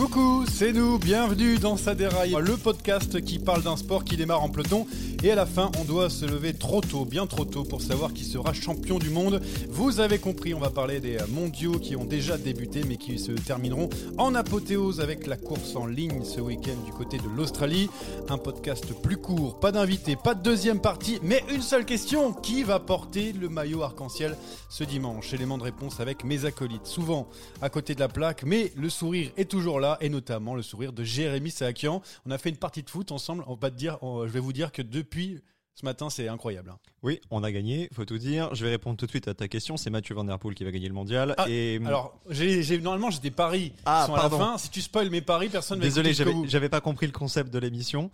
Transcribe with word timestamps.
Coucou, 0.00 0.46
c'est 0.50 0.72
nous, 0.72 0.98
bienvenue 0.98 1.58
dans 1.58 1.76
Saderail, 1.76 2.34
le 2.40 2.56
podcast 2.56 3.22
qui 3.22 3.38
parle 3.38 3.62
d'un 3.62 3.76
sport 3.76 4.02
qui 4.02 4.16
démarre 4.16 4.42
en 4.42 4.48
peloton 4.48 4.86
et 5.22 5.30
à 5.30 5.34
la 5.34 5.44
fin 5.44 5.70
on 5.78 5.84
doit 5.84 6.08
se 6.08 6.24
lever 6.24 6.54
trop 6.54 6.80
tôt, 6.80 7.04
bien 7.04 7.26
trop 7.26 7.44
tôt 7.44 7.64
pour 7.64 7.82
savoir 7.82 8.14
qui 8.14 8.24
sera 8.24 8.54
champion 8.54 8.98
du 8.98 9.10
monde. 9.10 9.42
Vous 9.68 10.00
avez 10.00 10.18
compris, 10.18 10.54
on 10.54 10.58
va 10.58 10.70
parler 10.70 11.00
des 11.00 11.18
mondiaux 11.28 11.72
qui 11.72 11.96
ont 11.96 12.06
déjà 12.06 12.38
débuté 12.38 12.80
mais 12.88 12.96
qui 12.96 13.18
se 13.18 13.32
termineront 13.32 13.90
en 14.16 14.34
apothéose 14.34 15.02
avec 15.02 15.26
la 15.26 15.36
course 15.36 15.76
en 15.76 15.84
ligne 15.84 16.24
ce 16.24 16.40
week-end 16.40 16.82
du 16.86 16.92
côté 16.92 17.18
de 17.18 17.28
l'Australie. 17.36 17.90
Un 18.30 18.38
podcast 18.38 18.94
plus 19.02 19.18
court, 19.18 19.60
pas 19.60 19.70
d'invité, 19.70 20.16
pas 20.16 20.32
de 20.32 20.42
deuxième 20.42 20.80
partie, 20.80 21.18
mais 21.22 21.44
une 21.52 21.60
seule 21.60 21.84
question, 21.84 22.32
qui 22.32 22.62
va 22.62 22.80
porter 22.80 23.34
le 23.34 23.50
maillot 23.50 23.82
arc-en-ciel 23.82 24.34
ce 24.70 24.82
dimanche? 24.82 25.34
Élément 25.34 25.58
de 25.58 25.64
réponse 25.64 26.00
avec 26.00 26.24
mes 26.24 26.46
acolytes, 26.46 26.86
souvent 26.86 27.28
à 27.60 27.68
côté 27.68 27.94
de 27.94 28.00
la 28.00 28.08
plaque, 28.08 28.44
mais 28.44 28.72
le 28.76 28.88
sourire 28.88 29.30
est 29.36 29.44
toujours 29.44 29.78
là 29.78 29.89
et 30.00 30.08
notamment 30.08 30.54
le 30.54 30.62
sourire 30.62 30.92
de 30.92 31.04
Jérémy 31.04 31.50
Saakian. 31.50 32.02
On 32.26 32.30
a 32.30 32.38
fait 32.38 32.50
une 32.50 32.56
partie 32.56 32.82
de 32.82 32.90
foot 32.90 33.12
ensemble. 33.12 33.44
On 33.46 33.54
va 33.54 33.70
te 33.70 33.76
dire, 33.76 33.98
je 34.02 34.30
vais 34.30 34.40
vous 34.40 34.52
dire 34.52 34.72
que 34.72 34.82
depuis 34.82 35.40
ce 35.80 35.84
matin, 35.86 36.10
c'est 36.10 36.28
incroyable. 36.28 36.70
hein. 36.70 36.78
Oui, 37.02 37.20
on 37.30 37.42
a 37.42 37.50
gagné, 37.50 37.88
faut 37.94 38.04
tout 38.04 38.18
dire. 38.18 38.54
Je 38.54 38.64
vais 38.64 38.70
répondre 38.70 38.96
tout 38.98 39.06
de 39.06 39.10
suite 39.10 39.26
à 39.28 39.34
ta 39.34 39.48
question. 39.48 39.76
C'est 39.78 39.88
Mathieu 39.90 40.14
Van 40.14 40.24
Der 40.24 40.38
Poel 40.38 40.54
qui 40.54 40.64
va 40.64 40.70
gagner 40.70 40.88
le 40.88 40.94
mondial. 40.94 41.34
Ah, 41.38 41.46
et 41.48 41.80
Alors, 41.86 42.20
j'ai, 42.28 42.62
j'ai- 42.62 42.78
normalement, 42.78 43.10
j'ai 43.10 43.20
des 43.20 43.30
paris 43.30 43.70
qui 43.70 43.82
Ah, 43.86 44.04
sont 44.06 44.12
à 44.14 44.16
la 44.16 44.22
pardon. 44.28 44.38
fin. 44.38 44.58
Si 44.58 44.68
tu 44.70 44.82
spoil 44.82 45.08
mes 45.10 45.22
paris, 45.22 45.48
personne 45.48 45.78
ne 45.78 45.82
va 45.84 45.88
désolé, 45.88 46.12
j'avais, 46.46 46.68
pas 46.68 46.80
compris 46.82 47.06
le 47.06 47.12
concept 47.12 47.50
de 47.52 47.58
l'émission. 47.58 48.10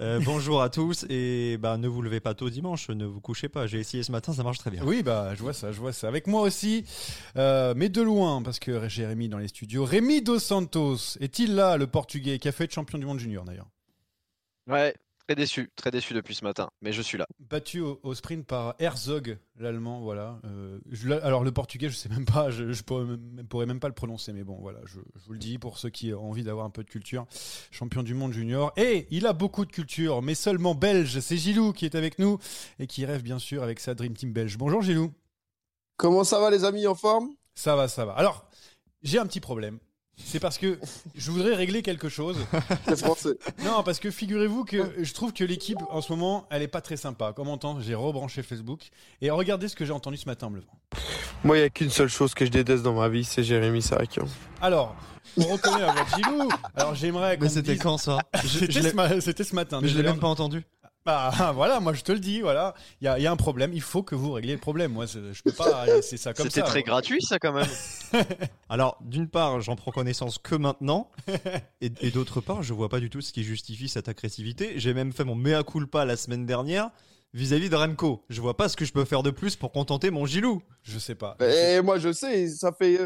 Euh, 0.00 0.20
bonjour 0.24 0.62
à 0.62 0.70
tous 0.70 1.04
et 1.10 1.56
bah 1.58 1.76
ne 1.76 1.88
vous 1.88 2.00
levez 2.02 2.20
pas 2.20 2.32
tôt 2.34 2.48
dimanche, 2.50 2.88
ne 2.88 3.04
vous 3.04 3.20
couchez 3.20 3.48
pas. 3.48 3.66
J'ai 3.66 3.80
essayé 3.80 4.04
ce 4.04 4.12
matin, 4.12 4.32
ça 4.32 4.44
marche 4.44 4.58
très 4.58 4.70
bien. 4.70 4.82
Oui, 4.84 5.02
bah, 5.02 5.34
je 5.34 5.42
vois 5.42 5.52
ça, 5.52 5.72
je 5.72 5.80
vois 5.80 5.92
ça. 5.92 6.06
Avec 6.06 6.28
moi 6.28 6.42
aussi, 6.42 6.84
euh, 7.36 7.74
mais 7.76 7.88
de 7.88 8.00
loin, 8.00 8.40
parce 8.42 8.60
que 8.60 8.88
j'ai 8.88 9.04
Rémi 9.04 9.28
dans 9.28 9.38
les 9.38 9.48
studios. 9.48 9.84
Rémi 9.84 10.22
Dos 10.22 10.38
Santos, 10.38 11.16
est-il 11.18 11.56
là, 11.56 11.76
le 11.76 11.88
portugais, 11.88 12.38
qui 12.38 12.46
a 12.46 12.52
fait 12.52 12.64
être 12.64 12.72
champion 12.74 12.98
du 12.98 13.06
monde 13.06 13.18
junior 13.18 13.44
d'ailleurs? 13.44 13.66
Ouais, 14.68 14.94
très 15.28 15.34
déçu, 15.34 15.70
très 15.76 15.90
déçu 15.90 16.14
depuis 16.14 16.34
ce 16.34 16.42
matin, 16.42 16.70
mais 16.80 16.90
je 16.90 17.02
suis 17.02 17.18
là. 17.18 17.26
Battu 17.38 17.80
au, 17.80 18.00
au 18.02 18.14
sprint 18.14 18.46
par 18.46 18.74
Herzog, 18.78 19.36
l'allemand, 19.58 20.00
voilà. 20.00 20.40
Euh, 20.46 20.78
je 20.90 21.12
alors 21.12 21.44
le 21.44 21.52
portugais, 21.52 21.90
je 21.90 21.94
sais 21.94 22.08
même 22.08 22.24
pas, 22.24 22.50
je, 22.50 22.72
je 22.72 22.82
pourrais, 22.82 23.04
même, 23.04 23.46
pourrais 23.46 23.66
même 23.66 23.78
pas 23.78 23.88
le 23.88 23.94
prononcer, 23.94 24.32
mais 24.32 24.42
bon, 24.42 24.56
voilà, 24.58 24.78
je, 24.86 25.00
je 25.16 25.26
vous 25.26 25.34
le 25.34 25.38
dis 25.38 25.58
pour 25.58 25.78
ceux 25.78 25.90
qui 25.90 26.14
ont 26.14 26.30
envie 26.30 26.44
d'avoir 26.44 26.64
un 26.64 26.70
peu 26.70 26.82
de 26.82 26.88
culture. 26.88 27.26
Champion 27.70 28.02
du 28.02 28.14
monde 28.14 28.32
junior. 28.32 28.72
Et 28.78 29.06
il 29.10 29.26
a 29.26 29.34
beaucoup 29.34 29.66
de 29.66 29.70
culture, 29.70 30.22
mais 30.22 30.34
seulement 30.34 30.74
belge. 30.74 31.20
C'est 31.20 31.36
Gilou 31.36 31.74
qui 31.74 31.84
est 31.84 31.94
avec 31.94 32.18
nous 32.18 32.38
et 32.78 32.86
qui 32.86 33.04
rêve 33.04 33.22
bien 33.22 33.38
sûr 33.38 33.62
avec 33.62 33.80
sa 33.80 33.94
Dream 33.94 34.14
Team 34.14 34.32
belge. 34.32 34.56
Bonjour 34.56 34.80
Gilou. 34.80 35.12
Comment 35.98 36.24
ça 36.24 36.40
va 36.40 36.50
les 36.50 36.64
amis 36.64 36.86
en 36.86 36.94
forme? 36.94 37.34
Ça 37.54 37.76
va, 37.76 37.88
ça 37.88 38.06
va. 38.06 38.12
Alors, 38.12 38.48
j'ai 39.02 39.18
un 39.18 39.26
petit 39.26 39.40
problème. 39.40 39.78
C'est 40.24 40.40
parce 40.40 40.58
que 40.58 40.78
je 41.14 41.30
voudrais 41.30 41.54
régler 41.54 41.82
quelque 41.82 42.08
chose. 42.08 42.36
Non, 43.64 43.82
parce 43.84 43.98
que 43.98 44.10
figurez-vous 44.10 44.64
que 44.64 44.92
je 45.02 45.12
trouve 45.14 45.32
que 45.32 45.44
l'équipe 45.44 45.78
en 45.90 46.00
ce 46.00 46.12
moment, 46.12 46.46
elle 46.50 46.62
est 46.62 46.68
pas 46.68 46.80
très 46.80 46.96
sympa. 46.96 47.32
Comme 47.32 47.48
on 47.48 47.52
entend, 47.54 47.80
j'ai 47.80 47.94
rebranché 47.94 48.42
Facebook 48.42 48.88
et 49.20 49.30
regardez 49.30 49.68
ce 49.68 49.76
que 49.76 49.84
j'ai 49.84 49.92
entendu 49.92 50.16
ce 50.16 50.26
matin 50.26 50.48
en 50.48 50.50
me 50.50 50.56
levant. 50.56 50.72
Moi, 51.44 51.56
il 51.56 51.60
n'y 51.60 51.66
a 51.66 51.70
qu'une 51.70 51.90
seule 51.90 52.08
chose 52.08 52.34
que 52.34 52.44
je 52.44 52.50
déteste 52.50 52.82
dans 52.82 52.94
ma 52.94 53.08
vie, 53.08 53.24
c'est 53.24 53.42
Jérémy 53.44 53.80
Sarakian. 53.82 54.24
Alors, 54.60 54.96
on 55.36 55.44
reconnaît 55.44 55.80
la 55.80 55.92
voix 55.92 56.02
de 56.04 56.08
Gilou. 56.22 56.48
Alors 56.74 56.94
j'aimerais 56.94 57.36
Mais 57.40 57.48
c'était 57.48 57.72
dise- 57.74 57.82
quand 57.82 57.98
ça? 57.98 58.18
C'était 58.44 58.82
ce, 58.82 58.94
ma- 58.94 59.08
matin. 59.62 59.80
mais 59.80 59.88
je 59.88 59.96
l'ai 59.96 60.02
même 60.02 60.18
pas 60.18 60.28
entendu. 60.28 60.64
Bah 61.08 61.52
voilà, 61.54 61.80
moi 61.80 61.94
je 61.94 62.02
te 62.02 62.12
le 62.12 62.18
dis, 62.18 62.42
voilà. 62.42 62.74
Il 63.00 63.06
y 63.06 63.08
a, 63.08 63.18
il 63.18 63.22
y 63.22 63.26
a 63.26 63.32
un 63.32 63.36
problème, 63.36 63.72
il 63.72 63.80
faut 63.80 64.02
que 64.02 64.14
vous 64.14 64.32
régliez 64.32 64.52
le 64.52 64.60
problème. 64.60 64.92
Moi, 64.92 65.06
je 65.06 65.42
peux 65.42 65.52
pas 65.52 65.86
laisser 65.86 66.18
ça 66.18 66.34
comme 66.34 66.44
ça. 66.44 66.50
C'était 66.50 66.66
très 66.66 66.82
gratuit 66.82 67.22
ça 67.22 67.38
quand 67.38 67.54
même. 67.54 67.66
Alors, 68.68 68.98
d'une 69.00 69.26
part, 69.26 69.62
j'en 69.62 69.74
prends 69.74 69.90
connaissance 69.90 70.36
que 70.36 70.54
maintenant, 70.54 71.10
et, 71.80 71.90
et 72.02 72.10
d'autre 72.10 72.42
part, 72.42 72.62
je 72.62 72.74
vois 72.74 72.90
pas 72.90 73.00
du 73.00 73.08
tout 73.08 73.22
ce 73.22 73.32
qui 73.32 73.42
justifie 73.42 73.88
cette 73.88 74.10
agressivité. 74.10 74.74
J'ai 74.76 74.92
même 74.92 75.14
fait 75.14 75.24
mon 75.24 75.34
mea 75.34 75.62
culpa 75.62 76.04
la 76.04 76.18
semaine 76.18 76.44
dernière 76.44 76.90
vis-à-vis 77.32 77.70
de 77.70 77.76
Remco. 77.76 78.26
Je 78.28 78.42
vois 78.42 78.58
pas 78.58 78.68
ce 78.68 78.76
que 78.76 78.84
je 78.84 78.92
peux 78.92 79.06
faire 79.06 79.22
de 79.22 79.30
plus 79.30 79.56
pour 79.56 79.72
contenter 79.72 80.10
mon 80.10 80.26
Gilou. 80.26 80.60
Je 80.82 80.98
sais 80.98 81.14
pas. 81.14 81.38
Et 81.40 81.80
moi, 81.80 81.98
je 81.98 82.12
sais, 82.12 82.48
ça 82.48 82.70
fait 82.70 83.00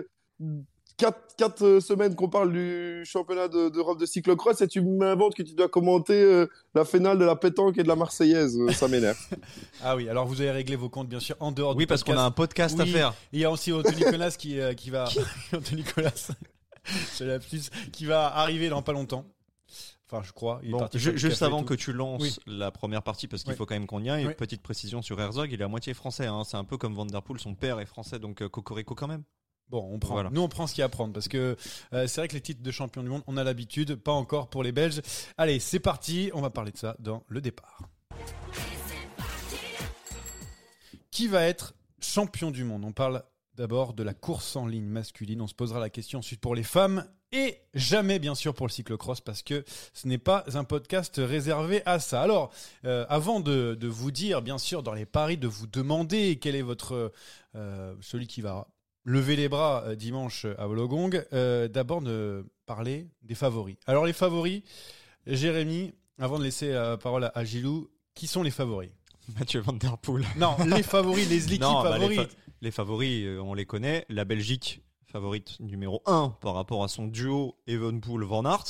4, 1.36 1.80
semaines 1.80 2.14
qu'on 2.14 2.28
parle 2.28 2.52
du 2.52 3.02
championnat 3.04 3.48
de- 3.48 3.68
d'Europe 3.68 3.98
de, 3.98 4.06
cyclocross 4.06 4.60
et 4.60 4.68
tu 4.68 4.80
m'inventes 4.82 5.34
que 5.34 5.42
tu 5.42 5.54
dois 5.54 5.68
commenter 5.68 6.14
euh, 6.22 6.46
la 6.74 6.84
finale 6.84 7.18
de 7.18 7.24
la 7.24 7.36
pétanque 7.36 7.78
et 7.78 7.82
de 7.82 7.88
la 7.88 7.96
Marseillaise. 7.96 8.56
Euh, 8.58 8.70
Ça 8.72 8.88
m'énerve. 8.88 9.18
Ah 9.82 9.96
oui, 9.96 10.08
alors 10.08 10.26
vous 10.26 10.40
avez 10.40 10.50
réglé 10.52 10.76
vos 10.76 10.88
comptes 10.88 11.08
bien 11.08 11.20
sûr 11.20 11.36
en 11.40 11.50
dehors 11.52 11.74
Oui, 11.76 11.84
du 11.84 11.86
parce 11.88 12.04
qu'on 12.04 12.16
a 12.16 12.22
un 12.22 12.30
podcast 12.30 12.78
à 12.78 12.84
Oui. 12.84 12.90
faire. 12.90 13.14
Il 13.32 13.40
y 13.40 13.44
a 13.44 13.50
aussi 13.50 13.72
Anthony 13.72 13.96
Nicolas 14.04 14.30
qui, 14.30 14.60
euh, 14.60 14.74
qui 14.74 14.90
va. 14.90 15.04
Anthony 15.52 15.82
Nicolas, 15.82 16.12
c'est 17.12 17.24
la 17.24 17.38
plus, 17.38 17.70
qui 17.92 18.04
va 18.06 18.26
arriver 18.36 18.68
dans 18.68 18.82
pas 18.82 18.92
longtemps. 18.92 19.24
Enfin, 20.10 20.22
je 20.26 20.32
crois. 20.32 20.60
Il 20.62 20.72
Bon, 20.72 20.86
juste 20.92 21.42
avant 21.42 21.64
que 21.64 21.72
tu 21.74 21.92
lances 21.94 22.20
Oui. 22.22 22.36
la 22.46 22.70
première 22.70 23.02
partie, 23.02 23.28
parce 23.28 23.42
qu'il 23.44 23.52
Oui. 23.52 23.56
faut 23.56 23.64
quand 23.66 23.74
même 23.74 23.86
qu'on 23.86 24.02
y 24.02 24.10
aille, 24.10 24.26
Oui. 24.26 24.34
petite 24.34 24.60
précision 24.62 25.00
sur 25.00 25.18
Herzog, 25.20 25.50
il 25.50 25.60
est 25.60 25.64
à 25.64 25.68
moitié 25.68 25.94
français. 25.94 26.26
hein. 26.26 26.42
C'est 26.44 26.58
un 26.58 26.64
peu 26.64 26.76
comme 26.76 26.94
Van 26.94 27.06
Der 27.06 27.22
Poel, 27.22 27.40
son 27.40 27.54
père 27.54 27.80
est 27.80 27.86
français, 27.86 28.18
donc 28.18 28.42
euh, 28.42 28.48
Cocorico 28.50 28.94
quand 28.94 29.08
même. 29.08 29.22
Bon, 29.72 29.88
on 29.90 29.98
prend. 29.98 30.12
Voilà. 30.12 30.28
Nous, 30.30 30.42
on 30.42 30.48
prend 30.50 30.66
ce 30.66 30.74
qu'il 30.74 30.82
y 30.82 30.82
a 30.82 30.86
à 30.86 30.90
prendre 30.90 31.14
parce 31.14 31.28
que 31.28 31.56
euh, 31.94 32.06
c'est 32.06 32.20
vrai 32.20 32.28
que 32.28 32.34
les 32.34 32.42
titres 32.42 32.62
de 32.62 32.70
champion 32.70 33.02
du 33.02 33.08
monde, 33.08 33.22
on 33.26 33.38
a 33.38 33.42
l'habitude, 33.42 33.96
pas 33.96 34.12
encore 34.12 34.48
pour 34.48 34.62
les 34.62 34.70
Belges. 34.70 35.00
Allez, 35.38 35.60
c'est 35.60 35.80
parti. 35.80 36.30
On 36.34 36.42
va 36.42 36.50
parler 36.50 36.72
de 36.72 36.76
ça 36.76 36.94
dans 36.98 37.24
le 37.26 37.40
départ. 37.40 37.88
Qui 41.10 41.26
va 41.26 41.46
être 41.46 41.72
champion 42.00 42.50
du 42.50 42.64
monde? 42.64 42.84
On 42.84 42.92
parle 42.92 43.22
d'abord 43.54 43.94
de 43.94 44.02
la 44.02 44.12
course 44.12 44.56
en 44.56 44.66
ligne 44.66 44.84
masculine. 44.84 45.40
On 45.40 45.46
se 45.46 45.54
posera 45.54 45.80
la 45.80 45.88
question 45.88 46.18
ensuite 46.18 46.40
pour 46.40 46.54
les 46.54 46.64
femmes 46.64 47.06
et 47.32 47.58
jamais 47.72 48.18
bien 48.18 48.34
sûr 48.34 48.52
pour 48.52 48.66
le 48.66 48.72
cyclocross 48.72 49.22
parce 49.22 49.42
que 49.42 49.64
ce 49.94 50.06
n'est 50.06 50.18
pas 50.18 50.44
un 50.52 50.64
podcast 50.64 51.14
réservé 51.16 51.80
à 51.86 51.98
ça. 51.98 52.20
Alors, 52.20 52.52
euh, 52.84 53.06
avant 53.08 53.40
de, 53.40 53.74
de 53.74 53.88
vous 53.88 54.10
dire 54.10 54.42
bien 54.42 54.58
sûr 54.58 54.82
dans 54.82 54.92
les 54.92 55.06
paris, 55.06 55.38
de 55.38 55.48
vous 55.48 55.66
demander 55.66 56.38
quel 56.38 56.56
est 56.56 56.62
votre 56.62 57.12
euh, 57.54 57.94
celui 58.02 58.26
qui 58.26 58.42
va 58.42 58.68
lever 59.04 59.36
les 59.36 59.48
bras 59.48 59.82
euh, 59.86 59.94
dimanche 59.96 60.46
à 60.58 60.66
Wologong, 60.66 61.24
euh, 61.32 61.68
d'abord 61.68 62.00
de 62.02 62.46
parler 62.66 63.08
des 63.22 63.34
favoris. 63.34 63.76
Alors 63.86 64.04
les 64.06 64.12
favoris, 64.12 64.62
Jérémy, 65.26 65.92
avant 66.18 66.38
de 66.38 66.44
laisser 66.44 66.72
la 66.72 66.96
parole 66.96 67.30
à, 67.34 67.44
Gilou, 67.44 67.90
qui 68.14 68.26
sont 68.26 68.42
les 68.42 68.50
favoris? 68.50 68.90
Mathieu 69.38 69.60
Van 69.60 69.72
Der 69.72 69.96
Poel. 69.98 70.24
Non, 70.36 70.56
les 70.66 70.82
favoris, 70.82 71.28
les 71.28 71.44
équipes 71.46 71.60
Non, 71.62 71.82
bah, 71.82 71.96
les, 71.98 72.06
favorites. 72.08 72.30
fa- 72.32 72.36
les 72.60 72.70
favoris, 72.70 73.24
euh, 73.26 73.38
on 73.40 73.54
les 73.54 73.66
connaît. 73.66 74.04
La 74.08 74.24
Belgique, 74.24 74.82
favorite 75.06 75.58
numéro 75.60 76.02
1 76.06 76.36
par 76.40 76.54
rapport 76.54 76.82
à 76.84 76.88
son 76.88 77.06
duo 77.06 77.56
Evenpool-Van 77.66 78.44
Aert. 78.44 78.64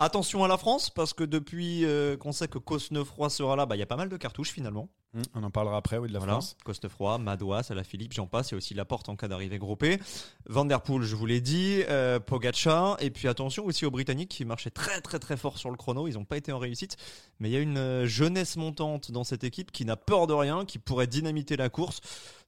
Attention 0.00 0.44
à 0.44 0.48
la 0.48 0.56
France, 0.58 0.90
parce 0.90 1.12
que 1.12 1.24
depuis 1.24 1.84
euh, 1.84 2.16
qu'on 2.16 2.30
sait 2.30 2.46
que 2.46 2.58
Cosnefroy 2.58 3.30
sera 3.30 3.56
là, 3.56 3.66
bah, 3.66 3.74
il 3.74 3.80
y 3.80 3.82
a 3.82 3.86
pas 3.86 3.96
mal 3.96 4.08
de 4.08 4.16
cartouches 4.16 4.52
finalement. 4.52 4.88
Hum, 5.14 5.22
On 5.34 5.42
en 5.42 5.50
parlera 5.50 5.76
après, 5.76 5.98
oui, 5.98 6.06
de 6.06 6.12
la 6.12 6.20
Voilà. 6.20 6.34
France. 6.34 6.56
Cosnefroy, 6.64 7.18
Madouas, 7.18 7.72
Philippe, 7.82 8.12
j'en 8.12 8.28
passe. 8.28 8.52
A 8.52 8.56
aussi 8.56 8.74
la 8.74 8.84
porte 8.84 9.08
en 9.08 9.16
cas 9.16 9.26
d'arrivée 9.26 9.58
groupée. 9.58 9.98
Van 10.46 10.64
Der 10.64 10.82
Poel, 10.82 11.02
je 11.02 11.16
vous 11.16 11.26
l'ai 11.26 11.40
dit. 11.40 11.82
Euh, 11.88 12.20
Pogacar. 12.20 12.96
Et 13.02 13.10
puis 13.10 13.26
attention 13.26 13.64
aussi 13.64 13.86
aux 13.86 13.90
Britanniques 13.90 14.28
qui 14.28 14.44
marchaient 14.44 14.70
très 14.70 15.00
très 15.00 15.18
très 15.18 15.36
fort 15.36 15.58
sur 15.58 15.70
le 15.70 15.76
chrono. 15.76 16.06
Ils 16.06 16.14
n'ont 16.14 16.24
pas 16.24 16.36
été 16.36 16.52
en 16.52 16.58
réussite. 16.58 16.96
Mais 17.40 17.48
il 17.48 17.52
y 17.52 17.56
a 17.56 17.60
une 17.60 17.78
euh, 17.78 18.06
jeunesse 18.06 18.56
montante 18.56 19.10
dans 19.10 19.24
cette 19.24 19.42
équipe 19.42 19.72
qui 19.72 19.84
n'a 19.84 19.96
peur 19.96 20.28
de 20.28 20.34
rien, 20.34 20.64
qui 20.64 20.78
pourrait 20.78 21.08
dynamiter 21.08 21.56
la 21.56 21.70
course. 21.70 22.00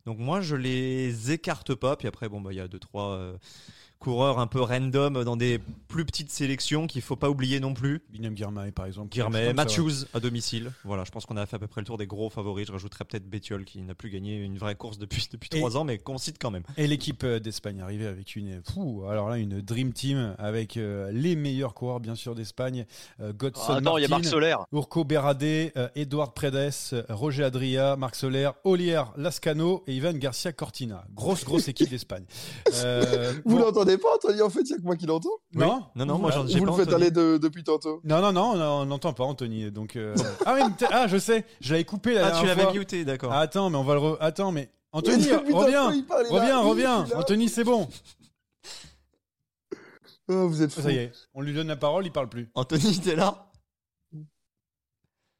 Donc 0.06 0.18
moi, 0.18 0.40
je 0.40 0.54
les 0.54 1.32
écarte 1.32 1.74
pas. 1.74 1.96
Puis 1.96 2.06
après, 2.06 2.28
bon, 2.28 2.40
bah, 2.40 2.52
il 2.52 2.56
y 2.56 2.60
a 2.60 2.68
deux, 2.68 2.78
trois 2.78 3.14
euh, 3.14 3.36
coureurs 4.00 4.38
un 4.38 4.46
peu 4.46 4.60
random 4.60 5.22
dans 5.24 5.36
des 5.36 5.60
plus 5.88 6.04
petites 6.04 6.30
sélections 6.30 6.86
qu'il 6.86 7.02
faut 7.02 7.16
pas 7.16 7.30
oublier 7.30 7.60
non 7.60 7.74
plus. 7.74 8.02
Guillaume 8.12 8.34
Guirmay, 8.34 8.72
par 8.72 8.86
exemple. 8.86 9.16
Ouais. 9.16 9.52
Matthews 9.52 10.06
à 10.14 10.20
domicile. 10.20 10.72
Voilà, 10.84 11.04
je 11.04 11.10
pense 11.10 11.26
qu'on 11.26 11.36
a 11.36 11.46
fait 11.46 11.56
à 11.56 11.58
peu 11.58 11.66
près 11.66 11.82
le 11.82 11.86
tour 11.86 11.98
des 11.98 12.06
gros 12.06 12.30
favoris. 12.30 12.66
Je 12.66 12.72
rajouterais 12.72 13.04
peut-être 13.04 13.28
Bettiol 13.28 13.64
qui 13.64 13.82
n'a 13.82 13.94
plus 13.94 14.10
gagné 14.10 14.38
une 14.38 14.58
vraie 14.58 14.74
course 14.74 14.98
depuis 14.98 15.28
depuis 15.30 15.50
trois 15.50 15.76
ans, 15.76 15.84
mais 15.84 15.98
qu'on 15.98 16.18
cite 16.18 16.36
quand 16.40 16.50
même. 16.50 16.62
Et 16.76 16.86
l'équipe 16.86 17.22
euh, 17.24 17.38
d'Espagne 17.38 17.80
arrivée 17.80 18.06
avec 18.06 18.36
une, 18.36 18.62
fou, 18.64 19.04
alors 19.08 19.28
là, 19.28 19.36
une 19.36 19.60
dream 19.60 19.92
team 19.92 20.34
avec 20.38 20.76
euh, 20.76 21.10
les 21.12 21.36
meilleurs 21.36 21.74
coureurs, 21.74 22.00
bien 22.00 22.14
sûr, 22.14 22.34
d'Espagne. 22.34 22.86
Euh, 23.20 23.32
Godson 23.32 23.64
Ah, 23.68 23.76
attends, 23.76 23.98
il 23.98 24.02
y 24.02 24.04
a 24.04 24.08
Marc 24.08 24.22
Martin, 24.22 24.30
Soler. 24.30 24.56
Urco 24.72 25.04
Berradé, 25.04 25.72
euh, 25.76 25.88
Edouard 25.94 26.32
Predes, 26.32 27.04
Roger 27.08 27.44
Adria, 27.44 27.96
Marc 27.96 28.14
Soler, 28.14 28.50
Olier 28.64 29.02
Lascano 29.16 29.82
et 29.86 29.94
Ivan 29.94 30.14
Garcia 30.14 30.52
Cortina. 30.52 31.04
Grosse, 31.14 31.44
grosse 31.44 31.68
équipe 31.68 31.90
d'Espagne. 31.90 32.24
Euh, 32.82 33.32
Vous 33.44 33.56
bon, 33.56 33.64
l'entendez 33.64 33.89
pas, 33.98 34.08
Anthony 34.14 34.42
En 34.42 34.50
fait, 34.50 34.60
il 34.62 34.70
y 34.70 34.74
a 34.74 34.76
que 34.76 34.82
moi 34.82 34.96
qui 34.96 35.06
l'entends. 35.06 35.28
non 35.54 35.84
Non, 35.94 36.06
non, 36.06 36.18
moi 36.18 36.30
j'en 36.30 36.42
Vous 36.42 36.48
j'ai 36.48 36.60
le 36.60 36.66
pas 36.66 36.76
faites 36.76 36.92
aller 36.92 37.10
de- 37.10 37.38
depuis 37.40 37.64
tantôt. 37.64 38.00
non, 38.04 38.20
non, 38.20 38.32
non, 38.32 38.52
on 38.54 38.86
n'entend 38.86 39.12
pas 39.12 39.24
Anthony. 39.24 39.70
Donc, 39.70 39.96
euh, 39.96 40.14
ah, 40.46 40.54
mais 40.54 40.86
ah, 40.90 41.06
je 41.08 41.16
sais, 41.18 41.44
je 41.60 41.72
l'avais 41.72 41.84
coupé 41.84 42.14
la 42.14 42.26
Ah, 42.34 42.40
tu 42.40 42.46
l'avais 42.46 42.62
fois. 42.64 42.72
muté, 42.72 43.04
d'accord. 43.04 43.32
Ah, 43.32 43.40
attends, 43.40 43.70
mais 43.70 43.76
on 43.76 43.84
va 43.84 43.94
le. 43.94 44.00
re- 44.00 44.16
Attends, 44.20 44.52
mais 44.52 44.70
Anthony, 44.92 45.18
Mais 45.26 45.32
depuis 45.32 45.52
tantôt, 45.52 45.64
reviens, 45.64 45.92
il 45.92 46.04
parle, 46.04 46.26
il 46.30 46.36
a- 46.36 46.58
reviens, 46.60 47.04
il- 47.06 47.14
Anthony, 47.14 47.48
c'est 47.48 47.64
bon. 47.64 47.88
Ah, 50.28 50.44
vous 50.46 50.62
êtes 50.62 50.72
fou. 50.72 50.80
Ça 50.82 50.92
y 50.92 50.96
est, 50.96 51.12
on 51.34 51.40
lui 51.42 51.52
donne 51.54 51.68
la 51.68 51.76
parole, 51.76 52.06
il 52.06 52.12
parle 52.12 52.28
plus. 52.28 52.50
Anthony, 52.54 52.98
t'es 53.00 53.16
là? 53.16 53.46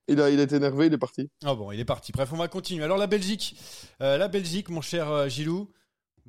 Il, 0.08 0.20
a, 0.20 0.28
il 0.28 0.40
est 0.40 0.50
énervé, 0.52 0.86
il 0.86 0.92
est 0.92 0.98
parti. 0.98 1.30
Ah 1.44 1.54
bon, 1.54 1.70
il 1.70 1.78
est 1.78 1.84
parti. 1.84 2.10
Bref, 2.10 2.30
on 2.32 2.36
va 2.36 2.48
continuer. 2.48 2.82
Alors 2.82 2.98
la 2.98 3.06
Belgique, 3.06 3.54
Euh, 4.02 4.18
la 4.18 4.26
Belgique, 4.26 4.68
mon 4.68 4.80
cher 4.80 5.08
euh, 5.08 5.28
Gilou. 5.28 5.70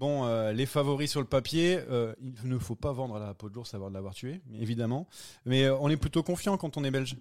Bon, 0.01 0.25
euh, 0.25 0.51
les 0.51 0.65
favoris 0.65 1.12
sur 1.12 1.19
le 1.19 1.27
papier, 1.27 1.80
euh, 1.92 2.15
il 2.24 2.50
ne 2.50 2.57
faut 2.57 2.74
pas 2.74 2.92
vendre 2.92 3.19
la 3.19 3.36
peau 3.36 3.50
de 3.50 3.53
l'ours 3.53 3.71
avant 3.75 3.88
de 3.88 3.94
l'avoir 3.94 4.15
tué, 4.15 4.42
évidemment. 4.59 5.07
Mais 5.45 5.65
euh, 5.65 5.77
on 5.80 5.92
est 5.92 5.95
plutôt 5.95 6.24
confiant 6.24 6.57
quand 6.57 6.75
on 6.75 6.83
est 6.83 6.89
belge. 6.89 7.18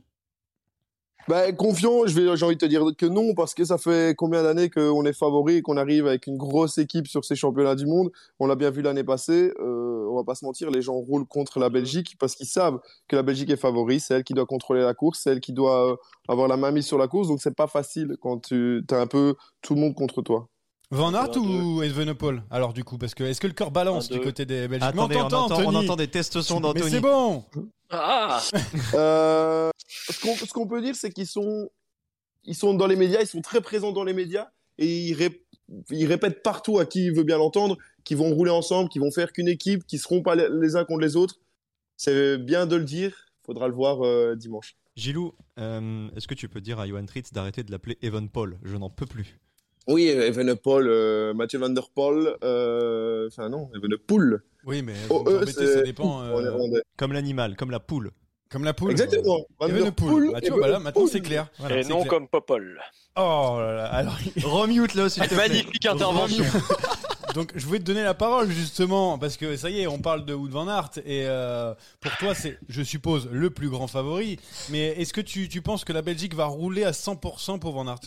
Bah, 1.28 1.52
confiant, 1.52 2.06
j'ai 2.06 2.26
envie 2.26 2.56
de 2.56 2.60
te 2.60 2.64
dire 2.64 2.82
que 2.96 3.04
non, 3.04 3.34
parce 3.34 3.52
que 3.52 3.66
ça 3.66 3.76
fait 3.76 4.16
combien 4.16 4.42
d'années 4.42 4.70
qu'on 4.70 5.04
est 5.04 5.12
favori 5.12 5.56
et 5.56 5.62
qu'on 5.62 5.76
arrive 5.76 6.06
avec 6.06 6.26
une 6.26 6.38
grosse 6.38 6.78
équipe 6.78 7.06
sur 7.06 7.22
ces 7.22 7.36
championnats 7.36 7.74
du 7.74 7.84
monde? 7.84 8.10
On 8.38 8.46
l'a 8.46 8.56
bien 8.56 8.70
vu 8.70 8.80
l'année 8.80 9.04
passée. 9.04 9.52
Euh, 9.60 10.08
on 10.10 10.16
va 10.16 10.24
pas 10.24 10.34
se 10.34 10.46
mentir, 10.46 10.70
les 10.70 10.80
gens 10.80 10.94
roulent 10.94 11.26
contre 11.26 11.58
la 11.58 11.68
Belgique 11.68 12.16
parce 12.18 12.34
qu'ils 12.34 12.46
savent 12.46 12.80
que 13.08 13.14
la 13.14 13.22
Belgique 13.22 13.50
est 13.50 13.58
favori. 13.58 14.00
C'est 14.00 14.14
elle 14.14 14.24
qui 14.24 14.32
doit 14.32 14.46
contrôler 14.46 14.80
la 14.80 14.94
course, 14.94 15.20
c'est 15.22 15.32
elle 15.32 15.40
qui 15.40 15.52
doit 15.52 15.98
avoir 16.28 16.48
la 16.48 16.56
main 16.56 16.70
mise 16.70 16.86
sur 16.86 16.96
la 16.96 17.08
course. 17.08 17.28
Donc 17.28 17.42
c'est 17.42 17.54
pas 17.54 17.66
facile 17.66 18.16
quand 18.22 18.38
tu 18.48 18.82
as 18.90 18.96
un 18.98 19.06
peu 19.06 19.34
tout 19.60 19.74
le 19.74 19.82
monde 19.82 19.94
contre 19.94 20.22
toi. 20.22 20.48
Van 20.90 21.14
Aert 21.14 21.36
Un, 21.36 21.40
ou 21.40 21.82
Evenepoel 21.82 22.42
Alors 22.50 22.72
du 22.72 22.82
coup, 22.84 22.98
parce 22.98 23.14
que 23.14 23.22
est-ce 23.24 23.40
que 23.40 23.46
le 23.46 23.52
cœur 23.52 23.70
balance 23.70 24.08
du 24.08 24.20
côté 24.20 24.44
des 24.44 24.66
Belges? 24.66 24.80
Mais 24.82 24.86
Attendez, 24.88 25.16
on 25.16 25.20
entend, 25.20 25.50
on 25.64 25.74
entend 25.74 25.96
des 25.96 26.08
tests 26.08 26.40
son 26.42 26.56
Mais 26.56 26.60
d'Anthony. 26.62 26.90
c'est 26.90 27.00
bon. 27.00 27.44
Ah 27.90 28.40
Euh, 28.94 29.70
ce 29.86 30.20
qu'on 30.20 30.34
ce 30.34 30.52
qu'on 30.52 30.66
peut 30.66 30.82
dire, 30.82 30.94
c'est 30.96 31.10
qu'ils 31.12 31.26
sont, 31.26 31.70
ils 32.44 32.54
sont 32.56 32.74
dans 32.74 32.86
les 32.86 32.96
médias, 32.96 33.20
ils 33.20 33.26
sont 33.26 33.40
très 33.40 33.60
présents 33.60 33.92
dans 33.92 34.04
les 34.04 34.12
médias 34.14 34.48
et 34.78 34.86
ils, 35.08 35.14
rép- 35.14 35.42
ils 35.90 36.06
répètent 36.06 36.42
partout 36.42 36.78
à 36.80 36.86
qui 36.86 37.10
veut 37.10 37.22
bien 37.24 37.38
l'entendre 37.38 37.76
qu'ils 38.04 38.16
vont 38.16 38.34
rouler 38.34 38.50
ensemble, 38.50 38.88
qu'ils 38.88 39.02
vont 39.02 39.10
faire 39.12 39.32
qu'une 39.32 39.48
équipe, 39.48 39.86
qu'ils 39.86 40.00
seront 40.00 40.22
pas 40.22 40.34
les, 40.34 40.48
les 40.50 40.74
uns 40.76 40.84
contre 40.84 41.00
les 41.00 41.14
autres. 41.16 41.36
C'est 41.96 42.38
bien 42.38 42.66
de 42.66 42.76
le 42.76 42.84
dire, 42.84 43.26
faudra 43.44 43.68
le 43.68 43.74
voir 43.74 44.04
euh, 44.04 44.34
dimanche. 44.34 44.74
Gilou, 44.96 45.34
euh, 45.58 46.08
est-ce 46.16 46.26
que 46.26 46.34
tu 46.34 46.48
peux 46.48 46.60
dire 46.60 46.80
à 46.80 46.86
Johan 46.88 47.04
Tritz 47.06 47.32
d'arrêter 47.32 47.62
de 47.62 47.70
l'appeler 47.70 47.96
Evan 48.02 48.28
Paul 48.28 48.58
Je 48.64 48.76
n'en 48.76 48.90
peux 48.90 49.06
plus. 49.06 49.38
Oui, 49.88 50.08
Evenepoel, 50.08 50.86
euh, 50.88 51.34
Mathieu 51.34 51.58
Van 51.58 51.70
Der 51.70 51.88
Poel, 51.94 52.36
euh, 52.44 53.28
enfin 53.28 53.48
non, 53.48 53.70
Evenepoel. 53.74 54.40
Oui, 54.66 54.82
mais 54.82 54.92
Oh, 55.08 55.24
vous 55.26 55.46
c'est- 55.46 55.74
ça 55.74 55.82
dépend. 55.82 56.18
en 56.18 56.38
euh. 56.38 56.80
Comme 56.96 57.12
l'animal, 57.12 57.56
comme 57.56 57.70
la 57.70 57.80
poule. 57.80 58.10
comme 58.50 58.64
la 58.64 58.74
poule. 58.74 58.90
Exactement. 58.90 59.40
Van 59.58 59.68
Der 59.68 59.76
Evenepoel. 59.78 60.30
Bah, 60.32 60.40
tu 60.40 60.50
vois, 60.50 60.60
bah 60.60 60.68
là, 60.68 60.78
maintenant 60.80 61.06
c'est 61.06 61.20
clair. 61.20 61.48
Voilà, 61.58 61.78
Et 61.80 61.84
non 61.84 62.00
clair. 62.00 62.08
comme 62.08 62.28
Popol. 62.28 62.80
Oh 63.16 63.56
là 63.58 63.74
là. 63.74 63.84
Alors, 63.86 64.16
Remute 64.42 64.94
là, 64.94 65.08
s'il 65.08 65.22
te 65.22 65.28
plaît. 65.28 65.36
Magnifique 65.48 65.86
intervention. 65.86 66.44
Donc 67.34 67.52
je 67.54 67.64
voulais 67.64 67.78
te 67.78 67.84
donner 67.84 68.02
la 68.02 68.14
parole 68.14 68.50
justement 68.50 69.16
parce 69.16 69.36
que 69.36 69.56
ça 69.56 69.70
y 69.70 69.80
est, 69.82 69.86
on 69.86 70.00
parle 70.00 70.24
de 70.24 70.34
Wood 70.34 70.50
van 70.50 70.66
Aert 70.66 70.90
et 71.06 71.26
euh, 71.28 71.72
pour 72.00 72.10
toi 72.18 72.34
c'est, 72.34 72.58
je 72.68 72.82
suppose, 72.82 73.28
le 73.30 73.50
plus 73.50 73.68
grand 73.68 73.86
favori. 73.86 74.36
Mais 74.70 74.88
est-ce 75.00 75.12
que 75.12 75.20
tu, 75.20 75.48
tu 75.48 75.62
penses 75.62 75.84
que 75.84 75.92
la 75.92 76.02
Belgique 76.02 76.34
va 76.34 76.46
rouler 76.46 76.82
à 76.82 76.90
100% 76.90 77.60
pour 77.60 77.72
van 77.72 77.86
Aert? 77.86 78.00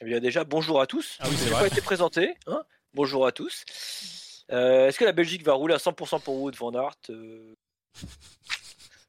Eh 0.00 0.04
bien 0.04 0.20
déjà, 0.20 0.44
bonjour 0.44 0.80
à 0.80 0.86
tous. 0.86 1.18
Ah 1.20 1.26
oui, 1.28 1.36
c'est 1.36 1.50
pas 1.50 1.66
été 1.66 1.80
présenté. 1.80 2.34
hein. 2.46 2.62
bonjour 2.94 3.26
à 3.26 3.32
tous. 3.32 4.44
Euh, 4.50 4.88
Est-ce 4.88 4.98
que 4.98 5.04
la 5.04 5.12
Belgique 5.12 5.44
va 5.44 5.52
rouler 5.52 5.74
à 5.74 5.78
100% 5.78 6.22
pour 6.22 6.36
Wood 6.40 6.56
Van 6.56 6.72
Aert 6.74 6.96
Euh, 7.10 7.54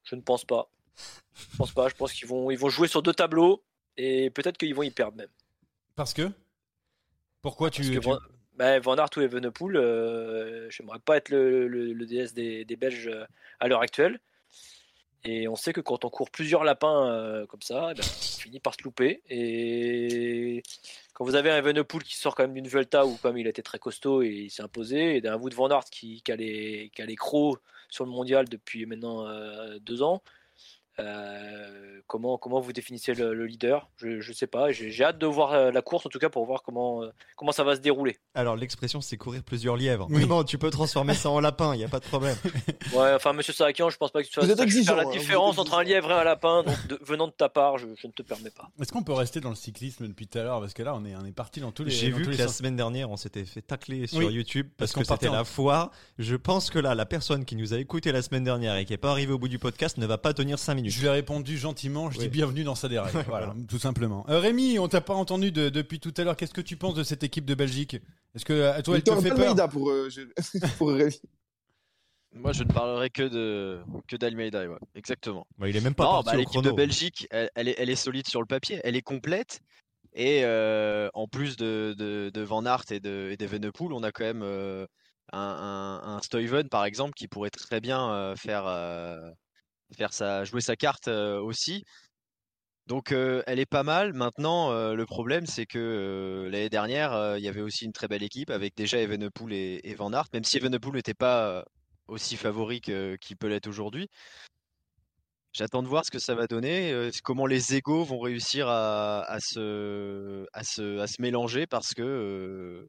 Je 0.03 0.15
ne 0.15 0.21
pense 0.21 0.43
pas. 0.45 0.69
Je 1.51 1.57
pense 1.57 1.71
pas. 1.71 1.87
Je 1.87 1.95
pense 1.95 2.13
qu'ils 2.13 2.27
vont, 2.27 2.51
ils 2.51 2.57
vont 2.59 2.69
jouer 2.69 2.87
sur 2.87 3.01
deux 3.01 3.13
tableaux 3.13 3.63
et 3.97 4.29
peut-être 4.31 4.57
qu'ils 4.57 4.75
vont 4.75 4.83
y 4.83 4.91
perdre 4.91 5.17
même. 5.17 5.29
Parce 5.95 6.13
que? 6.13 6.29
Pourquoi 7.41 7.69
tu, 7.71 7.81
que 7.83 7.87
tu- 7.87 7.99
Van, 7.99 8.19
bah, 8.53 8.79
Van 8.79 8.95
Aert 8.97 9.09
ou 9.17 9.21
Evenepoel, 9.21 9.77
euh, 9.77 10.69
j'aimerais 10.69 10.99
pas 10.99 11.17
être 11.17 11.29
le, 11.29 11.67
le- 11.67 11.93
le 11.93 12.05
DS 12.05 12.33
des, 12.33 12.65
des 12.65 12.75
Belges 12.75 13.07
euh, 13.07 13.25
à 13.59 13.67
l'heure 13.67 13.81
actuelle. 13.81 14.19
Et 15.23 15.47
on 15.47 15.55
sait 15.55 15.73
que 15.73 15.81
quand 15.81 16.03
on 16.03 16.09
court 16.09 16.31
plusieurs 16.31 16.63
lapins 16.63 17.07
euh, 17.07 17.45
comme 17.45 17.61
ça, 17.61 17.89
eh 17.91 17.93
ben, 17.93 18.03
on 18.03 18.39
finit 18.39 18.59
par 18.59 18.73
se 18.73 18.83
louper. 18.83 19.21
Et 19.29 20.63
quand 21.13 21.23
vous 21.23 21.35
avez 21.35 21.51
un 21.51 21.57
Evenepoel 21.57 22.03
qui 22.03 22.15
sort 22.15 22.35
quand 22.35 22.43
même 22.43 22.53
d'une 22.53 22.67
Vuelta 22.67 23.05
où 23.05 23.17
comme 23.17 23.37
il 23.37 23.47
été 23.47 23.61
très 23.61 23.77
costaud 23.77 24.23
et 24.23 24.29
il 24.29 24.49
s'est 24.49 24.63
imposé, 24.63 25.17
et 25.17 25.21
d'un 25.21 25.37
Wood 25.37 25.53
Van 25.53 25.69
Aert 25.69 25.85
qui, 25.91 26.21
qui, 26.23 26.31
a 26.31 26.35
les, 26.35 26.91
qui 26.95 27.01
a 27.01 27.05
les 27.05 27.15
crocs 27.15 27.59
sur 27.89 28.05
le 28.05 28.11
mondial 28.11 28.49
depuis 28.49 28.85
maintenant 28.85 29.27
euh, 29.27 29.77
deux 29.79 30.01
ans, 30.01 30.23
euh, 31.01 31.99
comment, 32.07 32.37
comment 32.37 32.59
vous 32.59 32.73
définissez 32.73 33.13
le, 33.13 33.33
le 33.33 33.45
leader? 33.45 33.89
Je 33.97 34.07
ne 34.27 34.33
sais 34.33 34.47
pas. 34.47 34.71
J'ai 34.71 34.91
j'ai 34.91 35.03
hâte 35.03 35.17
de 35.17 35.25
voir 35.25 35.53
euh, 35.53 35.71
la 35.71 35.81
course 35.81 36.05
en 36.05 36.09
tout 36.09 36.19
cas 36.19 36.29
pour 36.29 36.45
voir 36.45 36.63
comment, 36.63 37.03
euh, 37.03 37.09
comment 37.35 37.51
ça 37.51 37.63
va 37.63 37.75
se 37.75 37.81
dérouler. 37.81 38.17
Alors 38.35 38.55
l'expression 38.55 39.01
c'est 39.01 39.17
courir 39.17 39.43
plusieurs 39.43 39.75
lièvres. 39.77 40.07
Oui. 40.09 40.21
Mais 40.21 40.25
bon, 40.25 40.43
tu 40.43 40.57
peux 40.57 40.69
transformer 40.69 41.13
ça 41.13 41.29
en 41.29 41.39
lapin, 41.39 41.73
il 41.75 41.81
y 41.81 41.83
a 41.83 41.87
pas 41.89 41.99
de 41.99 42.05
problème. 42.05 42.35
Ouais, 42.93 43.13
enfin, 43.13 43.31
monsieur 43.31 43.53
Sarakian, 43.53 43.89
je 43.89 43.95
pense 43.95 44.11
pas 44.11 44.21
que 44.21 44.27
tu 44.27 44.33
fasses 44.33 44.43
hein, 44.43 44.95
la 44.95 45.03
vous 45.05 45.11
différence 45.11 45.57
entre 45.57 45.75
un 45.75 45.83
lièvre 45.83 46.11
et 46.11 46.13
un 46.13 46.23
lapin. 46.25 46.63
Donc, 46.63 46.87
de- 46.87 46.99
venant 47.03 47.27
de 47.27 47.31
ta 47.31 47.47
part, 47.47 47.77
je, 47.77 47.87
je 47.97 48.05
ne 48.07 48.11
te 48.11 48.21
permets 48.21 48.49
pas. 48.49 48.69
Est-ce 48.81 48.91
qu'on 48.91 49.03
peut 49.03 49.13
rester 49.13 49.39
dans 49.39 49.49
le 49.49 49.55
cyclisme 49.55 50.07
depuis 50.09 50.27
tout 50.27 50.37
à 50.39 50.43
l'heure? 50.43 50.59
Parce 50.59 50.73
que 50.73 50.83
là 50.83 50.93
on 50.95 51.05
est, 51.05 51.15
on 51.15 51.23
est 51.25 51.31
parti 51.31 51.61
dans 51.61 51.71
tous 51.71 51.85
les. 51.85 51.91
J'ai 51.91 52.09
vu 52.11 52.25
que 52.25 52.31
la 52.31 52.47
sens. 52.47 52.57
semaine 52.57 52.75
dernière 52.75 53.09
on 53.09 53.15
s'était 53.15 53.45
fait 53.45 53.61
tacler 53.61 54.07
sur 54.07 54.17
Oui, 54.19 54.33
YouTube 54.33 54.67
parce 54.77 54.91
que 54.91 55.03
c'était 55.05 55.29
en- 55.29 55.33
la 55.33 55.45
foire. 55.45 55.91
Je 56.19 56.35
pense 56.35 56.69
que 56.69 56.79
là, 56.79 56.93
la 56.95 57.05
personne 57.05 57.45
qui 57.45 57.55
nous 57.55 57.73
a 57.73 57.77
écouté 57.77 58.11
la 58.11 58.21
semaine 58.21 58.43
dernière 58.43 58.75
et 58.75 58.83
qui 58.83 58.91
est 58.93 58.97
pas 58.97 59.11
arrivée 59.11 59.31
au 59.33 59.39
bout 59.39 59.47
du 59.47 59.59
podcast 59.59 59.97
ne 59.97 60.05
va 60.05 60.17
pas 60.17 60.33
tenir 60.33 60.59
5 60.59 60.75
minutes. 60.75 60.90
Je 60.91 60.99
lui 60.99 61.07
ai 61.07 61.11
répondu 61.11 61.57
gentiment, 61.57 62.11
je 62.11 62.17
Oui. 62.19 62.25
dis 62.25 62.29
bienvenue 62.29 62.63
dans 62.63 62.75
sa 62.75 62.89
déraille. 62.89 63.13
voilà, 63.27 63.55
tout 63.67 63.79
simplement. 63.79 64.25
Euh, 64.29 64.39
Rémi, 64.39 64.77
on 64.77 64.87
t'a 64.87 65.01
pas 65.01 65.13
entendu 65.13 65.51
de- 65.51 65.69
depuis 65.69 65.99
tout 65.99 66.13
à 66.17 66.23
l'heure. 66.23 66.35
Qu'est-ce 66.35 66.53
que 66.53 66.61
tu 66.61 66.75
penses 66.75 66.95
de 66.95 67.03
cette 67.03 67.23
équipe 67.23 67.45
de 67.45 67.55
Belgique? 67.55 67.95
Est-ce 68.35 68.45
que 68.45 68.53
euh, 68.53 68.81
toi, 68.81 68.95
elle 68.97 69.03
te 69.03 69.15
fait 69.21 69.29
peur? 69.33 69.69
Pour, 69.69 69.89
euh, 69.89 70.09
je- 70.09 70.21
pour 70.77 70.91
Rémi. 70.91 71.19
Moi, 72.33 72.53
je 72.53 72.63
ne 72.63 72.71
parlerai 72.71 73.09
que 73.09 73.23
de 73.23 73.81
que 74.07 74.15
d'Almeida, 74.15 74.65
ouais. 74.65 74.77
exactement. 74.95 75.45
Bah, 75.57 75.67
il 75.67 75.75
est 75.75 75.81
même 75.81 75.95
pas 75.95 76.05
non, 76.05 76.11
parti 76.11 76.25
bah, 76.27 76.33
au 76.35 76.37
l'équipe 76.37 76.51
chrono. 76.53 76.71
de 76.71 76.75
Belgique, 76.75 77.27
elle, 77.29 77.49
elle 77.55 77.67
est, 77.67 77.75
elle 77.77 77.89
est 77.89 77.95
solide 77.95 78.27
sur 78.27 78.39
le 78.39 78.45
papier, 78.45 78.79
elle 78.83 78.95
est 78.95 79.01
complète. 79.01 79.59
Et 80.13 80.43
en 81.13 81.27
plus 81.27 81.55
de, 81.57 81.95
de, 81.97 82.41
Van 82.41 82.65
Aert 82.65 82.83
et 82.91 82.99
de, 82.99 83.35
et 83.37 83.45
Venepool, 83.45 83.93
on 83.93 84.03
a 84.03 84.11
quand 84.11 84.23
même 84.25 84.43
un, 84.43 86.01
un, 86.03 86.19
Stuyven, 86.21 86.67
par 86.69 86.85
exemple, 86.85 87.13
qui 87.13 87.27
pourrait 87.27 87.49
très 87.49 87.79
bien 87.81 88.33
faire, 88.37 88.65
faire 89.95 90.13
sa, 90.13 90.43
jouer 90.43 90.61
sa 90.61 90.75
carte 90.75 91.07
aussi. 91.07 91.83
Donc 92.87 93.11
elle 93.11 93.59
est 93.59 93.65
pas 93.65 93.83
mal. 93.83 94.13
Maintenant, 94.13 94.71
le 94.93 95.05
problème, 95.05 95.45
c'est 95.45 95.65
que 95.65 96.49
l'année 96.51 96.69
dernière, 96.69 97.37
il 97.37 97.43
y 97.43 97.47
avait 97.47 97.61
aussi 97.61 97.85
une 97.85 97.93
très 97.93 98.07
belle 98.07 98.23
équipe 98.23 98.49
avec 98.49 98.75
déjà 98.75 98.97
Evenepoel 98.99 99.53
et, 99.53 99.81
et 99.83 99.95
Van 99.95 100.11
Aert, 100.13 100.25
même 100.33 100.43
si 100.43 100.57
Evenepoel 100.57 100.95
n'était 100.95 101.13
pas 101.13 101.63
aussi 102.07 102.37
favori 102.37 102.81
qu'il 102.81 103.37
peut 103.37 103.47
l'être 103.47 103.67
aujourd'hui. 103.67 104.09
J'attends 105.53 105.83
de 105.83 105.87
voir 105.87 106.05
ce 106.05 106.11
que 106.11 106.19
ça 106.19 106.33
va 106.33 106.47
donner, 106.47 107.09
comment 107.23 107.45
les 107.45 107.75
égaux 107.75 108.05
vont 108.05 108.19
réussir 108.19 108.69
à, 108.69 109.37
se, 109.41 110.45
à, 110.53 110.63
se, 110.63 110.99
à 110.99 111.07
se 111.07 111.21
mélanger 111.21 111.67
parce 111.67 111.93
que 111.93 112.87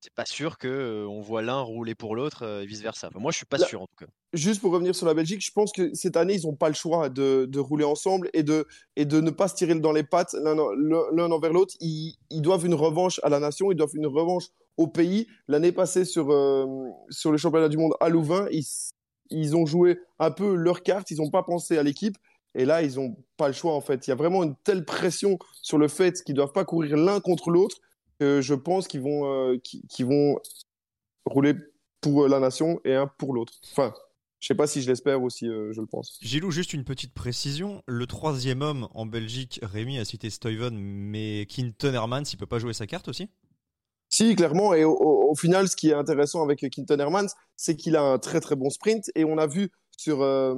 c'est 0.00 0.14
pas 0.14 0.24
sûr 0.24 0.58
que 0.58 1.06
on 1.08 1.20
voit 1.20 1.42
l'un 1.42 1.60
rouler 1.60 1.94
pour 1.94 2.14
l'autre 2.14 2.44
et 2.62 2.66
vice 2.66 2.80
versa. 2.80 3.10
moi, 3.14 3.32
je 3.32 3.38
suis 3.38 3.46
pas 3.46 3.58
sûr 3.58 3.82
en 3.82 3.86
tout 3.86 4.04
cas. 4.04 4.10
Juste 4.32 4.60
pour 4.60 4.72
revenir 4.72 4.94
sur 4.94 5.06
la 5.06 5.14
Belgique, 5.14 5.44
je 5.44 5.50
pense 5.50 5.72
que 5.72 5.92
cette 5.94 6.16
année, 6.16 6.34
ils 6.34 6.46
n'ont 6.46 6.54
pas 6.54 6.68
le 6.68 6.74
choix 6.74 7.08
de, 7.08 7.46
de, 7.46 7.58
rouler 7.58 7.84
ensemble 7.84 8.30
et 8.32 8.42
de, 8.42 8.66
et 8.96 9.06
de 9.06 9.20
ne 9.20 9.30
pas 9.30 9.48
se 9.48 9.54
tirer 9.54 9.74
dans 9.74 9.92
les 9.92 10.04
pattes 10.04 10.34
l'un 10.34 11.30
envers 11.30 11.52
l'autre. 11.52 11.74
Ils, 11.80 12.16
ils, 12.30 12.42
doivent 12.42 12.66
une 12.66 12.74
revanche 12.74 13.20
à 13.22 13.28
la 13.28 13.40
nation, 13.40 13.72
ils 13.72 13.76
doivent 13.76 13.94
une 13.94 14.06
revanche 14.06 14.44
au 14.76 14.86
pays. 14.86 15.26
L'année 15.48 15.72
passée, 15.72 16.04
sur, 16.04 16.26
sur 17.10 17.32
le 17.32 17.38
championnat 17.38 17.68
du 17.68 17.78
monde 17.78 17.94
à 18.00 18.08
Louvain, 18.08 18.46
ils, 18.52 18.66
ils 19.30 19.56
ont 19.56 19.66
joué 19.66 19.98
un 20.18 20.30
peu 20.30 20.54
leur 20.54 20.82
carte, 20.82 21.10
ils 21.10 21.18
n'ont 21.18 21.30
pas 21.30 21.42
pensé 21.42 21.78
à 21.78 21.82
l'équipe. 21.82 22.16
Et 22.54 22.64
là, 22.64 22.82
ils 22.82 22.96
n'ont 22.96 23.16
pas 23.36 23.48
le 23.48 23.54
choix, 23.54 23.74
en 23.74 23.80
fait. 23.80 24.06
Il 24.06 24.10
y 24.10 24.12
a 24.12 24.16
vraiment 24.16 24.42
une 24.42 24.56
telle 24.64 24.84
pression 24.84 25.38
sur 25.62 25.78
le 25.78 25.88
fait 25.88 26.22
qu'ils 26.22 26.34
ne 26.34 26.38
doivent 26.38 26.52
pas 26.52 26.64
courir 26.64 26.96
l'un 26.96 27.20
contre 27.20 27.50
l'autre 27.50 27.76
que 28.18 28.40
je 28.40 28.54
pense 28.54 28.88
qu'ils 28.88 29.00
vont, 29.02 29.52
euh, 29.52 29.56
vont 30.00 30.38
rouler 31.24 31.54
pour 32.00 32.28
la 32.28 32.40
nation 32.40 32.80
et 32.84 32.94
un 32.94 33.06
pour 33.06 33.34
l'autre. 33.34 33.54
Enfin, 33.72 33.92
je 34.40 34.46
sais 34.46 34.54
pas 34.54 34.66
si 34.66 34.82
je 34.82 34.88
l'espère 34.88 35.20
ou 35.20 35.30
si 35.30 35.48
euh, 35.48 35.72
je 35.72 35.80
le 35.80 35.86
pense. 35.86 36.18
Gilou, 36.22 36.50
juste 36.50 36.72
une 36.72 36.84
petite 36.84 37.12
précision. 37.12 37.82
Le 37.86 38.06
troisième 38.06 38.62
homme 38.62 38.88
en 38.94 39.04
Belgique, 39.04 39.58
Rémi 39.62 39.98
a 39.98 40.04
cité 40.04 40.30
Stuyven, 40.30 40.76
mais 40.78 41.46
Quinton 41.46 41.92
Hermans, 41.92 42.22
il 42.32 42.36
peut 42.36 42.46
pas 42.46 42.60
jouer 42.60 42.72
sa 42.72 42.86
carte 42.86 43.08
aussi? 43.08 43.28
Si, 44.08 44.36
clairement. 44.36 44.74
Et 44.74 44.84
au, 44.84 45.34
final, 45.34 45.68
ce 45.68 45.76
qui 45.76 45.90
est 45.90 45.94
intéressant 45.94 46.42
avec 46.42 46.64
Quinton 46.70 46.98
Hermans, 46.98 47.28
c'est 47.56 47.76
qu'il 47.76 47.96
a 47.96 48.02
un 48.02 48.18
très 48.18 48.40
très 48.40 48.56
bon 48.56 48.70
sprint. 48.70 49.10
Et 49.14 49.24
on 49.24 49.38
a 49.38 49.46
vu 49.46 49.70
sur, 49.98 50.22
euh, 50.22 50.54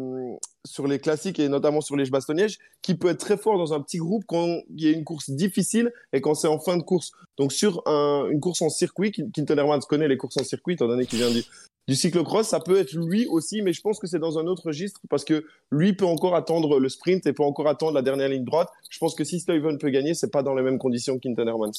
sur 0.64 0.86
les 0.86 1.00
classiques 1.00 1.40
et 1.40 1.48
notamment 1.48 1.80
sur 1.80 1.96
les 1.96 2.08
bastogne 2.08 2.46
qui 2.82 2.94
peut 2.94 3.08
être 3.08 3.18
très 3.18 3.36
fort 3.36 3.58
dans 3.58 3.72
un 3.72 3.80
petit 3.80 3.98
groupe 3.98 4.24
quand 4.26 4.60
il 4.68 4.84
y 4.84 4.88
a 4.88 4.92
une 4.92 5.04
course 5.04 5.30
difficile 5.30 5.92
et 6.12 6.20
quand 6.20 6.34
c'est 6.34 6.46
en 6.46 6.60
fin 6.60 6.76
de 6.76 6.82
course. 6.82 7.10
Donc 7.38 7.52
sur 7.52 7.82
une 7.86 8.40
course 8.40 8.62
en 8.62 8.68
circuit, 8.68 9.10
Quinton 9.10 9.56
Hermans 9.56 9.80
connaît 9.80 10.08
les 10.08 10.16
courses 10.16 10.36
en 10.36 10.44
circuit, 10.44 10.74
étant 10.74 10.86
donné 10.86 11.06
qu'il 11.06 11.18
vient 11.18 11.30
du, 11.30 11.42
du 11.88 11.96
cyclocross, 11.96 12.46
ça 12.46 12.60
peut 12.60 12.78
être 12.78 12.92
lui 12.92 13.26
aussi, 13.26 13.62
mais 13.62 13.72
je 13.72 13.80
pense 13.80 13.98
que 13.98 14.06
c'est 14.06 14.18
dans 14.18 14.38
un 14.38 14.46
autre 14.46 14.66
registre 14.66 15.00
parce 15.08 15.24
que 15.24 15.44
lui 15.72 15.94
peut 15.94 16.06
encore 16.06 16.36
attendre 16.36 16.78
le 16.78 16.88
sprint 16.88 17.26
et 17.26 17.32
peut 17.32 17.42
encore 17.42 17.66
attendre 17.66 17.94
la 17.94 18.02
dernière 18.02 18.28
ligne 18.28 18.44
droite. 18.44 18.68
Je 18.90 18.98
pense 18.98 19.14
que 19.14 19.24
si 19.24 19.40
Stuyven 19.40 19.78
peut 19.78 19.90
gagner, 19.90 20.14
c'est 20.14 20.30
pas 20.30 20.42
dans 20.42 20.54
les 20.54 20.62
mêmes 20.62 20.78
conditions 20.78 21.18
Hermans. 21.24 21.72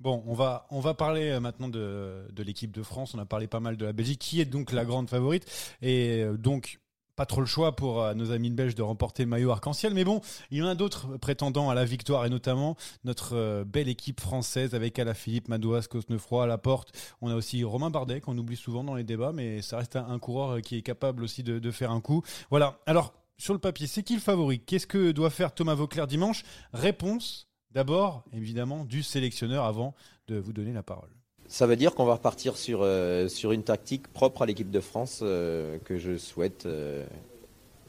Bon, 0.00 0.22
on 0.26 0.34
va, 0.34 0.66
on 0.70 0.80
va 0.80 0.92
parler 0.94 1.30
euh, 1.30 1.40
maintenant 1.40 1.68
de, 1.68 2.26
de 2.32 2.42
l'équipe 2.42 2.72
de 2.72 2.82
France. 2.82 3.14
On 3.14 3.18
a 3.18 3.24
parlé 3.26 3.46
pas 3.46 3.60
mal 3.60 3.76
de 3.76 3.84
la 3.84 3.92
Belgique, 3.92 4.18
qui 4.18 4.40
est 4.40 4.44
donc 4.44 4.72
la 4.72 4.84
grande 4.84 5.08
favorite. 5.08 5.46
Et 5.82 6.22
euh, 6.22 6.36
donc, 6.36 6.80
pas 7.16 7.26
trop 7.26 7.40
le 7.40 7.46
choix 7.46 7.76
pour 7.76 8.02
euh, 8.02 8.14
nos 8.14 8.30
amis 8.30 8.50
belges 8.50 8.74
de 8.74 8.82
remporter 8.82 9.24
le 9.24 9.28
maillot 9.28 9.50
arc-en-ciel. 9.50 9.94
Mais 9.94 10.04
bon, 10.04 10.20
il 10.50 10.58
y 10.58 10.62
en 10.62 10.66
a 10.66 10.74
d'autres 10.74 11.16
prétendants 11.16 11.70
à 11.70 11.74
la 11.74 11.84
victoire, 11.84 12.24
et 12.24 12.30
notamment 12.30 12.76
notre 13.04 13.64
belle 13.64 13.88
équipe 13.88 14.20
française 14.20 14.74
avec 14.74 14.98
Alaphilippe, 14.98 15.48
Madouas, 15.48 15.86
Cosnefroy 15.90 16.44
à 16.44 16.46
la 16.46 16.58
porte. 16.58 16.92
On 17.20 17.30
a 17.30 17.34
aussi 17.34 17.64
Romain 17.64 17.90
Bardet, 17.90 18.20
qu'on 18.20 18.36
oublie 18.38 18.56
souvent 18.56 18.84
dans 18.84 18.94
les 18.94 19.04
débats, 19.04 19.32
mais 19.32 19.62
ça 19.62 19.78
reste 19.78 19.96
un, 19.96 20.18
coureur 20.18 20.60
qui 20.62 20.76
est 20.76 20.82
capable 20.82 21.22
aussi 21.22 21.42
de, 21.42 21.58
de 21.58 21.70
faire 21.70 21.90
un 21.90 22.00
coup. 22.00 22.22
Voilà. 22.50 22.78
Alors, 22.86 23.12
sur 23.36 23.52
le 23.52 23.58
papier, 23.58 23.86
c'est 23.86 24.02
qui 24.02 24.14
le 24.14 24.20
favori? 24.20 24.60
Qu'est-ce 24.60 24.86
que 24.86 25.12
doit 25.12 25.30
faire 25.30 25.52
Thomas 25.52 25.74
Vauclair 25.74 26.06
dimanche? 26.06 26.44
Réponse 26.72 27.48
D'abord, 27.74 28.22
évidemment, 28.32 28.84
du 28.84 29.02
sélectionneur 29.02 29.64
avant 29.64 29.94
de 30.28 30.36
vous 30.38 30.52
donner 30.52 30.72
la 30.72 30.84
parole. 30.84 31.10
Ça 31.48 31.66
veut 31.66 31.76
dire 31.76 31.94
qu'on 31.94 32.04
va 32.04 32.14
repartir 32.14 32.56
sur, 32.56 32.80
euh, 32.82 33.28
sur 33.28 33.52
une 33.52 33.62
tactique 33.62 34.08
propre 34.08 34.42
à 34.42 34.46
l'équipe 34.46 34.70
de 34.70 34.80
France 34.80 35.20
euh, 35.22 35.78
que 35.84 35.98
je 35.98 36.16
souhaite 36.16 36.66
euh, 36.66 37.04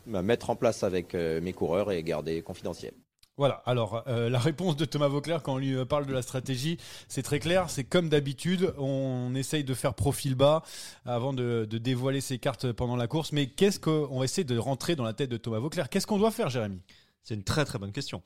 mettre 0.06 0.50
en 0.50 0.56
place 0.56 0.84
avec 0.84 1.14
mes 1.14 1.54
coureurs 1.54 1.92
et 1.92 2.04
garder 2.04 2.42
confidentiel. 2.42 2.94
Voilà, 3.38 3.56
alors 3.66 4.04
la 4.08 4.40
réponse 4.40 4.78
de 4.78 4.86
Thomas 4.86 5.10
Vauclair 5.10 5.42
quand 5.44 5.56
on 5.56 5.58
lui 5.58 5.84
parle 5.86 6.06
de 6.06 6.14
la 6.14 6.22
stratégie, 6.22 6.78
c'est 7.10 7.24
très 7.24 7.40
clair, 7.40 7.70
c'est 7.70 7.84
comme 7.84 8.08
d'habitude, 8.08 8.74
on 8.78 9.36
essaye 9.36 9.66
de 9.66 9.74
faire 9.74 9.94
profil 9.94 10.36
bas 10.36 10.64
avant 11.06 11.34
de, 11.34 11.68
de, 11.70 11.78
dévoiler 11.78 12.22
ses 12.22 12.38
cartes 12.38 12.72
pendant 12.72 12.96
la 12.96 13.08
course, 13.08 13.34
mais 13.34 13.48
qu'est-ce 13.48 13.80
qu'on 13.80 14.20
va 14.20 14.24
essayer 14.24 14.46
de 14.46 14.58
rentrer 14.58 14.96
dans 14.96 15.04
la 15.04 15.12
tête 15.12 15.32
de 15.32 15.38
Thomas 15.38 15.60
Vauclair? 15.60 15.90
Qu'est-ce 15.90 16.08
qu'on 16.08 16.20
doit 16.20 16.32
faire, 16.32 16.50
Jérémy? 16.50 16.80
C'est 17.26 17.34
une 17.34 17.44
très 17.44 17.66
très 17.66 17.80
bonne 17.80 17.92
question. 17.92 18.22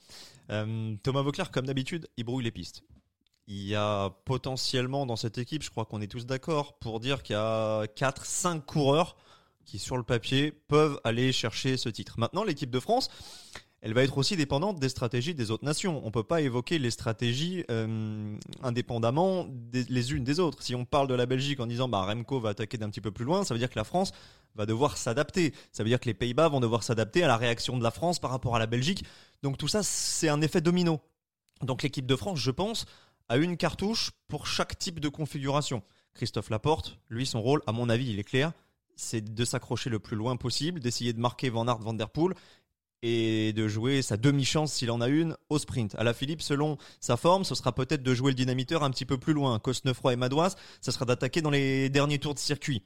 Euh, 0.51 0.93
Thomas 1.03 1.21
Vauclair, 1.21 1.51
comme 1.51 1.65
d'habitude, 1.65 2.09
il 2.17 2.25
brouille 2.25 2.43
les 2.43 2.51
pistes. 2.51 2.83
Il 3.51 3.65
y 3.65 3.73
a 3.73 4.11
potentiellement 4.25 5.07
dans 5.07 5.15
cette 5.15 5.39
équipe, 5.39 5.63
je 5.63 5.71
crois 5.71 5.83
qu'on 5.83 6.01
est 6.01 6.07
tous 6.07 6.27
d'accord, 6.27 6.77
pour 6.77 6.99
dire 6.99 7.23
qu'il 7.23 7.33
y 7.33 7.39
a 7.39 7.85
4-5 7.85 8.61
coureurs 8.61 9.17
qui, 9.65 9.79
sur 9.79 9.97
le 9.97 10.03
papier, 10.03 10.51
peuvent 10.51 11.01
aller 11.03 11.31
chercher 11.31 11.75
ce 11.75 11.89
titre. 11.89 12.19
Maintenant, 12.19 12.43
l'équipe 12.43 12.69
de 12.69 12.79
France, 12.79 13.09
elle 13.81 13.95
va 13.95 14.03
être 14.03 14.19
aussi 14.19 14.35
dépendante 14.35 14.79
des 14.79 14.89
stratégies 14.89 15.33
des 15.33 15.49
autres 15.49 15.65
nations. 15.65 15.99
On 16.03 16.07
ne 16.07 16.11
peut 16.11 16.23
pas 16.23 16.41
évoquer 16.41 16.77
les 16.77 16.91
stratégies 16.91 17.65
euh, 17.71 18.37
indépendamment 18.61 19.47
les 19.73 20.13
unes 20.13 20.23
des 20.23 20.39
autres. 20.39 20.61
Si 20.61 20.75
on 20.75 20.85
parle 20.85 21.07
de 21.07 21.15
la 21.15 21.25
Belgique 21.25 21.59
en 21.59 21.65
disant 21.65 21.89
bah, 21.89 22.03
Remco 22.03 22.39
va 22.39 22.49
attaquer 22.49 22.77
d'un 22.77 22.91
petit 22.91 23.01
peu 23.01 23.09
plus 23.11 23.25
loin, 23.25 23.43
ça 23.45 23.55
veut 23.55 23.59
dire 23.59 23.71
que 23.71 23.79
la 23.79 23.83
France 23.83 24.11
va 24.53 24.67
devoir 24.67 24.95
s'adapter. 24.95 25.55
Ça 25.71 25.81
veut 25.81 25.89
dire 25.89 25.99
que 25.99 26.05
les 26.05 26.13
Pays-Bas 26.13 26.49
vont 26.49 26.59
devoir 26.59 26.83
s'adapter 26.83 27.23
à 27.23 27.27
la 27.27 27.37
réaction 27.37 27.79
de 27.79 27.83
la 27.83 27.89
France 27.89 28.19
par 28.19 28.29
rapport 28.29 28.55
à 28.55 28.59
la 28.59 28.67
Belgique. 28.67 29.05
Donc 29.41 29.57
tout 29.57 29.67
ça, 29.67 29.81
c'est 29.81 30.29
un 30.29 30.41
effet 30.41 30.61
domino. 30.61 30.99
Donc 31.63 31.83
l'équipe 31.83 32.05
de 32.05 32.15
France, 32.15 32.39
je 32.39 32.51
pense, 32.51 32.85
a 33.29 33.37
une 33.37 33.57
cartouche 33.57 34.11
pour 34.27 34.47
chaque 34.47 34.77
type 34.77 34.99
de 34.99 35.07
configuration. 35.09 35.83
Christophe 36.13 36.49
Laporte, 36.49 36.99
lui, 37.09 37.25
son 37.25 37.41
rôle, 37.41 37.61
à 37.67 37.71
mon 37.71 37.87
avis, 37.89 38.09
il 38.09 38.19
est 38.19 38.23
clair. 38.23 38.51
C'est 38.95 39.33
de 39.33 39.45
s'accrocher 39.45 39.89
le 39.89 39.99
plus 39.99 40.17
loin 40.17 40.35
possible, 40.35 40.79
d'essayer 40.79 41.13
de 41.13 41.19
marquer 41.19 41.49
Van 41.49 41.67
Aert, 41.67 41.79
Van 41.79 41.93
Der 41.93 42.09
Poel 42.09 42.33
et 43.01 43.53
de 43.53 43.67
jouer 43.67 44.01
sa 44.01 44.17
demi-chance 44.17 44.73
s'il 44.73 44.91
en 44.91 44.99
a 44.99 45.07
une 45.07 45.37
au 45.49 45.57
sprint. 45.57 45.95
À 45.95 46.03
la 46.03 46.13
Philippe, 46.13 46.41
selon 46.41 46.77
sa 46.99 47.15
forme, 47.15 47.45
ce 47.45 47.55
sera 47.55 47.73
peut-être 47.73 48.03
de 48.03 48.13
jouer 48.13 48.31
le 48.31 48.35
dynamiteur 48.35 48.83
un 48.83 48.91
petit 48.91 49.05
peu 49.05 49.17
plus 49.17 49.33
loin. 49.33 49.57
Cosnefroy 49.59 50.13
et 50.13 50.15
Madouas, 50.17 50.55
ça 50.81 50.91
sera 50.91 51.05
d'attaquer 51.05 51.41
dans 51.41 51.49
les 51.49 51.89
derniers 51.89 52.19
tours 52.19 52.33
de 52.33 52.39
circuit. 52.39 52.83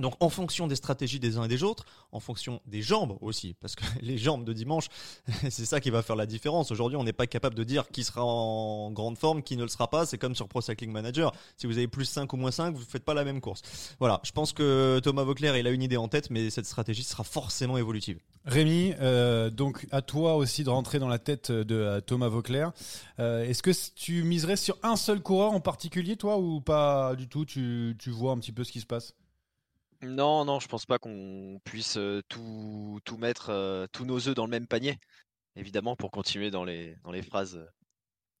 Donc 0.00 0.14
en 0.20 0.28
fonction 0.28 0.66
des 0.66 0.76
stratégies 0.76 1.20
des 1.20 1.36
uns 1.38 1.44
et 1.44 1.48
des 1.48 1.62
autres, 1.62 1.84
en 2.12 2.20
fonction 2.20 2.60
des 2.66 2.82
jambes 2.82 3.16
aussi, 3.20 3.54
parce 3.60 3.74
que 3.74 3.84
les 4.02 4.18
jambes 4.18 4.44
de 4.44 4.52
dimanche, 4.52 4.88
c'est 5.50 5.66
ça 5.66 5.80
qui 5.80 5.90
va 5.90 6.02
faire 6.02 6.16
la 6.16 6.26
différence. 6.26 6.70
Aujourd'hui, 6.70 6.96
on 6.96 7.04
n'est 7.04 7.12
pas 7.12 7.26
capable 7.26 7.54
de 7.54 7.64
dire 7.64 7.88
qui 7.88 8.04
sera 8.04 8.24
en 8.24 8.90
grande 8.90 9.18
forme, 9.18 9.42
qui 9.42 9.56
ne 9.56 9.62
le 9.62 9.68
sera 9.68 9.88
pas. 9.88 10.06
C'est 10.06 10.18
comme 10.18 10.34
sur 10.34 10.48
Pro 10.48 10.60
Cycling 10.60 10.90
Manager. 10.90 11.32
Si 11.56 11.66
vous 11.66 11.76
avez 11.78 11.88
plus 11.88 12.04
5 12.04 12.32
ou 12.32 12.36
moins 12.36 12.50
5, 12.50 12.74
vous 12.74 12.80
ne 12.80 12.86
faites 12.86 13.04
pas 13.04 13.14
la 13.14 13.24
même 13.24 13.40
course. 13.40 13.62
Voilà, 13.98 14.20
je 14.24 14.32
pense 14.32 14.52
que 14.52 15.00
Thomas 15.02 15.24
Vauclair, 15.24 15.56
il 15.56 15.66
a 15.66 15.70
une 15.70 15.82
idée 15.82 15.96
en 15.96 16.08
tête, 16.08 16.30
mais 16.30 16.50
cette 16.50 16.66
stratégie 16.66 17.02
sera 17.02 17.24
forcément 17.24 17.78
évolutive. 17.78 18.18
Rémi, 18.44 18.94
euh, 19.00 19.50
donc 19.50 19.86
à 19.90 20.02
toi 20.02 20.36
aussi 20.36 20.62
de 20.62 20.70
rentrer 20.70 20.98
dans 20.98 21.08
la 21.08 21.18
tête 21.18 21.50
de 21.50 21.74
euh, 21.74 22.00
Thomas 22.00 22.28
Vauclair. 22.28 22.72
Euh, 23.18 23.44
est-ce 23.44 23.62
que 23.62 23.72
tu 23.94 24.22
miserais 24.22 24.56
sur 24.56 24.78
un 24.82 24.96
seul 24.96 25.20
coureur 25.20 25.52
en 25.52 25.60
particulier, 25.60 26.16
toi, 26.16 26.38
ou 26.38 26.60
pas 26.60 27.16
du 27.16 27.28
tout? 27.28 27.44
Tu, 27.44 27.96
tu 27.98 28.10
vois 28.10 28.32
un 28.32 28.38
petit 28.38 28.52
peu 28.52 28.62
ce 28.62 28.72
qui 28.72 28.80
se 28.80 28.86
passe? 28.86 29.14
Non, 30.02 30.44
non, 30.44 30.60
je 30.60 30.68
pense 30.68 30.86
pas 30.86 30.98
qu'on 30.98 31.60
puisse 31.64 31.98
tout, 32.28 32.98
tout 33.04 33.16
mettre, 33.16 33.86
tous 33.92 34.04
nos 34.04 34.28
œufs 34.28 34.34
dans 34.34 34.44
le 34.44 34.50
même 34.50 34.66
panier. 34.66 34.98
Évidemment, 35.56 35.96
pour 35.96 36.10
continuer 36.10 36.50
dans 36.50 36.64
les, 36.64 36.96
dans 37.02 37.10
les 37.10 37.22
phrases 37.22 37.58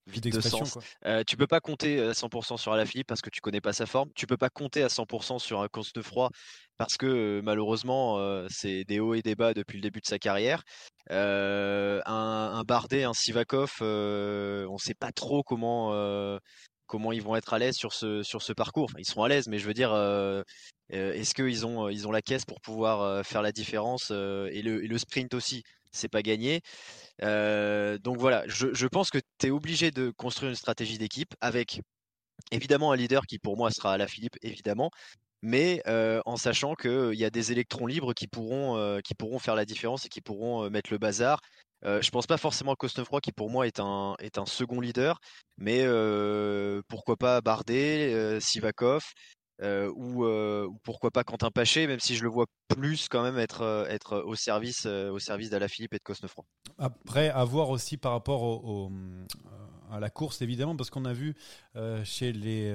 vides 0.06 0.32
de 0.32 0.40
sens. 0.40 0.78
tu 1.26 1.36
peux 1.36 1.46
pas 1.46 1.60
compter 1.60 2.00
à 2.00 2.12
100% 2.12 2.56
sur 2.56 2.72
Alaphilippe 2.72 3.06
parce 3.06 3.20
que 3.20 3.30
tu 3.30 3.40
connais 3.40 3.60
pas 3.60 3.72
sa 3.72 3.86
forme. 3.86 4.10
Tu 4.14 4.26
peux 4.26 4.36
pas 4.36 4.50
compter 4.50 4.82
à 4.82 4.88
100% 4.88 5.38
sur 5.38 5.60
un 5.60 5.68
course 5.68 5.92
de 5.92 6.02
froid 6.02 6.30
parce 6.76 6.96
que 6.96 7.40
malheureusement, 7.42 8.46
c'est 8.48 8.84
des 8.84 9.00
hauts 9.00 9.14
et 9.14 9.22
des 9.22 9.34
bas 9.34 9.54
depuis 9.54 9.78
le 9.78 9.82
début 9.82 10.00
de 10.00 10.06
sa 10.06 10.18
carrière. 10.18 10.62
un, 11.10 12.02
un 12.06 12.62
Bardet, 12.62 13.04
un 13.04 13.14
Sivakov, 13.14 13.72
on 13.80 14.78
sait 14.78 14.94
pas 14.94 15.12
trop 15.12 15.42
comment 15.42 15.92
comment 16.86 17.12
ils 17.12 17.22
vont 17.22 17.36
être 17.36 17.52
à 17.52 17.58
l'aise 17.58 17.76
sur 17.76 17.92
ce 17.92 18.52
parcours. 18.52 18.90
ils 18.98 19.04
seront 19.04 19.24
à 19.24 19.28
l'aise, 19.28 19.48
mais 19.48 19.58
je 19.58 19.66
veux 19.66 19.74
dire, 19.74 19.92
euh, 19.92 20.42
est-ce 20.90 21.34
qu'ils 21.34 21.66
ont, 21.66 21.88
ils 21.88 22.06
ont 22.06 22.12
la 22.12 22.22
caisse 22.22 22.44
pour 22.44 22.60
pouvoir 22.60 23.24
faire 23.24 23.42
la 23.42 23.52
différence 23.52 24.10
et 24.10 24.62
le, 24.62 24.98
sprint 24.98 25.34
aussi? 25.34 25.62
C'est 25.92 26.08
pas 26.08 26.22
gagné. 26.22 26.60
donc 27.20 28.18
voilà, 28.18 28.44
je, 28.46 28.86
pense 28.86 29.10
que 29.10 29.18
tu 29.38 29.48
es 29.48 29.50
obligé 29.50 29.90
de 29.90 30.10
construire 30.10 30.50
une 30.50 30.56
stratégie 30.56 30.98
d'équipe 30.98 31.34
avec 31.40 31.80
évidemment 32.52 32.92
un 32.92 32.96
leader 32.96 33.22
qui 33.26 33.38
pour 33.38 33.56
moi 33.56 33.70
sera 33.70 33.94
à 33.94 33.96
la 33.96 34.06
Philippe, 34.06 34.36
évidemment, 34.42 34.90
mais 35.42 35.82
en 35.86 36.36
sachant 36.36 36.74
qu'il 36.74 37.14
y 37.14 37.24
a 37.24 37.30
des 37.30 37.52
électrons 37.52 37.86
libres 37.86 38.14
qui 38.14 38.28
pourront 38.28 39.38
faire 39.38 39.54
la 39.54 39.64
différence 39.64 40.06
et 40.06 40.08
qui 40.08 40.20
pourront 40.20 40.70
mettre 40.70 40.92
le 40.92 40.98
bazar 40.98 41.40
Euh, 41.84 42.00
je 42.00 42.10
pense 42.10 42.26
pas 42.26 42.38
forcément 42.38 42.72
à 42.72 42.76
Cosnefroy 42.76 43.20
qui 43.20 43.32
pour 43.32 43.50
moi 43.50 43.66
est 43.66 43.80
un, 43.80 44.16
est 44.18 44.38
un 44.38 44.46
second 44.46 44.80
leader, 44.80 45.20
mais 45.58 45.82
euh, 45.82 46.80
pourquoi 46.88 47.16
pas 47.16 47.40
Bardet, 47.40 48.12
euh, 48.14 48.40
Sivakov, 48.40 49.04
ou, 49.62 50.26
pourquoi 50.82 51.10
pas 51.10 51.24
Quentin 51.24 51.50
Paché, 51.50 51.86
même 51.86 52.00
si 52.00 52.16
je 52.16 52.22
le 52.22 52.28
vois 52.28 52.46
plus 52.68 53.08
quand 53.08 53.22
même 53.22 53.38
être, 53.38 53.86
être 53.88 54.18
au 54.18 54.34
service, 54.34 54.86
au 54.86 55.18
service 55.18 55.50
d'Alaphilippe 55.50 55.94
et 55.94 55.98
de 55.98 56.02
Cosnefroy. 56.02 56.44
Après, 56.78 57.30
à 57.30 57.44
voir 57.44 57.70
aussi 57.70 57.96
par 57.96 58.12
rapport 58.12 58.90
à 59.90 60.00
la 60.00 60.10
course 60.10 60.42
évidemment 60.42 60.76
parce 60.76 60.90
qu'on 60.90 61.04
a 61.04 61.12
vu 61.12 61.34
chez 62.04 62.32
les 62.32 62.74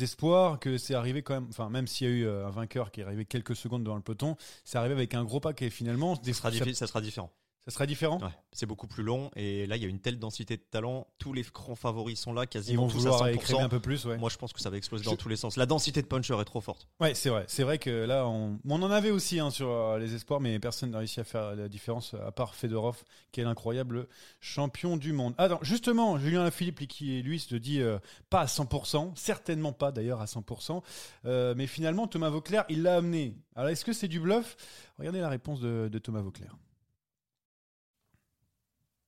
espoirs 0.00 0.58
que 0.58 0.76
c'est 0.76 0.94
arrivé 0.94 1.22
quand 1.22 1.34
même 1.34 1.46
enfin 1.48 1.70
même 1.70 1.86
s'il 1.86 2.08
y 2.08 2.10
a 2.10 2.14
eu 2.14 2.28
un 2.28 2.50
vainqueur 2.50 2.90
qui 2.90 3.00
est 3.00 3.04
arrivé 3.04 3.24
quelques 3.24 3.56
secondes 3.56 3.84
devant 3.84 3.96
le 3.96 4.02
peloton 4.02 4.36
c'est 4.64 4.76
arrivé 4.76 4.94
avec 4.94 5.14
un 5.14 5.24
gros 5.24 5.40
paquet 5.40 5.70
finalement 5.70 6.16
ça 6.16 6.32
sera, 6.32 6.50
ça 6.50 6.86
sera 6.88 7.00
différent 7.00 7.32
ça 7.66 7.70
sera 7.70 7.86
différent? 7.86 8.18
C'est 8.52 8.66
beaucoup 8.66 8.88
plus 8.88 9.04
long 9.04 9.30
et 9.36 9.66
là 9.66 9.76
il 9.76 9.82
y 9.82 9.86
a 9.86 9.88
une 9.88 10.00
telle 10.00 10.18
densité 10.18 10.56
de 10.56 10.62
talent, 10.62 11.06
tous 11.18 11.32
les 11.32 11.42
grands 11.42 11.76
favoris 11.76 12.18
sont 12.18 12.32
là, 12.32 12.46
quasiment 12.46 12.88
Ils 12.88 12.92
vont 12.92 12.98
vouloir 12.98 13.28
écrire 13.28 13.60
un 13.60 13.68
peu 13.68 13.80
plus. 13.80 14.04
Moi 14.06 14.30
je 14.30 14.36
pense 14.36 14.52
que 14.52 14.60
ça 14.60 14.68
va 14.70 14.76
exploser 14.76 15.04
dans 15.04 15.16
tous 15.16 15.28
les 15.28 15.36
sens. 15.36 15.56
La 15.56 15.66
densité 15.66 16.02
de 16.02 16.06
puncher 16.06 16.38
est 16.40 16.44
trop 16.44 16.60
forte. 16.60 16.88
Ouais, 17.00 17.14
c'est 17.14 17.28
vrai. 17.28 17.44
C'est 17.46 17.62
vrai 17.62 17.78
que 17.78 17.90
là 17.90 18.26
on... 18.26 18.58
on 18.68 18.82
en 18.82 18.90
avait 18.90 19.10
aussi 19.10 19.38
hein, 19.38 19.50
sur 19.50 19.68
euh, 19.68 19.98
les 19.98 20.14
espoirs, 20.14 20.40
mais 20.40 20.58
personne 20.58 20.90
n'a 20.90 20.98
réussi 20.98 21.20
à 21.20 21.24
faire 21.24 21.54
la 21.54 21.68
différence 21.68 22.14
à 22.14 22.32
part 22.32 22.54
Fedorov, 22.54 23.04
qui 23.30 23.40
est 23.40 23.44
l'incroyable 23.44 24.08
champion 24.40 24.96
du 24.96 25.12
monde. 25.12 25.34
Attends, 25.38 25.60
justement, 25.62 26.18
Julien 26.18 26.50
Philippe 26.50 26.86
qui 26.88 27.22
lui 27.22 27.38
se 27.38 27.54
dit 27.54 27.80
euh, 27.80 27.98
pas 28.28 28.40
à 28.40 28.46
100%, 28.46 29.12
certainement 29.14 29.72
pas 29.72 29.92
d'ailleurs 29.92 30.20
à 30.20 30.24
100%, 30.24 30.82
euh, 31.26 31.54
mais 31.56 31.66
finalement 31.66 32.06
Thomas 32.08 32.30
Vauclair 32.30 32.64
il 32.68 32.82
l'a 32.82 32.96
amené. 32.96 33.36
Alors 33.54 33.70
est-ce 33.70 33.84
que 33.84 33.92
c'est 33.92 34.08
du 34.08 34.18
bluff? 34.18 34.56
Regardez 34.98 35.20
la 35.20 35.28
réponse 35.28 35.60
de, 35.60 35.88
de 35.90 35.98
Thomas 35.98 36.20
Vauclair. 36.22 36.56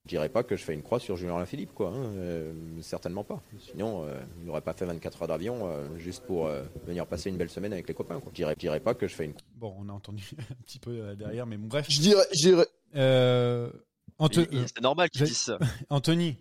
Je 0.05 0.11
dirais 0.11 0.29
pas 0.29 0.43
que 0.43 0.55
je 0.55 0.63
fais 0.63 0.75
une 0.75 0.83
croix 0.83 1.01
sur 1.01 1.17
Julien 1.17 1.39
Lafilippe, 1.39 1.73
quoi. 1.73 1.89
Hein, 1.89 2.05
euh, 2.17 2.53
certainement 2.83 3.25
pas. 3.25 3.43
Sinon, 3.59 4.05
euh, 4.05 4.21
il 4.39 4.45
n'aurait 4.45 4.61
pas 4.61 4.75
fait 4.75 4.85
24 4.85 5.23
heures 5.23 5.29
d'avion 5.29 5.67
euh, 5.67 5.87
juste 5.97 6.25
pour 6.25 6.51
venir 6.87 7.07
passer 7.07 7.31
une 7.31 7.39
belle 7.39 7.49
semaine 7.49 7.73
avec 7.73 7.89
les 7.89 7.95
copains. 7.95 8.21
Quoi. 8.21 8.29
Je 8.33 8.37
dirais, 8.37 8.55
dirais 8.55 8.81
pas 8.81 8.93
que 8.93 9.09
je 9.09 9.15
fais 9.15 9.25
une. 9.25 9.33
Bon, 9.57 9.75
on 9.79 9.89
a 9.89 9.93
entendu 9.93 10.29
un 10.51 10.63
petit 10.67 10.79
peu 10.79 11.17
derrière, 11.17 11.47
mais 11.47 11.57
bon, 11.57 11.69
bref. 11.69 11.87
Je 11.89 12.01
dirais. 12.03 12.27
Je 12.35 12.39
dirais... 12.39 12.67
C'est 12.93 14.83
normal 14.83 15.09
qu'ils 15.09 15.25
disent 15.25 15.39
ça. 15.39 15.59
Anthony, 15.89 16.37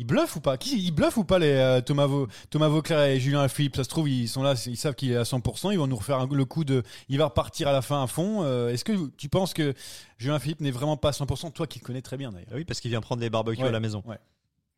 ils 0.00 0.06
bluffent 0.06 0.36
ou 0.36 0.40
pas? 0.40 0.56
Qui 0.56 0.82
ils 0.82 0.92
bluffent 0.92 1.18
ou 1.18 1.24
pas 1.24 1.38
les 1.38 1.52
euh, 1.52 1.82
Thomas, 1.82 2.08
Thomas 2.48 2.68
Vauclair 2.68 3.02
et 3.02 3.20
Julien 3.20 3.46
Philippe? 3.48 3.76
Ça 3.76 3.84
se 3.84 3.88
trouve 3.90 4.08
ils 4.08 4.28
sont 4.28 4.42
là, 4.42 4.54
ils 4.66 4.78
savent 4.78 4.94
qu'il 4.94 5.12
est 5.12 5.16
à 5.16 5.24
100%. 5.24 5.72
Ils 5.72 5.78
vont 5.78 5.86
nous 5.86 5.96
refaire 5.96 6.26
le 6.26 6.44
coup 6.46 6.64
de, 6.64 6.82
il 7.10 7.18
va 7.18 7.26
repartir 7.26 7.68
à 7.68 7.72
la 7.72 7.82
fin 7.82 8.02
à 8.02 8.06
fond. 8.06 8.42
Euh, 8.42 8.70
est-ce 8.70 8.82
que 8.82 9.10
tu 9.18 9.28
penses 9.28 9.52
que 9.52 9.74
Julien 10.16 10.38
Philippe 10.38 10.62
n'est 10.62 10.70
vraiment 10.70 10.96
pas 10.96 11.10
à 11.10 11.12
100% 11.12 11.52
Toi 11.52 11.66
qui 11.66 11.80
le 11.80 11.84
connais 11.84 12.00
très 12.00 12.16
bien 12.16 12.32
d'ailleurs. 12.32 12.48
Oui, 12.54 12.64
parce 12.64 12.80
qu'il 12.80 12.90
vient 12.90 13.02
prendre 13.02 13.20
les 13.20 13.28
barbecues 13.28 13.62
à 13.62 13.70
la 13.70 13.78
maison. 13.78 14.02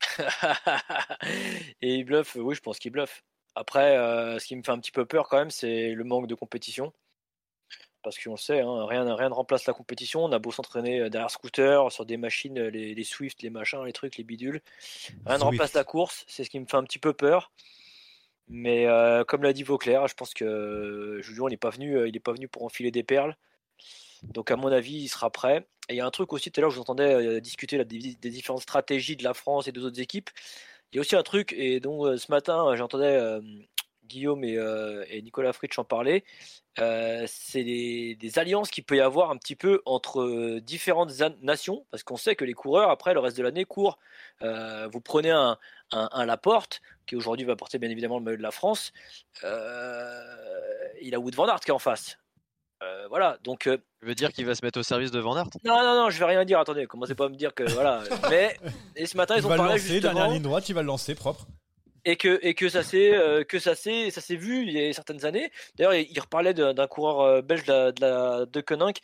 et 1.80 1.94
il 1.94 2.04
bluffe. 2.04 2.36
Oui, 2.40 2.56
je 2.56 2.60
pense 2.60 2.80
qu'il 2.80 2.90
bluffe. 2.90 3.22
Après, 3.54 3.96
euh, 3.96 4.40
ce 4.40 4.46
qui 4.46 4.56
me 4.56 4.62
fait 4.64 4.72
un 4.72 4.80
petit 4.80 4.90
peu 4.90 5.06
peur 5.06 5.28
quand 5.28 5.38
même, 5.38 5.50
c'est 5.50 5.92
le 5.92 6.02
manque 6.02 6.26
de 6.26 6.34
compétition 6.34 6.92
parce 8.02 8.18
qu'on 8.18 8.32
le 8.32 8.36
sait, 8.36 8.60
hein, 8.60 8.86
rien, 8.86 9.14
rien 9.14 9.28
ne 9.28 9.34
remplace 9.34 9.66
la 9.66 9.72
compétition. 9.72 10.24
On 10.24 10.32
a 10.32 10.38
beau 10.38 10.50
s'entraîner 10.50 11.00
euh, 11.00 11.10
derrière 11.10 11.30
scooter, 11.30 11.90
sur 11.90 12.04
des 12.04 12.16
machines, 12.16 12.58
euh, 12.58 12.70
les, 12.70 13.04
Swift, 13.04 13.42
les 13.42 13.50
machins, 13.50 13.84
les 13.84 13.92
trucs, 13.92 14.16
les 14.16 14.24
bidules. 14.24 14.60
Rien 15.26 15.38
ne 15.38 15.44
remplace 15.44 15.74
la 15.74 15.84
course. 15.84 16.24
C'est 16.28 16.44
ce 16.44 16.50
qui 16.50 16.60
me 16.60 16.66
fait 16.66 16.76
un 16.76 16.84
petit 16.84 16.98
peu 16.98 17.12
peur. 17.12 17.52
Mais 18.48 18.86
euh, 18.86 19.24
comme 19.24 19.42
l'a 19.42 19.52
dit 19.52 19.62
Vauclair, 19.62 20.06
je 20.08 20.14
pense 20.14 20.34
que 20.34 21.20
Julien 21.22 21.48
n'est 21.48 21.56
pas 21.56 21.70
venu, 21.70 22.06
il 22.06 22.12
n'est 22.12 22.20
pas 22.20 22.32
venu 22.32 22.48
pour 22.48 22.64
enfiler 22.64 22.90
des 22.90 23.02
perles. 23.02 23.36
Donc 24.22 24.50
à 24.50 24.56
mon 24.56 24.68
avis, 24.68 24.94
il 24.94 25.08
sera 25.08 25.30
prêt. 25.30 25.66
Et 25.88 25.94
il 25.94 25.96
y 25.96 26.00
a 26.00 26.06
un 26.06 26.10
truc 26.10 26.32
aussi, 26.32 26.50
tout 26.50 26.60
à 26.60 26.62
l'heure, 26.62 26.70
je 26.70 26.76
vous 26.76 26.82
entendais 26.82 27.40
discuter 27.40 27.82
des, 27.84 28.30
différentes 28.30 28.62
stratégies 28.62 29.16
de 29.16 29.24
la 29.24 29.34
France 29.34 29.68
et 29.68 29.72
des 29.72 29.80
autres 29.84 30.00
équipes. 30.00 30.30
Il 30.92 30.96
y 30.96 30.98
a 30.98 31.00
aussi 31.00 31.16
un 31.16 31.22
truc, 31.22 31.52
et 31.56 31.80
donc 31.80 32.18
ce 32.18 32.30
matin, 32.30 32.76
j'entendais 32.76 33.18
Guillaume 34.12 34.44
et, 34.44 35.22
Nicolas 35.22 35.52
Fritsch 35.52 35.78
en 35.78 35.84
parler. 35.84 36.24
Euh, 36.78 37.24
c'est 37.26 37.64
des, 37.64 38.38
alliances 38.38 38.70
qu'il 38.70 38.84
peut 38.84 38.96
y 38.96 39.00
avoir 39.00 39.30
un 39.30 39.36
petit 39.36 39.56
peu 39.56 39.82
entre 39.84 40.22
euh, 40.22 40.60
différentes 40.60 41.12
nations, 41.42 41.84
parce 41.90 42.02
qu'on 42.02 42.16
sait 42.16 42.34
que 42.34 42.44
les 42.44 42.54
coureurs, 42.54 42.88
après 42.88 43.12
le 43.12 43.20
reste 43.20 43.36
de 43.36 43.42
l'année, 43.42 43.64
courent. 43.64 43.98
Euh, 44.40 44.88
vous 44.90 45.00
prenez 45.00 45.30
un, 45.30 45.58
un, 45.90 46.24
Laporte, 46.24 46.80
qui 47.06 47.14
aujourd'hui 47.14 47.44
va 47.44 47.56
porter 47.56 47.78
bien 47.78 47.90
évidemment 47.90 48.18
le 48.18 48.24
maillot 48.24 48.38
de 48.38 48.42
la 48.42 48.50
France, 48.52 48.92
il 49.42 51.14
a 51.14 51.18
Wood 51.18 51.34
Van 51.34 51.46
Aert 51.46 51.60
qui 51.60 51.70
est 51.70 51.74
en 51.74 51.78
face. 51.78 52.18
voilà, 53.10 53.38
donc. 53.44 53.64
tu 53.64 54.06
veux 54.06 54.14
dire 54.14 54.32
qu'il 54.32 54.46
va 54.46 54.54
se 54.54 54.64
mettre 54.64 54.80
au 54.80 54.82
service 54.82 55.10
de 55.10 55.20
Van 55.20 55.36
Aert? 55.36 55.50
Non, 55.64 55.82
non, 55.82 55.94
non, 55.94 56.10
je 56.10 56.18
vais 56.18 56.24
rien 56.24 56.44
dire. 56.46 56.58
Attendez, 56.58 56.86
commencez 56.86 57.14
pas 57.14 57.26
à 57.26 57.28
me 57.28 57.36
dire 57.36 57.54
que 57.54 57.64
voilà. 57.64 58.02
Mais 58.30 58.56
et 58.96 59.04
ce 59.04 59.16
matin 59.16 59.36
ils 59.36 59.44
ont 59.44 59.50
parlé 59.50 59.74
lancer, 59.74 59.78
justement. 59.78 60.14
Dernière 60.14 60.32
ligne 60.32 60.42
droite, 60.42 60.68
il 60.68 60.74
va 60.74 60.80
le 60.80 60.86
lancer 60.86 61.14
propre 61.14 61.46
et 62.04 62.16
que 62.16 62.38
et 62.42 62.54
que 62.54 62.68
ça 62.68 62.82
s'est 62.82 63.14
euh, 63.14 63.44
que 63.44 63.58
ça 63.58 63.74
s'est 63.74 64.10
ça 64.10 64.20
s'est 64.20 64.36
vu 64.36 64.62
il 64.62 64.72
y 64.72 64.88
a 64.88 64.92
certaines 64.92 65.24
années. 65.24 65.50
D'ailleurs, 65.76 65.94
il, 65.94 66.20
reparlait 66.20 66.54
d'un 66.54 66.86
coureur 66.86 67.20
euh, 67.20 67.42
belge 67.42 67.64
de 67.64 67.72
la 67.72 67.92
de, 67.92 68.00
la, 68.00 68.46
de 68.46 68.60
Koninck, 68.60 69.00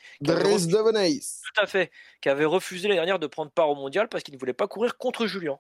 Tout 1.54 1.62
à 1.62 1.66
fait, 1.66 1.90
qui 2.20 2.28
avait 2.28 2.44
refusé 2.44 2.88
l'année 2.88 2.98
dernière 2.98 3.18
de 3.18 3.26
prendre 3.26 3.50
part 3.50 3.70
au 3.70 3.74
mondial 3.74 4.08
parce 4.08 4.24
qu'il 4.24 4.34
ne 4.34 4.38
voulait 4.38 4.52
pas 4.52 4.66
courir 4.66 4.96
contre 4.96 5.26
Julien. 5.26 5.58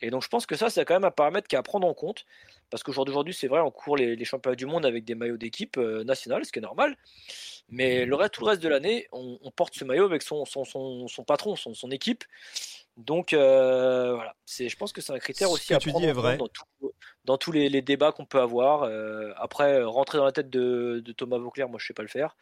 Et 0.00 0.10
donc 0.10 0.22
je 0.22 0.28
pense 0.28 0.46
que 0.46 0.56
ça 0.56 0.70
c'est 0.70 0.84
quand 0.84 0.94
même 0.94 1.04
un 1.04 1.10
paramètre 1.10 1.46
qui 1.46 1.54
est 1.54 1.58
à 1.58 1.62
prendre 1.62 1.86
en 1.86 1.94
compte 1.94 2.24
parce 2.70 2.82
qu'aujourd'hui 2.82 3.34
c'est 3.34 3.46
vrai 3.46 3.60
on 3.60 3.70
court 3.70 3.96
les, 3.96 4.16
les, 4.16 4.24
championnats 4.24 4.56
du 4.56 4.66
monde 4.66 4.84
avec 4.84 5.04
des 5.04 5.14
maillots 5.14 5.36
d'équipe 5.36 5.76
euh, 5.78 6.02
nationale, 6.02 6.44
ce 6.44 6.52
qui 6.52 6.58
est 6.58 6.62
normal. 6.62 6.96
Mais 7.70 8.04
le 8.04 8.14
reste, 8.16 8.34
tout 8.34 8.40
le 8.42 8.48
reste 8.48 8.62
de 8.62 8.68
l'année, 8.68 9.06
on, 9.12 9.38
on, 9.42 9.50
porte 9.52 9.74
ce 9.74 9.84
maillot 9.84 10.04
avec 10.04 10.22
son, 10.22 10.44
son, 10.44 10.64
son, 10.64 11.06
son 11.06 11.22
patron, 11.22 11.54
son, 11.54 11.72
son 11.72 11.90
équipe. 11.92 12.24
Donc 13.00 13.32
euh, 13.32 14.14
voilà, 14.14 14.34
c'est, 14.44 14.68
je 14.68 14.76
pense 14.76 14.92
que 14.92 15.00
c'est 15.00 15.12
un 15.12 15.18
critère 15.18 15.50
aussi 15.50 15.72
à 15.72 15.78
prendre 15.78 16.06
en. 16.06 16.36
Dans, 16.36 16.48
dans, 17.24 17.38
tous 17.38 17.50
les, 17.52 17.82
débats 17.82 18.12
qu'on 18.12 18.26
peut 18.26 18.40
avoir. 18.40 18.82
Euh, 18.82 19.32
après, 19.36 19.82
rentrer 19.82 20.18
dans 20.18 20.24
la 20.24 20.32
tête 20.32 20.50
de, 20.50 21.02
Thomas 21.16 21.38
Vauclair, 21.38 21.68
moi 21.68 21.78
je 21.80 21.86
sais 21.86 21.94
pas 21.94 22.02
le 22.02 22.08
faire. 22.08 22.36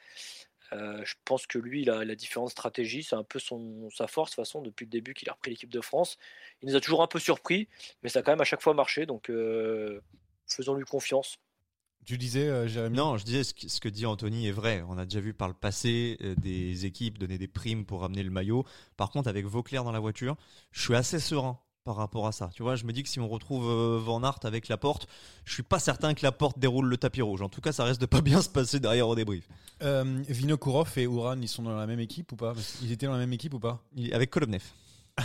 Euh, 0.72 1.00
je 1.04 1.14
pense 1.24 1.46
que 1.46 1.58
lui, 1.58 1.82
il 1.82 1.90
a 1.90 2.04
la 2.04 2.14
différente 2.14 2.50
stratégie, 2.50 3.02
c'est 3.02 3.16
un 3.16 3.22
peu 3.22 3.38
son, 3.38 3.88
sa 3.90 4.06
force, 4.06 4.30
de 4.30 4.34
toute 4.34 4.44
façon, 4.44 4.60
depuis 4.60 4.84
le 4.84 4.90
début 4.90 5.14
qu'il 5.14 5.28
a 5.30 5.32
repris 5.32 5.52
l'équipe 5.52 5.70
de 5.70 5.80
France. 5.80 6.18
Il 6.60 6.68
nous 6.68 6.76
a 6.76 6.80
toujours 6.80 7.02
un 7.02 7.06
peu 7.06 7.18
surpris, 7.18 7.68
mais 8.02 8.08
ça 8.08 8.18
a 8.18 8.22
quand 8.22 8.32
même 8.32 8.40
à 8.40 8.44
chaque 8.44 8.60
fois 8.60 8.74
marché, 8.74 9.06
donc 9.06 9.30
faisons-lui 10.46 10.84
confiance. 10.84 11.38
Tu 12.04 12.16
disais, 12.16 12.48
euh, 12.48 12.66
Jérémy? 12.66 12.96
Non, 12.96 13.18
je 13.18 13.24
disais 13.24 13.44
ce 13.44 13.80
que, 13.80 13.88
dit 13.88 14.06
Anthony 14.06 14.46
est 14.46 14.52
vrai. 14.52 14.82
On 14.88 14.96
a 14.96 15.04
déjà 15.04 15.20
vu 15.20 15.34
par 15.34 15.48
le 15.48 15.54
passé 15.54 16.16
euh, 16.22 16.34
des 16.36 16.86
équipes 16.86 17.18
donner 17.18 17.36
des 17.36 17.48
primes 17.48 17.84
pour 17.84 18.00
ramener 18.00 18.22
le 18.22 18.30
maillot. 18.30 18.64
Par 18.96 19.10
contre, 19.10 19.28
avec 19.28 19.44
Vauclair 19.44 19.84
dans 19.84 19.92
la 19.92 20.00
voiture, 20.00 20.36
je 20.72 20.80
suis 20.80 20.94
assez 20.94 21.18
serein 21.18 21.58
par 21.84 21.96
rapport 21.96 22.26
à 22.26 22.32
ça. 22.32 22.50
Tu 22.54 22.62
vois, 22.62 22.76
je 22.76 22.84
me 22.84 22.92
dis 22.92 23.02
que 23.02 23.08
si 23.08 23.18
on 23.18 23.28
retrouve 23.28 23.66
euh, 23.66 23.98
Van 23.98 24.22
Aert 24.22 24.40
avec 24.44 24.68
la 24.68 24.76
porte, 24.76 25.06
je 25.44 25.54
suis 25.54 25.62
pas 25.62 25.78
certain 25.78 26.12
que 26.12 26.22
la 26.22 26.32
porte 26.32 26.58
déroule 26.58 26.86
le 26.86 26.96
tapis 26.98 27.22
rouge. 27.22 27.40
En 27.40 27.48
tout 27.48 27.60
cas, 27.60 27.72
ça 27.72 27.84
reste 27.84 28.00
de 28.00 28.06
pas 28.06 28.20
bien 28.20 28.42
se 28.42 28.48
passer 28.48 28.78
derrière 28.78 29.08
au 29.08 29.14
débrief. 29.14 29.48
Euh, 29.82 30.22
Vinokourov 30.28 30.92
et 30.96 31.04
Uran, 31.04 31.40
ils 31.40 31.48
sont 31.48 31.62
dans 31.62 31.76
la 31.76 31.86
même 31.86 32.00
équipe 32.00 32.32
ou 32.32 32.36
pas? 32.36 32.52
Ils 32.82 32.92
étaient 32.92 33.06
dans 33.06 33.12
la 33.12 33.18
même 33.18 33.32
équipe 33.32 33.54
ou 33.54 33.58
pas? 33.58 33.82
Avec 34.12 34.30
Kolobnev. 34.30 34.62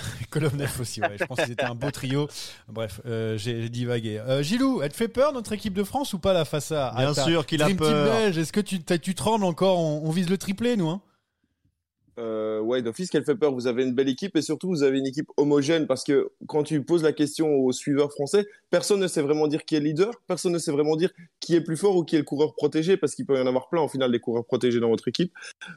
Kolomnev 0.29 0.79
aussi, 0.79 1.01
ouais. 1.01 1.17
je 1.19 1.25
pense 1.25 1.37
que 1.37 1.45
c'était 1.45 1.63
un 1.63 1.75
beau 1.75 1.91
trio. 1.91 2.27
Bref, 2.67 3.01
euh, 3.05 3.37
j'ai 3.37 3.69
divagué. 3.69 4.19
Euh, 4.19 4.43
Gilou, 4.43 4.81
elle 4.81 4.91
te 4.91 4.97
fait 4.97 5.07
peur 5.07 5.33
notre 5.33 5.53
équipe 5.53 5.73
de 5.73 5.83
France 5.83 6.13
ou 6.13 6.19
pas 6.19 6.33
la 6.33 6.45
face 6.45 6.71
à 6.71 6.93
Bien 6.97 7.13
sûr 7.13 7.45
qu'il 7.45 7.61
a 7.61 7.69
peur. 7.69 8.15
Est-ce 8.17 8.51
que 8.51 8.59
tu, 8.59 8.83
tu 8.83 9.15
trembles 9.15 9.45
encore? 9.45 9.79
On, 9.79 10.01
on, 10.05 10.11
vise 10.11 10.29
le 10.29 10.37
triplé, 10.37 10.75
nous 10.75 10.89
hein? 10.89 11.01
Euh, 12.19 12.59
ouais, 12.59 12.81
d'office 12.81 13.09
qu'elle 13.09 13.23
fait 13.23 13.35
peur. 13.35 13.53
Vous 13.53 13.67
avez 13.67 13.83
une 13.83 13.93
belle 13.93 14.09
équipe 14.09 14.35
et 14.35 14.41
surtout 14.41 14.69
vous 14.69 14.83
avez 14.83 14.99
une 14.99 15.07
équipe 15.07 15.29
homogène 15.37 15.87
parce 15.87 16.03
que 16.03 16.31
quand 16.47 16.63
tu 16.63 16.83
poses 16.83 17.03
la 17.03 17.13
question 17.13 17.55
aux 17.55 17.71
suiveurs 17.71 18.11
français, 18.11 18.45
personne 18.69 18.99
ne 18.99 19.07
sait 19.07 19.21
vraiment 19.21 19.47
dire 19.47 19.65
qui 19.65 19.75
est 19.75 19.79
leader, 19.79 20.11
personne 20.27 20.53
ne 20.53 20.59
sait 20.59 20.71
vraiment 20.71 20.95
dire 20.95 21.11
qui 21.39 21.55
est 21.55 21.61
plus 21.61 21.77
fort 21.77 21.95
ou 21.95 22.03
qui 22.03 22.15
est 22.15 22.19
le 22.19 22.25
coureur 22.25 22.53
protégé 22.53 22.97
parce 22.97 23.15
qu'il 23.15 23.25
peut 23.25 23.37
y 23.37 23.41
en 23.41 23.47
avoir 23.47 23.69
plein 23.69 23.81
au 23.81 23.87
final 23.87 24.11
des 24.11 24.19
coureurs 24.19 24.45
protégés 24.45 24.79
dans 24.79 24.89
votre 24.89 25.07
équipe. 25.07 25.33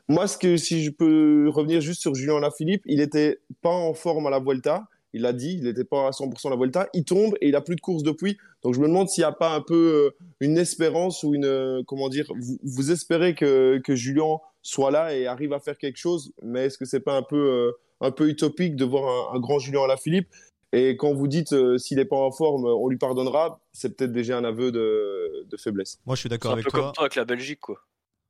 Moi, 0.09 0.27
ce 0.27 0.37
que 0.37 0.57
si 0.57 0.83
je 0.83 0.91
peux 0.91 1.49
revenir 1.49 1.81
juste 1.81 2.01
sur 2.01 2.15
Julien 2.15 2.39
Lafilippe, 2.41 2.83
il 2.87 3.01
était 3.01 3.41
pas 3.63 3.71
en 3.71 3.95
forme 3.95 4.27
à 4.27 4.31
la 4.31 4.39
Vuelta. 4.39 4.89
Il 5.13 5.23
l'a 5.23 5.33
dit, 5.33 5.55
il 5.55 5.65
n'était 5.65 5.85
pas 5.85 6.09
à 6.09 6.11
100% 6.11 6.49
à 6.49 6.51
la 6.51 6.57
Vuelta. 6.57 6.89
Il 6.93 7.05
tombe 7.05 7.37
et 7.41 7.49
il 7.49 7.57
a 7.57 7.63
plus 7.63 7.77
de 7.77 7.81
course 7.81 8.03
depuis. 8.03 8.37
Donc 8.63 8.75
je 8.75 8.81
me 8.81 8.87
demande 8.87 9.09
s'il 9.09 9.23
n'y 9.23 9.27
a 9.27 9.33
pas 9.33 9.55
un 9.55 9.63
peu 9.63 9.75
euh, 9.75 10.27
une 10.41 10.59
espérance 10.59 11.23
ou 11.23 11.35
une 11.35 11.47
euh, 11.47 11.83
comment 11.87 12.11
dire. 12.11 12.31
Vous, 12.63 12.91
espérez 12.91 13.35
que, 13.35 13.81
que 13.83 13.95
Julien 13.95 14.41
soit 14.67 14.91
là 14.91 15.15
et 15.15 15.27
arrive 15.27 15.53
à 15.53 15.61
faire 15.61 15.79
quelque 15.79 15.97
chose. 15.97 16.33
Mais 16.43 16.67
est-ce 16.67 16.79
que 16.79 16.85
c'est 16.85 17.01
pas 17.01 17.17
un 17.17 17.23
peu, 17.23 17.37
euh, 17.37 17.73
un 18.01 18.11
peu 18.11 18.29
utopique 18.29 18.77
de 18.77 18.85
voir 18.85 19.35
un, 19.35 19.39
grand 19.39 19.59
Julien 19.59 19.85
à 19.85 19.87
la 19.87 19.97
Philippe 19.97 20.29
Et 20.73 20.97
quand 20.97 21.15
vous 21.15 21.29
dites 21.29 21.53
euh, 21.53 21.79
s'il 21.79 21.99
n'est 21.99 22.05
pas 22.05 22.17
en 22.17 22.33
forme, 22.33 22.65
on 22.67 22.89
lui 22.89 22.99
pardonnera, 22.99 23.61
c'est 23.73 23.97
peut-être 23.97 24.13
déjà 24.13 24.37
un 24.37 24.45
aveu 24.45 24.73
de, 24.73 25.47
de 25.49 25.57
faiblesse. 25.57 26.01
Moi, 26.05 26.17
je 26.17 26.21
suis 26.21 26.29
d'accord 26.29 26.53
avec 26.53 26.65
toi. 26.65 26.71
C'est 26.73 26.77
un 26.77 26.81
peu 26.81 26.87
comme 26.87 26.95
toi 26.95 27.05
avec 27.05 27.15
la 27.15 27.25
Belgique, 27.25 27.61
quoi. 27.61 27.79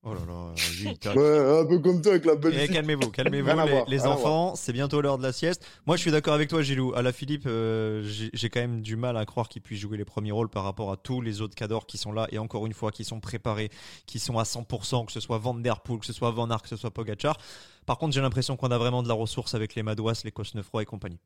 Oh 0.09 0.15
là 0.15 0.21
là, 0.25 1.15
ouais, 1.17 1.61
un 1.63 1.67
peu 1.67 1.81
comme 1.81 2.01
toi 2.01 2.13
avec 2.13 2.27
la 2.27 2.37
Belgique. 2.37 2.69
Eh, 2.71 2.73
calmez-vous, 2.73 3.11
calmez-vous, 3.11 3.51
les, 3.89 4.07
enfants, 4.07 4.55
c'est 4.55 4.73
bientôt 4.73 5.01
l'heure 5.01 5.19
de 5.19 5.25
la 5.25 5.33
sieste. 5.33 5.67
Moi, 5.85 5.97
je 5.97 6.03
suis 6.03 6.13
d'accord 6.13 6.35
avec 6.35 6.49
toi, 6.49 6.63
Gilou. 6.63 6.95
À 6.95 7.03
la 7.03 7.11
Philippe, 7.11 7.43
euh, 7.47 8.05
j'ai 8.05 8.49
quand 8.49 8.61
même 8.61 8.83
du 8.83 8.95
mal 8.95 9.17
à 9.17 9.25
croire 9.25 9.49
qu'il 9.49 9.63
puisse 9.63 9.81
jouer 9.81 9.97
les 9.97 10.05
premiers 10.05 10.31
rôles 10.31 10.49
par 10.49 10.63
rapport 10.63 10.93
à 10.93 10.97
tous 10.97 11.21
les 11.21 11.41
autres 11.41 11.57
cadors 11.57 11.87
qui 11.87 11.99
sont 11.99 12.13
là 12.13 12.29
et 12.31 12.39
encore 12.39 12.67
une 12.67 12.73
fois, 12.73 12.93
qui 12.93 13.03
sont 13.03 13.19
préparés, 13.19 13.69
qui 14.07 14.21
sont 14.21 14.39
à 14.39 14.45
100%, 14.45 15.07
que 15.07 15.13
ce 15.13 15.19
soit 15.19 15.39
Van 15.39 15.55
Der 15.55 15.81
Poel, 15.81 15.99
que 15.99 16.07
ce 16.07 16.13
soit 16.13 16.31
Van 16.31 16.49
Aert, 16.51 16.63
que 16.63 16.69
ce 16.69 16.77
soit 16.77 16.93
Pogacar. 16.93 17.37
Par 17.85 17.99
contre, 17.99 18.15
j'ai 18.15 18.21
l'impression 18.21 18.57
qu'on 18.57 18.71
a 18.71 18.79
vraiment 18.79 19.03
de 19.03 19.09
la 19.09 19.15
ressource 19.15 19.57
avec 19.57 19.75
les 19.75 19.83
Madouas, 19.83 20.23
les 20.25 20.31
Cosnefroy 20.31 20.83
et 20.83 20.87
compagnie. 20.87 21.19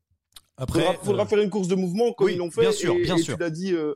Après, 0.57 0.81
il 0.81 1.05
faudra, 1.05 1.25
euh, 1.25 1.27
faire 1.27 1.41
une 1.41 1.51
course 1.51 1.69
de 1.69 1.75
mouvement 1.75 2.13
comme 2.15 2.31
ils 2.31 2.39
l'ont 2.39 2.51
fait. 2.51 2.63
Bien 2.63 2.73
sûr, 2.73 2.95
bien 2.95 3.19
sûr. 3.19 3.37
Tu 3.37 3.41
l'as 3.43 3.51
dit. 3.51 3.75
Euh, 3.75 3.95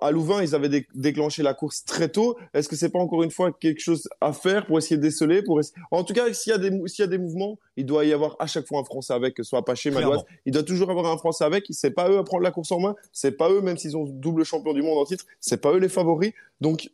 à 0.00 0.10
Louvain, 0.10 0.42
ils 0.42 0.54
avaient 0.54 0.84
déclenché 0.94 1.42
la 1.42 1.54
course 1.54 1.84
très 1.84 2.08
tôt. 2.08 2.36
Est-ce 2.52 2.68
que 2.68 2.76
c'est 2.76 2.90
pas 2.90 2.98
encore 2.98 3.22
une 3.22 3.30
fois 3.30 3.52
quelque 3.52 3.80
chose 3.80 4.08
à 4.20 4.32
faire 4.32 4.66
pour 4.66 4.78
essayer 4.78 4.96
de 4.96 5.02
déceler 5.02 5.42
pour 5.42 5.60
En 5.90 6.04
tout 6.04 6.12
cas, 6.12 6.32
s'il 6.32 6.50
y, 6.50 6.54
a 6.54 6.58
des, 6.58 6.70
s'il 6.86 7.02
y 7.02 7.06
a 7.06 7.08
des 7.08 7.18
mouvements, 7.18 7.58
il 7.76 7.86
doit 7.86 8.04
y 8.04 8.12
avoir 8.12 8.36
à 8.38 8.46
chaque 8.46 8.66
fois 8.66 8.80
un 8.80 8.84
Français 8.84 9.14
avec, 9.14 9.34
que 9.34 9.42
ce 9.42 9.50
soit 9.50 9.60
Apache, 9.60 9.86
Madouas. 9.86 10.24
Il 10.44 10.52
doit 10.52 10.62
toujours 10.62 10.90
avoir 10.90 11.06
un 11.06 11.16
Français 11.16 11.44
avec. 11.44 11.64
C'est 11.70 11.92
pas 11.92 12.10
eux 12.10 12.18
à 12.18 12.24
prendre 12.24 12.42
la 12.42 12.50
course 12.50 12.72
en 12.72 12.80
main. 12.80 12.94
C'est 13.12 13.32
pas 13.32 13.50
eux, 13.50 13.60
même 13.60 13.78
s'ils 13.78 13.96
ont 13.96 14.04
double 14.04 14.44
champion 14.44 14.74
du 14.74 14.82
monde 14.82 14.98
en 14.98 15.04
titre. 15.04 15.24
C'est 15.40 15.60
pas 15.60 15.72
eux 15.72 15.78
les 15.78 15.88
favoris. 15.88 16.32
Donc, 16.60 16.90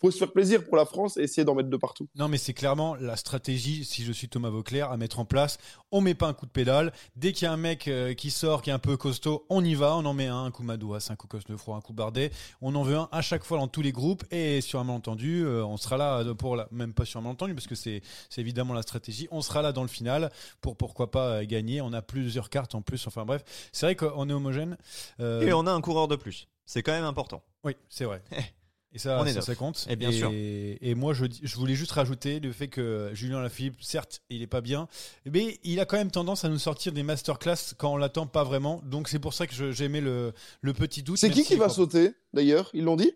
faut 0.00 0.10
se 0.10 0.18
faire 0.18 0.32
plaisir 0.32 0.64
pour 0.64 0.76
la 0.76 0.86
France 0.86 1.16
et 1.16 1.22
essayer 1.22 1.44
d'en 1.44 1.54
mettre 1.54 1.68
de 1.68 1.76
partout. 1.76 2.08
Non, 2.16 2.28
mais 2.28 2.38
c'est 2.38 2.54
clairement 2.54 2.94
la 2.94 3.16
stratégie, 3.16 3.84
si 3.84 4.04
je 4.04 4.12
suis 4.12 4.28
Thomas 4.28 4.50
Vauclair, 4.50 4.90
à 4.90 4.96
mettre 4.96 5.18
en 5.20 5.24
place. 5.24 5.58
On 5.92 6.00
met 6.00 6.14
pas 6.14 6.26
un 6.28 6.32
coup 6.32 6.46
de 6.46 6.50
pédale. 6.50 6.92
Dès 7.16 7.32
qu'il 7.32 7.44
y 7.44 7.48
a 7.48 7.52
un 7.52 7.58
mec 7.58 7.86
euh, 7.88 8.14
qui 8.14 8.30
sort, 8.30 8.62
qui 8.62 8.70
est 8.70 8.72
un 8.72 8.78
peu 8.78 8.96
costaud, 8.96 9.46
on 9.50 9.64
y 9.64 9.74
va. 9.74 9.96
On 9.96 10.04
en 10.04 10.14
met 10.14 10.26
un, 10.26 10.44
un 10.44 10.50
coup 10.50 10.62
Madouas, 10.62 11.08
un 11.10 11.16
coup 11.16 11.26
Cosnefroy, 11.26 11.76
un 11.76 11.80
coup 11.80 11.92
Bardet. 11.92 12.30
On 12.62 12.74
en 12.74 12.82
veut 12.82 12.96
un 12.96 13.08
à 13.12 13.20
chaque 13.20 13.44
fois 13.44 13.58
dans 13.58 13.68
tous 13.68 13.82
les 13.82 13.92
groupes. 13.92 14.24
Et 14.30 14.60
sur 14.60 14.80
un 14.80 14.84
malentendu, 14.84 15.44
euh, 15.44 15.64
on 15.64 15.76
sera 15.76 15.96
là 15.96 16.24
pour 16.34 16.56
la, 16.56 16.68
même 16.70 16.94
pas 16.94 17.04
sur 17.04 17.20
un 17.20 17.22
malentendu, 17.22 17.54
parce 17.54 17.66
que 17.66 17.74
c'est 17.74 18.02
évidemment 18.38 18.72
la 18.72 18.82
stratégie. 18.82 19.28
On 19.30 19.42
sera 19.42 19.60
là 19.60 19.72
dans 19.72 19.82
le 19.82 19.88
final 19.88 20.30
pour 20.60 20.76
pourquoi 20.76 21.10
pas 21.10 21.26
euh, 21.26 21.44
gagner. 21.44 21.82
On 21.82 21.92
a 21.92 22.00
plusieurs 22.00 22.48
cartes 22.48 22.74
en 22.74 22.82
plus. 22.82 23.06
Enfin 23.06 23.24
bref, 23.24 23.44
c'est 23.72 23.86
vrai 23.86 23.96
qu'on 23.96 24.28
est 24.30 24.32
homogène. 24.32 24.78
Et 25.18 25.52
on 25.52 25.66
a 25.66 25.72
un 25.72 25.80
coureur 25.80 26.08
de 26.08 26.16
plus. 26.16 26.48
C'est 26.64 26.82
quand 26.82 26.92
même 26.92 27.04
important. 27.04 27.42
Oui, 27.64 27.76
c'est 27.88 28.04
vrai. 28.04 28.22
Et 28.92 28.98
ça, 28.98 29.24
ça, 29.40 29.54
compte. 29.54 29.86
Et 29.88 29.94
bien 29.94 30.10
sûr. 30.10 30.30
Et 30.32 30.94
moi, 30.96 31.14
je, 31.14 31.26
je, 31.42 31.56
voulais 31.56 31.76
juste 31.76 31.92
rajouter 31.92 32.40
le 32.40 32.52
fait 32.52 32.66
que 32.66 33.10
Julien 33.12 33.40
Lafilippe, 33.40 33.80
certes, 33.80 34.20
il 34.30 34.42
est 34.42 34.48
pas 34.48 34.60
bien, 34.60 34.88
mais 35.30 35.60
il 35.62 35.78
a 35.78 35.84
quand 35.84 35.96
même 35.96 36.10
tendance 36.10 36.44
à 36.44 36.48
nous 36.48 36.58
sortir 36.58 36.92
des 36.92 37.04
masterclass 37.04 37.74
quand 37.78 37.92
on 37.92 37.96
l'attend 37.96 38.26
pas 38.26 38.42
vraiment. 38.42 38.82
Donc 38.84 39.08
c'est 39.08 39.20
pour 39.20 39.32
ça 39.32 39.46
que 39.46 39.70
j'ai 39.70 39.84
aimé 39.84 40.00
le, 40.00 40.32
le, 40.60 40.72
petit 40.72 41.04
doute. 41.04 41.18
C'est 41.18 41.30
qui 41.30 41.44
qui 41.44 41.54
va 41.54 41.68
sauter 41.68 42.14
d'ailleurs? 42.32 42.68
Ils 42.74 42.82
l'ont 42.82 42.96
dit? 42.96 43.12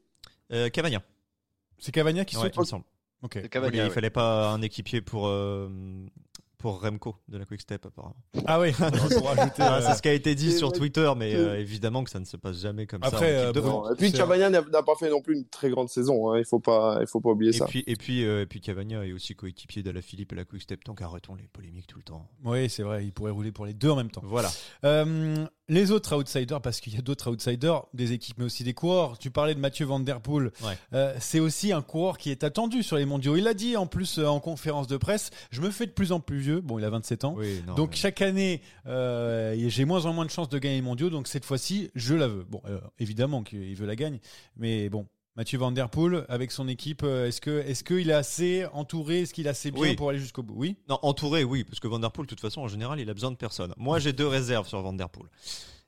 Euh, 0.52 0.68
Cavagna. 0.68 1.02
C'est 1.78 1.90
Cavagna 1.90 2.24
qui 2.24 2.36
saute 2.36 2.52
Il 2.54 2.60
me 2.60 2.64
semble. 2.64 2.84
Ok. 3.22 3.48
Cavagna, 3.48 3.84
il 3.84 3.90
fallait 3.90 4.10
pas 4.10 4.50
un 4.50 4.62
équipier 4.62 5.00
pour 5.00 5.26
euh, 5.26 5.68
pour 6.64 6.80
Remco 6.80 7.16
de 7.28 7.36
la 7.36 7.44
Quick 7.44 7.60
Step 7.60 7.84
apparemment. 7.84 8.16
Ah 8.46 8.58
oui, 8.58 8.70
ah, 8.80 8.86
euh, 8.86 9.80
c'est 9.82 9.96
ce 9.96 10.00
qui 10.00 10.08
a 10.08 10.14
été 10.14 10.34
dit 10.34 10.50
sur 10.50 10.72
Twitter, 10.72 11.12
mais 11.14 11.34
euh, 11.34 11.60
évidemment 11.60 12.02
que 12.02 12.08
ça 12.08 12.18
ne 12.18 12.24
se 12.24 12.38
passe 12.38 12.58
jamais 12.58 12.86
comme 12.86 13.02
ça. 13.02 13.20
Euh, 13.20 13.52
et 13.52 13.96
puis 13.98 14.12
Cavagna 14.12 14.48
n'a 14.48 14.62
pas 14.62 14.94
fait 14.98 15.10
non 15.10 15.20
plus 15.20 15.34
une 15.34 15.44
très 15.44 15.68
grande 15.68 15.90
saison, 15.90 16.32
hein. 16.32 16.38
il 16.38 16.46
faut 16.46 16.60
pas, 16.60 16.96
il 17.02 17.06
faut 17.06 17.20
pas 17.20 17.28
oublier 17.28 17.52
ça. 17.52 17.66
Puis, 17.66 17.84
et 17.86 17.96
puis, 17.96 18.22
et 18.22 18.46
puis 18.46 18.62
Cavagna 18.62 19.04
est 19.04 19.12
aussi 19.12 19.34
coéquipier 19.34 19.82
de 19.82 19.90
la 19.90 20.00
Philippe 20.00 20.32
et 20.32 20.36
la 20.36 20.46
Quick 20.46 20.62
Step, 20.62 20.82
donc 20.86 21.02
arrêtons 21.02 21.34
les 21.34 21.46
polémiques 21.52 21.86
tout 21.86 21.98
le 21.98 22.04
temps. 22.04 22.26
Oui, 22.42 22.70
c'est 22.70 22.82
vrai, 22.82 23.04
il 23.04 23.12
pourrait 23.12 23.32
rouler 23.32 23.52
pour 23.52 23.66
les 23.66 23.74
deux 23.74 23.90
en 23.90 23.96
même 23.96 24.10
temps. 24.10 24.22
Voilà. 24.24 24.48
Les 25.68 25.90
autres 25.90 26.16
outsiders, 26.16 26.60
parce 26.60 26.80
qu'il 26.80 26.94
y 26.94 26.98
a 26.98 27.02
d'autres 27.02 27.30
outsiders, 27.30 27.84
des 27.94 28.12
équipes, 28.12 28.38
mais 28.38 28.44
aussi 28.44 28.64
des 28.64 28.74
coureurs. 28.74 29.18
Tu 29.18 29.30
parlais 29.30 29.54
de 29.54 29.60
Mathieu 29.60 29.86
Van 29.86 30.00
Der 30.00 30.20
Poel. 30.20 30.50
c'est 31.18 31.40
aussi 31.40 31.72
un 31.72 31.82
coureur 31.82 32.18
qui 32.18 32.30
est 32.30 32.44
attendu 32.44 32.82
sur 32.82 32.96
les 32.96 33.04
mondiaux. 33.04 33.36
Il 33.36 33.44
l'a 33.44 33.54
dit 33.54 33.76
en 33.76 33.86
plus 33.86 34.18
en 34.18 34.40
conférence 34.40 34.86
de 34.86 34.96
presse. 34.96 35.30
Je 35.50 35.60
me 35.60 35.70
fais 35.70 35.86
de 35.86 35.92
plus 35.92 36.12
en 36.12 36.20
plus 36.20 36.38
vieux. 36.38 36.60
Bon, 36.60 36.78
il 36.78 36.84
a 36.84 36.90
27 36.90 37.24
ans 37.24 37.34
donc 37.76 37.94
chaque 37.94 38.22
année, 38.22 38.62
euh, 38.86 39.54
j'ai 39.68 39.84
moins 39.84 40.06
en 40.06 40.12
moins 40.12 40.24
de 40.24 40.30
chances 40.30 40.48
de 40.48 40.58
gagner 40.58 40.76
les 40.76 40.82
mondiaux. 40.82 41.10
Donc 41.10 41.28
cette 41.28 41.44
fois-ci, 41.44 41.90
je 41.94 42.14
la 42.14 42.28
veux. 42.28 42.44
Bon, 42.44 42.62
euh, 42.66 42.80
évidemment 42.98 43.42
qu'il 43.42 43.74
veut 43.74 43.86
la 43.86 43.96
gagner, 43.96 44.20
mais 44.56 44.88
bon. 44.88 45.06
Mathieu 45.36 45.58
Van 45.58 45.72
Der 45.72 45.88
Poel 45.88 46.24
avec 46.28 46.52
son 46.52 46.68
équipe, 46.68 47.02
euh, 47.02 47.26
est-ce 47.26 47.40
que 47.40 47.60
est-ce 47.66 47.82
qu'il 47.82 48.08
est 48.08 48.14
assez 48.14 48.66
entouré, 48.72 49.22
est-ce 49.22 49.34
qu'il 49.34 49.46
est 49.46 49.50
assez 49.50 49.70
bien 49.70 49.94
pour 49.94 50.10
aller 50.10 50.18
jusqu'au 50.18 50.42
bout? 50.42 50.54
Oui. 50.56 50.76
Non, 50.88 50.98
entouré, 51.02 51.42
oui, 51.42 51.64
parce 51.64 51.80
que 51.80 51.88
Van 51.88 51.98
Der 51.98 52.12
Poel, 52.12 52.26
de 52.26 52.30
toute 52.30 52.40
façon, 52.40 52.60
en 52.60 52.68
général, 52.68 53.00
il 53.00 53.10
a 53.10 53.14
besoin 53.14 53.30
de 53.30 53.36
personne. 53.36 53.74
Moi, 53.76 53.98
j'ai 53.98 54.12
deux 54.12 54.28
réserves 54.28 54.68
sur 54.68 54.80
Van 54.80 54.92
Der 54.92 55.08
Poel. 55.08 55.28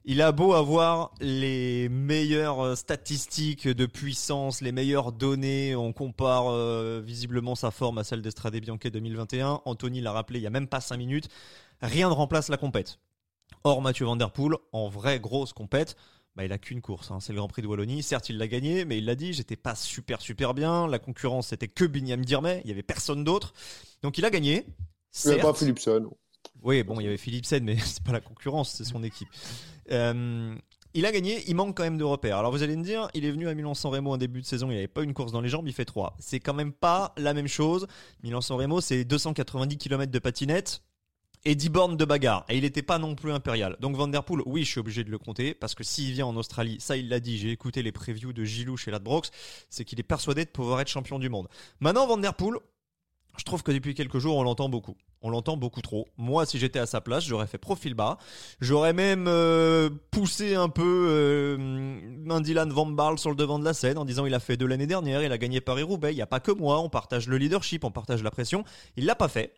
Il 0.05 0.23
a 0.23 0.31
beau 0.31 0.53
avoir 0.53 1.13
les 1.21 1.89
meilleures 1.89 2.77
statistiques 2.77 3.67
de 3.67 3.87
puissance, 3.87 4.61
les 4.61 4.71
meilleures 4.71 5.11
données, 5.11 5.75
on 5.75 5.93
compare 5.93 6.53
visiblement 7.01 7.57
sa 7.57 7.73
forme 7.73 7.99
à 7.99 8.05
celle 8.05 8.23
d'Estrade 8.23 8.55
Bianchi 8.57 8.89
2021. 8.89 9.63
Anthony 9.65 10.01
l'a 10.01 10.13
rappelé 10.13 10.39
il 10.39 10.43
y 10.43 10.47
a 10.47 10.51
même 10.51 10.69
pas 10.69 10.81
5 10.81 10.97
minutes 10.97 11.29
rien 11.83 12.09
ne 12.09 12.15
remplace 12.15 12.49
la 12.49 12.57
compète. 12.57 12.99
Or, 13.65 13.83
Mathieu 13.83 14.07
Van 14.07 14.17
Der 14.17 14.31
Poel, 14.31 14.55
en 14.73 14.89
vraie 14.89 15.21
grosse 15.21 15.53
compète, 15.53 15.97
bah, 16.37 16.45
il 16.45 16.53
a 16.53 16.59
qu'une 16.59 16.83
course, 16.83 17.11
hein. 17.11 17.19
c'est 17.19 17.33
le 17.33 17.39
Grand 17.39 17.49
Prix 17.49 17.63
de 17.63 17.67
Wallonie. 17.67 18.03
Certes, 18.03 18.29
il 18.29 18.37
l'a 18.37 18.47
gagné, 18.47 18.85
mais 18.85 18.99
il 18.99 19.07
l'a 19.07 19.15
dit, 19.15 19.33
j'étais 19.33 19.57
pas 19.57 19.75
super 19.75 20.21
super 20.21 20.53
bien. 20.53 20.87
La 20.87 20.99
concurrence, 20.99 21.49
c'était 21.49 21.67
que 21.69 21.87
Binyam 21.87 22.23
Dirmay, 22.23 22.61
il 22.65 22.69
y 22.69 22.73
avait 22.73 22.83
personne 22.83 23.25
d'autre. 23.25 23.55
Donc 24.03 24.19
il 24.19 24.25
a 24.27 24.31
gagné. 24.31 24.67
Il 25.25 25.29
n'y 25.29 25.33
avait 25.33 25.43
pas 25.43 25.55
Philipsen. 25.55 26.07
Oui, 26.63 26.83
bon, 26.83 27.01
il 27.01 27.05
y 27.05 27.07
avait 27.07 27.17
Philipsen, 27.17 27.65
mais 27.65 27.79
c'est 27.85 28.03
pas 28.03 28.13
la 28.13 28.21
concurrence, 28.21 28.71
c'est 28.73 28.85
son 28.85 29.03
équipe. 29.03 29.29
Euh, 29.91 30.55
il 30.93 31.07
a 31.07 31.13
gagné, 31.13 31.43
il 31.47 31.55
manque 31.57 31.75
quand 31.75 31.85
même 31.85 31.97
de 31.97 32.05
repères. 32.05 32.37
Alors 32.37 32.53
vous 32.53 32.63
allez 32.63 32.77
me 32.77 32.85
dire, 32.85 33.09
il 33.15 33.25
est 33.25 33.31
venu 33.31 33.49
à 33.49 33.55
Milan-San 33.55 33.91
Remo 33.91 34.13
en 34.13 34.19
début 34.19 34.43
de 34.43 34.47
saison, 34.47 34.71
il 34.71 34.75
n'avait 34.75 34.89
pas 34.89 35.03
une 35.03 35.15
course 35.15 35.33
dans 35.33 35.41
les 35.41 35.49
jambes, 35.49 35.67
il 35.67 35.73
fait 35.73 35.87
3. 35.87 36.17
C'est 36.19 36.41
quand 36.41 36.55
même 36.55 36.73
pas 36.73 37.15
la 37.17 37.33
même 37.33 37.49
chose. 37.49 37.87
Milan-San 38.23 38.59
Remo, 38.59 38.83
c'est 38.83 39.05
290 39.05 39.79
km 39.79 40.13
de 40.13 40.19
patinette 40.19 40.83
et 41.47 41.55
10 41.55 41.69
bornes 41.69 41.97
de 41.97 42.05
bagarre. 42.05 42.45
Et 42.49 42.57
il 42.57 42.63
n'était 42.63 42.83
pas 42.83 42.99
non 42.99 43.15
plus 43.15 43.33
impérial. 43.33 43.77
Donc 43.81 43.97
Van 43.97 44.09
Der 44.09 44.23
oui, 44.47 44.65
je 44.65 44.71
suis 44.71 44.81
obligé 44.81 45.05
de 45.05 45.11
le 45.11 45.19
compter, 45.19 45.55
parce 45.55 45.77
que 45.77 45.85
s'il 45.85 46.13
vient 46.13 46.27
en 46.27 46.37
Australie, 46.37 46.77
ça 46.81 46.97
il 46.97 47.09
l'a 47.09 47.21
dit, 47.21 47.39
j'ai 47.39 47.51
écouté 47.51 47.83
les 47.83 47.93
previews 47.93 48.33
de 48.33 48.45
Gilou 48.45 48.77
chez 48.77 48.91
Ladbrokes, 48.91 49.29
c'est 49.71 49.85
qu'il 49.85 50.01
est 50.01 50.03
persuadé 50.03 50.45
de 50.45 50.51
pouvoir 50.51 50.81
être 50.81 50.89
champion 50.89 51.21
du 51.21 51.29
monde. 51.29 51.49
Maintenant, 51.81 52.07
Van 52.07 52.19
Der 52.19 52.35
je 53.39 53.45
trouve 53.45 53.63
que 53.63 53.71
depuis 53.71 53.95
quelques 53.95 54.19
jours, 54.19 54.37
on 54.37 54.43
l'entend 54.43 54.69
beaucoup. 54.69 54.97
On 55.21 55.29
l'entend 55.29 55.59
beaucoup 55.59 55.83
trop. 55.83 56.09
Moi, 56.17 56.47
si 56.47 56.59
j'étais 56.59 56.79
à 56.79 56.87
sa 56.87 57.03
place, 57.03 57.25
j'aurais 57.25 57.47
fait 57.47 57.59
profil 57.59 57.95
bas. 57.95 58.17
J'aurais 58.61 58.95
même 58.95 59.27
euh, 59.29 59.91
poussé 60.11 60.55
un 60.55 60.71
peu 60.71 61.07
euh, 61.11 62.41
Dylan 62.41 62.73
Van 62.73 62.87
Barl 62.87 63.19
sur 63.19 63.29
le 63.29 63.37
devant 63.37 63.59
de 63.59 63.65
la 63.65 63.75
scène 63.75 63.99
en 63.99 64.07
disant 64.07 64.25
il 64.25 64.35
a 64.35 64.41
fait 64.41 64.57
deux 64.57 64.67
l'année 64.67 64.87
dernière, 64.87 65.23
il 65.23 65.31
a 65.33 65.39
gagné 65.39 65.61
Paris-Roubaix, 65.61 66.13
il 66.13 66.17
n'y 66.17 66.23
a 66.23 66.27
pas 66.27 66.41
que 66.41 66.51
moi, 66.51 66.81
on 66.81 66.89
partage 66.89 67.29
le 67.29 67.37
leadership, 67.37 67.85
on 67.85 67.91
partage 67.91 68.23
la 68.23 68.31
pression. 68.31 68.65
Il 68.97 69.05
l'a 69.05 69.15
pas 69.15 69.29
fait 69.29 69.53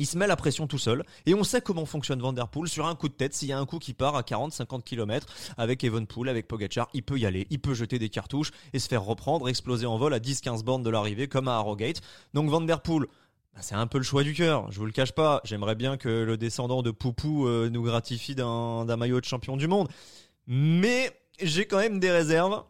il 0.00 0.06
se 0.06 0.18
met 0.18 0.26
la 0.26 0.34
pression 0.34 0.66
tout 0.66 0.78
seul 0.78 1.04
et 1.26 1.34
on 1.34 1.44
sait 1.44 1.60
comment 1.60 1.86
fonctionne 1.86 2.20
Vanderpool 2.20 2.68
sur 2.68 2.86
un 2.86 2.94
coup 2.96 3.08
de 3.08 3.14
tête 3.14 3.34
s'il 3.34 3.48
y 3.48 3.52
a 3.52 3.58
un 3.58 3.66
coup 3.66 3.78
qui 3.78 3.92
part 3.94 4.16
à 4.16 4.24
40 4.24 4.52
50 4.52 4.82
km 4.82 5.26
avec 5.56 5.84
Evenpool 5.84 6.28
avec 6.28 6.48
Pogachar 6.48 6.88
il 6.94 7.02
peut 7.02 7.18
y 7.18 7.26
aller 7.26 7.46
il 7.50 7.60
peut 7.60 7.74
jeter 7.74 7.98
des 7.98 8.08
cartouches 8.08 8.50
et 8.72 8.78
se 8.78 8.88
faire 8.88 9.04
reprendre 9.04 9.48
exploser 9.48 9.86
en 9.86 9.98
vol 9.98 10.14
à 10.14 10.18
10 10.18 10.40
15 10.40 10.64
bornes 10.64 10.82
de 10.82 10.90
l'arrivée 10.90 11.28
comme 11.28 11.46
à 11.46 11.56
Harrogate 11.56 12.00
donc 12.34 12.50
Vanderpool 12.50 13.06
bah, 13.54 13.60
c'est 13.62 13.74
un 13.74 13.86
peu 13.86 13.98
le 13.98 14.04
choix 14.04 14.22
du 14.22 14.32
cœur, 14.32 14.70
je 14.70 14.78
vous 14.78 14.86
le 14.86 14.92
cache 14.92 15.10
pas. 15.10 15.40
J'aimerais 15.42 15.74
bien 15.74 15.96
que 15.96 16.08
le 16.08 16.36
descendant 16.36 16.82
de 16.82 16.92
Poupou 16.92 17.48
euh, 17.48 17.68
nous 17.68 17.82
gratifie 17.82 18.36
d'un 18.36 18.96
maillot 18.96 19.20
de 19.20 19.24
champion 19.24 19.56
du 19.56 19.66
monde. 19.66 19.88
Mais 20.46 21.10
j'ai 21.42 21.66
quand 21.66 21.78
même 21.78 21.98
des 21.98 22.12
réserves 22.12 22.62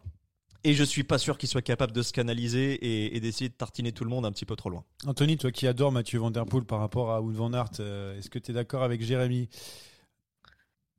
et 0.63 0.73
je 0.73 0.83
suis 0.83 1.03
pas 1.03 1.17
sûr 1.17 1.37
qu'il 1.37 1.49
soit 1.49 1.61
capable 1.61 1.91
de 1.91 2.01
se 2.01 2.13
canaliser 2.13 3.15
et, 3.15 3.19
d'essayer 3.19 3.49
de 3.49 3.53
tartiner 3.53 3.91
tout 3.91 4.03
le 4.03 4.09
monde 4.09 4.25
un 4.25 4.31
petit 4.31 4.45
peu 4.45 4.55
trop 4.55 4.69
loin. 4.69 4.83
Anthony, 5.05 5.37
toi 5.37 5.51
qui 5.51 5.67
adores 5.67 5.91
Mathieu 5.91 6.19
Van 6.19 6.31
Der 6.31 6.45
Poel 6.45 6.65
par 6.65 6.79
rapport 6.79 7.11
à 7.11 7.21
Wout 7.21 7.33
Van 7.33 7.53
Aert, 7.53 7.79
euh, 7.79 8.17
est-ce 8.17 8.29
que 8.29 8.39
tu 8.39 8.51
es 8.51 8.53
d'accord 8.53 8.83
avec 8.83 9.01
Jérémy? 9.01 9.49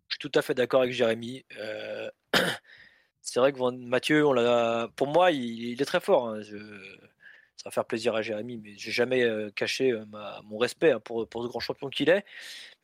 Je 0.09 0.17
suis 0.17 0.31
tout 0.31 0.39
à 0.39 0.43
fait 0.43 0.55
d'accord 0.55 0.83
avec 0.83 0.93
Jérémy. 0.93 1.45
Euh, 1.59 2.11
c'est 3.23 3.41
vrai 3.41 3.53
que 3.53 3.71
Mathieu, 3.71 4.27
on 4.27 4.33
l'a, 4.33 4.89
pour 4.97 5.07
moi, 5.07 5.31
il, 5.31 5.81
est 5.81 5.85
très 5.85 6.01
fort. 6.01 6.29
Hein. 6.29 6.43
ça 6.43 7.65
va 7.67 7.71
faire 7.71 7.85
plaisir 7.85 8.15
à 8.15 8.23
Jérémy, 8.23 8.59
mais 8.59 8.75
j'ai 8.77 8.91
jamais 8.91 9.23
euh, 9.23 9.51
caché 9.55 9.95
mon 10.45 10.59
respect 10.59 10.93
hein, 10.93 11.01
pour, 11.01 11.29
pour 11.29 11.45
ce 11.45 11.49
grand 11.49 11.61
champion 11.61 11.89
qu'il 11.89 12.09
est. 12.09 12.25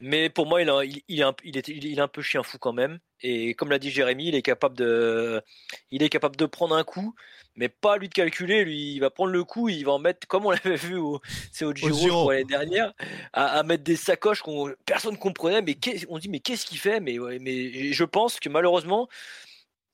Mais 0.01 0.31
pour 0.31 0.47
moi, 0.47 0.63
il, 0.63 1.03
il, 1.09 1.21
est 1.21 1.23
un, 1.25 1.35
il, 1.43 1.57
est, 1.57 1.69
il 1.69 1.99
est 1.99 2.01
un 2.01 2.09
peu 2.09 2.23
chien 2.23 2.43
fou 2.43 2.59
quand 2.59 2.73
même. 2.73 2.99
Et 3.21 3.55
comme 3.55 3.71
l'a 3.71 3.81
dit 3.81 3.91
Jérémy, 3.91 4.29
il 4.29 4.35
est 4.37 4.43
capable 4.43 4.77
de, 4.77 5.43
il 5.91 6.05
est 6.05 6.09
capable 6.09 6.37
de 6.37 6.47
prendre 6.47 6.77
un 6.77 6.85
coup, 6.85 7.17
mais 7.57 7.69
pas 7.69 7.97
lui 7.97 8.09
de 8.09 8.15
calculer. 8.15 8.65
Lui, 8.65 8.95
il 8.95 9.01
va 9.01 9.11
prendre 9.11 9.33
le 9.33 9.43
coup, 9.43 9.69
il 9.69 9.85
va 9.85 9.93
en 9.93 9.99
mettre, 9.99 10.27
comme 10.29 10.47
on 10.47 10.51
l'avait 10.53 10.77
vu 10.77 10.97
au, 10.97 11.21
c'est 11.51 11.65
au 11.65 11.75
Giro, 11.75 12.31
l'année 12.31 12.45
dernière, 12.45 12.93
à, 13.33 13.63
mettre 13.65 13.83
des 13.83 13.97
sacoches 13.97 14.43
qu'on 14.43 14.73
personne 14.87 15.19
comprenait. 15.19 15.63
Mais 15.63 15.77
on 16.09 16.19
dit 16.19 16.29
mais 16.29 16.41
qu'est-ce 16.41 16.65
qu'il 16.65 16.79
fait? 16.79 17.01
Mais 17.01 17.17
mais 17.41 17.93
je 17.93 18.05
pense 18.05 18.39
que 18.39 18.49
malheureusement, 18.49 19.09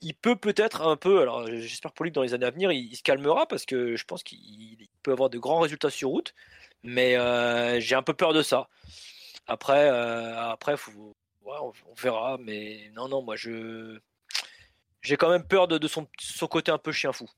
il 0.03 0.15
peut 0.15 0.37
peut-être 0.37 0.83
un 0.83 0.97
peu. 0.97 1.23
Alors 1.23 1.47
j'espère 1.47 1.93
pour 1.93 2.05
lui 2.05 2.11
que 2.11 2.15
dans 2.15 2.23
les 2.23 2.35
années 2.35 2.47
à 2.47 2.51
venir, 2.51 2.71
il, 2.73 2.95
se 2.95 3.03
calmera 3.03 3.47
parce 3.47 3.65
que 3.65 3.97
je 3.97 4.05
pense 4.05 4.23
qu'il 4.23 4.77
peut 5.03 5.13
avoir 5.13 5.31
de 5.31 5.39
grands 5.39 5.61
résultats 5.61 5.91
sur 5.91 6.11
route. 6.11 6.35
Mais 6.83 7.17
euh, 7.17 7.81
j'ai 7.81 7.95
un 7.95 8.03
peu 8.03 8.13
peur 8.13 8.35
de 8.35 8.43
ça. 8.43 8.69
Après, 9.47 9.91
euh, 9.91 10.51
après, 10.51 10.75
on, 11.45 11.73
verra. 11.97 12.39
Mais 12.39 12.91
non, 12.95 13.09
non, 13.09 13.23
moi, 13.23 13.37
je 13.37 13.99
j'ai 15.03 15.17
quand 15.17 15.29
même 15.29 15.45
peur 15.45 15.69
de, 15.69 15.87
son, 15.87 16.07
son, 16.19 16.47
côté 16.47 16.73
un 16.73 16.79
peu 16.79 16.93
chien 16.93 17.13
fou. 17.13 17.29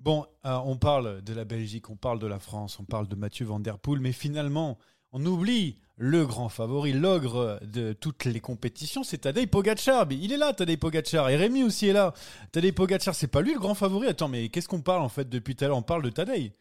Bon, 0.00 0.26
euh, 0.44 0.54
on 0.64 0.76
parle 0.76 1.22
de 1.22 1.32
la 1.32 1.44
Belgique, 1.44 1.88
on 1.88 1.96
parle 1.96 2.18
de 2.18 2.26
la 2.26 2.40
France, 2.40 2.80
on 2.80 2.84
parle 2.84 3.06
de 3.06 3.14
Mathieu 3.14 3.46
Van 3.46 3.60
Der 3.60 3.78
Poel, 3.78 4.00
mais 4.00 4.12
finalement, 4.12 4.78
on 5.12 5.24
oublie 5.24 5.78
le 5.96 6.26
grand 6.26 6.48
favori, 6.48 6.92
l'ogre 6.92 7.60
de 7.62 7.92
toutes 7.92 8.24
les 8.24 8.40
compétitions, 8.40 9.04
c'est 9.04 9.18
Tadej 9.18 9.46
Pogacar. 9.46 10.06
Il 10.10 10.32
est 10.32 10.36
là, 10.36 10.52
Tadej 10.52 10.76
Pogacar. 10.76 11.30
Et 11.30 11.36
Rémi 11.36 11.62
aussi 11.62 11.86
est 11.86 11.92
là. 11.92 12.12
Tadej 12.50 12.72
Pogacar, 12.72 13.14
c'est 13.14 13.28
pas 13.28 13.40
lui 13.40 13.54
le 13.54 13.60
grand 13.60 13.74
favori. 13.74 14.08
Attends, 14.08 14.28
mais 14.28 14.48
qu'est-ce 14.48 14.68
qu'on 14.68 14.82
parle 14.82 15.02
en 15.02 15.08
fait 15.08 15.28
depuis 15.28 15.54
tout 15.54 15.64
à 15.64 15.68
l'heure? 15.68 15.76
On 15.76 15.82
parle 15.82 16.02
de 16.02 16.10
Tadej. 16.10 16.52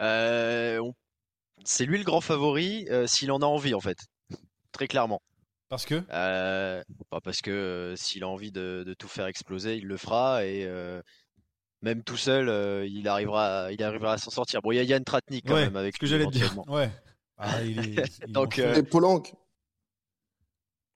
Euh, 0.00 0.80
c'est 1.64 1.86
lui 1.86 1.98
le 1.98 2.04
grand 2.04 2.20
favori 2.20 2.86
euh, 2.90 3.06
s'il 3.06 3.30
en 3.32 3.40
a 3.40 3.46
envie 3.46 3.74
en 3.74 3.80
fait. 3.80 3.98
Très 4.72 4.88
clairement. 4.88 5.20
Parce 5.68 5.84
que? 5.84 6.02
Euh, 6.10 6.82
bah, 7.10 7.20
Parce 7.22 7.40
que 7.40 7.94
s'il 7.96 8.24
a 8.24 8.28
envie 8.28 8.52
de, 8.52 8.94
tout 8.98 9.08
faire 9.08 9.26
exploser, 9.26 9.76
il 9.76 9.86
le 9.86 9.96
fera. 9.96 10.44
Et 10.44 10.66
même 11.82 12.02
tout 12.02 12.16
seul, 12.16 12.86
il 12.88 13.06
arrivera, 13.08 13.72
il 13.72 13.82
arrivera 13.82 14.14
à 14.14 14.18
s'en 14.18 14.30
sortir. 14.30 14.62
Bon, 14.62 14.72
il 14.72 14.76
y 14.76 14.80
a 14.80 14.82
Yann 14.84 15.04
Tratnik 15.04 15.46
quand 15.46 15.56
même 15.56 15.76
avec 15.76 15.94
ce 15.94 16.00
que 16.00 16.06
j'allais 16.06 16.26
dire. 16.26 16.56
Ouais. 16.68 16.90
Ah, 17.38 17.62
il 17.62 18.00
est, 18.00 18.26
Donc, 18.28 18.58
euh... 18.58 18.74
Et 18.74 18.82
Polanque. 18.82 19.32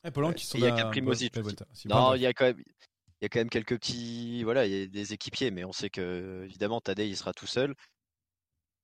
Et 0.04 0.10
Polanque 0.10 0.34
qui 0.34 0.46
sont 0.46 0.58
Il 0.58 0.64
y 0.64 0.66
a 0.66 0.72
Caprimozzi. 0.72 1.30
Non, 1.86 2.14
il 2.14 2.22
y 2.22 2.26
a 2.26 2.32
quand 2.32 2.46
même. 2.46 2.62
Il 3.20 3.24
y 3.24 3.26
a 3.26 3.28
quand 3.28 3.38
même 3.38 3.50
quelques 3.50 3.76
petits, 3.76 4.42
voilà, 4.42 4.66
il 4.66 4.72
y 4.72 4.82
a 4.82 4.86
des 4.86 5.12
équipiers, 5.12 5.52
mais 5.52 5.62
on 5.62 5.70
sait 5.70 5.90
que 5.90 6.42
évidemment 6.44 6.80
Tadej 6.80 7.08
il 7.08 7.16
sera 7.16 7.32
tout 7.32 7.46
seul. 7.46 7.76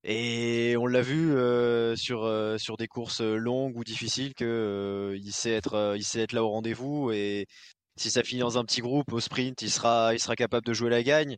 Et 0.05 0.77
on 0.79 0.87
l'a 0.87 1.03
vu 1.03 1.33
euh, 1.37 1.97
sur 1.97 2.25
euh, 2.25 2.57
sur 2.59 2.77
des 2.77 2.87
courses 2.87 3.21
longues 3.21 3.77
ou 3.77 3.85
difficiles 3.85 4.35
que 4.35 4.45
euh, 4.45 5.17
il 5.19 5.33
sait 5.33 5.51
être 5.53 5.97
sait 6.01 6.21
être 6.21 6.33
là 6.33 6.45
au 6.45 6.51
rendez-vous 6.51 7.11
et 7.13 7.47
si 7.97 8.11
ça 8.11 8.23
finit 8.23 8.41
dans 8.41 8.59
un 8.59 8.65
petit 8.65 8.81
groupe 8.81 9.13
au 9.13 9.21
sprint, 9.21 9.61
il 9.63 9.71
sera 9.71 10.15
il 10.15 10.21
sera 10.21 10.37
capable 10.37 10.67
de 10.67 10.73
jouer 10.73 10.91
la 10.91 11.03
gagne. 11.03 11.37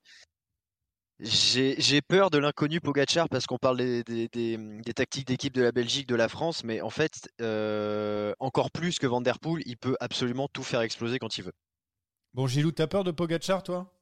J'ai 1.23 2.01
peur 2.01 2.31
de 2.31 2.39
l'inconnu 2.39 2.81
Pogachar 2.81 3.29
parce 3.29 3.47
qu'on 3.47 3.59
parle 3.59 3.77
des, 3.77 4.83
tactiques 4.95 5.27
d'équipe 5.27 5.53
de 5.53 5.61
la 5.61 5.71
Belgique, 5.71 6.09
de 6.09 6.15
la 6.15 6.29
France, 6.29 6.65
mais 6.65 6.81
en 6.81 6.89
fait, 6.89 7.29
euh, 7.43 8.33
encore 8.39 8.71
plus 8.71 8.99
que 8.99 9.07
Van 9.07 9.21
Der 9.21 9.39
Poel, 9.39 9.63
il 9.67 9.77
peut 9.77 9.97
absolument 10.01 10.49
tout 10.49 10.63
faire 10.63 10.81
exploser 10.81 11.19
quand 11.19 11.37
il 11.37 11.45
veut. 11.45 11.53
Bon, 12.33 12.47
Gilou, 12.47 12.73
t'as 12.73 12.87
peur 12.87 13.05
de 13.05 13.11
Pogachar, 13.11 13.63
toi? 13.63 14.00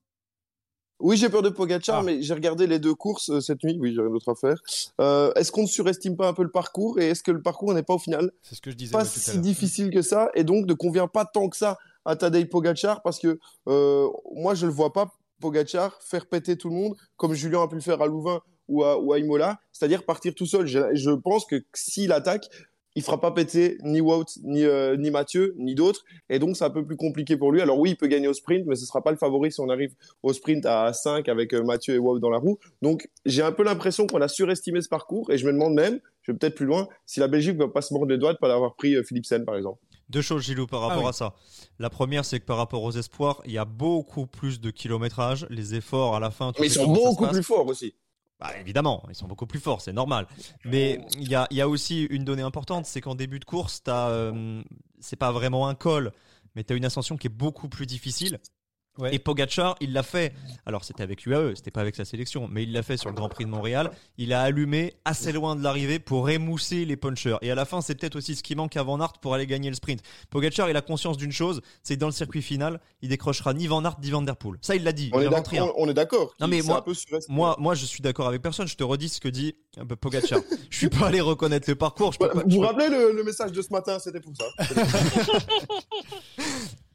Oui, 1.01 1.17
j'ai 1.17 1.29
peur 1.29 1.43
de 1.43 1.49
Pogachar, 1.49 2.01
ah. 2.01 2.03
mais 2.03 2.23
j'ai 2.23 2.35
regardé 2.35 2.67
les 2.67 2.79
deux 2.79 2.95
courses 2.95 3.31
euh, 3.31 3.41
cette 3.41 3.63
nuit. 3.63 3.79
Oui, 3.81 3.93
j'ai 3.95 4.01
rien 4.01 4.11
d'autre 4.11 4.31
à 4.31 4.35
faire. 4.35 4.61
Euh, 5.01 5.33
est-ce 5.35 5.53
qu'on 5.53 5.63
ne 5.63 5.69
surestime 5.69 6.17
pas 6.17 6.29
un 6.29 6.33
peu 6.33 6.43
le 6.43 6.51
parcours 6.51 6.99
et 6.99 7.09
est-ce 7.11 7.23
que 7.23 7.31
le 7.31 7.43
parcours 7.43 7.73
n'est 7.75 7.83
pas 7.83 7.95
au 7.95 7.99
final 7.99 8.33
ce 8.43 8.61
que 8.61 8.71
je 8.71 8.77
disais 8.77 8.93
pas 8.93 9.05
si 9.05 9.39
difficile 9.39 9.91
que 9.91 10.03
ça 10.03 10.31
et 10.35 10.45
donc 10.45 10.67
ne 10.67 10.75
convient 10.75 11.09
pas 11.09 11.25
tant 11.25 11.49
que 11.49 11.57
ça 11.57 11.79
à 12.05 12.17
Tadej 12.17 12.49
Pogachar 12.49 13.03
parce 13.03 13.19
que 13.19 13.39
moi 13.67 14.55
je 14.55 14.67
le 14.67 14.73
vois 14.73 14.93
pas 14.93 15.13
Pogachar, 15.41 15.97
faire 16.03 16.27
péter 16.27 16.57
tout 16.57 16.69
le 16.69 16.75
monde, 16.75 16.97
comme 17.17 17.35
Julien 17.35 17.63
a 17.63 17.69
pu 17.69 17.77
le 17.77 17.81
faire 17.81 18.03
à 18.03 18.07
Louvain 18.07 18.41
ou 18.69 18.85
à, 18.85 19.01
ou 19.01 19.15
Imola, 19.15 19.59
c'est-à-dire 19.73 20.05
partir 20.05 20.35
tout 20.35 20.47
seul. 20.47 20.67
Je, 20.67 21.11
pense 21.15 21.47
que 21.47 21.63
s'il 21.75 22.13
attaque, 22.13 22.49
il 22.99 23.03
fera 23.03 23.21
pas 23.21 23.31
péter 23.31 23.79
ni 23.85 24.01
Wout, 24.01 24.25
ni, 24.43 24.65
euh, 24.65 24.97
ni 24.97 25.13
Mathieu, 25.13 25.55
ni 25.57 25.77
d'autres. 25.77 26.05
Et 26.29 26.41
donc, 26.41 26.57
c'est 26.57 26.65
un 26.65 26.71
peu 26.71 26.85
plus 26.85 26.97
compliqué 26.97 27.37
pour 27.37 27.53
lui. 27.53 27.61
Alors 27.61 27.79
oui, 27.79 27.91
il 27.91 27.97
peut 27.97 28.09
gagner 28.09 28.27
au 28.27 28.33
sprint, 28.33 28.67
mais 28.67 28.75
ce 28.75 28.87
sera 28.87 29.05
pas 29.05 29.13
le 29.13 29.17
favori 29.17 29.53
si 29.53 29.61
on 29.61 29.69
arrive 29.69 29.95
au 30.25 30.33
sprint 30.33 30.67
à 30.67 30.93
5 30.93 31.29
avec 31.29 31.55
euh, 31.55 31.63
Mathieu 31.63 31.95
et 31.95 31.99
Wout 31.99 32.19
dans 32.19 32.29
la 32.29 32.39
roue. 32.39 32.59
Donc, 32.83 33.09
j'ai 33.25 33.43
un 33.43 33.53
peu 33.53 33.63
l'impression 33.63 34.09
qu'on 34.09 34.21
a 34.21 34.27
surestimé 34.27 34.81
ce 34.81 34.89
parcours. 34.89 35.31
Et 35.31 35.39
je 35.39 35.47
me 35.47 35.53
demande 35.53 35.75
même, 35.75 36.01
je 36.23 36.33
vais 36.33 36.39
peut-être 36.39 36.57
plus 36.57 36.67
loin, 36.67 36.89
si 37.07 37.21
la 37.21 37.29
Belgique 37.29 37.57
va 37.57 37.69
pas 37.69 37.83
se 37.83 37.95
mordre 37.95 38.11
les 38.11 38.19
doigts 38.19 38.33
de 38.33 38.39
pas 38.39 38.49
l'avoir 38.49 38.75
pris 38.75 38.97
euh, 38.97 39.05
Philipsen, 39.05 39.45
par 39.45 39.55
exemple. 39.55 39.79
Deux 40.09 40.23
choses, 40.23 40.43
Gilou, 40.43 40.67
par 40.67 40.81
rapport 40.81 41.07
ah 41.07 41.11
à 41.11 41.13
ça. 41.13 41.35
La 41.79 41.91
première, 41.91 42.25
c'est 42.25 42.41
que 42.41 42.47
par 42.47 42.57
rapport 42.57 42.83
aux 42.83 42.93
espoirs, 42.93 43.43
il 43.45 43.53
y 43.53 43.59
a 43.59 43.65
beaucoup 43.65 44.27
plus 44.27 44.61
de 44.61 44.71
kilométrage. 44.71 45.47
Les 45.51 45.77
efforts 45.77 46.17
à 46.17 46.21
la 46.21 46.33
fin. 46.33 46.51
Mais 46.59 46.67
ils 46.67 46.73
sont 46.73 46.93
beaucoup 46.93 47.29
plus 47.29 47.45
forts 47.45 47.69
aussi. 47.69 47.95
Bah, 48.41 48.53
évidemment, 48.61 49.05
ils 49.09 49.17
sont 49.17 49.27
beaucoup 49.27 49.47
plus 49.47 49.59
forts, 49.59 49.81
c'est 49.81 49.93
normal. 49.93 50.27
Mais 50.65 51.01
il 51.17 51.29
y 51.29 51.35
a, 51.35 51.69
aussi 51.69 52.05
une 52.05 52.25
donnée 52.25 52.43
importante, 52.43 52.87
c'est 52.87 53.01
qu'en 53.01 53.17
début 53.17 53.41
de 53.41 53.45
course, 53.45 53.83
t'as, 53.83 54.11
euh, 54.11 54.63
c'est 55.01 55.17
pas 55.17 55.33
vraiment 55.33 55.67
un 55.67 55.75
col, 55.75 56.13
mais 56.55 56.63
tu 56.63 56.77
une 56.77 56.85
ascension 56.85 57.17
qui 57.17 57.27
est 57.27 57.31
beaucoup 57.31 57.69
plus 57.69 57.87
difficile. 57.87 58.39
Et 59.11 59.19
Pogachar, 59.19 59.77
il 59.81 59.93
l'a 59.93 60.03
fait. 60.03 60.33
Alors 60.67 60.85
c'était 60.85 61.03
avec 61.03 61.25
UAE, 61.27 61.55
c'était 61.57 61.71
pas 61.71 61.81
avec 61.81 61.97
sa 61.97 62.05
sélection, 62.05 62.49
mais 62.51 62.65
il 62.65 62.73
l'a 62.73 62.83
fait 62.83 62.97
sur 62.97 63.11
le 63.11 63.15
Grand 63.15 63.29
Prix 63.29 63.45
de 63.45 63.51
Montréal. 63.51 63.91
Il 64.17 64.33
a 64.33 64.43
allumé 64.43 64.95
assez 65.05 65.33
loin 65.33 65.57
de 65.57 65.63
l'arrivée 65.63 65.99
pour 65.99 66.29
émousser 66.31 66.85
les 66.85 66.97
punchers. 66.97 67.37
Et 67.43 67.51
à 67.51 67.55
la 67.55 67.65
fin, 67.65 67.81
c'est 67.81 67.95
peut-être 67.95 68.17
aussi 68.17 68.35
ce 68.35 68.43
qui 68.43 68.55
manque 68.55 68.77
à 68.77 68.83
Van 68.83 69.01
Aert 69.01 69.15
pour 69.21 69.35
aller 69.35 69.47
gagner 69.47 69.69
le 69.69 69.77
sprint. 69.77 70.03
Pogachar, 70.31 70.69
il 70.69 70.77
a 70.77 70.81
conscience 70.81 71.17
d'une 71.17 71.33
chose, 71.33 71.61
c'est 71.83 71.95
que 71.95 72.01
dans 72.01 72.07
le 72.07 72.13
circuit 72.13 72.43
final, 72.43 72.81
il 73.03 73.09
décrochera 73.09 73.55
ni 73.55 73.67
Van 73.67 73.85
Aert 73.85 73.97
ni 74.03 74.11
Van 74.11 74.23
Der 74.23 74.37
Poel. 74.37 74.59
Ça, 74.61 74.75
il 74.75 74.85
l'a 74.85 74.93
dit. 74.93 75.11
On 75.13 75.21
est 75.21 75.95
d'accord. 75.95 76.35
Non 76.41 76.49
mais 76.49 76.63
moi, 76.63 76.85
moi, 77.29 77.57
moi, 77.59 77.75
je 77.75 77.85
suis 77.85 78.01
d'accord 78.01 78.29
avec 78.29 78.43
personne. 78.43 78.67
Je 78.67 78.77
te 78.77 78.85
redis 78.85 79.09
ce 79.09 79.21
que 79.21 79.29
dit 79.29 79.55
euh, 79.79 79.85
Pogachar. 79.85 80.41
je 80.71 80.77
suis 80.77 80.89
pas 80.89 81.07
allé 81.07 81.21
reconnaître 81.21 81.69
le 81.69 81.77
parcours. 81.77 82.13
vous 82.21 82.29
vous 82.49 82.61
rappelez 82.61 82.89
le, 82.89 83.13
le 83.13 83.25
message 83.25 83.53
de 83.53 83.63
ce 83.63 83.73
matin 83.73 83.99
C'était 83.99 84.21
pour 84.21 84.33
ça. 84.37 84.45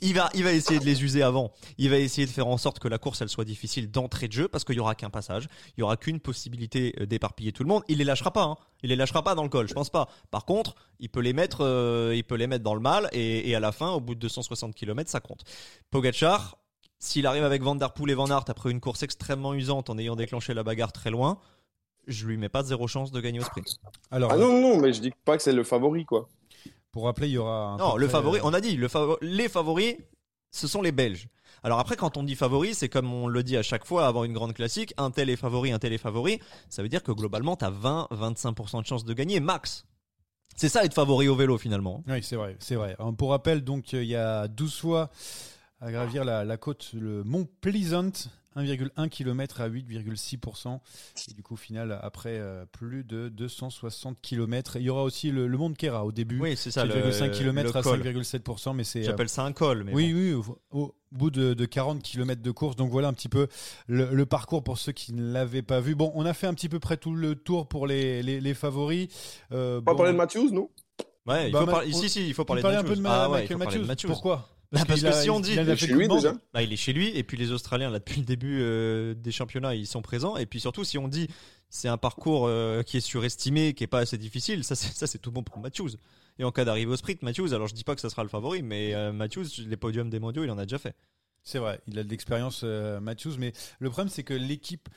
il 0.00 0.14
va, 0.14 0.30
il 0.34 0.44
va 0.44 0.52
essayer 0.52 0.80
de 0.80 0.84
les 0.84 1.02
user 1.02 1.22
avant. 1.22 1.52
Il 1.78 1.90
va 1.90 1.98
essayer 1.98 2.26
de 2.26 2.32
faire 2.32 2.46
en 2.46 2.56
sorte 2.56 2.78
que 2.78 2.88
la 2.88 2.98
course 2.98 3.20
elle 3.20 3.28
soit 3.28 3.44
difficile 3.44 3.90
d'entrée 3.90 4.28
de 4.28 4.32
jeu 4.32 4.48
parce 4.48 4.64
qu'il 4.64 4.76
y 4.76 4.80
aura 4.80 4.94
qu'un 4.94 5.10
passage, 5.10 5.48
il 5.76 5.80
y 5.80 5.82
aura 5.82 5.96
qu'une 5.96 6.20
possibilité 6.20 6.94
euh, 7.00 7.06
d'éparpiller 7.06 7.52
tout 7.52 7.62
le 7.62 7.68
monde. 7.68 7.82
Il 7.88 7.98
les 7.98 8.04
lâchera 8.04 8.32
pas, 8.32 8.44
hein. 8.44 8.56
il 8.82 8.90
les 8.90 8.96
lâchera 8.96 9.22
pas 9.22 9.34
dans 9.34 9.42
le 9.42 9.48
col, 9.48 9.68
je 9.68 9.74
pense 9.74 9.90
pas. 9.90 10.08
Par 10.30 10.44
contre, 10.44 10.74
il 10.98 11.08
peut 11.08 11.20
les 11.20 11.32
mettre, 11.32 11.64
euh, 11.64 12.14
il 12.14 12.24
peut 12.24 12.36
les 12.36 12.46
mettre 12.46 12.64
dans 12.64 12.74
le 12.74 12.80
mal 12.80 13.08
et, 13.12 13.54
à 13.54 13.60
la 13.60 13.72
fin, 13.72 13.90
au 13.90 14.00
bout 14.00 14.14
de 14.14 14.20
260 14.20 14.74
km, 14.74 15.10
ça 15.10 15.20
compte. 15.20 15.44
Pogachar, 15.90 16.56
s'il 16.98 17.26
arrive 17.26 17.44
avec 17.44 17.62
Van 17.62 17.74
Der 17.74 17.92
Poel 17.92 18.10
et 18.10 18.14
Van 18.14 18.30
Aert 18.30 18.44
après 18.48 18.70
une 18.70 18.80
course 18.80 19.02
extrêmement 19.02 19.54
usante 19.54 19.90
en 19.90 19.98
ayant 19.98 20.16
déclenché 20.16 20.54
la 20.54 20.62
bagarre 20.62 20.92
très 20.92 21.10
loin, 21.10 21.38
je 22.06 22.26
lui 22.26 22.36
mets 22.36 22.48
pas 22.48 22.62
zéro 22.62 22.86
chance 22.86 23.12
de 23.12 23.20
gagner 23.20 23.40
au 23.40 23.44
sprint. 23.44 23.78
Alors, 24.10 24.32
ah 24.32 24.36
non, 24.36 24.60
non, 24.60 24.78
mais 24.78 24.92
je 24.92 25.00
dis 25.00 25.12
pas 25.24 25.36
que 25.36 25.42
c'est 25.42 25.52
le 25.52 25.64
favori, 25.64 26.04
quoi. 26.04 26.28
Pour 26.92 27.04
rappeler, 27.04 27.28
il 27.28 27.32
y 27.32 27.38
aura 27.38 27.68
un. 27.72 27.76
Non, 27.76 27.96
le 27.96 28.08
favori, 28.08 28.38
euh, 28.40 28.44
on 28.44 28.52
a 28.52 28.60
dit, 28.60 28.76
le 28.76 28.88
les 29.22 29.48
favoris, 29.48 29.96
ce 30.50 30.66
sont 30.66 30.82
les 30.82 30.92
Belges. 30.92 31.28
Alors 31.62 31.78
après, 31.78 31.96
quand 31.96 32.16
on 32.16 32.22
dit 32.22 32.34
favori, 32.34 32.74
c'est 32.74 32.88
comme 32.88 33.12
on 33.12 33.28
le 33.28 33.42
dit 33.42 33.56
à 33.56 33.62
chaque 33.62 33.84
fois 33.84 34.06
avant 34.06 34.24
une 34.24 34.32
grande 34.32 34.54
classique, 34.54 34.94
un 34.96 35.10
tel 35.10 35.28
est 35.30 35.36
favori, 35.36 35.72
un 35.72 35.78
tel 35.78 35.92
est 35.92 35.98
favori. 35.98 36.40
Ça 36.68 36.82
veut 36.82 36.88
dire 36.88 37.02
que 37.02 37.12
globalement, 37.12 37.56
tu 37.56 37.64
as 37.64 37.70
20-25% 37.70 38.82
de 38.82 38.86
chance 38.86 39.04
de 39.04 39.12
gagner, 39.12 39.40
max. 39.40 39.84
C'est 40.56 40.68
ça 40.68 40.84
être 40.84 40.94
favori 40.94 41.28
au 41.28 41.36
vélo 41.36 41.58
finalement. 41.58 42.02
Oui, 42.08 42.22
c'est 42.22 42.36
vrai, 42.36 42.56
c'est 42.60 42.74
vrai. 42.74 42.96
Pour 43.16 43.30
rappel, 43.30 43.62
donc 43.62 43.92
il 43.92 44.04
y 44.04 44.16
a 44.16 44.48
12 44.48 44.78
fois 44.80 45.10
à 45.80 45.90
gravir 45.92 46.24
la, 46.24 46.44
la 46.44 46.56
côte, 46.56 46.90
le 46.92 47.24
mont 47.24 47.48
Pleasant, 47.60 48.10
1,1 48.56 49.08
km 49.08 49.60
à 49.60 49.68
8,6%. 49.68 50.80
Et 51.28 51.34
du 51.34 51.42
coup, 51.42 51.54
au 51.54 51.56
final, 51.56 51.98
après 52.02 52.38
euh, 52.38 52.64
plus 52.70 53.04
de 53.04 53.28
260 53.28 54.20
km. 54.20 54.76
Il 54.76 54.82
y 54.82 54.90
aura 54.90 55.04
aussi 55.04 55.30
le, 55.30 55.48
Mont 55.48 55.72
Kera 55.74 56.04
au 56.04 56.12
début. 56.12 56.40
Oui, 56.40 56.56
c'est 56.56 56.70
ça. 56.70 56.86
7,5 56.86 57.30
km 57.30 57.76
à 57.76 57.80
5,7%. 57.80 58.74
Mais 58.74 58.84
c'est. 58.84 59.02
J'appelle 59.02 59.28
ça 59.28 59.44
un 59.44 59.52
col. 59.52 59.84
Mais 59.84 59.92
oui, 59.92 60.12
oui. 60.12 60.42
Au, 60.70 60.94
bout 61.12 61.30
de, 61.30 61.64
40 61.64 62.02
km 62.02 62.42
de 62.42 62.50
course. 62.50 62.76
Donc 62.76 62.90
voilà 62.90 63.08
un 63.08 63.12
petit 63.12 63.28
peu 63.28 63.48
le, 63.88 64.24
parcours 64.24 64.62
pour 64.62 64.78
ceux 64.78 64.92
qui 64.92 65.12
ne 65.12 65.32
l'avaient 65.32 65.62
pas 65.62 65.80
vu. 65.80 65.94
Bon, 65.94 66.12
on 66.14 66.24
a 66.24 66.34
fait 66.34 66.46
un 66.46 66.54
petit 66.54 66.68
peu 66.68 66.78
près 66.78 66.96
tout 66.96 67.14
le 67.14 67.34
tour 67.34 67.68
pour 67.68 67.86
les, 67.86 68.22
les, 68.22 68.54
favoris. 68.54 69.08
Euh, 69.52 69.80
on 69.86 69.90
va 69.90 69.96
parler 69.96 70.12
de 70.12 70.16
Matthews, 70.16 70.50
nous 70.52 70.70
Ouais, 71.26 71.48
il 71.48 71.52
bah, 71.52 71.60
faut 71.60 71.66
parler, 71.66 71.88
ici, 71.88 72.08
si, 72.08 72.26
il 72.28 72.34
faut 72.34 72.44
parler, 72.44 72.62
de 72.62 72.68
Matthews. 72.68 72.78
Un 72.78 72.88
peu 72.88 72.96
de 72.96 73.02
ah, 73.06 73.86
Matthews. 73.86 74.08
Pourquoi? 74.08 74.48
Bah, 74.72 74.82
parce, 74.86 75.02
que 75.02 75.12
si 75.12 75.30
on 75.30 75.40
dit, 75.40 75.54
il 75.54 75.68
est 75.68 75.76
chez 75.76 75.88
lui 75.88 76.06
déjà. 76.06 76.32
Bah, 76.54 76.62
il 76.62 76.72
est 76.72 76.76
chez 76.76 76.92
lui 76.92 77.08
et 77.16 77.24
puis 77.24 77.36
les 77.36 77.50
Australiens 77.50 77.90
là 77.90 77.98
depuis 77.98 78.20
le 78.20 78.26
début 78.26 78.60
euh, 78.60 79.14
des 79.14 79.32
championnats 79.32 79.74
ils 79.74 79.86
sont 79.86 80.00
présents 80.00 80.36
et 80.36 80.46
puis 80.46 80.60
surtout 80.60 80.84
si 80.84 80.96
on 80.96 81.08
dit 81.08 81.26
c'est 81.68 81.88
un 81.88 81.96
parcours 81.96 82.46
euh, 82.46 82.82
qui 82.82 82.96
est 82.96 83.00
surestimé, 83.00 83.74
qui 83.74 83.82
est 83.82 83.88
pas 83.88 83.98
assez 84.00 84.18
difficile, 84.18 84.62
ça 84.62 84.74
c'est 84.76 85.18
tout 85.18 85.32
bon 85.32 85.42
pour 85.42 85.58
Matthews. 85.58 85.90
Et 86.38 86.44
en 86.44 86.52
cas 86.52 86.64
d'arrivée 86.64 86.90
au 86.90 86.96
sprint, 86.96 87.22
Matthews, 87.22 87.52
alors 87.52 87.66
je 87.66 87.74
dis 87.74 87.84
pas 87.84 87.94
que 87.94 88.00
ça 88.00 88.10
sera 88.10 88.22
le 88.22 88.28
favori, 88.28 88.62
mais 88.62 88.94
euh, 88.94 89.12
Matthews, 89.12 89.44
les 89.58 89.76
podiums 89.76 90.08
des 90.08 90.20
mondiaux, 90.20 90.44
il 90.44 90.50
en 90.50 90.58
a 90.58 90.64
déjà 90.64 90.78
fait. 90.78 90.94
C'est 91.42 91.58
vrai, 91.58 91.80
il 91.86 91.98
a 91.98 92.04
de 92.04 92.08
l'expérience 92.08 92.62
Matthews, 92.62 93.36
mais 93.38 93.52
le 93.78 93.90
problème 93.90 94.08
c'est 94.08 94.24
que 94.24 94.34
l'équipe 94.34 94.88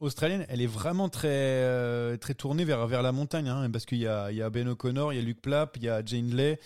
australienne, 0.00 0.44
elle 0.48 0.60
est 0.60 0.66
vraiment 0.66 1.08
très, 1.08 2.18
très 2.18 2.34
tournée 2.34 2.64
vers, 2.64 2.86
vers 2.86 3.02
la 3.02 3.12
montagne, 3.12 3.48
hein, 3.48 3.70
parce 3.70 3.86
qu'il 3.86 3.98
y 3.98 4.06
a, 4.06 4.30
il 4.30 4.36
y 4.36 4.42
a 4.42 4.50
Ben 4.50 4.68
O'Connor, 4.68 5.12
il 5.12 5.16
y 5.16 5.18
a 5.18 5.22
Luke 5.22 5.40
Plapp, 5.40 5.76
il 5.76 5.84
y 5.84 5.88
a 5.88 6.04
Jane 6.04 6.34
Lay, 6.34 6.58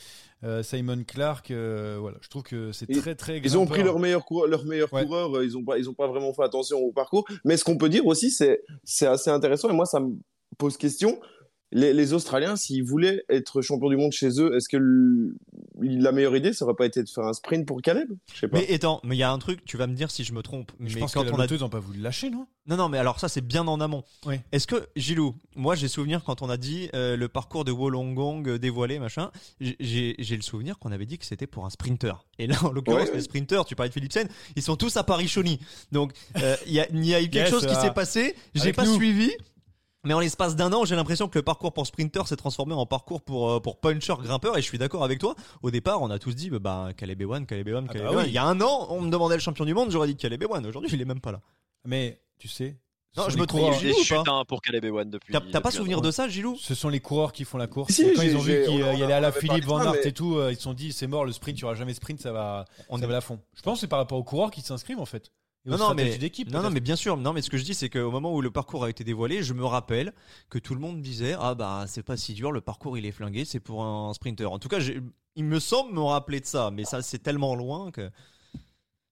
euh, 0.45 0.63
Simon 0.63 1.03
Clark, 1.05 1.51
euh, 1.51 1.97
voilà, 2.01 2.17
je 2.21 2.29
trouve 2.29 2.45
que 2.45 2.71
c'est 2.71 2.87
très 2.87 3.17
très. 3.17 3.39
Ils 3.39 3.59
ont 3.59 3.67
pris 3.67 3.83
leur 3.83 3.99
meilleur 3.99 4.25
coureur, 4.25 4.49
leur 4.49 4.65
meilleur 4.65 4.89
coureur. 4.89 5.37
Euh, 5.37 5.45
ils 5.45 5.57
ont 5.57 5.65
pas, 5.65 5.79
ils 5.79 5.91
ont 5.91 5.95
pas 5.95 6.07
vraiment 6.07 6.33
fait 6.33 6.45
attention 6.45 6.79
au 6.79 6.93
parcours. 6.93 7.25
Mais 7.45 7.57
ce 7.57 7.65
qu'on 7.65 7.77
peut 7.77 7.89
dire 7.89 8.07
aussi, 8.07 8.31
c'est 8.31 8.63
c'est 8.85 9.07
assez 9.07 9.31
intéressant 9.31 9.69
et 9.69 9.73
moi 9.73 9.87
ça 9.87 9.99
me 9.99 10.17
pose 10.57 10.77
question. 10.77 11.19
Les, 11.73 12.13
Australiens, 12.15 12.57
s'ils 12.57 12.83
voulaient 12.83 13.23
être 13.29 13.61
champions 13.61 13.91
du 13.91 13.97
monde 13.97 14.13
chez 14.13 14.41
eux, 14.41 14.57
est-ce 14.57 14.69
que 14.69 14.79
la 15.81 16.13
meilleure 16.13 16.35
idée, 16.35 16.53
ça 16.53 16.65
aurait 16.65 16.75
pas 16.75 16.87
été 16.87 17.03
de 17.03 17.09
faire 17.09 17.25
un 17.25 17.35
sprint 17.35 17.67
pour 17.67 17.83
Caleb? 17.83 18.09
Je 18.33 18.41
sais 18.41 18.49
pas. 18.49 18.59
Mais 18.59 18.73
étant, 18.73 19.01
mais 19.05 19.17
il 19.17 19.19
y 19.19 19.23
a 19.23 19.31
un 19.31 19.39
truc, 19.39 19.65
tu 19.67 19.77
vas 19.77 19.87
me 19.87 19.95
dire 19.95 20.11
si 20.11 20.25
je 20.25 20.33
me 20.33 20.43
trompe. 20.43 20.73
Je 20.81 20.95
mais 20.95 21.01
pense 21.01 21.13
quand 21.13 21.25
que 21.25 21.31
on 21.31 21.39
a 21.39 21.47
deux, 21.47 21.59
n'ont 21.59 21.69
pas 21.69 21.79
voulu 21.79 22.01
lâcher, 22.01 22.31
non? 22.31 22.47
Non, 22.67 22.77
non, 22.77 22.89
mais 22.89 22.99
alors 22.99 23.21
ça, 23.21 23.29
c'est 23.29 23.47
bien 23.47 23.67
en 23.67 23.81
amont. 23.81 24.03
Oui. 24.27 24.37
Est-ce 24.53 24.67
que 24.67 24.89
Gilou, 24.97 25.35
moi, 25.57 25.75
j'ai 25.75 25.89
souvenir 25.89 26.25
quand 26.25 26.43
on 26.43 26.49
a 26.49 26.57
dit 26.57 26.89
euh, 26.95 27.17
le 27.17 27.29
parcours 27.29 27.65
de 27.65 27.73
Wollongong 27.73 28.49
euh, 28.49 28.59
dévoilé, 28.59 28.99
machin. 28.99 29.31
J'ai 29.61 30.15
le 30.19 30.43
souvenir 30.43 30.79
qu'on 30.79 30.93
avait 30.93 31.07
dit 31.07 31.19
que 31.19 31.27
c'était 31.27 31.47
pour 31.47 31.67
un 31.67 31.71
sprinter. 31.71 32.25
Et 32.39 32.47
là, 32.47 32.57
en 32.63 32.73
l'occurrence, 32.73 33.09
les 33.13 33.23
sprinters, 33.23 33.65
tu 33.65 33.75
parlais 33.75 33.89
de 33.89 33.95
Philipsen, 33.95 34.29
ils 34.57 34.63
sont 34.63 34.77
tous 34.77 34.97
à 34.97 35.05
Paris-Chauny. 35.05 35.61
Donc, 35.93 36.13
euh, 36.37 36.57
il 36.67 36.73
y, 36.73 36.81
a, 36.81 36.87
y 36.91 37.15
a 37.15 37.23
eu 37.23 37.29
quelque 37.29 37.51
chose 37.51 37.67
qui 37.67 37.75
s'est 37.75 37.93
passé. 37.93 38.35
J'ai 38.55 38.73
pas 38.73 38.87
suivi. 38.87 39.33
Mais 40.05 40.15
en 40.15 40.21
l'espace 40.21 40.55
d'un 40.55 40.73
an, 40.73 40.85
j'ai 40.85 40.95
l'impression 40.95 41.29
que 41.29 41.39
le 41.39 41.43
parcours 41.43 41.73
pour 41.73 41.87
sprinter 41.87 42.27
s'est 42.27 42.37
transformé 42.37 42.73
en 42.73 42.87
parcours 42.87 43.21
pour, 43.21 43.51
euh, 43.51 43.61
pour 43.61 43.81
puncher, 43.81 44.15
grimpeur. 44.21 44.57
Et 44.57 44.63
je 44.63 44.67
suis 44.67 44.79
d'accord 44.79 45.03
avec 45.03 45.19
toi. 45.19 45.35
Au 45.63 45.71
départ, 45.71 46.03
on 46.03 46.11
a 46.11 46.19
tous 46.19 46.35
dit, 46.35 46.51
bah, 46.51 46.91
Caleb 46.97 47.21
Ewan, 47.23 47.47
Caleb 47.47 47.69
Ewan, 47.69 47.89
Caleb 47.89 48.07
ah 48.11 48.15
bah 48.15 48.27
Il 48.27 48.33
y 48.33 48.39
a 48.39 48.45
un 48.45 48.61
an, 48.61 48.87
on 48.91 49.01
me 49.01 49.11
demandait 49.11 49.35
le 49.35 49.41
champion 49.41 49.65
du 49.65 49.75
monde, 49.75 49.91
j'aurais 49.91 50.07
dit 50.07 50.17
Caleb 50.17 50.43
Ewan. 50.43 50.65
Aujourd'hui, 50.67 50.91
il 50.93 51.01
est 51.01 51.05
même 51.05 51.21
pas 51.21 51.33
là. 51.33 51.41
Mais, 51.85 52.21
tu 52.39 52.47
sais. 52.47 52.77
Non, 53.17 53.29
je 53.29 53.39
me 53.39 53.47
trompe. 53.47 53.75
J'ai 53.81 53.93
chuté 53.95 54.31
pour 54.47 54.63
Caleb 54.63 54.85
Ewan 54.85 55.11
depuis. 55.11 55.33
T'as 55.33 55.61
pas 55.61 55.71
souvenir 55.73 56.01
de 56.01 56.11
ça, 56.13 56.29
Gilou? 56.29 56.57
Ce 56.61 56.75
sont 56.75 56.89
les 56.89 57.01
coureurs 57.01 57.33
qui 57.33 57.45
font 57.45 57.59
la 57.59 57.67
course. 57.67 58.01
quand 58.15 58.23
ils 58.23 58.37
ont 58.37 58.41
vu 58.41 58.63
qu'il 58.65 58.79
y 58.79 59.03
allait 59.03 59.13
à 59.13 59.21
la 59.21 59.33
Philippe 59.33 59.65
Van 59.65 59.81
Aert 59.81 60.07
et 60.07 60.13
tout, 60.13 60.37
euh, 60.37 60.53
ils 60.53 60.57
se 60.57 60.63
sont 60.63 60.75
dit, 60.75 60.93
c'est 60.93 61.09
mort, 61.09 61.25
le 61.25 61.33
sprint, 61.33 61.59
il 61.59 61.63
n'y 61.63 61.65
aura 61.65 61.75
jamais 61.75 61.95
sprint, 61.95 62.21
ça 62.21 62.33
va, 62.33 62.67
on 62.89 62.99
ça 62.99 63.07
va 63.07 63.17
à 63.17 63.21
fond. 63.21 63.41
Je 63.55 63.63
pense 63.63 63.75
que 63.75 63.81
c'est 63.81 63.89
par 63.89 63.99
rapport 63.99 64.19
aux 64.19 64.25
coureurs 64.25 64.51
qui 64.51 64.61
s'inscrivent 64.61 65.01
en 65.01 65.07
fait 65.07 65.33
non, 65.65 65.77
non, 65.77 65.95
mais, 65.95 66.19
non, 66.51 66.63
non, 66.63 66.71
mais 66.71 66.81
bien 66.81 66.97
sûr. 66.97 67.17
Non, 67.17 67.33
mais 67.33 67.43
ce 67.43 67.51
que 67.51 67.59
je 67.59 67.65
dis, 67.65 67.75
c'est 67.75 67.91
qu'au 67.91 68.11
moment 68.11 68.35
où 68.35 68.41
le 68.41 68.51
parcours 68.51 68.85
a 68.85 68.91
été 68.91 69.05
dévoilé, 69.05 69.43
je 69.43 69.53
me 69.53 69.65
rappelle 69.65 70.13
que 70.49 70.59
tout 70.59 70.75
le 70.75 70.81
monde 70.81 71.03
disait 71.03 71.35
Ah, 71.39 71.55
bah, 71.55 71.85
c'est 71.87 72.03
pas 72.03 72.17
si 72.17 72.33
dur, 72.33 72.53
le 72.53 72.61
parcours 72.61 72.97
il 72.97 73.05
est 73.05 73.13
flingué, 73.13 73.45
c'est 73.45 73.61
pour 73.61 73.85
un 73.85 74.15
sprinter. 74.15 74.51
En 74.51 74.59
tout 74.59 74.69
cas, 74.69 74.79
il 75.37 75.45
me 75.45 75.61
semble 75.61 75.95
me 75.95 76.01
rappeler 76.01 76.41
de 76.41 76.47
ça, 76.47 76.71
mais 76.73 76.85
ça, 76.85 77.03
c'est 77.03 77.19
tellement 77.19 77.55
loin 77.55 77.91
que. 77.91 78.11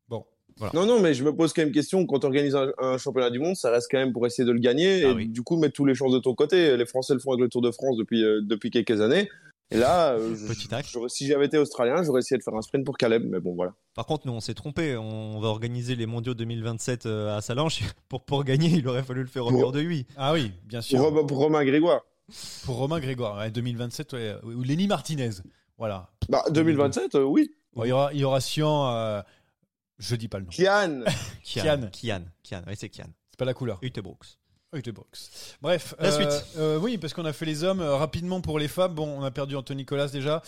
Bon. 0.08 0.24
Voilà. 0.56 0.72
Non, 0.74 0.86
non, 0.86 1.00
mais 1.00 1.12
je 1.12 1.22
me 1.24 1.34
pose 1.34 1.52
quand 1.52 1.62
même 1.62 1.72
question. 1.72 2.06
Quand 2.06 2.20
tu 2.20 2.26
organises 2.26 2.56
un, 2.56 2.96
championnat 2.96 3.28
du 3.28 3.38
monde, 3.38 3.56
ça 3.56 3.70
reste 3.70 3.88
quand 3.90 3.98
même 3.98 4.12
pour 4.14 4.26
essayer 4.26 4.46
de 4.46 4.52
le 4.52 4.58
gagner 4.58 5.04
ah 5.04 5.20
et 5.20 5.26
du 5.26 5.42
coup 5.42 5.56
mettre 5.56 5.74
tous 5.74 5.84
les 5.84 5.94
chances 5.94 6.12
de 6.12 6.18
ton 6.18 6.34
côté. 6.34 6.76
Les 6.76 6.86
Français 6.86 7.12
le 7.12 7.20
font 7.20 7.32
avec 7.32 7.42
le 7.42 7.48
Tour 7.50 7.60
de 7.60 7.70
France 7.70 7.98
depuis, 7.98 8.24
euh, 8.24 8.40
depuis 8.42 8.70
quelques 8.70 9.02
années. 9.02 9.28
Et 9.70 9.78
là, 9.78 10.12
euh, 10.12 10.36
si 11.08 11.26
j'avais 11.26 11.46
été 11.46 11.58
australien, 11.58 12.02
j'aurais 12.02 12.20
essayé 12.20 12.38
de 12.38 12.42
faire 12.42 12.54
un 12.54 12.62
sprint 12.62 12.84
pour 12.84 12.96
Caleb, 12.96 13.24
mais 13.26 13.40
bon, 13.40 13.54
voilà. 13.54 13.72
Par 13.94 14.06
contre, 14.06 14.26
nous, 14.26 14.32
on 14.32 14.40
s'est 14.40 14.54
trompé. 14.54 14.96
On 14.96 15.40
va 15.40 15.48
organiser 15.48 15.96
les 15.96 16.06
mondiaux 16.06 16.34
2027 16.34 17.06
euh, 17.06 17.36
à 17.36 17.40
Salange. 17.40 17.80
Pour, 18.08 18.24
pour 18.24 18.44
gagner, 18.44 18.68
il 18.68 18.86
aurait 18.86 19.02
fallu 19.02 19.22
le 19.22 19.26
faire 19.26 19.46
au 19.46 19.50
mur 19.50 19.72
de 19.72 19.80
8. 19.80 20.08
Ah 20.16 20.32
oui, 20.32 20.52
bien 20.64 20.80
sûr. 20.80 20.98
Pour, 21.26 21.38
Romain 21.38 21.64
Grégoire. 21.64 22.02
Pour 22.64 22.76
Romain 22.76 23.00
Grégoire, 23.00 23.50
2027, 23.50 24.16
ou 24.44 24.62
Lenny 24.62 24.86
Martinez. 24.86 25.30
Voilà. 25.76 26.10
Bah, 26.28 26.44
2027, 26.50 27.16
euh, 27.16 27.24
oui. 27.24 27.50
il, 27.76 27.88
y 27.88 27.92
aura, 27.92 28.12
il 28.12 28.20
y 28.20 28.24
aura 28.24 28.40
Sian, 28.40 29.22
je 29.98 30.14
dis 30.14 30.28
pas 30.28 30.38
le 30.38 30.44
nom. 30.44 30.50
Kian. 30.50 31.02
Kian. 31.42 31.88
Kian. 31.90 32.22
Kian. 32.42 32.62
Oui, 32.66 32.74
c'est 32.76 32.88
Kian. 32.88 33.08
C'est 33.30 33.38
pas 33.38 33.44
la 33.44 33.54
couleur. 33.54 33.78
Utebrooks. 34.74 35.30
Bref, 35.62 35.94
la 35.98 36.10
suite. 36.10 36.28
Euh, 36.28 36.76
euh, 36.76 36.78
oui, 36.78 36.98
parce 36.98 37.14
qu'on 37.14 37.24
a 37.24 37.32
fait 37.32 37.46
les 37.46 37.62
hommes 37.62 37.80
euh, 37.80 37.96
rapidement 37.96 38.40
pour 38.40 38.58
les 38.58 38.68
femmes. 38.68 38.94
Bon, 38.94 39.20
on 39.20 39.22
a 39.22 39.30
perdu 39.30 39.56
Anthony 39.56 39.82
Nicolas 39.82 40.08
déjà. 40.08 40.42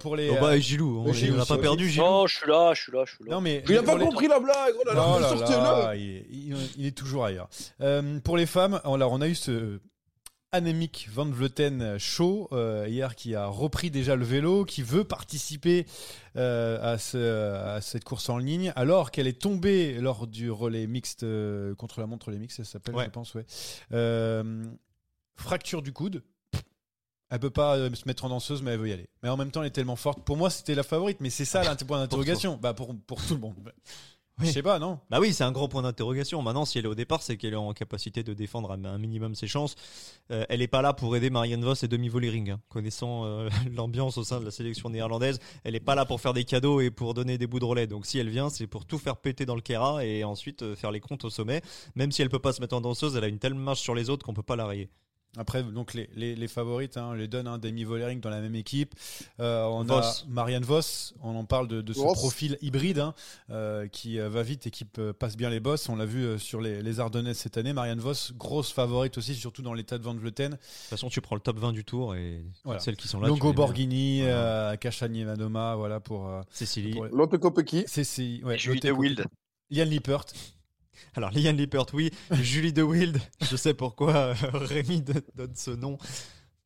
pour 0.00 0.16
les. 0.16 0.30
Oh 0.30 0.36
bah 0.40 0.58
Gilou, 0.58 1.04
on, 1.06 1.36
n'a 1.36 1.44
pas 1.44 1.58
perdu 1.58 1.88
Gilou. 1.88 2.04
Non, 2.04 2.26
je 2.26 2.36
suis 2.36 2.48
là, 2.48 2.72
je 2.74 2.82
suis 2.82 2.92
là, 2.92 3.04
je 3.04 3.14
suis 3.14 3.24
là. 3.24 3.30
Non 3.32 3.40
mais. 3.40 3.62
Il 3.68 3.76
a 3.76 3.82
pas 3.82 3.98
compris 3.98 4.28
la 4.28 4.40
blague. 4.40 4.74
Oh 4.78 4.82
là 4.86 4.94
là, 4.94 5.04
oh 5.06 5.18
là, 5.20 5.94
il, 5.94 6.86
est 6.86 6.96
toujours 6.96 7.24
ailleurs. 7.24 7.48
pour 8.24 8.36
les 8.36 8.46
femmes, 8.46 8.80
alors 8.84 9.12
on 9.12 9.20
a 9.20 9.28
eu 9.28 9.34
ce 9.34 9.78
Annemiek 10.54 11.08
van 11.10 11.30
Vleuten 11.30 11.98
Show 11.98 12.48
euh, 12.52 12.86
hier 12.86 13.16
qui 13.16 13.34
a 13.34 13.46
repris 13.46 13.90
déjà 13.90 14.16
le 14.16 14.24
vélo, 14.24 14.66
qui 14.66 14.82
veut 14.82 15.02
participer 15.02 15.86
euh, 16.36 16.94
à, 16.94 16.98
ce, 16.98 17.54
à, 17.54 17.80
cette 17.80 18.04
course 18.04 18.28
en 18.28 18.36
ligne, 18.36 18.70
alors 18.76 19.10
qu'elle 19.10 19.26
est 19.26 19.40
tombée 19.40 19.94
lors 19.94 20.26
du 20.26 20.50
relais 20.50 20.86
mixte 20.86 21.22
euh, 21.22 21.74
contre 21.74 22.00
la 22.00 22.06
montre 22.06 22.26
relais 22.26 22.38
mixte, 22.38 22.58
ça 22.58 22.64
s'appelle, 22.64 22.94
je 22.98 23.08
pense, 23.08 23.34
ouais. 23.34 23.46
fracture 25.36 25.80
du 25.80 25.94
coude. 25.94 26.22
Elle 27.30 27.40
peut 27.40 27.48
pas 27.48 27.78
se 27.94 28.06
mettre 28.06 28.26
en 28.26 28.28
danseuse, 28.28 28.60
mais 28.60 28.72
elle 28.72 28.80
veut 28.80 28.90
y 28.90 28.92
aller. 28.92 29.08
Mais 29.22 29.30
en 29.30 29.38
même 29.38 29.50
temps, 29.50 29.62
elle 29.62 29.68
est 29.68 29.70
tellement 29.70 29.96
forte. 29.96 30.22
Pour 30.22 30.36
moi, 30.36 30.50
c'était 30.50 30.74
la 30.74 30.82
favorite, 30.82 31.16
mais 31.20 31.30
c'est 31.30 31.46
ça 31.46 31.62
point 31.86 31.98
d'interrogation. 31.98 32.58
Bah 32.60 32.74
pour, 32.74 32.94
pour 33.06 33.24
tout 33.24 33.32
le 33.32 33.40
monde. 33.40 33.54
Je 34.40 34.46
sais 34.46 34.62
pas, 34.62 34.78
non 34.78 34.98
Bah 35.10 35.18
oui, 35.20 35.32
c'est 35.32 35.44
un 35.44 35.52
gros 35.52 35.68
point 35.68 35.82
d'interrogation. 35.82 36.42
Maintenant, 36.42 36.64
si 36.64 36.78
elle 36.78 36.86
est 36.86 36.88
au 36.88 36.94
départ, 36.94 37.22
c'est 37.22 37.36
qu'elle 37.36 37.52
est 37.52 37.56
en 37.56 37.72
capacité 37.72 38.22
de 38.22 38.34
défendre 38.34 38.72
un 38.72 38.98
minimum 38.98 39.34
ses 39.34 39.46
chances. 39.46 39.74
Euh, 40.30 40.44
elle 40.48 40.62
est 40.62 40.68
pas 40.68 40.82
là 40.82 40.92
pour 40.92 41.14
aider 41.16 41.30
Marianne 41.30 41.64
Vos 41.64 41.74
et 41.74 41.88
Demi 41.88 42.08
Vollering. 42.08 42.50
Hein. 42.50 42.60
Connaissant 42.68 43.24
euh, 43.24 43.48
l'ambiance 43.70 44.18
au 44.18 44.24
sein 44.24 44.40
de 44.40 44.44
la 44.44 44.50
sélection 44.50 44.90
néerlandaise, 44.90 45.38
elle 45.64 45.76
est 45.76 45.80
pas 45.80 45.94
là 45.94 46.04
pour 46.04 46.20
faire 46.20 46.32
des 46.32 46.44
cadeaux 46.44 46.80
et 46.80 46.90
pour 46.90 47.14
donner 47.14 47.38
des 47.38 47.46
bouts 47.46 47.60
de 47.60 47.64
relais. 47.64 47.86
Donc 47.86 48.06
si 48.06 48.18
elle 48.18 48.30
vient, 48.30 48.48
c'est 48.48 48.66
pour 48.66 48.86
tout 48.86 48.98
faire 48.98 49.16
péter 49.16 49.46
dans 49.46 49.54
le 49.54 49.60
Kera 49.60 50.04
et 50.04 50.24
ensuite 50.24 50.62
euh, 50.62 50.74
faire 50.74 50.90
les 50.90 51.00
comptes 51.00 51.24
au 51.24 51.30
sommet. 51.30 51.62
Même 51.94 52.10
si 52.10 52.22
elle 52.22 52.30
peut 52.30 52.38
pas 52.38 52.52
se 52.52 52.60
mettre 52.60 52.74
en 52.74 52.80
danseuse, 52.80 53.16
elle 53.16 53.24
a 53.24 53.28
une 53.28 53.38
telle 53.38 53.54
marche 53.54 53.80
sur 53.80 53.94
les 53.94 54.10
autres 54.10 54.24
qu'on 54.24 54.34
peut 54.34 54.42
pas 54.42 54.56
la 54.56 54.66
rayer. 54.66 54.88
Après, 55.38 55.62
donc 55.62 55.94
les, 55.94 56.10
les, 56.14 56.34
les 56.34 56.48
favorites, 56.48 56.98
hein, 56.98 57.08
on 57.10 57.12
les 57.14 57.26
donne, 57.26 57.46
hein, 57.46 57.56
Demi 57.56 57.84
Vollering 57.84 58.20
dans 58.20 58.28
la 58.28 58.42
même 58.42 58.54
équipe. 58.54 58.94
Euh, 59.40 59.64
on 59.64 59.88
a 59.88 60.02
Marianne 60.28 60.62
Voss, 60.62 61.14
on 61.22 61.34
en 61.36 61.46
parle 61.46 61.68
de, 61.68 61.80
de 61.80 61.92
ce 61.94 62.02
profil 62.02 62.58
hybride 62.60 62.98
hein, 62.98 63.14
euh, 63.48 63.88
qui 63.88 64.20
euh, 64.20 64.28
va 64.28 64.42
vite 64.42 64.66
et 64.66 64.70
qui 64.70 64.84
passe 64.84 65.38
bien 65.38 65.48
les 65.48 65.60
bosses. 65.60 65.88
On 65.88 65.96
l'a 65.96 66.04
vu 66.04 66.22
euh, 66.22 66.38
sur 66.38 66.60
les, 66.60 66.82
les 66.82 67.00
Ardennaises 67.00 67.38
cette 67.38 67.56
année. 67.56 67.72
Marianne 67.72 68.00
Voss, 68.00 68.34
grosse 68.36 68.72
favorite 68.72 69.16
aussi, 69.16 69.34
surtout 69.34 69.62
dans 69.62 69.72
l'état 69.72 69.96
de 69.96 70.02
Van 70.02 70.14
Vleuten. 70.14 70.50
De 70.50 70.56
toute 70.56 70.64
façon, 70.90 71.08
tu 71.08 71.22
prends 71.22 71.36
le 71.36 71.40
top 71.40 71.58
20 71.58 71.72
du 71.72 71.84
tour 71.84 72.14
et 72.14 72.44
celles 72.80 72.96
qui 72.96 73.08
sont 73.08 73.18
là. 73.18 73.28
Longo 73.28 73.54
Borghini, 73.54 74.20
voilà. 74.22 74.76
Kachani 74.76 75.24
Madoma, 75.24 75.76
voilà 75.76 75.98
pour 75.98 76.30
Cécilie. 76.50 76.92
Pour... 76.92 77.06
Cécilie, 77.86 78.44
ouais. 78.44 78.58
Wild. 78.90 79.24
Liane 79.70 79.88
Lippert. 79.88 80.26
Alors, 81.14 81.30
Liane 81.30 81.56
Lippert, 81.56 81.86
oui. 81.92 82.10
Julie 82.32 82.72
de 82.72 82.82
Wild, 82.82 83.20
je 83.42 83.56
sais 83.56 83.74
pourquoi 83.74 84.14
euh, 84.14 84.34
Rémi 84.52 85.02
donne 85.02 85.54
ce 85.54 85.70
nom. 85.70 85.98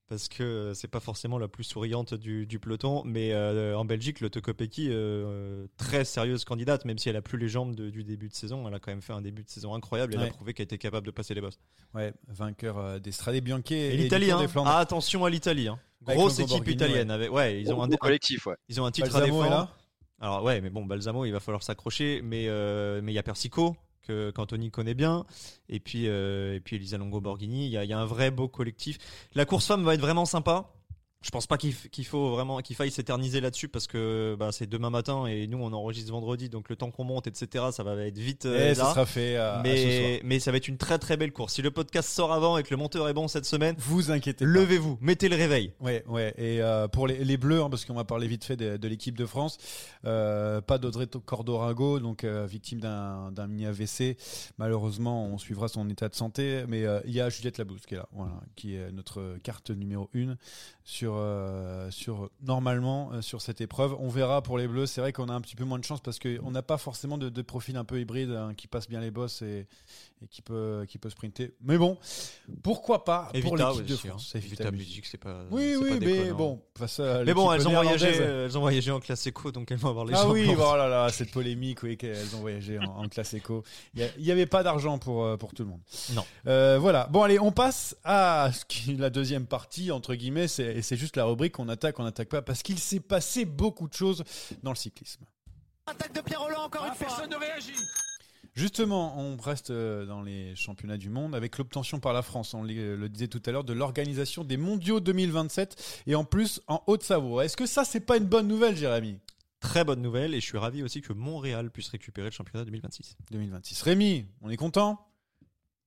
Parce 0.09 0.29
que 0.29 0.71
c'est 0.73 0.87
pas 0.87 1.01
forcément 1.01 1.37
la 1.37 1.49
plus 1.49 1.65
souriante 1.65 2.15
du, 2.15 2.59
peloton, 2.61 3.03
mais 3.05 3.33
euh, 3.33 3.77
en 3.77 3.85
Belgique, 3.85 4.21
le 4.21 4.31
Tokopeki, 4.31 4.87
euh, 4.91 5.67
très 5.79 6.05
sérieuse 6.05 6.45
candidate, 6.45 6.85
même 6.85 6.97
si 6.97 7.09
elle 7.09 7.17
a 7.17 7.23
plus 7.23 7.39
les 7.39 7.49
jambes 7.49 7.75
du 7.75 8.05
début 8.05 8.29
de 8.29 8.35
saison, 8.35 8.69
elle 8.69 8.75
a 8.75 8.79
quand 8.79 8.93
même 8.93 9.03
fait 9.03 9.15
un 9.15 9.21
début 9.21 9.43
de 9.43 9.49
saison 9.49 9.75
incroyable. 9.75 10.15
Elle 10.15 10.23
a 10.23 10.31
prouvé 10.31 10.55
qu'elle 10.55 10.65
était 10.65 10.79
capable 10.79 11.07
de 11.07 11.11
passer 11.11 11.35
les 11.35 11.41
bosses. 11.41 11.59
Ouais, 11.93 12.13
vainqueur 12.29 13.01
des 13.01 13.11
Strade 13.11 13.43
Bianche 13.43 13.73
et, 13.73 13.97
l'Italie. 13.97 14.31
Hein. 14.31 14.47
Ah, 14.65 14.79
attention 14.79 15.25
à 15.25 15.31
l'Italie. 15.31 15.67
Hein. 15.67 15.81
Grosse 16.03 16.39
équipe 16.39 16.69
italienne. 16.69 17.11
Ouais. 17.33 17.61
ils 17.61 17.73
ont 17.73 17.83
un 17.83 17.89
collectif. 17.89 18.47
Ouais. 18.47 18.55
Ils 18.69 18.81
ont 18.81 18.87
un 18.87 18.93
titre 18.93 19.15
à 19.17 19.21
défendre. 19.23 19.75
Alors 20.21 20.45
ouais, 20.45 20.61
mais 20.61 20.71
bon, 20.71 20.87
Balsamo, 20.87 21.25
il 21.25 21.33
va 21.33 21.41
falloir 21.41 21.65
s'accrocher, 21.65 22.21
mais 22.23 22.47
mais 23.03 23.11
il 23.11 23.17
y 23.17 23.19
a 23.19 23.25
Persico 23.25 23.77
qu'Anthony 24.07 24.71
connaît 24.71 24.95
bien, 24.95 25.25
et 25.69 25.81
puis, 25.81 26.09
euh, 26.09 26.55
et 26.55 26.61
puis 26.61 26.77
Elisa 26.77 26.99
Longo 26.99 27.21
Borghini. 27.21 27.67
Il 27.67 27.73
y 27.73 27.77
a, 27.77 27.85
y 27.85 27.93
a, 27.93 27.99
un 27.99 28.07
vrai 28.07 28.31
beau 28.31 28.49
collectif. 28.49 28.99
La 29.35 29.45
course 29.45 29.67
femme 29.67 29.85
va 29.85 29.95
être 29.95 30.01
vraiment 30.01 30.25
sympa. 30.25 30.76
Je 31.27 31.33
pense 31.33 31.49
pas 31.49 31.59
qu'il 31.59 32.05
faut 32.05 32.31
vraiment 32.31 32.61
qu'il 32.61 32.77
faille 32.77 32.93
s'éterniser 32.93 33.41
là-dessus 33.41 33.67
parce 33.67 33.89
que 33.89 34.37
bah, 34.39 34.53
c'est 34.53 34.69
demain 34.69 34.91
matin 34.91 35.27
et 35.27 35.49
nous 35.49 35.59
on 35.59 35.73
enregistre 35.73 36.13
vendredi 36.13 36.49
donc 36.49 36.69
le 36.69 36.77
temps 36.77 36.93
qu'on 36.93 37.03
monte 37.03 37.27
etc 37.27 37.65
ça 37.73 37.83
va 37.83 37.97
être 38.07 38.17
vite 38.17 38.47
euh, 38.47 38.75
ça 38.75 38.91
sera 38.91 39.07
fait 39.07 39.37
mais, 39.65 40.21
mais 40.23 40.39
ça 40.39 40.53
va 40.53 40.59
être 40.59 40.69
une 40.69 40.77
très 40.77 41.01
très 41.01 41.17
belle 41.17 41.33
course. 41.33 41.55
Si 41.55 41.63
le 41.63 41.73
podcast 41.73 42.09
sort 42.09 42.33
avant 42.33 42.59
et 42.59 42.63
que 42.63 42.71
le 42.71 42.77
monteur 42.77 43.09
est 43.09 43.13
bon 43.13 43.27
cette 43.27 43.45
semaine 43.45 43.75
vous 43.77 44.13
inquiétez 44.13 44.45
levez-vous 44.45 44.99
mettez 45.01 45.29
le 45.29 45.35
réveil. 45.35 45.73
Ouais 45.81 46.05
ouais 46.07 46.33
et 46.39 46.63
euh, 46.63 46.87
pour 46.87 47.09
les, 47.09 47.25
les, 47.25 47.37
bleus 47.37 47.61
hein, 47.61 47.71
parce 47.71 47.85
qu'on 47.85 47.95
va 47.95 48.05
parler 48.05 48.29
vite 48.29 48.45
fait 48.45 48.57
de, 48.57 48.87
l'équipe 48.87 49.19
de 49.19 49.27
France 49.27 49.59
euh, 50.05 50.61
pas 50.61 50.79
d'Audrey 50.79 51.09
Cordorago 51.25 51.99
donc 51.99 52.25
victime 52.25 52.79
d'un 52.79 53.47
mini 53.49 53.67
AVC 53.67 54.17
malheureusement 54.59 55.27
on 55.27 55.39
suivra 55.39 55.67
son 55.67 55.91
état 55.91 56.09
de 56.09 56.15
santé 56.15 56.63
mais 56.69 56.85
il 57.05 57.13
y 57.13 57.21
a 57.21 57.29
Juliette 57.31 57.59
Labousse 57.59 57.85
qui 57.85 57.95
est 57.95 57.99
là 57.99 58.09
voilà 58.13 58.41
qui 58.55 58.77
est 58.77 58.93
notre 58.93 59.39
carte 59.43 59.71
numéro 59.71 60.09
1 60.15 60.37
sur 60.85 61.16
euh, 61.17 61.91
normalement 62.43 63.11
euh, 63.13 63.23
sur 63.23 63.41
cette 63.41 63.61
épreuve. 63.61 63.97
On 63.99 64.09
verra 64.09 64.43
pour 64.43 64.59
les 64.59 64.69
Bleus. 64.69 64.87
C'est 64.87 65.01
vrai 65.01 65.13
qu'on 65.13 65.29
a 65.29 65.33
un 65.33 65.41
petit 65.41 65.57
peu 65.57 65.65
moins 65.65 65.79
de 65.79 65.85
chance 65.85 66.01
parce 66.01 66.19
qu'on 66.19 66.51
n'a 66.51 66.63
pas 66.63 66.79
forcément 66.79 67.19
de, 67.19 67.43
profil 67.43 67.77
un 67.77 67.85
peu 67.85 68.01
hybride 68.01 68.31
hein, 68.31 68.55
qui 68.57 68.67
passe 68.67 68.89
bien 68.89 69.01
les 69.01 69.11
bosses 69.11 69.43
et, 69.43 69.67
et, 70.23 70.29
qui 70.29 70.43
peut 70.43 70.85
qui 70.89 70.99
peut 70.99 71.11
sprinter. 71.11 71.55
Mais 71.63 71.79
bon, 71.79 71.99
pourquoi 72.63 73.05
pas 73.05 73.31
pour 73.43 73.57
l'équipe 73.57 73.87
de 73.87 73.95
hein. 73.95 73.97
France. 73.97 74.35
Hein. 74.37 74.71
Musique, 74.71 75.07
c'est 75.07 75.19
pas. 75.19 75.45
Oui, 75.51 75.77
oui, 75.81 75.99
mais 76.01 76.31
bon, 76.33 76.63
face 76.77 77.01
à 77.01 77.25
mais 77.25 77.35
bon, 77.35 77.53
elles 77.53 77.67
ont 77.67 77.73
voyagé, 77.73 78.09
elles 78.09 78.57
ont 78.57 78.61
voyagé 78.61 78.91
en 78.91 79.01
classe 79.01 79.27
éco, 79.27 79.53
donc 79.53 79.71
elles 79.71 79.79
vont 79.79 79.91
avoir 79.91 80.05
les. 80.05 80.15
Ah 80.15 80.29
oui, 80.29 80.53
voilà, 80.55 80.89
là, 80.89 81.09
cette 81.11 81.31
polémique, 81.31 81.83
oui, 81.83 81.97
qu'elles 81.97 82.37
ont 82.37 82.41
voyagé 82.41 82.79
en, 82.79 83.09
classe 83.09 83.35
éco. 83.35 83.63
Il 83.95 84.11
n'y 84.19 84.31
avait 84.31 84.47
pas 84.47 84.63
d'argent 84.63 84.99
pour 84.99 85.25
euh, 85.25 85.37
pour 85.37 85.53
tout 85.53 85.63
le 85.65 85.71
monde. 85.71 85.81
Non. 86.15 86.25
voilà. 86.79 87.07
Bon, 87.07 87.23
allez, 87.23 87.39
on 87.39 87.53
passe 87.53 87.97
à 88.05 88.51
la 88.89 89.11
deuxième 89.11 89.47
partie 89.47 89.91
entre 89.91 90.15
guillemets. 90.15 90.49
C'est 90.49 90.97
juste 90.97 91.17
la 91.17 91.25
rubrique 91.25 91.57
on 91.59 91.69
attaque, 91.69 91.99
on 91.99 92.05
n'attaque 92.05 92.29
pas, 92.29 92.43
parce 92.43 92.63
qu'il 92.63 92.79
s'est 92.79 93.01
passé 93.01 93.45
beaucoup 93.45 93.89
de 93.89 93.95
choses 93.95 94.25
dans 94.63 94.71
le 94.71 94.77
cyclisme. 94.77 95.25
Attaque 95.87 96.13
de 96.15 96.21
Pierre 96.21 96.41
Roland 96.41 96.65
encore 96.65 96.85
une 96.87 96.95
fois. 96.95 97.07
Personne 97.07 97.31
ne 97.31 97.37
réagit. 97.37 97.75
Justement, 98.57 99.19
on 99.19 99.37
reste 99.37 99.69
euh, 99.69 100.07
dans 100.07 100.23
les 100.23 100.57
championnats 100.57 100.97
du 100.97 101.11
monde 101.11 101.35
avec 101.35 101.59
l'obtention 101.59 102.01
par 102.01 102.15
la 102.15 102.23
France, 102.23 102.55
on 102.55 102.63
le 102.63 103.09
disait 103.11 103.29
tout 103.29 103.43
à 103.45 103.53
l'heure, 103.53 103.65
de 103.65 103.75
l'organisation 103.75 104.45
des 104.45 104.57
mondiaux 104.57 104.99
2027 104.99 106.03
et 106.07 106.15
en 106.15 106.25
plus 106.25 106.63
en 106.67 106.83
Haute-Savoie. 106.87 107.45
Est-ce 107.45 107.57
que 107.59 107.67
ça, 107.67 107.85
c'est 107.85 108.01
pas 108.01 108.17
une 108.17 108.25
bonne 108.25 108.49
nouvelle, 108.49 108.75
Jérémy? 108.75 109.21
Très 109.61 109.85
bonne 109.85 110.01
nouvelle 110.01 110.33
et 110.33 110.41
je 110.41 110.47
suis 110.47 110.57
ravi 110.57 110.83
aussi 110.83 111.03
que 111.03 111.13
Montréal 111.13 111.71
puisse 111.71 111.89
récupérer 111.89 112.29
le 112.29 112.33
championnat 112.33 112.65
2026. 112.65 113.19
2026. 113.31 113.83
Rémi, 113.83 114.27
on 114.41 114.49
est 114.49 114.57
content? 114.57 115.07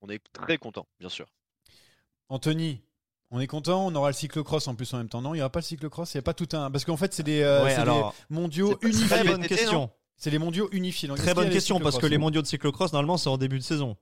On 0.01 0.09
est 0.09 0.21
très 0.31 0.59
content, 0.59 0.85
bien 0.99 1.09
sûr. 1.09 1.25
Anthony, 2.29 2.83
on 3.31 3.39
est 3.39 3.47
content, 3.47 3.87
on 3.87 3.95
aura 3.95 4.09
le 4.09 4.13
cyclocross 4.13 4.67
en 4.67 4.75
plus 4.75 4.93
en 4.93 4.97
même 4.99 5.09
temps. 5.09 5.23
Non, 5.23 5.33
il 5.33 5.37
n'y 5.37 5.41
aura 5.41 5.49
pas 5.49 5.61
le 5.61 5.65
cyclocross, 5.65 6.13
il 6.13 6.17
n'y 6.17 6.19
a 6.19 6.23
pas 6.23 6.35
tout 6.35 6.49
un. 6.53 6.69
Parce 6.69 6.85
qu'en 6.85 6.97
fait, 6.97 7.15
c'est 7.15 7.23
des, 7.23 7.41
euh, 7.41 7.67
mondiaux 8.29 8.77
unifiés. 8.83 9.07
Très 9.07 9.23
bonne 9.23 9.47
question. 9.47 9.89
C'est 10.19 10.29
les 10.29 10.37
mondiaux 10.37 10.69
unifiés. 10.71 11.09
Très 11.15 11.33
bonne 11.33 11.49
question 11.49 11.79
parce 11.79 11.97
que 11.97 12.05
les 12.05 12.17
mondiaux 12.17 12.41
de 12.41 12.47
cyclocross, 12.47 12.93
normalement, 12.93 13.17
c'est 13.17 13.29
en 13.29 13.37
début 13.37 13.57
de 13.57 13.63
saison. 13.63 13.97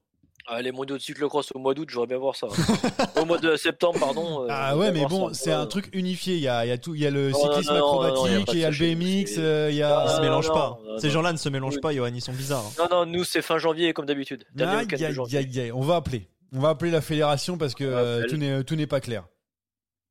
Ah, 0.50 0.62
les 0.62 0.72
mondiaux 0.72 0.96
de 0.98 1.02
cyclocross 1.02 1.52
au 1.54 1.60
mois 1.60 1.74
d'août, 1.74 1.90
j'aurais 1.92 2.08
bien 2.08 2.18
voir 2.18 2.36
ça. 2.38 2.48
au 3.22 3.26
mois 3.26 3.38
de 3.38 3.58
septembre, 3.58 4.00
pardon. 4.00 4.44
Euh, 4.44 4.48
ah 4.50 4.78
ouais, 4.78 4.94
mais 4.94 5.06
bon, 5.06 5.34
c'est 5.34 5.52
un 5.52 5.66
truc 5.66 5.90
unifié. 5.92 6.36
Il 6.36 6.42
y 6.42 6.48
a, 6.48 6.66
il 6.66 6.70
y 6.70 6.72
a 6.72 6.78
tout, 6.78 6.96
il 6.96 7.02
y 7.02 7.06
a 7.06 7.12
le 7.12 7.34
cyclisme 7.34 7.74
acrobatique, 7.74 8.50
il 8.54 8.60
y 8.60 8.64
a, 8.64 8.72
le 8.72 8.78
BMX, 8.78 9.36
euh, 9.38 9.68
il 9.70 9.76
y 9.76 9.84
a. 9.84 10.06
Ils 10.06 10.16
se 10.16 10.22
mélangent 10.22 10.52
pas. 10.52 10.80
Ces 11.00 11.10
gens-là 11.10 11.34
ne 11.34 11.38
se 11.38 11.50
mélangent 11.50 11.82
pas, 11.82 11.94
Johan, 11.94 12.08
ils 12.08 12.22
sont 12.22 12.34
bizarres. 12.34 12.72
Non, 12.80 12.88
non, 12.90 13.06
nous 13.06 13.24
c'est 13.24 13.42
fin 13.42 13.58
janvier 13.58 13.94
comme 13.94 14.06
d'habitude. 14.06 14.46
On 14.58 15.82
va 15.82 15.96
appeler. 15.98 16.30
On 16.54 16.60
va 16.62 16.70
appeler 16.70 16.92
la 16.92 17.02
fédération 17.02 17.58
parce 17.58 17.76
que 17.76 17.84
euh, 17.84 18.64
tout 18.64 18.76
n'est 18.76 18.88
pas 18.88 19.02
clair. 19.02 19.28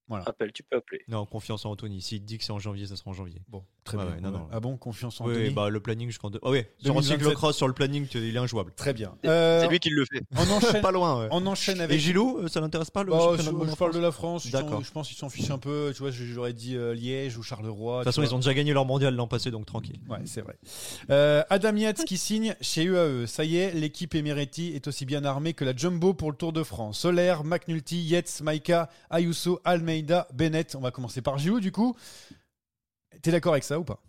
Voilà. 0.06 0.24
Appelle, 0.28 0.52
tu 0.52 0.62
peux 0.62 0.76
appeler. 0.76 1.02
Non, 1.08 1.26
confiance 1.26 1.64
en 1.64 1.70
Anthony. 1.70 2.00
S'il 2.00 2.24
dit 2.24 2.38
que 2.38 2.44
c'est 2.44 2.52
en 2.52 2.60
janvier, 2.60 2.86
ça 2.86 2.94
sera 2.94 3.10
en 3.10 3.14
janvier. 3.14 3.40
Bon, 3.48 3.64
très 3.86 3.96
bien. 3.96 4.16
non, 4.22 4.30
non. 4.30 4.48
Ah 4.52 4.60
bon, 4.60 4.76
confiance 4.76 5.20
en 5.20 5.26
oui, 5.26 5.50
bah 5.50 5.70
le 5.70 5.80
planning 5.80 6.08
jusqu'en 6.08 6.30
deux. 6.30 6.40
Ah 6.42 6.50
oui, 6.50 6.64
sur 6.78 6.96
un 6.96 7.02
cyclocross 7.02 7.56
sur 7.56 7.68
le 7.68 7.74
planning, 7.74 8.06
il 8.14 8.36
est 8.36 8.38
injouable. 8.38 8.72
Très 8.76 8.92
bien. 8.92 9.14
C'est 9.22 9.30
euh, 9.30 9.68
lui 9.68 9.78
qui 9.78 9.90
le 9.90 10.04
fait. 10.04 10.22
On 10.36 10.50
enchaîne. 10.50 10.82
pas 10.82 10.90
loin. 10.92 11.28
On 11.30 11.46
enchaîne 11.46 11.80
avec. 11.80 11.96
Et 11.96 11.98
Gilou, 11.98 12.38
euh, 12.38 12.48
ça 12.48 12.60
l'intéresse 12.60 12.90
pas 12.90 13.02
le 13.02 13.10
bah, 13.10 13.36
je, 13.38 13.42
je 13.42 13.76
parle 13.76 13.94
de 13.94 13.98
la 13.98 14.12
France. 14.12 14.50
D'accord. 14.50 14.82
Je 14.82 14.90
pense 14.90 15.08
qu'ils 15.08 15.16
s'en 15.16 15.28
fichent 15.28 15.50
un 15.50 15.58
peu. 15.58 15.92
Tu 15.94 16.02
vois, 16.02 16.10
j'aurais 16.10 16.52
dit 16.52 16.76
euh, 16.76 16.94
Liège 16.94 17.38
ou 17.38 17.42
Charleroi. 17.42 18.00
De 18.00 18.04
toute 18.04 18.12
façon, 18.12 18.22
ils 18.22 18.34
ont 18.34 18.38
déjà 18.38 18.54
gagné 18.54 18.72
leur 18.72 18.84
mondial 18.84 19.14
l'an 19.14 19.28
passé, 19.28 19.50
donc 19.50 19.66
tranquille. 19.66 20.00
Ouais, 20.08 20.18
c'est 20.24 20.42
vrai. 20.42 20.56
Adam 21.48 21.76
Yates 21.76 22.04
qui 22.04 22.18
signe 22.18 22.54
chez 22.60 22.84
UAE. 22.84 23.26
Ça 23.26 23.44
y 23.44 23.56
est, 23.56 23.72
l'équipe 23.72 24.14
Emirati 24.14 24.72
est 24.74 24.86
aussi 24.88 25.06
bien 25.06 25.24
armée 25.24 25.54
que 25.54 25.64
la 25.64 25.74
Jumbo 25.74 26.14
pour 26.14 26.30
le 26.30 26.36
Tour 26.36 26.52
de 26.52 26.62
France. 26.62 26.98
Solaire, 26.98 27.44
McNulty, 27.44 28.02
Yates, 28.02 28.40
Maika, 28.42 28.88
Ayuso, 29.10 29.60
Almeida, 29.64 30.26
Bennett. 30.34 30.74
On 30.76 30.80
va 30.80 30.90
commencer 30.90 31.22
par 31.22 31.38
Gilou 31.38 31.60
du 31.60 31.72
coup. 31.72 31.96
T'es 33.26 33.32
d'accord 33.32 33.54
avec 33.54 33.64
ça 33.64 33.76
ou 33.76 33.82
pas? 33.82 34.00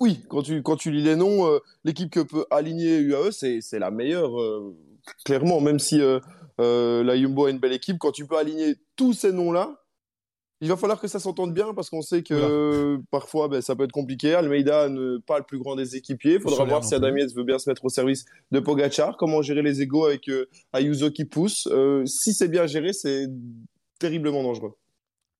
Oui, 0.00 0.24
quand 0.28 0.42
tu, 0.42 0.64
quand 0.64 0.74
tu 0.74 0.90
lis 0.90 1.04
les 1.04 1.14
noms, 1.14 1.46
euh, 1.46 1.60
l'équipe 1.84 2.10
que 2.10 2.18
peut 2.18 2.44
aligner 2.50 2.98
UAE, 2.98 3.30
c'est 3.30 3.78
la 3.78 3.92
meilleure, 3.92 4.40
euh, 4.40 4.76
clairement, 5.24 5.60
même 5.60 5.78
si 5.78 6.00
euh, 6.00 6.18
la 6.58 7.16
Jumbo 7.16 7.44
a 7.44 7.50
une 7.50 7.60
belle 7.60 7.72
équipe, 7.72 7.98
quand 8.00 8.10
tu 8.10 8.26
peux 8.26 8.36
aligner 8.36 8.74
tous 8.96 9.12
ces 9.12 9.30
noms-là, 9.30 9.80
il 10.60 10.68
va 10.68 10.76
falloir 10.76 11.00
que 11.00 11.06
ça 11.06 11.20
s'entende 11.20 11.54
bien 11.54 11.72
parce 11.72 11.88
qu'on 11.88 12.02
sait 12.02 12.24
que 12.24 12.98
parfois 13.12 13.46
ben, 13.46 13.60
ça 13.60 13.76
peut 13.76 13.84
être 13.84 13.92
compliqué. 13.92 14.34
Almeida 14.34 14.88
n'est 14.88 15.20
pas 15.24 15.38
le 15.38 15.44
plus 15.44 15.60
grand 15.60 15.76
des 15.76 15.94
équipiers. 15.94 16.34
Il 16.34 16.40
faudra 16.40 16.64
voir 16.64 16.82
si 16.82 16.96
Adamiez 16.96 17.26
veut 17.32 17.44
bien 17.44 17.60
se 17.60 17.70
mettre 17.70 17.84
au 17.84 17.90
service 17.90 18.24
de 18.50 18.58
Pogachar. 18.58 19.16
Comment 19.16 19.40
gérer 19.40 19.62
les 19.62 19.82
égaux 19.82 20.06
avec 20.06 20.28
Ayuso 20.72 21.12
qui 21.12 21.26
pousse. 21.26 21.68
si 22.06 22.34
c'est 22.34 22.48
bien 22.48 22.66
géré, 22.66 22.92
c'est 22.92 23.28
terriblement 24.00 24.42
dangereux. 24.42 24.74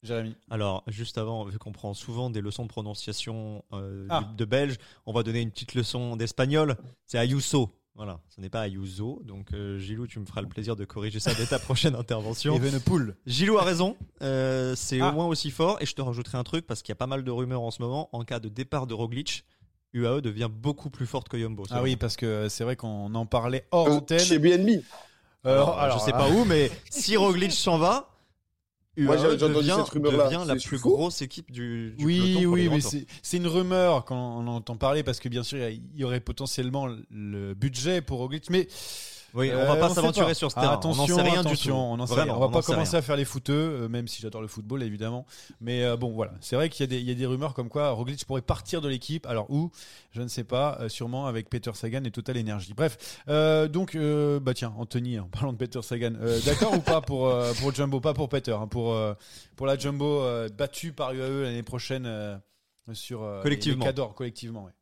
Jérémy. 0.02 0.36
Alors, 0.50 0.84
juste 0.86 1.18
avant, 1.18 1.44
vu 1.44 1.58
qu'on 1.58 1.72
prend 1.72 1.92
souvent 1.94 2.30
des 2.30 2.40
leçons 2.40 2.62
de 2.62 2.68
prononciation 2.68 3.64
euh, 3.72 4.06
ah. 4.10 4.30
de 4.36 4.44
belge, 4.44 4.76
on 5.06 5.12
va 5.12 5.22
donner 5.22 5.40
une 5.40 5.50
petite 5.50 5.74
leçon 5.74 6.16
d'espagnol. 6.16 6.76
C'est 7.04 7.18
Ayuso. 7.18 7.70
Voilà, 7.96 8.20
ce 8.28 8.40
n'est 8.40 8.48
pas 8.48 8.60
Ayuso. 8.60 9.20
Donc, 9.24 9.52
euh, 9.52 9.76
Gilou, 9.78 10.06
tu 10.06 10.20
me 10.20 10.24
feras 10.24 10.40
le 10.40 10.46
plaisir 10.46 10.76
de 10.76 10.84
corriger 10.84 11.18
ça 11.18 11.34
dès 11.34 11.46
ta 11.46 11.58
prochaine 11.58 11.94
intervention. 11.96 12.54
Evenepoel. 12.54 13.16
Gilou 13.26 13.58
a 13.58 13.64
raison. 13.64 13.96
Euh, 14.22 14.76
c'est 14.76 15.00
au 15.00 15.06
ah. 15.06 15.12
moins 15.12 15.26
aussi 15.26 15.50
fort. 15.50 15.78
Et 15.80 15.86
je 15.86 15.94
te 15.94 16.00
rajouterai 16.00 16.38
un 16.38 16.44
truc 16.44 16.64
parce 16.64 16.82
qu'il 16.82 16.92
y 16.92 16.92
a 16.92 16.96
pas 16.96 17.08
mal 17.08 17.24
de 17.24 17.30
rumeurs 17.32 17.62
en 17.62 17.72
ce 17.72 17.82
moment. 17.82 18.08
En 18.12 18.22
cas 18.22 18.38
de 18.38 18.48
départ 18.48 18.86
de 18.86 18.94
Roglic, 18.94 19.44
UAE 19.94 20.20
devient 20.20 20.48
beaucoup 20.48 20.90
plus 20.90 21.06
forte 21.06 21.28
que 21.28 21.36
Yumbo. 21.36 21.64
Ah 21.70 21.82
oui, 21.82 21.96
parce 21.96 22.16
que 22.16 22.48
c'est 22.48 22.62
vrai 22.62 22.76
qu'on 22.76 23.12
en 23.16 23.26
parlait 23.26 23.66
hors 23.72 23.88
antenne. 23.88 24.20
Chez 24.20 24.38
BNB. 24.38 24.80
Alors, 25.44 25.78
alors, 25.78 25.98
je 25.98 26.04
sais 26.04 26.12
pas 26.12 26.28
où, 26.28 26.44
mais 26.44 26.70
si 26.90 27.16
Roglic 27.16 27.52
s'en 27.52 27.78
va, 27.78 28.10
moi, 29.04 29.16
j'ai 29.16 29.36
devient, 29.36 29.76
cette 29.78 29.88
rumeur-là. 29.90 30.24
devient 30.24 30.44
la 30.46 30.56
plus 30.56 30.78
grosse 30.78 31.22
équipe 31.22 31.50
du, 31.50 31.94
du 31.96 32.04
oui, 32.04 32.46
oui, 32.46 32.68
mais 32.68 32.80
c'est 32.80 33.36
une 33.36 33.46
rumeur 33.46 34.04
quand 34.04 34.38
on 34.38 34.46
entend 34.46 34.76
parler 34.76 35.02
parce 35.02 35.20
que 35.20 35.28
bien 35.28 35.42
sûr 35.42 35.58
il 35.68 35.82
y, 35.96 36.04
aurait 36.04 36.20
potentiellement 36.20 36.88
le 37.10 37.54
budget 37.54 38.00
pour 38.00 38.18
Roglic, 38.18 38.50
mais 38.50 38.68
oui, 39.34 39.50
on 39.54 39.66
va 39.66 39.76
pas 39.76 39.90
s'aventurer 39.90 40.34
sur 40.34 40.50
ce 40.50 40.54
terrain. 40.56 40.74
attention, 40.74 41.02
on 41.04 41.08
n'en 41.08 41.16
sait 41.16 41.30
rien 41.30 41.44
du 41.44 41.56
tout. 41.56 41.70
On, 41.70 41.96
va 41.96 42.48
pas 42.48 42.62
commencer 42.62 42.96
à 42.96 43.02
faire 43.02 43.16
les 43.16 43.24
footeux, 43.24 43.52
euh, 43.52 43.88
même 43.88 44.08
si 44.08 44.22
j'adore 44.22 44.40
le 44.40 44.48
football 44.48 44.82
évidemment. 44.82 45.26
Mais 45.60 45.84
euh, 45.84 45.96
bon, 45.96 46.10
voilà, 46.10 46.32
c'est 46.40 46.56
vrai 46.56 46.68
qu'il 46.68 46.92
y, 46.92 47.10
a 47.10 47.14
des 47.14 47.26
rumeurs 47.26 47.54
comme 47.54 47.68
quoi 47.68 47.90
Roglic 47.90 48.24
pourrait 48.24 48.42
partir 48.42 48.80
de 48.80 48.88
l'équipe. 48.88 49.26
Alors 49.26 49.50
où? 49.50 49.70
Je 50.12 50.22
ne 50.22 50.28
sais 50.28 50.44
pas. 50.44 50.78
Euh, 50.80 50.88
sûrement 50.88 51.26
avec 51.26 51.50
Peter 51.50 51.70
Sagan 51.74 52.04
et 52.04 52.10
Total 52.10 52.38
Energy. 52.38 52.74
Bref, 52.74 53.22
donc 53.70 53.96
bah 53.96 54.54
tiens, 54.54 54.72
Anthony, 54.78 55.18
en 55.18 55.26
parlant 55.26 55.52
de 55.52 55.58
Peter 55.58 55.82
Sagan, 55.82 56.12
d'accord 56.44 56.74
ou 56.74 56.80
pas 56.80 57.00
pour 57.00 57.32
pour 57.60 57.74
Jumbo, 57.74 58.00
pas 58.00 58.14
pour 58.14 58.28
Peter, 58.28 58.52
hein, 58.52 58.66
pour 58.66 58.96
pour 59.56 59.66
la 59.66 59.78
Jumbo 59.78 60.22
battue 60.56 60.92
par 60.92 61.12
UAE 61.12 61.42
l'année 61.42 61.62
prochaine 61.62 62.40
sur 62.92 63.20
collectivement. 63.42 63.84
Les, 63.84 64.14
collectivement. 64.14 64.64
Ouais. 64.64 64.72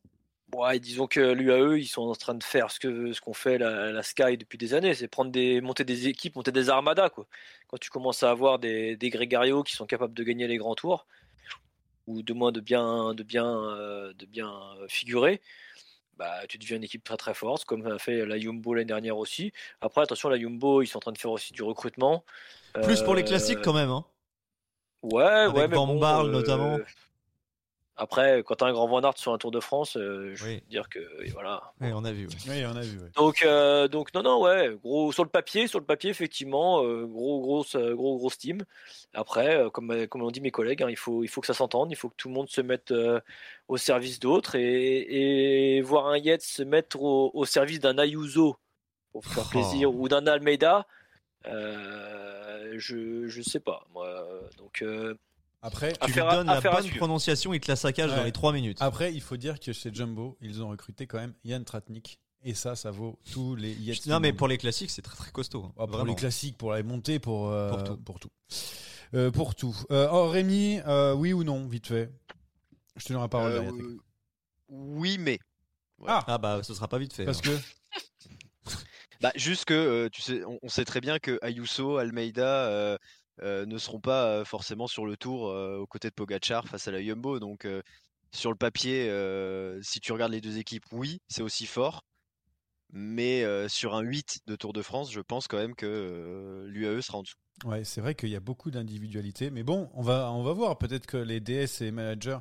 Ouais, 0.56 0.80
disons 0.80 1.06
que 1.06 1.20
l'UAE, 1.20 1.78
ils 1.78 1.86
sont 1.86 2.00
en 2.00 2.14
train 2.14 2.34
de 2.34 2.42
faire 2.42 2.70
ce 2.70 2.80
que 2.80 3.12
ce 3.12 3.20
qu'on 3.20 3.34
fait 3.34 3.58
la, 3.58 4.02
Sky 4.02 4.38
depuis 4.38 4.56
des 4.56 4.72
années, 4.72 4.94
c'est 4.94 5.06
prendre 5.06 5.30
des 5.30 5.60
monter 5.60 5.84
des 5.84 6.08
équipes, 6.08 6.34
monter 6.34 6.50
des 6.50 6.70
armadas 6.70 7.10
quoi. 7.10 7.26
Quand 7.68 7.76
tu 7.76 7.90
commences 7.90 8.22
à 8.22 8.30
avoir 8.30 8.58
des, 8.58 8.96
des 8.96 9.10
grégarios 9.10 9.62
qui 9.62 9.74
sont 9.74 9.84
capables 9.84 10.14
de 10.14 10.22
gagner 10.22 10.48
les 10.48 10.56
grands 10.56 10.74
tours 10.74 11.06
ou 12.06 12.22
de 12.22 12.32
moins 12.32 12.52
de 12.52 12.60
bien 12.60 13.12
de 13.12 13.22
bien 13.22 13.46
euh, 13.46 14.14
de 14.14 14.24
bien 14.24 14.50
figurer, 14.88 15.42
bah 16.16 16.46
tu 16.48 16.56
deviens 16.56 16.78
une 16.78 16.84
équipe 16.84 17.04
très 17.04 17.18
très 17.18 17.34
forte 17.34 17.66
comme 17.66 17.86
a 17.86 17.98
fait 17.98 18.24
la 18.24 18.38
Jumbo 18.38 18.72
l'année 18.72 18.86
dernière 18.86 19.18
aussi. 19.18 19.52
Après 19.82 20.00
attention 20.00 20.30
la 20.30 20.38
Jumbo, 20.38 20.80
ils 20.80 20.86
sont 20.86 20.96
en 20.96 21.00
train 21.00 21.12
de 21.12 21.18
faire 21.18 21.32
aussi 21.32 21.52
du 21.52 21.64
recrutement. 21.64 22.24
Plus 22.82 23.02
pour 23.02 23.14
les 23.14 23.24
classiques 23.24 23.58
euh, 23.58 23.62
quand 23.62 23.74
même 23.74 23.90
hein. 23.90 24.06
Ouais, 25.02 25.22
Avec 25.22 25.54
ouais, 25.54 25.68
mais 25.68 25.76
bon, 25.76 26.02
euh, 26.02 26.30
notamment. 26.30 26.78
Après, 27.98 28.42
quand 28.44 28.56
tu 28.56 28.64
as 28.64 28.66
un 28.66 28.72
grand 28.72 28.86
Van 28.86 29.00
Aert 29.00 29.16
sur 29.16 29.32
un 29.32 29.38
Tour 29.38 29.50
de 29.50 29.60
France, 29.60 29.96
euh, 29.96 30.32
je 30.34 30.44
veux 30.44 30.60
dire 30.68 30.90
que 30.90 30.98
voilà. 31.32 31.72
Oui, 31.80 31.88
on 31.94 32.04
a 32.04 32.12
vu. 32.12 32.28
Oui, 32.46 32.62
on 32.66 32.76
a 32.76 32.82
vu. 32.82 32.98
Donc, 33.16 33.42
euh, 33.42 33.88
donc 33.88 34.12
non, 34.12 34.22
non, 34.22 34.42
ouais, 34.42 34.76
gros 34.82 35.12
sur 35.12 35.24
le 35.24 35.30
papier, 35.30 35.66
sur 35.66 35.78
le 35.78 35.84
papier, 35.86 36.10
effectivement, 36.10 36.84
euh, 36.84 37.06
gros, 37.06 37.40
gros, 37.40 37.64
gros, 37.94 38.18
gros 38.18 38.30
team. 38.30 38.64
Après, 39.14 39.64
comme 39.72 40.06
comme 40.08 40.20
l'ont 40.20 40.30
dit 40.30 40.42
mes 40.42 40.50
collègues, 40.50 40.82
hein, 40.82 40.90
il 40.90 40.96
faut, 40.96 41.24
il 41.24 41.28
faut 41.28 41.40
que 41.40 41.46
ça 41.46 41.54
s'entende, 41.54 41.90
il 41.90 41.96
faut 41.96 42.10
que 42.10 42.16
tout 42.16 42.28
le 42.28 42.34
monde 42.34 42.50
se 42.50 42.60
mette 42.60 42.92
au 43.68 43.76
service 43.78 44.20
d'autres 44.20 44.56
et, 44.56 45.80
voir 45.80 46.08
un 46.08 46.18
Yates 46.18 46.42
se 46.42 46.62
mettre 46.62 47.00
au, 47.00 47.44
service 47.46 47.80
d'un 47.80 47.96
Ayuso 47.96 48.56
pour 49.12 49.24
faire 49.24 49.44
oh. 49.46 49.50
plaisir 49.50 49.94
ou 49.94 50.06
d'un 50.08 50.26
Almeida. 50.26 50.86
je, 51.46 53.26
je 53.26 53.42
sais 53.42 53.60
pas, 53.60 53.86
moi. 53.94 54.26
Donc 54.58 54.84
après, 55.66 55.94
tu 55.94 56.12
lui 56.12 56.20
donnes 56.20 56.46
la 56.46 56.60
bonne 56.60 56.88
prononciation, 56.90 57.52
il 57.52 57.58
te 57.58 57.68
la 57.68 57.74
saccage 57.74 58.14
dans 58.14 58.22
les 58.22 58.30
3 58.30 58.52
minutes. 58.52 58.78
Après, 58.80 59.12
il 59.12 59.20
faut 59.20 59.36
dire 59.36 59.58
que 59.58 59.72
chez 59.72 59.92
Jumbo, 59.92 60.38
ils 60.40 60.62
ont 60.62 60.68
recruté 60.68 61.08
quand 61.08 61.18
même 61.18 61.34
Yann 61.44 61.64
Tratnik. 61.64 62.20
Et 62.44 62.54
ça, 62.54 62.76
ça 62.76 62.92
vaut 62.92 63.18
tous 63.32 63.56
les 63.56 63.76
Non, 64.06 64.20
mais 64.20 64.32
pour 64.32 64.46
les 64.46 64.58
classiques, 64.58 64.90
c'est 64.90 65.02
très 65.02 65.16
très 65.16 65.32
costaud. 65.32 65.64
Hein. 65.64 65.72
Ah, 65.76 65.88
pour 65.88 66.04
les 66.04 66.14
classiques, 66.14 66.56
pour 66.56 66.70
la 66.70 66.80
montée, 66.84 67.18
pour, 67.18 67.48
euh, 67.48 67.70
pour 67.70 67.82
tout. 67.82 67.96
Pour 67.96 68.20
tout. 68.20 68.30
Euh, 69.14 69.30
pour 69.32 69.54
tout. 69.56 69.76
Euh, 69.90 70.08
oh, 70.12 70.28
Rémi, 70.28 70.80
oui 71.16 71.32
ou 71.32 71.42
non, 71.42 71.66
vite 71.66 71.88
fait? 71.88 72.12
Je 72.94 73.04
te 73.04 73.12
donne 73.12 73.22
la 73.22 73.28
parole. 73.28 73.98
oui, 74.68 75.18
mais. 75.18 75.40
Ah. 76.06 76.22
ah. 76.28 76.38
bah, 76.38 76.60
ce 76.62 76.74
sera 76.74 76.86
pas 76.86 76.98
vite 76.98 77.12
fait. 77.12 77.24
Parce 77.24 77.38
hein. 77.38 77.58
que? 77.90 78.70
bah, 79.20 79.32
juste 79.34 79.64
que, 79.64 80.08
tu 80.12 80.22
sais, 80.22 80.42
on, 80.44 80.68
sait 80.68 80.84
très 80.84 81.00
bien 81.00 81.18
que 81.18 81.40
Ayuso, 81.42 81.96
Almeida, 81.96 82.66
euh, 82.68 82.96
ne 83.42 83.78
seront 83.78 84.00
pas 84.00 84.26
euh, 84.26 84.44
forcément 84.44 84.86
sur 84.86 85.06
le 85.06 85.16
tour 85.16 85.48
euh, 85.48 85.78
aux 85.78 85.86
côtés 85.86 86.08
de 86.08 86.14
Pogachar 86.14 86.66
face 86.68 86.88
à 86.88 86.90
la 86.90 87.02
Jumbo. 87.02 87.38
Donc 87.38 87.66
sur 88.32 88.50
le 88.50 88.56
papier, 88.56 89.10
si 89.82 90.00
tu 90.00 90.12
regardes 90.12 90.32
les 90.32 90.40
deux 90.40 90.58
équipes, 90.58 90.84
oui, 90.92 91.20
c'est 91.28 91.42
aussi 91.42 91.66
fort. 91.66 92.04
Mais 92.92 93.44
sur 93.68 93.94
un 93.94 94.00
8 94.00 94.40
de 94.46 94.56
Tour 94.56 94.72
de 94.72 94.82
France, 94.82 95.12
je 95.12 95.20
pense 95.20 95.48
quand 95.48 95.56
même 95.56 95.74
que 95.74 96.66
l'UAE 96.68 97.00
sera 97.00 97.18
en 97.18 97.22
dessous. 97.22 97.36
Ouais, 97.64 97.84
c'est 97.84 98.02
vrai 98.02 98.14
qu'il 98.14 98.28
y 98.28 98.36
a 98.36 98.40
beaucoup 98.40 98.70
d'individualité, 98.70 99.50
mais 99.50 99.62
bon, 99.62 99.88
on 99.94 100.02
va, 100.02 100.30
on 100.30 100.42
va 100.42 100.52
voir. 100.52 100.76
Peut-être 100.76 101.06
que 101.06 101.16
les 101.16 101.40
DS 101.40 101.80
et 101.80 101.90
managers 101.90 102.38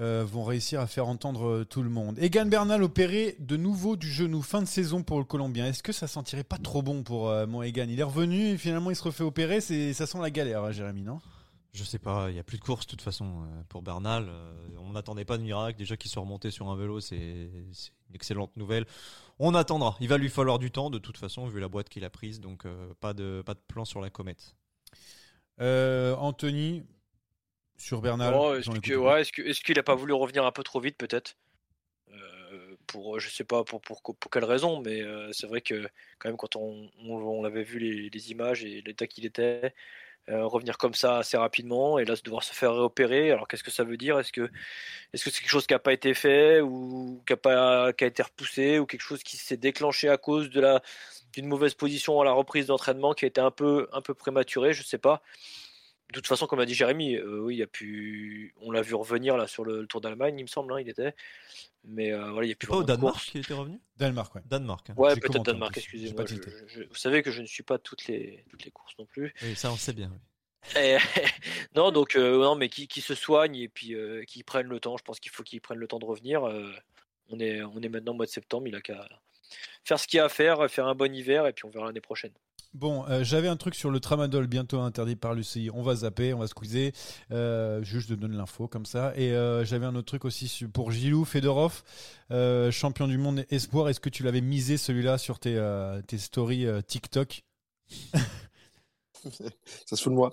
euh, 0.00 0.24
vont 0.26 0.42
réussir 0.42 0.80
à 0.80 0.86
faire 0.86 1.06
entendre 1.06 1.46
euh, 1.46 1.64
tout 1.66 1.82
le 1.82 1.90
monde. 1.90 2.18
Egan 2.18 2.46
Bernal 2.46 2.82
opéré 2.82 3.36
de 3.38 3.58
nouveau 3.58 3.96
du 3.96 4.10
genou, 4.10 4.40
fin 4.40 4.62
de 4.62 4.66
saison 4.66 5.02
pour 5.02 5.18
le 5.18 5.24
Colombien. 5.24 5.66
Est-ce 5.66 5.82
que 5.82 5.92
ça 5.92 6.06
sentirait 6.06 6.44
pas 6.44 6.56
trop 6.56 6.80
bon 6.80 7.02
pour 7.02 7.28
euh, 7.28 7.46
mon 7.46 7.62
Egan? 7.62 7.86
Il 7.90 8.00
est 8.00 8.04
revenu 8.04 8.52
et 8.52 8.58
finalement 8.58 8.90
il 8.90 8.96
se 8.96 9.02
refait 9.02 9.22
opérer, 9.22 9.60
c'est, 9.60 9.92
ça 9.92 10.06
sent 10.06 10.18
la 10.22 10.30
galère, 10.30 10.64
hein, 10.64 10.72
Jérémy, 10.72 11.02
non? 11.02 11.20
Je 11.74 11.84
sais 11.84 11.98
pas, 11.98 12.30
il 12.30 12.34
n'y 12.34 12.40
a 12.40 12.42
plus 12.42 12.56
de 12.56 12.64
course 12.64 12.86
de 12.86 12.90
toute 12.90 13.02
façon 13.02 13.44
pour 13.68 13.82
Bernal. 13.82 14.30
on 14.78 14.92
n'attendait 14.92 15.24
pas 15.24 15.38
de 15.38 15.42
miracle. 15.42 15.78
Déjà 15.78 15.96
qu'il 15.96 16.10
soit 16.10 16.20
remonté 16.20 16.50
sur 16.50 16.70
un 16.70 16.76
vélo, 16.76 17.00
c'est, 17.00 17.16
une 17.16 18.14
excellente 18.14 18.54
nouvelle. 18.58 18.84
On 19.38 19.54
attendra. 19.54 19.96
Il 20.00 20.08
va 20.08 20.18
lui 20.18 20.28
falloir 20.28 20.58
du 20.58 20.70
temps 20.70 20.90
de 20.90 20.98
toute 20.98 21.16
façon 21.16 21.46
vu 21.46 21.60
la 21.60 21.68
boîte 21.68 21.88
qu'il 21.88 22.04
a 22.04 22.10
prise, 22.10 22.40
donc 22.40 22.66
pas 23.00 23.14
de 23.14 23.42
pas 23.46 23.54
de 23.54 23.60
plan 23.68 23.86
sur 23.86 24.02
la 24.02 24.10
comète. 24.10 24.54
Anthony, 25.58 26.82
sur 27.82 28.00
Bernal. 28.00 28.34
Oh, 28.36 28.54
est-ce 28.54 29.60
qu'il 29.60 29.76
n'a 29.76 29.82
pas 29.82 29.94
voulu 29.94 30.12
revenir 30.12 30.44
un 30.46 30.52
peu 30.52 30.62
trop 30.62 30.80
vite 30.80 30.96
peut-être? 30.96 31.36
Pour 32.86 33.20
je 33.20 33.30
sais 33.30 33.44
pas 33.44 33.64
pour, 33.64 33.80
pour, 33.80 34.02
pour 34.02 34.30
quelle 34.30 34.44
raison, 34.44 34.82
mais 34.82 35.02
c'est 35.32 35.46
vrai 35.46 35.60
que 35.60 35.88
quand 36.18 36.28
même 36.28 36.36
quand 36.36 36.56
on, 36.56 36.90
on, 37.06 37.44
avait 37.44 37.62
vu 37.62 37.78
les, 37.78 38.10
les 38.10 38.30
images 38.30 38.64
et 38.64 38.82
l'état 38.82 39.06
qu'il 39.06 39.24
était, 39.24 39.72
euh, 40.28 40.46
revenir 40.46 40.78
comme 40.78 40.94
ça 40.94 41.18
assez 41.18 41.36
rapidement 41.36 41.98
et 41.98 42.04
là 42.04 42.14
devoir 42.22 42.44
se 42.44 42.54
faire 42.54 42.72
réopérer. 42.72 43.32
Alors 43.32 43.48
qu'est-ce 43.48 43.64
que 43.64 43.72
ça 43.72 43.82
veut 43.82 43.96
dire? 43.96 44.20
Est-ce 44.20 44.30
que 44.30 44.48
est-ce 45.12 45.24
que 45.24 45.30
c'est 45.30 45.40
quelque 45.40 45.50
chose 45.50 45.66
qui 45.66 45.74
n'a 45.74 45.80
pas 45.80 45.92
été 45.92 46.14
fait 46.14 46.60
ou 46.60 47.20
qui 47.26 47.32
a 47.32 47.36
pas 47.36 47.92
qui 47.92 48.04
a 48.04 48.06
été 48.06 48.22
repoussé 48.22 48.78
ou 48.78 48.86
quelque 48.86 49.00
chose 49.00 49.24
qui 49.24 49.36
s'est 49.36 49.56
déclenché 49.56 50.08
à 50.08 50.18
cause 50.18 50.48
de 50.50 50.60
la 50.60 50.80
d'une 51.32 51.46
mauvaise 51.48 51.74
position 51.74 52.20
à 52.20 52.24
la 52.24 52.30
reprise 52.30 52.66
d'entraînement 52.66 53.14
qui 53.14 53.24
a 53.24 53.28
été 53.28 53.40
un 53.40 53.50
peu 53.50 53.88
un 53.92 54.00
peu 54.00 54.14
prématurée? 54.14 54.72
Je 54.72 54.84
sais 54.84 54.98
pas. 54.98 55.22
De 56.12 56.16
toute 56.20 56.26
façon, 56.26 56.46
comme 56.46 56.60
a 56.60 56.66
dit 56.66 56.74
Jérémy, 56.74 57.16
euh, 57.16 57.40
oui, 57.40 57.54
il 57.54 57.58
y 57.58 57.62
a 57.62 57.66
pu, 57.66 58.54
on 58.60 58.70
l'a 58.70 58.82
vu 58.82 58.94
revenir 58.94 59.38
là 59.38 59.46
sur 59.46 59.64
le, 59.64 59.86
Tour 59.86 60.02
d'Allemagne, 60.02 60.38
il 60.38 60.42
me 60.42 60.46
semble, 60.46 60.74
hein, 60.74 60.80
il 60.80 60.88
était. 60.88 61.14
Mais 61.84 62.12
euh, 62.12 62.30
voilà, 62.32 62.46
il 62.46 62.50
y 62.50 62.52
a 62.52 62.54
plus. 62.54 62.68
Pas 62.68 62.76
au 62.76 62.82
Danemark 62.82 63.18
qui 63.24 63.38
était 63.38 63.54
revenu? 63.54 63.80
Danemark, 63.96 64.34
ouais. 64.34 64.42
Danemark. 64.44 64.90
Hein. 64.90 64.94
Ouais, 64.98 65.16
peut-être 65.16 65.42
Danemark. 65.42 65.74
Excusez-moi. 65.74 66.24
vous 66.26 66.94
savez 66.94 67.22
que 67.22 67.30
je 67.30 67.40
ne 67.40 67.46
suis 67.46 67.62
pas 67.62 67.78
toutes 67.78 68.06
les 68.08 68.44
toutes 68.50 68.62
les 68.64 68.70
courses 68.70 68.94
non 68.98 69.06
plus. 69.06 69.32
Oui, 69.42 69.56
ça 69.56 69.72
on 69.72 69.76
sait 69.76 69.94
bien. 69.94 70.12
non, 71.74 71.90
donc 71.90 72.14
euh, 72.14 72.38
non, 72.38 72.56
mais 72.56 72.68
qui, 72.68 72.86
qui, 72.86 73.00
se 73.00 73.14
soignent 73.14 73.56
et 73.56 73.68
puis 73.68 73.96
qui 74.28 74.42
prennent 74.42 74.68
le 74.68 74.80
temps. 74.80 74.98
Je 74.98 75.02
pense 75.02 75.18
qu'il 75.18 75.32
faut 75.32 75.42
qu'ils 75.42 75.62
prennent 75.62 75.78
le 75.78 75.88
temps 75.88 75.98
de 75.98 76.04
revenir. 76.04 76.42
on 77.30 77.40
est 77.40 77.62
on 77.62 77.80
est 77.80 77.88
maintenant 77.88 78.12
au 78.12 78.16
mois 78.16 78.26
de 78.26 78.30
septembre. 78.30 78.68
Il 78.68 78.76
a 78.76 78.82
qu'à 78.82 79.08
faire 79.82 79.98
ce 79.98 80.06
qu'il 80.06 80.20
a 80.20 80.24
à 80.24 80.28
faire, 80.28 80.70
faire 80.70 80.86
un 80.86 80.94
bon 80.94 81.12
hiver 81.14 81.46
et 81.46 81.54
puis 81.54 81.64
on 81.64 81.70
verra 81.70 81.86
l'année 81.86 82.02
prochaine. 82.02 82.32
Bon, 82.74 83.04
euh, 83.06 83.22
j'avais 83.22 83.48
un 83.48 83.56
truc 83.56 83.74
sur 83.74 83.90
le 83.90 84.00
tramadol 84.00 84.46
bientôt 84.46 84.80
interdit 84.80 85.14
par 85.14 85.34
l'UCI. 85.34 85.68
On 85.74 85.82
va 85.82 85.94
zapper, 85.94 86.32
on 86.32 86.38
va 86.38 86.46
squeezer. 86.46 86.92
Euh, 87.30 87.82
juste 87.82 88.08
de 88.08 88.14
donner 88.14 88.36
l'info 88.36 88.66
comme 88.66 88.86
ça. 88.86 89.12
Et 89.14 89.32
euh, 89.32 89.62
j'avais 89.62 89.84
un 89.84 89.94
autre 89.94 90.06
truc 90.06 90.24
aussi 90.24 90.64
pour 90.72 90.90
Gilou 90.90 91.26
Fedorov, 91.26 91.82
champion 92.70 93.08
du 93.08 93.18
monde 93.18 93.44
espoir. 93.50 93.90
Est-ce 93.90 94.00
que 94.00 94.08
tu 94.08 94.22
l'avais 94.22 94.40
misé 94.40 94.78
celui-là 94.78 95.18
sur 95.18 95.38
tes, 95.38 95.60
tes 96.06 96.16
stories 96.16 96.66
TikTok? 96.86 97.42
Ça 99.86 99.96
se 99.96 100.02
fout 100.02 100.12
de 100.12 100.16
moi. 100.16 100.30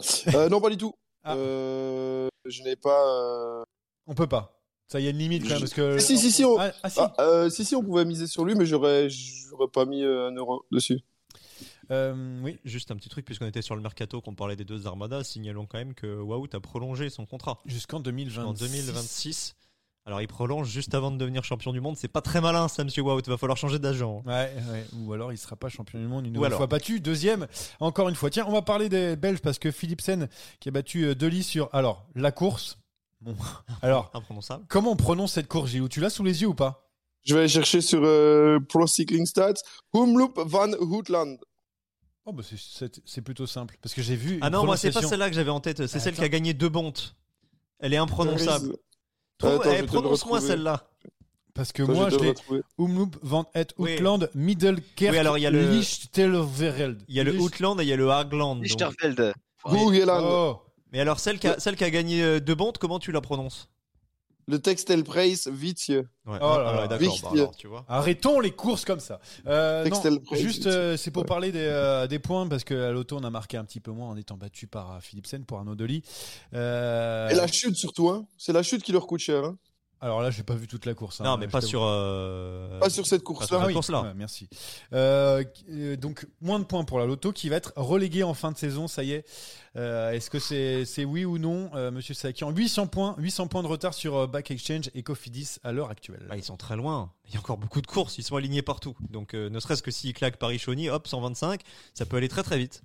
non, 0.49 0.61
pas 0.61 0.69
du 0.69 0.77
tout. 0.77 0.93
Ah. 1.25 1.35
je 1.35 2.63
n'ai 2.63 2.77
pas. 2.77 3.65
On 4.07 4.15
peut 4.15 4.27
pas. 4.27 4.55
Ça 4.87 4.99
y 4.99 5.07
a 5.07 5.09
une 5.11 5.17
limite 5.17 5.43
quand 5.43 5.49
même 5.49 5.59
parce 5.59 5.73
que. 5.73 5.99
Si 5.99 6.17
si 6.17 6.31
si 6.31 6.43
on... 6.45 6.57
Ah, 6.57 6.71
ah, 6.81 6.89
si. 6.89 6.99
Ah, 6.99 7.49
si. 7.49 7.65
si 7.65 7.75
on 7.75 7.83
pouvait 7.83 8.05
miser 8.05 8.25
sur 8.25 8.45
lui, 8.45 8.55
mais 8.55 8.65
j'aurais 8.65 9.07
j'aurais 9.09 9.67
pas 9.67 9.85
mis 9.85 10.03
un 10.03 10.31
euro 10.31 10.65
dessus. 10.71 11.03
Euh, 11.91 12.39
oui, 12.43 12.59
juste 12.65 12.91
un 12.91 12.95
petit 12.95 13.09
truc, 13.09 13.25
puisqu'on 13.25 13.47
était 13.47 13.61
sur 13.61 13.75
le 13.75 13.81
mercato, 13.81 14.21
qu'on 14.21 14.35
parlait 14.35 14.55
des 14.55 14.65
deux 14.65 14.87
armadas, 14.87 15.23
signalons 15.23 15.65
quand 15.65 15.77
même 15.77 15.93
que 15.93 16.21
Wout 16.21 16.53
a 16.53 16.59
prolongé 16.59 17.09
son 17.09 17.25
contrat. 17.25 17.59
Jusqu'en 17.65 17.99
2026. 17.99 18.59
2026. 18.59 19.55
Alors 20.05 20.21
il 20.21 20.27
prolonge 20.27 20.67
juste 20.67 20.95
avant 20.95 21.11
de 21.11 21.17
devenir 21.17 21.43
champion 21.43 21.71
du 21.71 21.81
monde. 21.81 21.95
C'est 21.95 22.07
pas 22.07 22.21
très 22.21 22.41
malin 22.41 22.67
ça, 22.67 22.83
monsieur 22.83 23.03
Wout. 23.03 23.21
Va 23.27 23.37
falloir 23.37 23.57
changer 23.57 23.77
d'agent. 23.77 24.23
Ouais, 24.25 24.51
Ou 24.97 25.13
alors 25.13 25.31
il 25.31 25.37
sera 25.37 25.55
pas 25.55 25.69
champion 25.69 25.99
du 25.99 26.07
monde 26.07 26.25
une 26.25 26.33
nouvelle 26.33 26.53
fois 26.53 26.67
battu. 26.67 26.99
Deuxième, 26.99 27.47
encore 27.79 28.09
une 28.09 28.15
fois. 28.15 28.29
Tiens, 28.29 28.45
on 28.47 28.51
va 28.51 28.63
parler 28.63 28.89
des 28.89 29.15
Belges 29.15 29.39
parce 29.39 29.59
que 29.59 29.69
Philipsen 29.69 30.27
qui 30.59 30.69
a 30.69 30.71
battu 30.71 31.05
euh, 31.05 31.15
Deli 31.15 31.43
sur. 31.43 31.69
Alors 31.73 32.07
la 32.15 32.31
course. 32.31 32.79
Bon. 33.21 33.35
Alors. 33.81 34.09
Imprononçable. 34.13 34.65
Comment 34.67 34.93
on 34.93 34.95
prononce 34.95 35.33
cette 35.33 35.47
course, 35.47 35.71
Gilles? 35.71 35.89
Tu 35.89 35.99
l'as 35.99 36.09
sous 36.09 36.23
les 36.23 36.41
yeux 36.41 36.47
ou 36.47 36.55
pas? 36.55 36.89
Je 37.25 37.33
vais 37.33 37.41
aller 37.41 37.49
chercher 37.49 37.81
sur 37.81 38.01
euh, 38.03 38.59
Pro 38.67 38.87
Cycling 38.87 39.25
Stats. 39.25 39.61
Humloop 39.93 40.39
van 40.39 40.71
Houtland. 40.79 41.37
Oh 42.29 42.31
bah 42.31 42.43
c'est 43.05 43.21
plutôt 43.21 43.47
simple. 43.47 43.75
Parce 43.81 43.95
que 43.95 44.03
j'ai 44.03 44.15
vu. 44.15 44.37
Ah 44.41 44.51
non, 44.51 44.63
moi 44.63 44.77
c'est 44.77 44.91
pas 44.91 45.01
celle-là 45.01 45.29
que 45.29 45.35
j'avais 45.35 45.49
en 45.49 45.59
tête. 45.59 45.87
C'est 45.87 45.97
ah, 45.97 45.99
celle 45.99 46.13
qui 46.13 46.23
a 46.23 46.29
gagné 46.29 46.53
deux 46.53 46.69
bontes. 46.69 47.15
Elle 47.79 47.93
est 47.93 47.97
imprononçable. 47.97 48.75
Eh, 49.43 49.83
prononce-moi 49.83 50.39
celle-là. 50.39 50.87
Parce 51.55 51.71
que 51.71 51.81
moi, 51.81 52.09
je 52.09 52.17
l'ai. 52.17 52.33
Umloop 52.77 53.17
van 53.23 53.49
het 53.53 53.73
Outland, 53.77 54.29
Middelkerk, 54.35 55.11
oui, 55.11 55.17
alors 55.17 55.37
il 55.37 55.41
y 55.41 55.47
a 55.47 55.49
le. 55.49 55.71
Lichterveld. 55.71 57.03
Il 57.07 57.15
y 57.15 57.19
a 57.19 57.23
le 57.23 57.37
Outland 57.39 57.79
et 57.79 57.83
il 57.83 57.89
y 57.89 57.93
a 57.93 57.95
le 57.95 58.11
Hagland. 58.11 58.61
Lichterveld. 58.61 59.33
Oh. 59.65 60.61
Mais 60.91 60.99
alors, 60.99 61.19
celle 61.19 61.39
qui 61.39 61.47
a, 61.47 61.59
celle 61.59 61.75
qui 61.75 61.83
a 61.83 61.89
gagné 61.89 62.23
euh, 62.23 62.39
deux 62.39 62.55
bontes, 62.55 62.77
comment 62.77 62.99
tu 62.99 63.11
la 63.11 63.21
prononces? 63.21 63.69
Le 64.49 64.57
Textel 64.57 65.03
Price, 65.03 65.47
Vizieux. 65.47 66.09
Ouais, 66.25 66.39
oh 66.41 66.57
là 66.57 66.73
là, 66.73 66.87
d'accord. 66.87 67.33
Bah 67.33 67.51
tu 67.55 67.67
vois. 67.67 67.85
Arrêtons 67.87 68.39
les 68.39 68.49
courses 68.49 68.83
comme 68.83 68.99
ça. 68.99 69.19
Euh, 69.45 69.87
non, 69.87 70.19
juste, 70.31 70.65
euh, 70.65 70.97
c'est 70.97 71.11
pour 71.11 71.25
parler 71.25 71.51
des, 71.51 71.59
euh, 71.59 72.07
des, 72.07 72.17
points 72.17 72.47
parce 72.47 72.63
qu'à 72.63 72.91
l'auto, 72.91 73.17
on 73.17 73.23
a 73.23 73.29
marqué 73.29 73.57
un 73.57 73.63
petit 73.63 73.79
peu 73.79 73.91
moins 73.91 74.09
en 74.09 74.17
étant 74.17 74.37
battu 74.37 74.65
par 74.65 75.01
Philipsen 75.03 75.45
pour 75.45 75.59
Arnaud 75.59 75.75
Delis. 75.75 76.01
Et 76.51 76.55
la 76.55 77.47
chute 77.47 77.75
surtout, 77.75 78.09
hein. 78.09 78.25
c'est 78.37 78.53
la 78.53 78.63
chute 78.63 78.81
qui 78.81 78.91
leur 78.91 79.05
coûte 79.05 79.21
cher. 79.21 79.45
Hein. 79.45 79.57
Alors 80.01 80.21
là, 80.21 80.31
j'ai 80.31 80.43
pas 80.43 80.55
vu 80.55 80.67
toute 80.67 80.85
la 80.85 80.93
course. 80.93 81.19
Hein, 81.19 81.25
non, 81.25 81.37
mais 81.37 81.47
pas 81.47 81.59
sur, 81.59 81.81
euh, 81.83 82.79
pas 82.79 82.89
sur 82.89 83.05
cette 83.05 83.23
course-là. 83.23 83.69
Ah 84.05 84.13
merci. 84.15 84.47
Euh, 84.93 85.43
donc 85.97 86.25
moins 86.41 86.59
de 86.59 86.63
points 86.63 86.85
pour 86.85 86.99
la 86.99 87.05
Loto 87.05 87.33
qui 87.33 87.49
va 87.49 87.57
être 87.57 87.73
reléguée 87.75 88.23
en 88.23 88.33
fin 88.33 88.51
de 88.51 88.57
saison. 88.57 88.87
Ça 88.87 89.03
y 89.03 89.11
est. 89.11 89.25
Euh, 89.75 90.11
est-ce 90.11 90.29
que 90.29 90.39
c'est 90.39 90.85
c'est 90.85 91.03
oui 91.03 91.25
ou 91.25 91.37
non, 91.37 91.69
Monsieur 91.91 92.13
Sakian 92.13 92.51
800 92.51 92.87
points, 92.87 93.15
800 93.17 93.47
points 93.47 93.61
de 93.61 93.67
retard 93.67 93.93
sur 93.93 94.27
Back 94.27 94.51
Exchange 94.51 94.89
et 94.95 95.03
Cofidis 95.03 95.57
à 95.63 95.73
l'heure 95.73 95.89
actuelle? 95.89 96.25
Bah, 96.29 96.37
ils 96.37 96.43
sont 96.43 96.57
très 96.57 96.77
loin. 96.77 97.11
Il 97.27 97.33
y 97.33 97.37
a 97.37 97.39
encore 97.39 97.57
beaucoup 97.57 97.81
de 97.81 97.87
courses. 97.87 98.17
Ils 98.17 98.23
sont 98.23 98.37
alignés 98.37 98.61
partout. 98.61 98.95
Donc 99.09 99.33
ne 99.33 99.59
serait-ce 99.59 99.83
que 99.83 99.91
s'ils 99.91 100.13
claquent 100.13 100.37
Paris-Chauny, 100.37 100.89
hop 100.89 101.07
125, 101.07 101.61
ça 101.93 102.05
peut 102.05 102.17
aller 102.17 102.29
très 102.29 102.43
très 102.43 102.57
vite. 102.57 102.83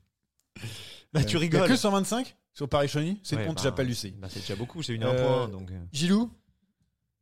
Bah 1.13 1.23
tu 1.23 1.37
rigoles. 1.37 1.61
Il 1.61 1.63
y 1.63 1.67
a 1.67 1.69
que 1.69 1.77
125 1.77 2.37
sur 2.55 2.69
Paris-Chauny. 2.69 3.21
C'est 3.23 3.37
ouais, 3.37 3.47
bon, 3.47 3.53
bah, 3.53 3.61
j'appelle 3.63 3.87
Lucie. 3.87 4.15
Bah, 4.19 4.29
c'est 4.29 4.41
déjà 4.41 4.57
beaucoup. 4.57 4.83
C'est 4.83 4.95
une 4.95 5.05
un 5.05 5.15
point. 5.15 5.49
Donc. 5.49 5.71
Gilou? 5.93 6.31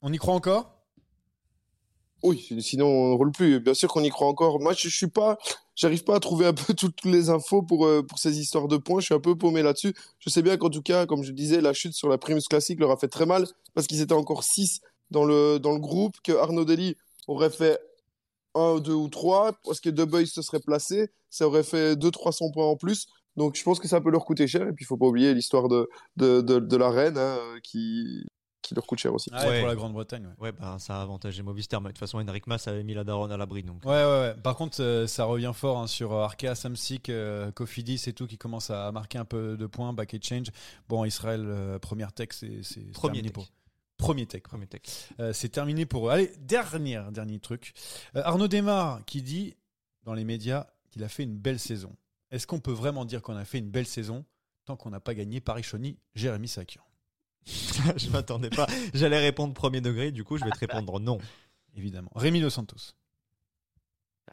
On 0.03 0.13
y 0.13 0.19
croit 0.19 0.35
encore? 0.35 0.83
Oui, 2.25 2.49
sinon 2.61 2.87
on 2.87 3.11
ne 3.13 3.15
roule 3.17 3.33
plus. 3.33 3.61
Bien 3.61 3.75
sûr 3.75 3.89
qu'on 3.89 4.03
y 4.03 4.11
croit 4.11 4.29
encore. 4.29 4.61
Moi, 4.61 4.75
je, 4.75 4.89
suis 4.89 5.09
pas, 5.09 5.39
j'arrive 5.75 6.05
pas 6.05 6.17
à 6.17 6.21
trouver 6.21 6.47
un 6.47 6.53
peu 6.53 6.75
toutes 6.79 7.05
les 7.05 7.31
infos 7.31 7.63
pour 7.63 7.87
euh, 7.87 8.03
pour 8.03 8.19
ces 8.19 8.39
histoires 8.39 8.69
de 8.69 8.77
points. 8.77 9.01
Je 9.01 9.07
suis 9.07 9.15
un 9.15 9.21
peu 9.21 9.37
paumé 9.37 9.63
là-dessus. 9.63 9.95
Je 10.19 10.31
sais 10.31 10.43
bien 10.43 10.57
qu'en 10.57 10.71
tout 10.71 10.83
cas, 10.83 11.07
comme 11.07 11.23
je 11.23 11.33
disais, 11.33 11.61
la 11.61 11.73
chute 11.73 11.95
sur 11.95 12.09
la 12.09 12.19
Primus 12.19 12.43
classique 12.49 12.81
leur 12.81 12.91
a 12.91 12.97
fait 12.97 13.09
très 13.09 13.27
mal 13.27 13.47
parce 13.75 13.87
qu'ils 13.87 14.01
étaient 14.01 14.13
encore 14.13 14.45
6 14.45 14.81
dans 15.11 15.25
le 15.25 15.59
dans 15.59 15.73
le 15.73 15.81
groupe, 15.81 16.17
que 16.23 16.33
Arnaud 16.33 16.65
Dely 16.65 16.97
aurait 17.29 17.51
fait 17.51 17.79
un, 18.55 18.79
deux 18.79 18.95
ou 18.95 19.09
trois 19.09 19.53
parce 19.65 19.81
que 19.81 19.91
De 19.91 20.05
Boy 20.05 20.27
se 20.27 20.43
serait 20.43 20.61
placé, 20.61 21.11
ça 21.31 21.47
aurait 21.47 21.63
fait 21.63 21.97
2 21.97 22.11
300 22.11 22.51
points 22.53 22.67
en 22.67 22.77
plus. 22.77 23.07
Donc 23.37 23.57
je 23.57 23.63
pense 23.63 23.81
que 23.81 23.89
ça 23.89 24.01
peut 24.01 24.11
leur 24.11 24.25
coûter 24.25 24.47
cher. 24.47 24.63
Et 24.63 24.73
puis 24.73 24.85
il 24.85 24.87
faut 24.87 24.97
pas 24.97 25.07
oublier 25.07 25.35
l'histoire 25.35 25.69
de, 25.69 25.89
de, 26.17 26.41
de, 26.41 26.77
la 26.77 26.91
reine 26.91 27.19
hein, 27.19 27.39
qui, 27.63 28.27
qui 28.73 28.77
leur 28.77 28.87
coûte 28.87 28.99
cher 28.99 29.12
aussi. 29.12 29.31
Ah 29.33 29.45
pour 29.45 29.66
la 29.66 29.75
Grande-Bretagne. 29.75 30.29
Ouais, 30.39 30.53
bah, 30.53 30.77
ça 30.79 30.99
a 30.99 31.03
avantagé 31.03 31.43
Movistar. 31.43 31.81
Mais 31.81 31.89
de 31.89 31.93
toute 31.93 31.99
façon, 31.99 32.18
Henrik 32.18 32.47
Mas 32.47 32.66
avait 32.68 32.83
mis 32.83 32.95
la 32.95 33.05
daronne 33.05 33.33
à 33.33 33.37
l'abri. 33.37 33.62
Donc... 33.62 33.85
Ouais, 33.85 33.91
ouais, 33.91 34.05
ouais. 34.05 34.35
Par 34.43 34.57
contre, 34.57 34.83
euh, 34.83 35.07
ça 35.07 35.25
revient 35.25 35.53
fort 35.55 35.79
hein, 35.79 35.87
sur 35.87 36.12
euh, 36.12 36.25
Arkea, 36.25 36.55
Samsic, 36.55 37.09
euh, 37.09 37.51
Cofidis 37.53 38.03
et 38.07 38.12
tout 38.12 38.27
qui 38.27 38.39
commence 38.39 38.70
à 38.70 38.91
marquer 38.93 39.18
un 39.18 39.25
peu 39.25 39.57
de 39.57 39.66
points. 39.66 39.93
Back 39.93 40.16
change. 40.23 40.49
Bon, 40.89 41.05
Israël, 41.05 41.79
première 41.81 42.12
tech, 42.12 42.29
c'est 42.33 42.93
terminé 42.93 43.31
pour. 43.31 43.47
Premier 43.99 44.27
tech. 44.27 44.43
Premier 44.43 44.66
tech. 44.66 44.83
c'est 45.33 45.51
terminé 45.51 45.87
pour 45.87 46.09
eux. 46.09 46.11
Allez, 46.11 46.33
dernier, 46.41 47.01
dernier 47.12 47.39
truc. 47.39 47.73
Arnaud 48.14 48.49
Desmar 48.49 49.05
qui 49.05 49.23
dit 49.23 49.55
dans 50.05 50.14
les 50.14 50.25
médias 50.25 50.66
qu'il 50.91 51.05
a 51.05 51.09
fait 51.09 51.23
une 51.23 51.37
belle 51.37 51.59
saison. 51.59 51.95
Est-ce 52.31 52.47
qu'on 52.47 52.61
peut 52.61 52.73
vraiment 52.73 53.05
dire 53.05 53.23
qu'on 53.23 53.37
a 53.37 53.45
fait 53.45 53.59
une 53.59 53.70
belle 53.70 53.87
saison 53.87 54.25
tant 54.64 54.77
qu'on 54.77 54.91
n'a 54.91 55.01
pas 55.01 55.14
gagné 55.14 55.41
Paris-Chauny, 55.41 55.99
Jérémy 56.14 56.49
Sakian 56.49 56.83
je 57.97 58.11
m'attendais 58.11 58.51
pas. 58.51 58.66
J'allais 58.95 59.18
répondre 59.18 59.55
premier 59.55 59.80
degré, 59.80 60.12
du 60.12 60.24
coup, 60.24 60.38
je 60.38 60.45
vais 60.45 60.51
te 60.51 60.59
répondre 60.59 61.01
non. 61.01 61.18
Évidemment. 61.76 62.11
Rémi 62.14 62.40
Dos 62.40 62.51
Santos. 62.51 62.95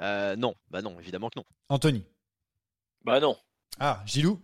Euh, 0.02 0.36
non, 0.36 0.56
bah 0.70 0.82
non, 0.82 0.98
évidemment 1.00 1.30
que 1.30 1.40
non. 1.40 1.46
Anthony. 1.70 2.04
Bah 3.04 3.20
non. 3.20 3.38
Ah, 3.80 4.02
Gilou 4.06 4.40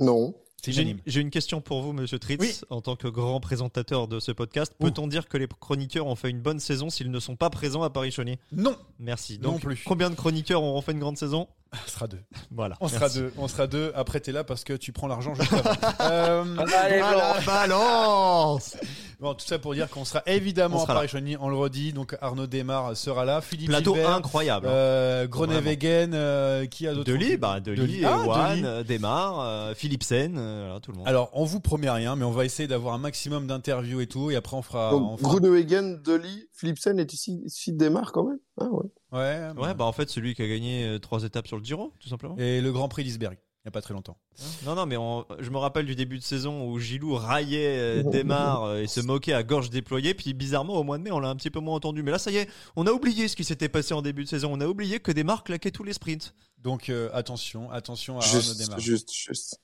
Non. 0.00 0.34
J'ai 0.64 1.20
une, 1.20 1.30
question 1.30 1.60
pour 1.60 1.82
vous, 1.82 1.92
monsieur 1.92 2.18
Tritz. 2.18 2.64
En 2.70 2.80
tant 2.80 2.96
que 2.96 3.06
grand 3.06 3.40
présentateur 3.40 4.08
de 4.08 4.18
ce 4.18 4.32
podcast, 4.32 4.74
peut-on 4.78 5.06
dire 5.06 5.28
que 5.28 5.36
les 5.36 5.46
chroniqueurs 5.46 6.06
ont 6.06 6.16
fait 6.16 6.30
une 6.30 6.40
bonne 6.40 6.58
saison 6.58 6.90
s'ils 6.90 7.10
ne 7.10 7.20
sont 7.20 7.36
pas 7.36 7.50
présents 7.50 7.82
à 7.82 7.90
Paris-Chauny 7.90 8.38
Non. 8.52 8.76
Merci. 8.98 9.38
Donc, 9.38 9.60
plus. 9.60 9.82
combien 9.84 10.10
de 10.10 10.16
chroniqueurs 10.16 10.62
auront 10.62 10.80
fait 10.80 10.92
une 10.92 10.98
grande 10.98 11.18
saison? 11.18 11.48
On 11.72 11.86
sera 11.88 12.06
deux. 12.06 12.20
Voilà. 12.50 12.76
On 12.80 12.88
sera 12.88 13.08
deux. 13.08 13.32
On 13.36 13.48
sera 13.48 13.66
deux. 13.66 13.92
Après, 13.94 14.20
t'es 14.20 14.32
là 14.32 14.44
parce 14.44 14.64
que 14.64 14.72
tu 14.72 14.92
prends 14.92 15.06
l'argent 15.06 15.34
juste 15.34 15.52
avant. 15.52 15.70
euh, 16.00 16.56
Allez, 16.74 17.00
balance 17.44 18.76
Bon, 19.18 19.32
tout 19.32 19.46
ça 19.46 19.58
pour 19.58 19.74
dire 19.74 19.88
qu'on 19.88 20.04
sera 20.04 20.22
évidemment 20.26 20.84
à 20.84 20.86
Paris-Chauny, 20.86 21.36
on 21.40 21.48
le 21.48 21.56
redit. 21.56 21.92
Donc 21.94 22.16
Arnaud 22.20 22.46
Desmar 22.46 22.96
sera 22.96 23.24
là. 23.24 23.40
Philippe 23.40 23.68
Plateau 23.68 23.96
incroyable. 23.96 24.66
Hein. 24.66 24.72
Euh, 24.72 25.26
Groenewegen, 25.26 26.12
euh, 26.12 26.66
qui 26.66 26.86
a 26.86 26.94
d'autres 26.94 27.10
Delis, 27.12 27.38
bah, 27.38 27.60
Delis, 27.60 28.04
ah, 28.04 28.52
euh, 28.56 28.84
Desmar, 28.84 29.40
euh, 29.40 29.74
Philipsen, 29.74 30.36
euh, 30.36 30.78
tout 30.80 30.92
le 30.92 30.98
monde. 30.98 31.08
Alors, 31.08 31.30
on 31.32 31.44
vous 31.44 31.60
promet 31.60 31.88
rien, 31.88 32.14
mais 32.14 32.24
on 32.24 32.30
va 32.30 32.44
essayer 32.44 32.68
d'avoir 32.68 32.94
un 32.94 32.98
maximum 32.98 33.46
d'interviews 33.46 34.02
et 34.02 34.06
tout. 34.06 34.30
Et 34.30 34.36
après, 34.36 34.56
on 34.56 34.62
fera. 34.62 34.90
Donc, 34.90 35.20
Groenewegen, 35.22 36.02
Delis, 36.02 36.48
Philipsen 36.52 36.98
est 36.98 37.12
ici, 37.14 37.40
ici 37.46 37.72
Desmar 37.72 38.12
quand 38.12 38.24
même? 38.24 38.38
Ah 38.58 38.64
ouais. 38.64 38.86
Ouais. 39.12 39.50
Ouais, 39.56 39.74
bah 39.74 39.84
en 39.84 39.92
fait, 39.92 40.08
celui 40.08 40.34
qui 40.34 40.42
a 40.42 40.48
gagné 40.48 40.98
trois 41.00 41.24
étapes 41.24 41.46
sur 41.46 41.56
le 41.56 41.64
Giro, 41.64 41.92
tout 42.00 42.08
simplement. 42.08 42.36
Et 42.38 42.60
le 42.60 42.72
Grand 42.72 42.88
Prix 42.88 43.04
d'Isberg 43.04 43.38
il 43.66 43.70
n'y 43.70 43.70
a 43.70 43.72
pas 43.72 43.82
très 43.82 43.94
longtemps. 43.94 44.16
Non, 44.64 44.76
non, 44.76 44.86
mais 44.86 44.94
je 45.42 45.50
me 45.50 45.58
rappelle 45.58 45.86
du 45.86 45.96
début 45.96 46.18
de 46.18 46.22
saison 46.22 46.68
où 46.68 46.78
Gilou 46.78 47.16
raillait 47.16 48.04
Démarre 48.12 48.76
et 48.76 48.86
se 48.86 49.00
moquait 49.00 49.32
à 49.32 49.42
gorge 49.42 49.70
déployée. 49.70 50.14
Puis 50.14 50.34
bizarrement, 50.34 50.74
au 50.74 50.84
mois 50.84 50.98
de 50.98 51.02
mai, 51.02 51.10
on 51.10 51.18
l'a 51.18 51.28
un 51.28 51.34
petit 51.34 51.50
peu 51.50 51.58
moins 51.58 51.74
entendu. 51.74 52.04
Mais 52.04 52.12
là, 52.12 52.18
ça 52.18 52.30
y 52.30 52.36
est, 52.36 52.48
on 52.76 52.86
a 52.86 52.92
oublié 52.92 53.26
ce 53.26 53.34
qui 53.34 53.42
s'était 53.42 53.68
passé 53.68 53.92
en 53.92 54.02
début 54.02 54.22
de 54.22 54.28
saison. 54.28 54.52
On 54.52 54.60
a 54.60 54.68
oublié 54.68 55.00
que 55.00 55.10
Démarre 55.10 55.42
claquait 55.42 55.72
tous 55.72 55.82
les 55.82 55.94
sprints. 55.94 56.32
Donc 56.58 56.92
attention, 57.12 57.68
attention 57.72 58.18
à 58.18 58.20
juste, 58.20 58.56
Démarre. 58.56 58.78
Juste, 58.78 59.12
juste. 59.12 59.60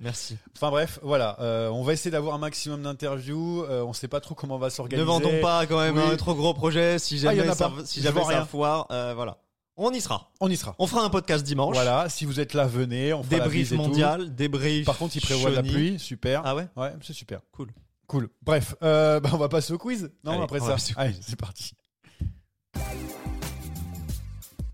Merci. 0.00 0.36
Enfin 0.56 0.70
bref, 0.70 0.98
voilà. 1.02 1.36
Euh, 1.40 1.68
on 1.68 1.82
va 1.82 1.92
essayer 1.92 2.10
d'avoir 2.10 2.34
un 2.34 2.38
maximum 2.38 2.82
d'interviews. 2.82 3.64
Euh, 3.64 3.82
on 3.82 3.92
sait 3.92 4.08
pas 4.08 4.20
trop 4.20 4.34
comment 4.34 4.56
on 4.56 4.58
va 4.58 4.70
s'organiser. 4.70 5.04
Ne 5.04 5.10
vendons 5.10 5.40
pas 5.40 5.66
quand 5.66 5.80
même 5.80 5.98
un 5.98 6.16
trop 6.16 6.34
gros 6.34 6.54
projet. 6.54 6.98
Si 6.98 7.16
ah, 7.26 7.34
jamais 7.34 7.54
ça, 7.54 7.70
si 7.84 8.00
jamais 8.00 8.24
ça 8.24 8.44
foire, 8.44 8.86
euh, 8.90 9.12
voilà. 9.14 9.38
On 9.76 9.92
y 9.92 10.00
sera. 10.00 10.30
On 10.40 10.50
y 10.50 10.56
sera. 10.56 10.74
On 10.78 10.86
fera 10.86 11.02
un 11.04 11.10
podcast 11.10 11.44
dimanche. 11.44 11.74
Voilà, 11.74 12.08
si 12.08 12.26
vous 12.26 12.38
êtes 12.38 12.54
là, 12.54 12.66
venez. 12.66 13.14
On 13.14 13.22
fera 13.22 13.36
débrief 13.36 13.72
mondial, 13.72 14.34
débrief. 14.34 14.84
Par 14.84 14.98
contre, 14.98 15.16
il 15.16 15.22
prévoit 15.22 15.50
de 15.50 15.56
la 15.56 15.62
pluie, 15.62 15.98
super. 15.98 16.42
Ah 16.44 16.54
ouais? 16.54 16.68
Ouais, 16.76 16.92
c'est 17.02 17.14
super. 17.14 17.40
Cool. 17.52 17.68
Cool. 18.06 18.28
Bref, 18.42 18.74
bah, 18.80 19.20
on 19.32 19.38
va 19.38 19.48
passer 19.48 19.72
au 19.72 19.78
quiz. 19.78 20.10
Non, 20.24 20.42
après 20.42 20.60
ça. 20.60 20.76
Allez, 20.96 21.14
c'est 21.20 21.38
parti. 21.38 21.72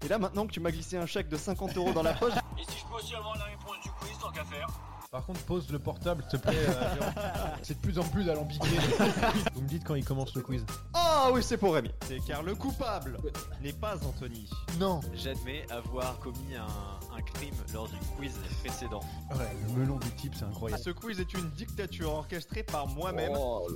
Et 0.06 0.08
là, 0.08 0.18
maintenant 0.18 0.46
que 0.46 0.52
tu 0.52 0.60
m'as 0.60 0.70
glissé 0.70 0.96
un 0.96 1.06
chèque 1.06 1.28
de 1.28 1.36
50 1.36 1.76
euros 1.76 1.92
dans 1.92 2.04
la 2.04 2.12
poche. 2.12 2.32
Et 2.32 2.62
si 2.70 2.78
je 2.78 2.84
peux 2.86 2.94
aussi 2.94 3.12
avoir 3.16 3.36
la 3.38 3.44
réponse 3.46 3.74
du 3.82 3.90
quiz, 3.90 4.16
tant 4.20 4.30
qu'à 4.30 4.44
faire 4.44 4.68
par 5.16 5.24
contre, 5.24 5.40
pose 5.44 5.70
le 5.70 5.78
portable, 5.78 6.22
s'il 6.28 6.38
te 6.38 6.46
plaît. 6.46 6.58
Euh, 6.68 6.94
c'est 7.62 7.72
de 7.72 7.80
plus 7.80 7.98
en 7.98 8.02
plus 8.02 8.28
alambiqué. 8.28 8.68
Vous 9.54 9.62
me 9.62 9.66
dites 9.66 9.82
quand 9.82 9.94
il 9.94 10.04
commence 10.04 10.34
le 10.34 10.42
quiz. 10.42 10.62
Ah 10.92 11.30
oui, 11.32 11.42
c'est 11.42 11.56
pour 11.56 11.72
Rémi. 11.72 11.90
C'est 12.06 12.18
car 12.20 12.42
le 12.42 12.54
coupable 12.54 13.16
n'est 13.62 13.72
pas 13.72 13.96
Anthony. 14.04 14.50
Non. 14.78 15.00
J'admets 15.14 15.64
avoir 15.70 16.18
commis 16.18 16.54
un, 16.54 17.22
crime 17.22 17.54
lors 17.72 17.88
du 17.88 17.96
quiz 18.18 18.34
précédent. 18.62 19.00
Ouais, 19.30 19.56
le 19.68 19.80
melon 19.80 19.96
du 19.96 20.10
type, 20.16 20.34
c'est 20.36 20.44
incroyable. 20.44 20.82
Ce 20.82 20.90
quiz 20.90 21.18
est 21.18 21.32
une 21.32 21.48
dictature 21.52 22.12
orchestrée 22.12 22.62
par 22.62 22.86
moi-même. 22.86 23.32
Oh. 23.34 23.66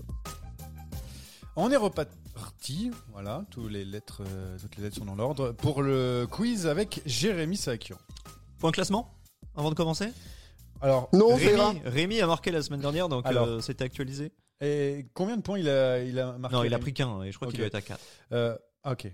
On 1.56 1.70
est 1.70 1.76
reparti, 1.76 2.90
voilà, 3.12 3.44
toutes 3.50 3.70
les 3.70 3.86
lettres, 3.86 4.24
euh, 4.26 4.58
toutes 4.60 4.76
les 4.76 4.82
lettres 4.82 4.96
sont 4.96 5.06
dans 5.06 5.16
l'ordre 5.16 5.52
pour 5.52 5.80
le 5.80 6.28
quiz 6.30 6.66
avec 6.66 7.00
Jérémy 7.06 7.56
Sakian. 7.56 7.96
Point 8.58 8.72
classement 8.72 9.14
avant 9.56 9.70
de 9.70 9.74
commencer? 9.74 10.12
Alors, 10.80 11.08
non, 11.12 11.34
Rémi, 11.34 11.80
Rémi, 11.84 12.20
a 12.20 12.26
marqué 12.26 12.50
la 12.50 12.62
semaine 12.62 12.80
dernière, 12.80 13.08
donc 13.08 13.26
euh, 13.26 13.60
c'était 13.60 13.84
actualisé. 13.84 14.32
Et 14.60 15.06
combien 15.14 15.36
de 15.36 15.42
points 15.42 15.58
il 15.58 15.68
a, 15.68 16.02
il 16.02 16.18
a 16.18 16.32
marqué 16.38 16.56
Non, 16.56 16.64
il 16.64 16.74
a 16.74 16.78
pris 16.78 16.92
qu'un, 16.92 17.22
et 17.22 17.32
je 17.32 17.36
crois 17.36 17.48
qu'il 17.48 17.58
doit 17.58 17.66
être 17.66 17.74
à 17.74 17.82
4. 17.82 18.00
Euh, 18.32 18.56
ok. 18.84 19.10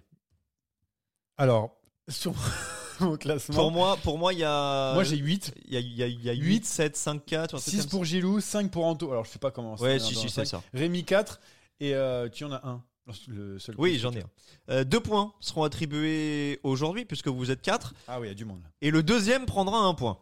Alors, 1.38 1.76
sur 2.08 2.34
mon 3.00 3.16
classement. 3.16 3.54
Pour 3.54 3.70
moi, 3.70 3.96
pour 4.02 4.18
moi, 4.18 4.32
il 4.32 4.40
y 4.40 4.44
a. 4.44 4.94
Moi, 4.94 5.04
j'ai 5.04 5.16
8. 5.16 5.54
Il 5.66 5.74
y 5.74 5.76
a, 5.76 5.80
y 5.80 6.02
a, 6.02 6.06
y 6.08 6.30
a 6.30 6.32
8, 6.32 6.64
7, 6.64 6.96
5, 6.96 7.24
4. 7.24 7.58
6 7.58 7.86
pour 7.86 8.04
Gilou, 8.04 8.40
5 8.40 8.70
pour 8.70 8.86
Anto. 8.86 9.10
Alors, 9.10 9.24
je 9.24 9.30
sais 9.30 9.38
pas 9.38 9.50
comment. 9.50 9.76
Ouais, 9.76 9.98
si, 9.98 10.14
si, 10.14 10.28
c'est 10.28 10.44
ça. 10.44 10.62
Rémi 10.74 11.04
4, 11.04 11.40
et 11.80 11.94
euh, 11.94 12.28
tu 12.28 12.44
en 12.44 12.52
as 12.52 12.66
un. 12.66 12.82
Le 13.28 13.56
seul 13.60 13.76
oui, 13.78 13.98
j'en 14.00 14.10
ai 14.12 14.22
un. 14.22 14.30
Euh, 14.68 14.82
deux 14.82 14.98
points 14.98 15.32
seront 15.38 15.62
attribués 15.62 16.58
aujourd'hui, 16.64 17.04
puisque 17.04 17.28
vous 17.28 17.52
êtes 17.52 17.62
4. 17.62 17.94
Ah 18.08 18.18
oui, 18.18 18.26
il 18.26 18.30
y 18.30 18.32
a 18.32 18.34
du 18.34 18.44
monde. 18.44 18.62
Et 18.80 18.90
le 18.90 19.04
deuxième 19.04 19.46
prendra 19.46 19.78
un 19.78 19.94
point. 19.94 20.18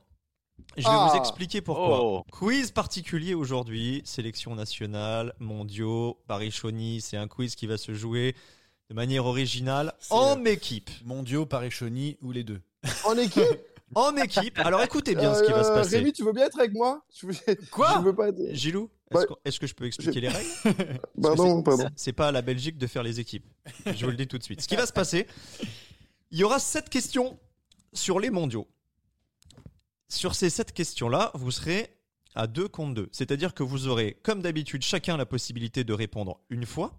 Je 0.77 0.83
vais 0.83 0.89
vous 0.89 1.11
ah. 1.13 1.19
expliquer 1.19 1.61
pourquoi. 1.61 2.03
Oh. 2.03 2.25
Quiz 2.31 2.71
particulier 2.71 3.35
aujourd'hui, 3.35 4.03
sélection 4.05 4.55
nationale, 4.55 5.33
mondiaux, 5.39 6.19
Paris-Chauny, 6.27 7.01
c'est 7.01 7.17
un 7.17 7.29
quiz 7.29 7.55
qui 7.55 7.67
va 7.67 7.79
se 7.79 7.95
jouer 7.95 8.35
de 8.91 8.95
manière 8.95 9.27
originale 9.27 9.95
en 10.11 10.45
équipe. 10.45 10.91
Mondiaux, 11.05 11.47
Paris-Chauny 11.47 12.19
ou 12.23 12.33
les 12.33 12.45
deux? 12.45 12.61
En 13.05 13.17
équipe? 13.17 13.43
En 13.95 14.17
équipe. 14.17 14.59
Alors 14.59 14.83
écoutez 14.83 15.15
bien 15.15 15.35
ce 15.35 15.45
qui 15.45 15.53
va 15.53 15.63
se 15.63 15.71
euh, 15.71 15.75
passer. 15.75 15.99
Rémi, 15.99 16.13
tu 16.13 16.25
veux 16.25 16.33
bien 16.33 16.47
être 16.47 16.59
avec 16.59 16.73
moi? 16.73 17.05
Quoi? 17.71 17.95
je 17.99 18.03
veux 18.03 18.15
pas 18.15 18.31
être... 18.31 18.41
Gilou, 18.51 18.91
est-ce 19.45 19.61
que, 19.61 19.67
je 19.67 19.75
peux 19.75 19.85
expliquer 19.85 20.21
les 20.21 20.29
règles? 20.29 20.49
Pardon, 21.23 21.63
pardon. 21.63 21.89
C'est 21.95 22.13
pas 22.13 22.29
à 22.29 22.33
la 22.33 22.43
Belgique 22.43 22.79
de 22.79 22.87
faire 22.87 23.03
les 23.03 23.21
équipes. 23.21 23.47
Je 23.87 24.05
vous 24.05 24.11
le 24.11 24.17
dis 24.17 24.27
tout 24.27 24.39
de 24.39 24.43
suite. 24.43 24.61
Ce 24.61 24.69
qui 24.69 24.77
va 24.77 24.87
se 24.87 24.93
passer, 24.93 25.27
il 26.31 26.39
y 26.39 26.45
aura 26.45 26.59
sept 26.59 26.89
questions 26.89 27.39
sur 27.93 28.19
les 28.19 28.31
mondiaux. 28.31 28.67
Sur 30.15 30.37
ces 30.37 30.49
sept 30.49 30.73
questions-là, 30.73 31.33
vous 31.35 31.51
serez 31.51 31.91
à 32.37 32.47
2 32.47 32.69
contre 32.69 32.95
2. 32.95 33.09
C'est-à-dire 33.11 33.53
que 33.53 33.65
vous 33.65 33.89
aurez, 33.89 34.17
comme 34.23 34.43
d'habitude, 34.43 34.83
chacun 34.83 35.17
la 35.17 35.27
possibilité 35.27 35.83
de 35.83 35.93
répondre 35.93 36.41
une 36.51 36.67
fois. 36.67 36.97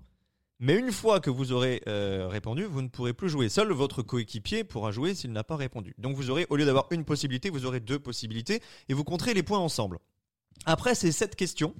Mais 0.59 0.75
une 0.75 0.91
fois 0.91 1.21
que 1.21 1.29
vous 1.29 1.53
aurez 1.53 1.81
euh, 1.87 2.27
répondu, 2.27 2.65
vous 2.65 2.81
ne 2.81 2.89
pourrez 2.89 3.13
plus 3.13 3.29
jouer. 3.29 3.47
Seul 3.47 3.71
votre 3.71 4.01
coéquipier 4.01 4.65
pourra 4.65 4.91
jouer 4.91 5.15
s'il 5.15 5.31
n'a 5.31 5.45
pas 5.45 5.55
répondu. 5.55 5.95
Donc 5.97 6.17
vous 6.17 6.29
aurez, 6.29 6.45
au 6.49 6.57
lieu 6.57 6.65
d'avoir 6.65 6.87
une 6.91 7.05
possibilité, 7.05 7.49
vous 7.49 7.65
aurez 7.65 7.79
deux 7.79 7.99
possibilités 7.99 8.61
et 8.89 8.93
vous 8.93 9.05
compterez 9.05 9.33
les 9.33 9.43
points 9.43 9.59
ensemble. 9.59 9.99
Après 10.65 10.93
ces 10.93 11.13
sept 11.13 11.37
questions, 11.37 11.73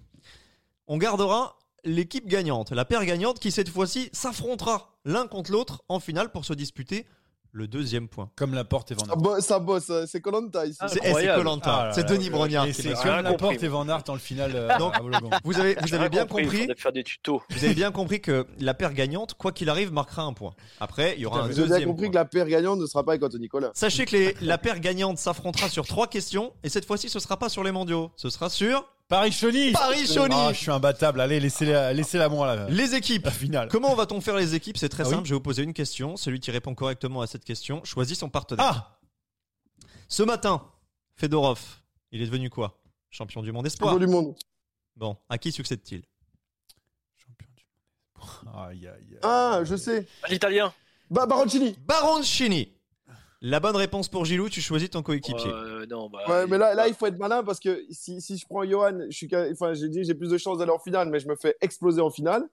on 0.88 0.98
gardera 0.98 1.58
l'équipe 1.84 2.28
gagnante, 2.28 2.72
la 2.72 2.86
paire 2.86 3.06
gagnante 3.06 3.40
qui 3.40 3.52
cette 3.52 3.70
fois-ci 3.70 4.10
s'affrontera 4.14 4.98
l'un 5.04 5.28
contre 5.28 5.52
l'autre 5.52 5.84
en 5.90 6.00
finale 6.00 6.32
pour 6.32 6.46
se 6.46 6.54
disputer 6.54 7.06
le 7.56 7.68
deuxième 7.68 8.10
point. 8.10 8.30
Comme 8.36 8.54
la 8.54 8.66
porte 8.66 8.92
et 8.92 8.96
Van 8.96 9.06
Aert. 9.08 9.42
Ça, 9.42 9.60
bosse, 9.60 9.90
c'est 10.08 10.20
Colanta 10.20 10.66
ici. 10.66 10.78
c'est 10.88 11.00
Colanta. 11.36 11.92
c'est 11.94 12.04
Denis 12.04 12.30
Brognard. 12.30 12.68
C'est 12.74 12.94
comme 12.94 13.22
la 13.22 13.34
porte 13.34 13.64
et 13.64 13.68
Van 13.68 13.88
Aert 13.88 14.04
en 14.10 14.14
le 14.14 14.20
final. 14.20 14.52
Euh, 14.54 14.78
Donc, 14.78 14.94
vous 15.44 15.58
avez, 15.60 15.76
vous 15.82 15.94
avez 15.94 16.10
bien 16.10 16.26
compris. 16.26 16.68
faire 16.78 16.92
des 16.92 17.04
tutos. 17.04 17.42
Vous 17.50 17.64
avez 17.64 17.74
bien 17.74 17.92
compris 17.92 18.20
que 18.20 18.46
la 18.60 18.74
paire 18.74 18.94
gagnante, 18.94 19.36
quoi 19.36 19.54
qu'il 19.54 19.70
arrive, 19.70 19.94
marquera 19.94 20.24
un 20.24 20.34
point. 20.34 20.54
Après, 20.82 21.16
il 21.16 21.22
y 21.22 21.26
aura 21.26 21.44
un 21.44 21.48
deuxième. 21.48 21.68
Vous 21.68 21.74
avez 21.74 21.86
compris 21.86 22.10
que 22.10 22.16
la 22.16 22.26
paire 22.26 22.48
gagnante 22.48 22.80
ne 22.80 22.86
sera 22.86 23.04
pas 23.04 23.14
avec 23.14 23.24
Anthony 23.24 23.44
Nicolas. 23.44 23.72
Sachez 23.74 24.06
que 24.06 24.34
la 24.44 24.58
paire 24.58 24.80
gagnante 24.80 25.18
s'affrontera 25.18 25.70
sur 25.70 25.88
trois 25.88 26.08
questions 26.08 26.52
et 26.64 26.70
cette 26.70 26.86
fois-ci, 26.86 27.08
ce 27.10 27.20
sera 27.20 27.38
pas 27.38 27.48
sur 27.48 27.64
les 27.64 27.72
mondiaux. 27.72 28.12
Ce 28.18 28.30
sera 28.30 28.50
sur 28.50 28.86
Paris-Chauny 29.08 29.72
Paris-Chauny 29.74 30.36
ah, 30.36 30.52
Je 30.52 30.60
suis 30.60 30.72
imbattable, 30.72 31.22
allez, 31.22 31.40
laissez-la 31.40 31.94
laissez 31.94 32.18
-la 32.18 32.28
moi 32.28 32.56
là. 32.56 32.68
Les 32.70 32.96
équipes 32.96 33.30
finale. 33.30 33.70
Comment 33.70 33.94
va-t-on 33.94 34.20
faire 34.20 34.36
les 34.36 34.56
équipes? 34.56 34.78
C'est 34.78 34.90
très 34.90 35.04
ah 35.06 35.10
simple, 35.12 35.26
je 35.26 35.30
vais 35.30 35.36
vous 35.36 35.42
poser 35.42 35.64
une 35.64 35.74
question. 35.74 36.18
Celui 36.18 36.40
qui 36.40 36.50
répond 36.50 36.74
correctement 36.74 37.22
à 37.22 37.28
cette 37.28 37.46
question 37.46 37.84
choisit 37.84 38.18
son 38.18 38.30
partenaire. 38.30 38.66
Ah 38.66 39.00
Ce 40.08 40.24
matin, 40.24 40.64
Fedorov, 41.16 41.62
il 42.12 42.22
est 42.22 42.26
devenu 42.26 42.50
quoi? 42.50 42.82
Champion 43.12 43.44
du 43.44 43.52
monde 43.52 43.68
espoir. 43.68 43.92
Champion 43.92 44.06
du 44.08 44.12
monde. 44.12 44.36
Bon, 44.96 45.18
à 45.30 45.38
qui 45.38 45.52
succède-t-il? 45.52 46.02
Champion 47.16 47.48
du 47.56 47.64
monde 47.64 48.42
espoir. 48.42 48.66
Aïe, 48.68 48.88
aïe, 48.88 49.20
Ah, 49.22 49.62
je 49.64 49.76
sais. 49.76 50.08
L'italien. 50.30 50.74
Ba 51.12 51.28
Baroncini. 51.28 51.78
Baroncini. 51.86 52.75
La 53.48 53.60
bonne 53.60 53.76
réponse 53.76 54.08
pour 54.08 54.26
Gilou, 54.26 54.50
tu 54.50 54.60
choisis 54.60 54.90
ton 54.90 55.04
coéquipier. 55.04 55.52
Euh, 55.52 55.86
non, 55.88 56.10
bah, 56.10 56.18
ouais, 56.28 56.48
mais 56.48 56.58
là, 56.58 56.74
là, 56.74 56.88
il 56.88 56.96
faut 56.96 57.06
être 57.06 57.20
malin 57.20 57.44
parce 57.44 57.60
que 57.60 57.86
si, 57.92 58.20
si 58.20 58.40
je 58.40 58.46
prends 58.48 58.64
Johan, 58.64 59.02
je 59.08 59.16
suis, 59.16 59.30
enfin, 59.52 59.76
j'ai 59.76 59.88
dit 59.88 60.04
j'ai 60.04 60.16
plus 60.16 60.32
de 60.32 60.38
chances 60.40 60.58
d'aller 60.58 60.72
en 60.72 60.80
finale, 60.80 61.10
mais 61.12 61.20
je 61.20 61.28
me 61.28 61.36
fais 61.36 61.56
exploser 61.62 62.02
en 62.02 62.10
finale. 62.10 62.44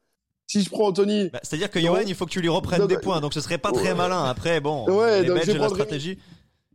Si 0.47 0.63
je 0.63 0.69
prends 0.69 0.89
Anthony. 0.89 1.31
Bah, 1.31 1.41
C'est-à-dire 1.43 1.71
que 1.71 1.81
Johan, 1.81 2.03
il 2.07 2.15
faut 2.15 2.27
que 2.27 2.31
tu 2.31 2.43
lui 2.43 2.51
reprennes 2.51 2.87
des 2.87 2.99
points, 2.99 3.23
donc 3.23 3.33
ce 3.33 3.41
serait 3.41 3.57
pas 3.57 3.73
très 3.73 3.95
malin. 3.95 4.23
Après, 4.25 4.61
bon, 4.61 4.85
ouais, 4.91 5.23
les 5.23 5.29
Belges, 5.29 5.49
la 5.57 5.69
stratégie. 5.71 6.19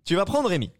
Tu 0.03 0.15
vas 0.15 0.26
prendre 0.26 0.49
Rémi. 0.49 0.72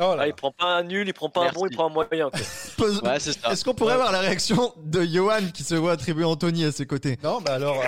Oh 0.00 0.16
ah, 0.18 0.26
il 0.26 0.34
prend 0.34 0.50
pas 0.50 0.78
un 0.78 0.82
nul, 0.82 1.06
il 1.06 1.14
prend 1.14 1.28
pas 1.28 1.48
un 1.48 1.52
bon, 1.52 1.66
il 1.66 1.76
prend 1.76 1.86
un 1.86 1.88
moyen. 1.88 2.28
Est-ce 2.34 3.64
qu'on 3.64 3.74
pourrait 3.74 3.92
avoir 3.92 4.10
la 4.10 4.18
réaction 4.18 4.74
de 4.82 5.04
Johan 5.04 5.50
qui 5.54 5.62
se 5.62 5.76
voit 5.76 5.92
attribuer 5.92 6.24
Anthony 6.24 6.64
à 6.64 6.72
ses 6.72 6.84
côtés 6.84 7.16
Non, 7.22 7.40
bah 7.40 7.54
alors, 7.54 7.80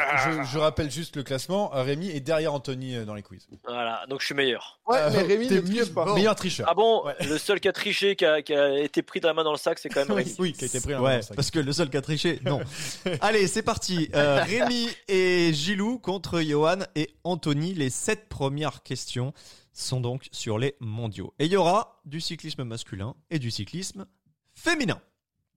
je, 0.52 0.58
rappelle 0.58 0.88
juste 0.88 1.16
le 1.16 1.24
classement. 1.24 1.70
Rémi 1.72 2.10
est 2.10 2.20
derrière 2.20 2.54
Anthony 2.54 2.94
euh, 2.94 3.04
dans 3.04 3.14
les 3.14 3.22
quiz. 3.22 3.48
Voilà, 3.64 4.04
donc 4.08 4.20
je 4.20 4.26
suis 4.26 4.36
meilleur. 4.36 4.78
Ouais, 4.86 5.00
mais 5.10 5.22
Rémi 5.22 5.48
ne 5.48 5.60
mieux 5.62 5.86
pas. 5.86 6.14
Meilleur 6.14 6.36
tricheur. 6.36 6.68
Ah 6.70 6.74
bon 6.74 7.02
Le 7.20 7.38
seul 7.38 7.58
qui 7.58 7.66
a 7.66 7.72
triché, 7.72 8.14
qui 8.14 8.24
a, 8.24 8.38
été 8.78 9.02
pris 9.02 9.18
de 9.18 9.26
la 9.26 9.34
main 9.34 9.42
dans 9.42 9.50
le 9.52 9.58
sac, 9.58 9.80
c'est 9.80 9.88
quand 9.88 10.06
même 10.06 10.16
Rémi. 10.16 10.32
oui, 10.38 10.52
qui 10.52 10.62
a 10.62 10.68
été 10.68 10.78
pris 10.78 10.92
dans 10.92 10.98
la 10.98 11.02
main 11.02 11.10
dans 11.10 11.16
le 11.16 11.22
sac. 11.22 11.34
Parce 11.34 11.50
que 11.50 11.58
le 11.58 11.72
seul 11.72 11.90
qui 11.90 11.96
a 11.96 12.02
triché, 12.02 12.38
non. 12.44 12.60
Allez, 13.20 13.48
c'est 13.48 13.62
parti. 13.62 14.10
Euh, 14.14 14.44
Rémi 14.44 14.88
et 15.08 15.52
Gilou 15.52 15.98
contre 15.98 16.40
Johan 16.40 16.78
et 16.94 17.10
Anthony. 17.24 17.74
Les 17.74 17.90
sept 17.90 18.28
premières 18.28 18.84
questions 18.84 19.32
sont 19.76 20.00
donc 20.00 20.28
sur 20.32 20.58
les 20.58 20.74
mondiaux. 20.80 21.34
Et 21.38 21.46
il 21.46 21.52
y 21.52 21.56
aura 21.56 22.00
du 22.04 22.20
cyclisme 22.20 22.64
masculin 22.64 23.14
et 23.30 23.38
du 23.38 23.50
cyclisme 23.50 24.06
féminin. 24.54 25.00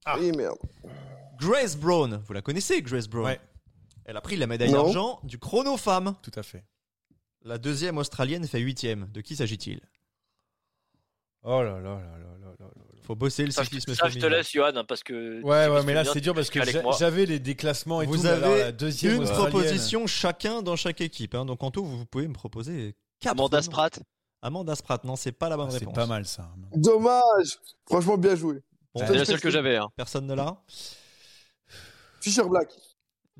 Ah. 0.04 0.16
Oui, 0.18 0.32
merde. 0.32 0.58
Grace 1.38 1.76
Brown, 1.76 2.22
vous 2.26 2.32
la 2.32 2.42
connaissez, 2.42 2.82
Grace 2.82 3.08
Brown 3.08 3.36
Elle 4.04 4.16
a 4.16 4.20
pris 4.20 4.36
la 4.36 4.46
médaille 4.46 4.72
d'argent 4.72 5.20
du 5.24 5.38
chrono 5.38 5.76
femme. 5.76 6.14
Tout 6.22 6.32
à 6.34 6.42
fait. 6.42 6.64
La 7.42 7.56
deuxième 7.56 7.96
australienne 7.96 8.46
fait 8.46 8.60
huitième. 8.60 9.08
De 9.12 9.22
qui 9.22 9.36
s'agit-il? 9.36 9.80
Oh 11.42 11.62
là 11.62 11.80
là 11.80 11.80
là 11.80 12.18
là 12.18 12.36
là 12.38 12.54
là. 12.58 12.66
Faut 13.02 13.14
bosser 13.16 13.46
le 13.46 13.50
cyclisme 13.50 13.94
féminin. 13.94 14.04
Ça, 14.04 14.08
je 14.10 14.18
te 14.18 14.26
laisse, 14.26 14.52
Johan, 14.52 14.76
hein, 14.76 14.84
parce 14.84 15.02
que. 15.02 15.40
Ouais, 15.40 15.66
ouais, 15.68 15.82
mais 15.84 15.94
là, 15.94 16.04
c'est 16.04 16.20
dur 16.20 16.34
parce 16.34 16.50
que 16.50 16.60
j'avais 16.98 17.24
les 17.24 17.38
déclassements 17.38 18.02
et 18.02 18.06
vous 18.06 18.16
tout. 18.16 18.20
Vous 18.20 18.26
avez 18.26 18.58
la 18.60 18.72
deuxième 18.72 19.22
une 19.22 19.28
proposition 19.28 20.06
chacun 20.06 20.60
dans 20.60 20.76
chaque 20.76 21.00
équipe. 21.00 21.34
Hein. 21.34 21.46
Donc, 21.46 21.62
en 21.62 21.70
tout, 21.70 21.84
vous 21.84 22.04
pouvez 22.04 22.28
me 22.28 22.34
proposer 22.34 22.94
Amanda 23.26 23.62
Sprat 23.62 23.90
Amanda 24.42 24.74
Sprat, 24.74 25.00
non, 25.04 25.16
c'est 25.16 25.32
pas 25.32 25.48
la 25.48 25.56
bonne 25.56 25.68
ah, 25.68 25.72
réponse. 25.74 25.94
C'est 25.94 26.00
pas 26.00 26.06
mal 26.06 26.24
ça. 26.26 26.48
Dommage 26.74 27.58
Franchement, 27.86 28.16
bien 28.16 28.34
joué. 28.34 28.62
c'est 28.96 29.14
la 29.14 29.24
seule 29.24 29.40
que 29.40 29.50
j'avais. 29.50 29.76
Hein. 29.76 29.88
Personne 29.96 30.26
ne 30.26 30.34
l'a 30.34 30.56
Fisher 32.20 32.44
Black. 32.44 32.68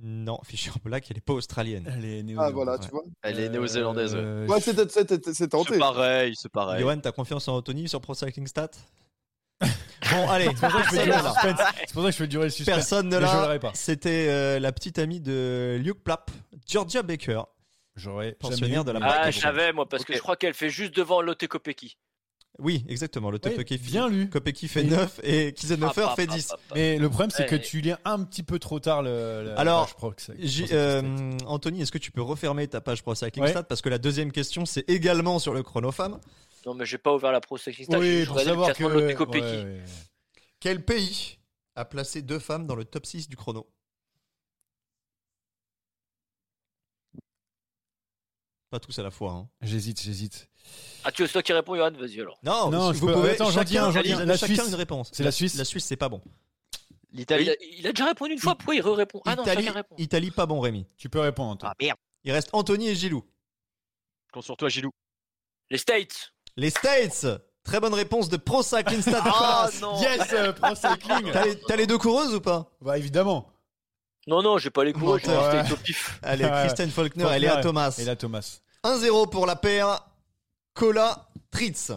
Non, 0.02 0.38
Fisher 0.44 0.70
Black, 0.82 1.10
elle 1.10 1.18
est 1.18 1.24
pas 1.24 1.34
australienne. 1.34 1.92
Elle 1.94 2.04
est 2.06 2.22
néo 2.22 2.38
Ah 2.40 2.50
voilà, 2.50 2.78
tu 2.78 2.88
vois. 2.88 3.02
Elle 3.22 3.38
est 3.38 3.48
néo-zélandaise. 3.50 4.14
Euh, 4.14 4.46
Ouais, 4.46 4.60
c'était- 4.60 4.88
c'est 4.88 5.48
tenté. 5.48 5.74
C'est 5.74 5.78
pareil, 5.78 6.34
c'est 6.36 6.48
pareil. 6.50 6.80
Johan, 6.80 6.98
t'as 6.98 7.12
confiance 7.12 7.48
en 7.48 7.56
Anthony 7.56 7.86
sur 7.88 8.00
Pro 8.00 8.14
Cycling 8.14 8.46
Stat 8.46 8.70
Bon, 9.60 10.28
allez, 10.28 10.46
C'est 10.46 10.70
pour 11.92 12.02
ça 12.02 12.08
que 12.08 12.10
je 12.10 12.16
fais 12.16 12.26
durer 12.26 12.44
le 12.44 12.50
suspense. 12.50 12.74
Personne 12.74 13.08
ne 13.08 13.18
l'a. 13.18 13.58
C'était 13.74 14.28
euh, 14.30 14.58
la 14.58 14.72
petite 14.72 14.98
amie 14.98 15.20
de 15.20 15.78
Luke 15.78 16.02
Plapp, 16.02 16.30
Georgia 16.66 17.02
Baker. 17.02 17.42
J'aurais 18.00 18.32
Pensionnaire 18.32 18.84
de 18.84 18.92
la 18.92 19.00
marque. 19.00 19.18
Ah, 19.22 19.30
je 19.30 19.38
savais, 19.38 19.72
moi, 19.72 19.88
parce 19.88 20.04
que 20.04 20.14
je 20.14 20.18
crois 20.18 20.36
qu'elle 20.36 20.54
fait 20.54 20.70
juste 20.70 20.94
devant 20.94 21.20
Lotte 21.20 21.46
Kopecky. 21.46 21.96
Oui, 22.58 22.84
exactement. 22.88 23.30
Le 23.30 23.38
top 23.38 23.54
bien 23.80 24.08
lu. 24.08 24.28
Kopecky 24.28 24.68
fait 24.68 24.82
Mais- 24.82 24.90
9 24.90 25.20
et 25.22 25.52
Kizenhofer 25.52 26.04
Ah, 26.08 26.14
fait 26.16 26.26
pa, 26.26 26.34
10. 26.34 26.46
pa, 26.48 26.56
pa, 26.56 26.62
pa. 26.68 26.74
Mais 26.74 26.98
le 26.98 27.08
problème, 27.08 27.30
c'est 27.30 27.46
que 27.46 27.54
tu 27.56 27.80
lis 27.80 27.94
un 28.04 28.22
petit 28.24 28.42
peu 28.42 28.58
trop 28.58 28.80
tard 28.80 29.02
le. 29.02 29.44
le- 29.44 29.58
Alors, 29.58 29.86
page 29.86 29.94
pro, 29.94 30.12
J- 30.38 30.66
euh, 30.72 31.32
Anthony, 31.46 31.82
est-ce 31.82 31.92
que 31.92 31.98
tu 31.98 32.10
peux 32.10 32.20
refermer 32.22 32.66
ta 32.68 32.80
page 32.80 33.02
Pro 33.02 33.14
Cycling 33.14 33.44
Ouais. 33.44 33.50
Stat 33.50 33.62
Parce 33.62 33.80
que 33.80 33.88
la 33.88 33.98
deuxième 33.98 34.30
question, 34.32 34.66
c'est 34.66 34.88
également 34.90 35.38
sur 35.38 35.54
le 35.54 35.62
chronofemme. 35.62 36.18
Non, 36.66 36.74
mais 36.74 36.84
j'ai 36.84 36.98
pas 36.98 37.14
ouvert 37.14 37.32
la 37.32 37.40
Pro 37.40 37.56
Cycling 37.56 37.86
Stat. 37.86 37.98
Oui, 37.98 38.18
j'ai 38.20 38.26
pour 38.26 38.40
savoir 38.40 38.72
que. 38.74 38.84
ouais, 38.84 39.14
ouais. 39.16 39.84
Quel 40.58 40.84
pays 40.84 41.38
a 41.76 41.84
placé 41.86 42.20
deux 42.20 42.40
femmes 42.40 42.66
dans 42.66 42.74
le 42.74 42.84
top 42.84 43.06
6 43.06 43.28
du 43.28 43.36
chrono? 43.36 43.66
Pas 48.70 48.78
tous 48.80 48.96
à 48.98 49.02
la 49.02 49.10
fois. 49.10 49.32
hein. 49.32 49.48
J'hésite, 49.62 50.00
j'hésite. 50.00 50.48
Ah, 51.04 51.10
tu 51.10 51.22
veux 51.22 51.28
toi 51.28 51.42
qui 51.42 51.52
réponds, 51.52 51.74
Johan 51.74 51.90
Vas-y 51.90 52.20
alors. 52.20 52.38
Non, 52.44 52.70
Non, 52.70 52.92
vous 52.92 53.06
peux- 53.06 53.12
pouvez. 53.14 53.30
attends, 53.30 53.50
j'en 53.50 53.64
dis 53.64 53.74
chacun, 53.74 53.86
un, 53.86 53.90
j'en 53.90 54.02
dis 54.02 54.12
un. 54.12 54.24
La 54.24 54.36
chacun 54.36 54.54
Suisse. 54.54 54.68
une 54.68 54.74
réponse. 54.76 55.10
C'est 55.12 55.24
la 55.24 55.32
Suisse. 55.32 55.56
La 55.56 55.64
Suisse, 55.64 55.84
c'est 55.84 55.96
pas 55.96 56.08
bon. 56.08 56.20
L'Italie. 57.12 57.44
Il 57.44 57.50
a, 57.50 57.54
il 57.80 57.86
a 57.88 57.92
déjà 57.92 58.06
répondu 58.06 58.32
une 58.34 58.38
fois, 58.38 58.54
pourquoi 58.54 58.76
il 58.76 58.80
re-répond? 58.82 59.20
Ah 59.26 59.34
non, 59.34 59.42
Italie, 59.42 59.64
chacun 59.64 59.74
répond. 59.76 59.94
Italie, 59.98 60.30
pas 60.30 60.46
bon, 60.46 60.60
Rémi. 60.60 60.86
Tu 60.96 61.08
peux 61.08 61.18
répondre, 61.18 61.50
Antoine. 61.50 61.72
Ah 61.72 61.76
merde. 61.84 61.98
Il 62.22 62.30
reste 62.32 62.50
Anthony 62.52 62.88
et 62.88 62.94
Gilou. 62.94 63.24
Compte 64.32 64.44
sur 64.44 64.56
toi, 64.56 64.68
Gilou. 64.68 64.90
Les 65.70 65.78
States 65.78 66.32
Les 66.56 66.70
States 66.70 67.26
Très 67.64 67.78
bonne 67.80 67.94
réponse 67.94 68.28
de 68.28 68.36
Pro 68.36 68.62
Cycling 68.62 69.02
Stat. 69.02 69.22
Ah 69.24 69.68
non 69.82 70.00
Yes, 70.00 70.32
euh, 70.32 70.52
Pro 70.52 70.74
Cycling 70.74 71.30
T'as 71.32 71.44
les, 71.44 71.60
t'as 71.60 71.76
les 71.76 71.86
deux 71.86 71.98
coureuses 71.98 72.34
ou 72.34 72.40
pas? 72.40 72.70
Bah 72.80 72.96
évidemment. 72.96 73.49
Non, 74.30 74.42
non, 74.42 74.58
j'ai 74.58 74.70
pas 74.70 74.84
les 74.84 74.92
les 74.92 74.98
Menteur. 74.98 75.44
States 75.50 75.72
au 75.72 75.76
pif. 75.76 76.18
Allez, 76.22 76.44
Ouais. 76.44 76.50
Kristen 76.64 76.88
Faulkner, 76.90 77.24
Faulkner 77.24 77.36
et 77.36 77.40
Léa 77.40 77.60
Thomas. 77.62 77.94
Et 77.98 78.04
là, 78.04 78.14
Thomas. 78.16 78.60
1-0 78.84 79.28
pour 79.28 79.44
la 79.44 79.56
paire 79.56 80.00
Cola 80.72 81.28
Tritz. 81.50 81.92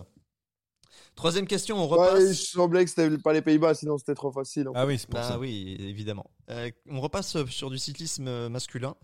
Troisième 1.16 1.46
question, 1.46 1.78
on 1.78 1.88
Ouais, 1.88 2.08
repasse. 2.08 2.30
je 2.30 2.46
semblais 2.52 2.84
que 2.84 2.90
c'était 2.90 3.18
pas 3.20 3.34
les 3.34 3.44
Pays-Bas, 3.44 3.76
sinon 3.76 4.00
c'était 4.00 4.16
trop 4.16 4.32
facile. 4.32 4.68
en 4.68 4.72
Ah 4.76 4.88
oui, 4.88 4.98
c'est 4.98 5.06
pour 5.08 5.20
Bah 5.20 5.28
ça. 5.28 5.38
oui, 5.40 5.78
évidemment. 5.80 6.26
Euh, 6.50 6.72
on 6.90 7.00
repasse 7.02 7.38
sur 7.46 7.70
du 7.70 7.78
cyclisme 7.78 8.28
euh, 8.28 8.50
masculin. 8.50 8.96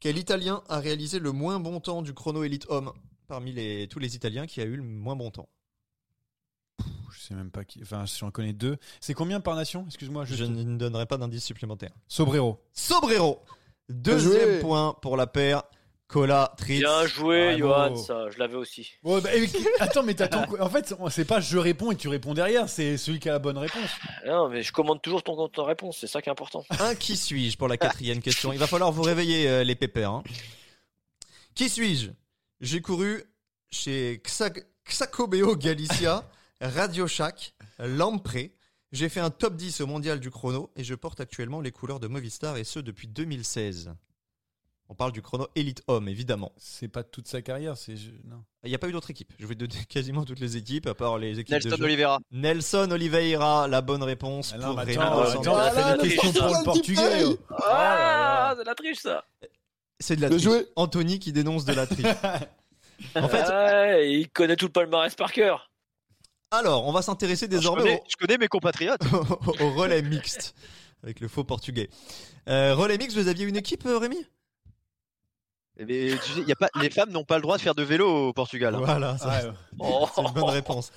Quel 0.00 0.16
Italien 0.16 0.62
a 0.70 0.78
réalisé 0.80 1.18
le 1.18 1.32
moins 1.32 1.60
bon 1.60 1.78
temps 1.80 2.00
du 2.00 2.14
chrono 2.14 2.42
élite 2.44 2.64
homme 2.70 2.92
parmi 3.28 3.52
les, 3.52 3.86
tous 3.88 3.98
les 3.98 4.16
Italiens 4.16 4.46
qui 4.46 4.62
a 4.62 4.64
eu 4.64 4.76
le 4.76 4.82
moins 4.82 5.16
bon 5.16 5.30
temps? 5.30 5.50
Je 7.12 7.20
sais 7.20 7.34
même 7.34 7.50
pas 7.50 7.64
qui. 7.64 7.80
Enfin, 7.82 8.04
j'en 8.06 8.30
connais 8.30 8.52
deux. 8.52 8.76
C'est 9.00 9.14
combien 9.14 9.40
par 9.40 9.54
nation? 9.56 9.84
Excuse-moi. 9.86 10.24
Je 10.24 10.44
ne 10.44 10.76
donnerai 10.76 11.06
pas 11.06 11.16
d'indice 11.16 11.44
supplémentaire. 11.44 11.90
Sobrero. 12.08 12.60
Sobrero 12.72 13.42
Deuxième 13.88 14.60
point 14.60 14.96
pour 15.02 15.16
la 15.16 15.26
paire 15.26 15.62
Cola 16.06 16.52
Tritz. 16.56 16.80
Bien 16.80 17.06
joué, 17.06 17.56
Bravo. 17.60 17.94
Johan, 17.94 17.96
ça, 17.96 18.30
je 18.30 18.38
l'avais 18.38 18.56
aussi. 18.56 18.88
Bah, 19.04 19.20
attends, 19.78 20.02
mais 20.02 20.14
t'attends 20.14 20.44
quoi? 20.46 20.60
En 20.62 20.68
fait, 20.70 20.92
c'est 21.10 21.24
pas 21.24 21.40
je 21.40 21.56
réponds 21.58 21.92
et 21.92 21.96
tu 21.96 22.08
réponds 22.08 22.34
derrière, 22.34 22.68
c'est 22.68 22.96
celui 22.96 23.20
qui 23.20 23.28
a 23.28 23.32
la 23.32 23.38
bonne 23.38 23.58
réponse. 23.58 23.90
Non, 24.26 24.48
mais 24.48 24.62
je 24.62 24.72
commande 24.72 25.00
toujours 25.02 25.22
ton, 25.22 25.48
ton 25.48 25.64
réponse, 25.64 25.98
c'est 26.00 26.06
ça 26.08 26.20
qui 26.22 26.28
est 26.28 26.32
important. 26.32 26.64
Un 26.80 26.94
qui 26.96 27.16
suis-je 27.16 27.56
pour 27.56 27.68
la 27.68 27.76
quatrième 27.76 28.20
question? 28.20 28.52
Il 28.52 28.58
va 28.58 28.66
falloir 28.66 28.90
vous 28.92 29.02
réveiller 29.02 29.48
euh, 29.48 29.62
les 29.64 29.74
pépères. 29.76 30.10
hein. 30.10 30.22
Qui 31.54 31.68
suis-je? 31.68 32.10
J'ai 32.60 32.80
couru 32.80 33.22
chez 33.70 34.20
Xa- 34.24 34.64
Xacobeo 34.88 35.56
Galicia, 35.56 36.28
Radio 36.60 37.06
Shack, 37.06 37.54
Lampré. 37.78 38.54
J'ai 38.92 39.08
fait 39.08 39.20
un 39.20 39.30
top 39.30 39.54
10 39.56 39.80
au 39.80 39.86
mondial 39.86 40.20
du 40.20 40.30
chrono 40.30 40.70
et 40.76 40.84
je 40.84 40.94
porte 40.94 41.20
actuellement 41.20 41.60
les 41.60 41.70
couleurs 41.70 42.00
de 42.00 42.08
Movistar 42.08 42.56
et 42.56 42.64
ce 42.64 42.80
depuis 42.80 43.06
2016. 43.08 43.94
On 44.88 44.94
parle 44.96 45.12
du 45.12 45.22
chrono 45.22 45.46
élite 45.54 45.84
homme, 45.86 46.08
évidemment. 46.08 46.50
C'est 46.56 46.88
pas 46.88 47.04
toute 47.04 47.28
sa 47.28 47.40
carrière, 47.42 47.76
c'est. 47.76 47.94
Non. 48.24 48.42
Il 48.64 48.70
n'y 48.70 48.74
a 48.74 48.78
pas 48.78 48.88
eu 48.88 48.92
d'autres 48.92 49.10
équipes. 49.12 49.32
Je 49.38 49.46
vais 49.46 49.54
te 49.54 49.64
donner 49.64 49.84
quasiment 49.88 50.24
toutes 50.24 50.40
les 50.40 50.56
équipes, 50.56 50.88
à 50.88 50.94
part 50.94 51.16
les 51.18 51.38
équipes 51.38 51.56
de 51.60 51.62
Nelson 51.68 51.76
jeu. 51.76 51.84
Oliveira. 51.84 52.18
Nelson 52.32 52.88
Oliveira, 52.90 53.68
la 53.68 53.80
bonne 53.82 54.02
réponse 54.02 54.50
Ah 54.52 54.58
non, 54.58 54.70
pour 54.70 54.80
attends, 54.80 55.00
Ah, 55.00 55.30
attends, 55.30 55.52
on 55.52 55.56
a 55.56 55.70
fait 55.70 55.80
Voilà, 55.80 55.96
des 55.98 56.08
questions 56.16 56.32
la 56.32 56.62
pour 56.62 56.74
le 56.74 56.80
triche, 56.80 56.96
portugais. 56.96 57.20
ça. 57.22 57.28
oh. 57.50 57.54
Ah, 57.64 58.54
c'est 58.58 58.64
la 58.64 58.74
triche 58.74 58.98
ça 58.98 59.24
C'est 60.00 60.16
de 60.16 60.20
la 60.22 60.28
triche. 60.28 60.42
joué. 60.42 60.66
Anthony 60.74 61.20
qui 61.20 61.32
dénonce 61.32 61.64
de 61.64 61.72
la 61.72 61.86
triche. 61.86 62.06
en 63.14 63.28
fait, 63.28 64.08
il 64.10 64.28
connaît 64.30 64.56
tout 64.56 64.66
le 64.66 64.72
palmarès 64.72 65.14
par 65.14 65.32
cœur. 65.32 65.69
Alors, 66.50 66.86
on 66.86 66.92
va 66.92 67.02
s'intéresser 67.02 67.46
Je 67.46 67.50
désormais 67.50 67.82
connais, 67.82 68.02
je 68.08 68.16
connais 68.16 68.38
mes 68.38 68.48
compatriotes. 68.48 69.02
au, 69.12 69.16
au 69.64 69.72
relais 69.74 70.02
mixte 70.02 70.54
avec 71.02 71.20
le 71.20 71.28
faux 71.28 71.44
portugais. 71.44 71.88
Euh, 72.48 72.74
relais 72.74 72.98
mixte, 72.98 73.16
vous 73.16 73.28
aviez 73.28 73.46
une 73.46 73.56
équipe, 73.56 73.86
euh, 73.86 73.98
Rémi? 73.98 74.18
Mais 75.78 76.10
tu 76.22 76.32
sais, 76.32 76.42
y 76.42 76.52
a 76.52 76.56
pas, 76.56 76.68
les 76.80 76.90
femmes 76.90 77.10
n'ont 77.10 77.24
pas 77.24 77.36
le 77.36 77.42
droit 77.42 77.56
de 77.56 77.62
faire 77.62 77.74
de 77.74 77.82
vélo 77.82 78.28
au 78.28 78.32
Portugal. 78.34 78.74
hein. 78.74 78.80
Voilà, 78.84 79.16
Ah, 79.22 79.42
ouais. 79.46 79.52
Oh. 79.78 80.06
c'est 80.14 80.20
une 80.20 80.32
bonne 80.32 80.44
réponse. 80.50 80.92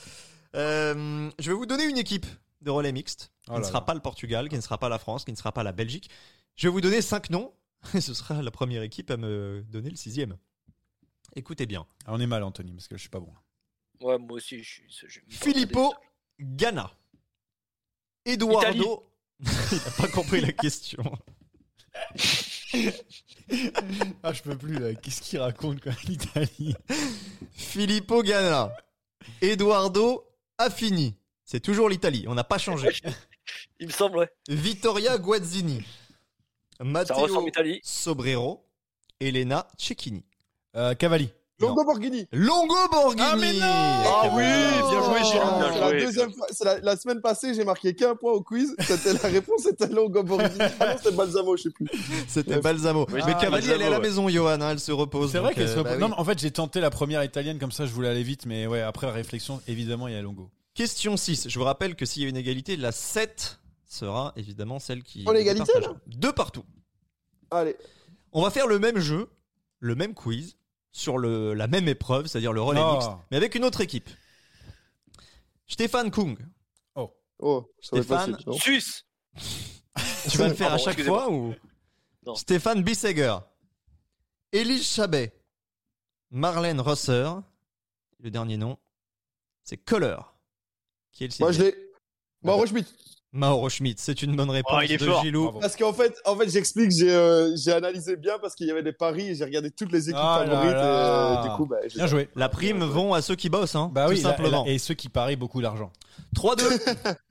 Euh, 0.56 1.30
je 1.40 1.50
vais 1.50 1.56
vous 1.56 1.66
donner 1.66 1.86
une 1.86 1.98
équipe 1.98 2.26
de 2.62 2.70
relais 2.70 2.92
mixte 2.92 3.32
qui 3.46 3.52
Oh 3.52 3.54
ne 3.56 3.60
là 3.60 3.64
sera 3.68 3.80
là. 3.80 3.86
pas 3.86 3.94
le 3.94 4.02
Portugal, 4.02 4.50
qui 4.50 4.56
ne 4.56 4.62
sera 4.62 4.78
pas 4.78 4.90
la 4.90 5.00
France, 5.00 5.24
qui 5.24 5.32
ne 5.32 5.38
sera 5.38 5.52
pas 5.54 5.64
la 5.64 5.72
Belgique. 5.72 6.10
Je 6.56 6.68
vais 6.68 6.72
vous 6.72 6.82
donner 6.82 7.02
cinq 7.02 7.30
noms 7.30 7.54
et 7.94 8.02
ce 8.02 8.14
sera 8.14 8.42
la 8.42 8.52
première 8.52 8.82
équipe 8.82 9.10
à 9.10 9.18
me 9.18 9.64
donner 9.70 9.90
le 9.90 9.96
sixième. 9.96 10.36
Écoutez 11.36 11.66
bien. 11.66 11.86
Ah, 12.06 12.12
on 12.14 12.20
est 12.20 12.28
mal, 12.28 12.44
Anthony, 12.44 12.74
parce 12.74 12.88
que 12.90 12.96
je 12.98 13.02
suis 13.02 13.10
pas 13.10 13.20
bon. 13.22 13.32
Ouais, 14.02 14.18
moi 14.18 14.34
aussi, 14.38 14.64
je 14.64 14.70
suis. 14.70 14.84
je- 14.90 15.08
je- 15.08 15.20
Filippo 15.30 15.94
Ghana. 16.40 16.92
Eduardo. 18.26 19.10
Il 19.40 19.78
n'a 19.78 19.92
pas 19.98 20.08
compris 20.08 20.42
la 20.42 20.52
question. 20.54 21.04
Ah, 24.24 24.34
je 24.34 24.42
peux 24.42 24.58
plus 24.58 24.80
là. 24.80 24.94
Qu'est-ce 24.96 25.22
qu'il 25.22 25.40
raconte 25.40 25.82
quoi, 25.82 25.92
l'Italie? 26.08 26.76
Filippo 27.52 28.24
Ganna. 28.24 28.74
Eduardo 29.42 30.26
Affini. 30.58 31.16
C'est 31.46 31.60
toujours 31.60 31.90
l'Italie, 31.90 32.26
on 32.28 32.34
n'a 32.36 32.44
pas 32.44 32.58
changé. 32.58 32.90
Il 33.80 33.88
me 33.88 33.92
semble, 33.92 34.18
ouais. 34.18 34.30
Vittoria 34.48 35.18
Guazzini. 35.18 35.84
Ça 36.78 36.84
Matteo 36.84 37.16
ressemble. 37.16 37.52
Sobrero. 37.84 38.66
Elena 39.20 39.68
Cecchini. 39.78 40.24
euh, 40.76 40.96
Cavalli. 40.96 41.30
Longo 41.68 41.84
Borghini. 41.84 42.28
Longo 42.32 42.76
Borghini. 42.92 43.22
Ah, 43.32 43.36
mais 43.38 43.54
non 43.54 43.60
Ah 43.66 44.30
oui, 44.34 44.44
bien 44.44 45.04
joué. 45.04 45.20
Oh, 45.36 45.60
Bien 45.60 45.74
c'est 45.74 45.80
la 45.80 45.92
deuxième 45.92 46.34
fois- 46.34 46.48
c'est 46.52 46.66
la, 46.66 46.80
la 46.80 46.96
semaine 46.98 47.22
passée, 47.22 47.54
j'ai 47.54 47.64
marqué 47.66 47.96
qu'un 47.96 48.16
point 48.16 48.32
au 48.34 48.42
quiz. 48.42 48.76
C'était 48.80 49.14
la 49.14 49.20
réponse, 49.30 49.64
c'était 49.64 49.88
Longo 49.88 50.24
Borghini. 50.24 50.58
Ah 50.80 50.92
non, 50.92 50.98
c'était 50.98 51.16
Balsamo, 51.16 51.58
je 51.58 51.64
sais 51.64 51.70
plus. 51.72 51.88
C'était. 52.28 52.60
Balsamo. 52.60 53.06
Oui, 53.12 53.22
mais 53.26 53.34
ah, 53.36 53.40
Cavalli, 53.42 53.70
elle 53.70 53.82
est 53.82 53.86
à 53.86 53.90
la 53.90 54.00
maison, 54.00 54.30
Johan. 54.30 54.60
hein, 54.62 54.70
elle 54.72 54.80
se 54.80 54.92
repose. 54.92 55.32
C'est 55.32 55.40
vrai 55.40 55.54
qu'elle 55.54 55.68
se 55.68 55.74
euh, 55.76 55.78
repose. 55.80 55.92
bah 55.92 55.96
oui. 55.96 56.02
Non, 56.02 56.10
mais 56.10 56.16
en 56.18 56.24
fait, 56.26 56.40
j'ai 56.40 56.52
tenté 56.52 56.80
la 56.82 56.90
première 56.90 57.24
italienne 57.24 57.60
comme 57.60 57.72
ça, 57.72 57.86
je 57.86 57.92
voulais 57.92 58.10
aller 58.10 58.24
vite, 58.24 58.46
mais 58.46 58.68
ouais, 58.68 58.82
après 58.82 59.08
la 59.08 59.14
réflexion, 59.14 59.62
évidemment, 59.68 60.08
il 60.08 60.14
y 60.14 60.18
a 60.18 60.22
Longo. 60.22 60.50
Question 60.74 61.18
6. 61.18 61.50
Je 61.50 61.60
vous 61.60 61.66
rappelle 61.66 61.96
que 61.96 62.06
s'il 62.06 62.24
y 62.24 62.26
a 62.26 62.30
une 62.30 62.38
égalité, 62.38 62.76
la 62.78 62.92
7 62.92 63.60
sera 63.86 64.34
évidemment 64.36 64.80
celle 64.80 65.04
qui. 65.04 65.24
Oh, 65.28 65.32
l'égalité, 65.32 65.66
partage. 65.72 65.90
là 65.90 65.96
Deux 66.08 66.32
partout. 66.32 66.64
Allez. 67.52 67.76
On 68.32 68.42
va 68.42 68.50
faire 68.50 68.66
le 68.66 68.80
même 68.80 68.98
jeu, 68.98 69.30
le 69.80 69.94
même 69.94 70.16
quiz, 70.16 70.56
sur 70.94 71.18
le, 71.18 71.54
la 71.54 71.68
même 71.68 71.90
épreuve, 71.90 72.28
c'est-à-dire 72.28 72.54
le 72.54 72.62
relais 72.62 72.82
Oh. 72.82 72.94
mixte, 72.94 73.10
mais 73.32 73.38
avec 73.38 73.56
une 73.56 73.66
autre 73.66 73.82
équipe. 73.82 74.10
Stéphane 75.68 76.10
Kung, 76.12 76.38
Oh, 77.40 77.68
être 77.82 77.86
Stéphane. 77.86 78.38
Suisse 78.54 79.06
tu 80.30 80.38
vas 80.38 80.48
le 80.48 80.54
faire 80.54 80.72
à 80.72 80.78
chaque 80.78 81.02
fois 81.02 81.30
ou? 81.30 81.54
Non. 82.26 82.36
Stéphane 82.36 82.84
Bisseger, 82.84 83.36
Élise 84.54 84.88
Chabet, 84.88 85.34
Marlène 86.30 86.80
Rosser, 86.80 87.30
le 88.20 88.32
dernier 88.32 88.56
nom, 88.56 88.78
c'est 89.64 89.76
Kohler. 89.78 90.16
Qui 91.12 91.26
est 91.26 91.40
le 91.40 91.44
Moi, 91.44 91.52
je 91.52 91.64
l'ai. 91.64 91.92
Mauro 92.44 92.66
Schmidt. 92.66 92.90
Mauro 93.34 93.68
Schmidt, 93.68 94.00
c'est 94.00 94.22
une 94.22 94.36
bonne 94.36 94.52
réponse 94.52 94.74
Oh, 94.78 94.82
il 94.84 94.92
est 94.92 94.98
de 94.98 95.06
fort. 95.06 95.24
Gilou. 95.24 95.44
Bravo. 95.46 95.60
Parce 95.60 95.76
qu'en 95.76 95.92
fait, 95.92 96.16
en 96.26 96.36
fait 96.38 96.50
j'explique, 96.50 96.92
j'ai 96.92 97.12
euh, 97.12 97.56
j'ai 97.56 97.72
analysé 97.74 98.16
bien 98.16 98.38
parce 98.40 98.54
qu'il 98.54 98.68
y 98.68 98.72
avait 98.72 98.84
des 98.84 98.94
paris 98.94 99.30
et 99.30 99.36
j'ai 99.36 99.44
regardé 99.44 99.72
toutes 99.72 99.92
les 99.92 100.10
équipes 100.10 100.22
Ah 100.24 100.44
favorites. 100.46 100.72
là. 100.72 101.34
Et, 101.34 101.38
euh, 101.40 101.50
du 101.50 101.56
coup, 101.58 101.66
bah, 101.66 101.78
j'ai- 101.88 101.96
Bien 101.98 102.06
joué. 102.08 102.30
La 102.36 102.48
prime 102.48 102.84
vont 102.84 103.14
à 103.16 103.22
ceux 103.24 103.36
qui 103.36 103.50
bossent, 103.50 103.76
hein, 103.76 103.90
Bah 103.92 104.06
tout 104.06 104.12
oui, 104.12 104.22
simplement. 104.22 104.64
la- 104.66 104.72
et 104.72 104.78
ceux 104.78 104.94
qui 104.94 105.10
parient 105.10 105.36
beaucoup 105.36 105.62
d'argent. 105.64 105.92
3-2. 106.36 106.64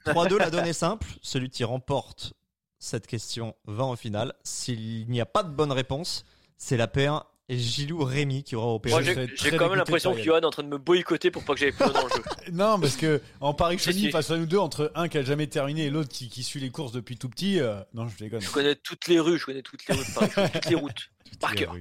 3-2, 0.07 0.39
la 0.39 0.51
donnée 0.51 0.73
simple. 0.73 1.07
Celui 1.23 1.51
qui 1.51 1.63
remporte 1.63 2.33
cette 2.81 3.07
question 3.07 3.55
va 3.67 3.85
en 3.85 3.95
finale. 3.95 4.35
S'il 4.43 5.09
n'y 5.09 5.21
a 5.21 5.27
pas 5.27 5.45
de 5.45 5.51
bonne 5.51 5.71
réponse, 5.73 6.25
c'est 6.59 6.77
la 6.77 6.89
paire 6.89 7.25
et 7.49 7.59
Gilou 7.59 8.05
Rémi 8.05 8.45
qui 8.45 8.57
aura 8.57 8.75
opéré. 8.75 9.03
Moi, 9.15 9.27
j'ai 9.35 9.51
quand 9.51 9.69
même 9.69 9.79
l'impression 9.79 10.15
que 10.15 10.23
Johan 10.23 10.41
est 10.41 10.45
en 10.45 10.51
train 10.51 10.63
de 10.63 10.69
me 10.69 10.79
boycotter 10.79 11.31
pour 11.31 11.45
pas 11.45 11.55
que 11.55 11.61
j'aille 11.61 11.73
plus 11.73 11.93
dans 11.93 12.05
le 12.05 12.09
jeu. 12.09 12.23
non, 12.53 12.79
parce 12.81 12.97
que 12.97 13.21
en 13.41 13.53
Paris 13.53 13.79
Chauny, 13.79 14.11
face 14.11 14.31
à 14.31 14.37
nous 14.37 14.47
deux, 14.47 14.59
entre 14.59 14.93
un 14.95 15.09
qui 15.09 15.19
a 15.19 15.23
jamais 15.23 15.47
terminé 15.49 15.87
et 15.87 15.91
l'autre 15.91 16.09
qui, 16.09 16.29
qui, 16.29 16.43
suit 16.43 16.61
les 16.61 16.71
courses 16.71 16.93
depuis 16.93 17.17
tout 17.17 17.29
petit, 17.29 17.61
euh, 17.61 17.81
non, 17.95 18.07
je 18.09 18.17
déconne. 18.17 18.41
Je 18.41 18.51
connais 18.51 18.77
toutes 18.77 19.09
les 19.09 19.19
rues, 19.19 19.39
je 19.39 19.47
connais 19.47 19.63
toutes 19.63 19.87
les 19.87 19.95
rues 19.95 20.05
de 20.05 20.15
Paris, 20.15 20.51
toutes 20.53 20.67
les 20.67 20.77
routes. 20.77 21.11
Par 21.41 21.55
cœur. 21.55 21.75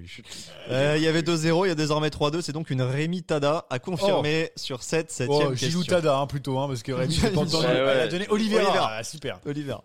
Euh, 0.70 0.96
il 0.98 1.04
y 1.04 1.08
avait 1.08 1.22
2-0, 1.22 1.66
il 1.66 1.68
y 1.68 1.72
a 1.72 1.76
désormais 1.76 2.08
3-2. 2.08 2.42
C'est 2.42 2.54
donc 2.54 2.70
une 2.70 2.82
Rémi 2.82 3.22
Tada 3.22 3.66
à 3.70 3.80
confirmer 3.80 4.50
oh. 4.50 4.54
sur 4.56 4.82
cette 4.82 5.12
7 5.12 5.28
oh, 5.30 5.54
Gilou 5.54 5.84
Tada 5.84 6.18
hein, 6.18 6.26
plutôt, 6.26 6.58
hein, 6.58 6.68
parce 6.68 6.82
que 6.84 6.94
Rémi, 6.94 7.14
j'ai 7.14 7.30
pas 7.30 7.40
entendu. 7.42 7.68
Elle 7.68 8.00
a 8.00 8.08
donné 8.08 8.28
Olivier. 8.30 8.62
Ah, 8.62 9.04
super. 9.04 9.40
Oliver. 9.46 9.76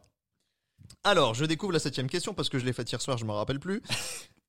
Alors, 1.02 1.34
je 1.34 1.44
découvre 1.44 1.72
la 1.72 1.78
septième 1.80 2.08
question 2.08 2.32
parce 2.32 2.48
que 2.48 2.58
je 2.58 2.64
l'ai 2.64 2.72
faite 2.72 2.90
hier 2.90 3.00
soir, 3.00 3.18
je 3.18 3.24
me 3.24 3.32
rappelle 3.32 3.60
plus. 3.60 3.82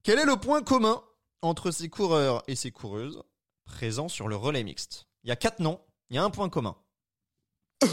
Quel 0.03 0.19
est 0.19 0.25
le 0.25 0.37
point 0.37 0.61
commun 0.61 1.01
entre 1.41 1.71
ces 1.71 1.89
coureurs 1.89 2.43
et 2.47 2.55
ces 2.55 2.71
coureuses 2.71 3.23
présents 3.65 4.09
sur 4.09 4.27
le 4.27 4.35
relais 4.35 4.63
mixte 4.63 5.07
Il 5.23 5.29
y 5.29 5.31
a 5.31 5.35
quatre 5.35 5.59
noms, 5.59 5.79
il 6.09 6.15
y 6.15 6.19
a 6.19 6.23
un 6.23 6.29
point 6.29 6.49
commun. 6.49 6.75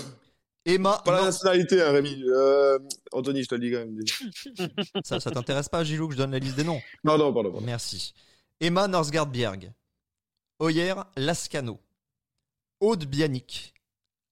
Emma. 0.67 1.03
Pas 1.05 1.13
la 1.13 1.25
nationalité, 1.25 1.83
hein, 1.83 1.93
Rémi. 1.93 2.23
Euh, 2.27 2.79
Anthony, 3.13 3.43
je 3.43 3.49
te 3.49 3.55
le 3.55 3.61
dis 3.61 3.71
quand 3.71 3.81
même. 3.81 4.71
ça, 5.05 5.21
ça 5.21 5.31
t'intéresse 5.31 5.69
pas, 5.69 5.85
Gilou, 5.85 6.09
que 6.09 6.15
je 6.15 6.19
donne 6.19 6.31
la 6.31 6.39
liste 6.39 6.57
des 6.57 6.65
noms? 6.65 6.81
Non, 7.03 7.19
non, 7.19 7.35
pardon. 7.35 7.61
Merci. 7.61 8.15
Emma 8.61 8.89
Norsgaard-Bjerg. 8.89 9.73
Oyer 10.61 10.95
Lascano. 11.17 11.81
Aude 12.81 13.05
Bianic. 13.05 13.75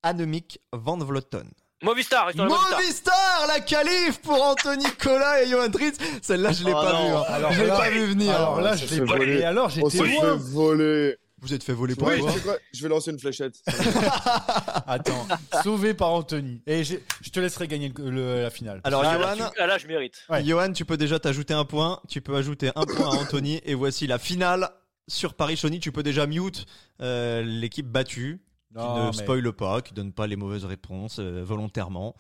Annemiek 0.03 0.59
van 0.73 0.99
Vloten. 0.99 1.51
Movistar, 1.83 2.31
Movistar, 2.37 3.47
la 3.49 3.61
qualif 3.61 4.21
pour 4.21 4.41
Anthony 4.41 4.85
Nicolas 4.85 5.43
et 5.43 5.49
Johan 5.49 5.69
Dritz. 5.69 5.99
Celle-là, 6.23 6.53
je 6.53 6.65
l'ai 6.65 6.73
oh 6.73 6.81
pas 6.81 6.93
vue. 6.93 7.15
Hein. 7.15 7.23
Alors, 7.29 7.53
je 7.53 7.63
l'ai 7.63 7.69
pas 7.69 7.91
vu 7.91 8.07
venir. 8.07 8.35
Alors 8.35 8.61
là, 8.61 8.77
je 8.77 8.87
l'ai 8.87 9.05
pas 9.05 9.19
vu. 9.19 9.43
Alors, 9.43 9.69
j'étais 9.69 9.99
loin. 9.99 10.21
Fait 10.21 10.37
voler. 10.37 11.17
Vous 11.41 11.53
êtes 11.53 11.65
fait 11.65 11.73
voler 11.73 11.97
pour 11.97 12.07
oui, 12.07 12.21
quoi 12.21 12.57
Je 12.73 12.83
vais 12.85 12.89
lancer 12.89 13.11
une 13.11 13.19
fléchette. 13.19 13.61
Attends, 14.87 15.27
sauvé 15.65 15.93
par 15.93 16.11
Anthony. 16.11 16.63
Et 16.69 16.85
je 16.85 16.97
te 17.33 17.41
laisserai 17.41 17.67
gagner 17.67 17.93
la 17.99 18.51
finale. 18.51 18.81
Alors, 18.85 19.03
ah, 19.05 19.19
Johan, 19.19 19.51
ah, 19.59 19.67
là, 19.67 19.77
je 19.77 19.89
mérite. 19.89 20.25
Johan, 20.45 20.73
tu 20.73 20.85
peux 20.85 20.97
déjà 20.97 21.19
t'ajouter 21.19 21.53
un 21.53 21.65
point. 21.65 22.01
Tu 22.09 22.21
peux 22.21 22.37
ajouter 22.37 22.71
un 22.77 22.85
point 22.85 23.07
à 23.07 23.21
Anthony. 23.21 23.61
Et 23.65 23.75
voici 23.75 24.07
la 24.07 24.21
finale 24.21 24.71
sur 25.09 25.35
Paris-Chauny. 25.35 25.81
Tu 25.81 25.91
peux 25.91 26.05
déjà 26.05 26.29
mute 26.29 26.65
euh, 27.01 27.43
l'équipe 27.43 27.89
battue 27.89 28.41
qui 28.73 29.07
ne 29.07 29.13
spoile 29.13 29.53
pas, 29.53 29.83
qui 29.83 29.95
donne 29.95 30.13
pas 30.13 30.27
les 30.27 30.37
mauvaises 30.37 30.65
réponses 30.65 31.19
euh, 31.19 31.43
volontairement. 31.45 32.15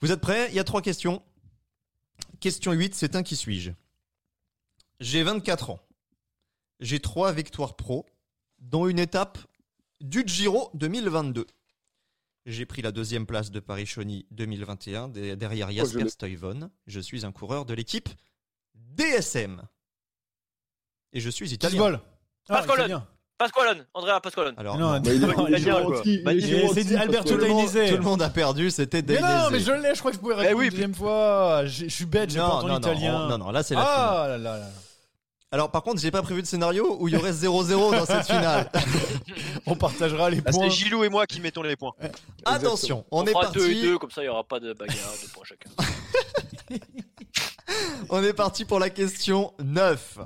Vous 0.00 0.12
êtes 0.12 0.20
prêts? 0.20 0.48
Il 0.50 0.54
y 0.54 0.60
a 0.60 0.64
trois 0.64 0.82
questions. 0.82 1.22
Question 2.40 2.72
8, 2.72 2.94
c'est 2.94 3.16
un 3.16 3.22
qui 3.22 3.36
suis-je? 3.36 3.72
J'ai 5.00 5.22
24 5.22 5.70
ans. 5.70 5.80
J'ai 6.80 7.00
trois 7.00 7.32
victoires 7.32 7.76
pro, 7.76 8.06
dont 8.58 8.86
une 8.86 8.98
étape 8.98 9.38
du 10.00 10.22
Giro 10.26 10.70
2022. 10.74 11.46
J'ai 12.46 12.66
pris 12.66 12.80
la 12.82 12.92
deuxième 12.92 13.26
place 13.26 13.50
de 13.50 13.58
Paris-Chauny 13.58 14.26
2021 14.30 15.08
derrière 15.08 15.70
Jasper 15.72 16.04
oh, 16.04 16.66
je 16.86 17.00
suis 17.00 17.26
un 17.26 17.32
coureur 17.32 17.64
de 17.64 17.74
l'équipe 17.74 18.08
DSM. 18.74 19.62
Et 21.12 21.20
je 21.20 21.30
suis 21.30 21.52
italien. 21.52 22.00
Ah, 22.48 22.64
bien. 22.86 23.08
Pasqualone, 23.38 23.84
Andrea 23.92 24.20
Pasqualone. 24.20 24.54
Alors, 24.56 24.78
non, 24.78 25.00
il 25.04 26.84
c'est 26.84 26.96
Alberto 26.96 27.36
Dainese. 27.36 27.90
Tout 27.90 27.96
le 27.96 28.02
monde 28.02 28.22
a 28.22 28.30
perdu, 28.30 28.70
c'était 28.70 29.02
Dainese. 29.02 29.22
non, 29.22 29.50
mais 29.50 29.60
je 29.60 29.72
l'ai, 29.72 29.94
je 29.94 29.98
crois 29.98 30.10
que 30.10 30.16
je 30.16 30.20
pouvais 30.20 30.34
eh 30.38 30.46
répondre 30.48 30.62
une 30.62 30.70
deuxième 30.70 30.94
fois. 30.94 31.66
Je 31.66 31.86
suis 31.88 32.06
bête, 32.06 32.30
j'ai 32.30 32.38
pas 32.38 32.46
entendu 32.46 32.74
italien. 32.74 33.28
Non, 33.28 33.38
non, 33.38 33.50
là 33.50 33.62
c'est 33.62 33.74
la 33.74 33.82
ah, 33.82 34.24
finale. 34.24 34.42
Là, 34.42 34.52
là, 34.52 34.58
là. 34.60 34.66
Alors 35.52 35.70
par 35.70 35.82
contre, 35.82 36.00
j'ai 36.00 36.10
pas 36.10 36.22
prévu 36.22 36.42
de 36.42 36.46
scénario 36.46 36.96
où 36.98 37.08
il 37.08 37.14
y 37.14 37.16
aurait 37.16 37.32
0-0 37.32 37.92
dans 37.92 38.04
cette 38.04 38.26
finale. 38.26 38.70
on 39.66 39.76
partagera 39.76 40.28
les 40.28 40.42
points. 40.42 40.52
C'est 40.52 40.70
Gilou 40.70 41.04
et 41.04 41.08
moi 41.08 41.26
qui 41.26 41.40
mettons 41.40 41.62
les 41.62 41.76
points. 41.76 41.92
Attention, 42.44 43.04
on, 43.10 43.22
on 43.22 43.26
est 43.26 43.32
parti. 43.32 43.58
2 43.58 43.70
et 43.70 43.82
2, 43.82 43.98
comme 43.98 44.10
ça 44.10 44.22
il 44.22 44.26
y 44.26 44.28
aura 44.28 44.44
pas 44.44 44.60
de 44.60 44.72
bagarre, 44.72 44.96
de 44.96 45.30
points 45.30 45.44
chacun. 45.44 45.70
on 48.10 48.22
est 48.24 48.32
parti 48.32 48.64
pour 48.64 48.80
la 48.80 48.90
question 48.90 49.52
9. 49.62 50.18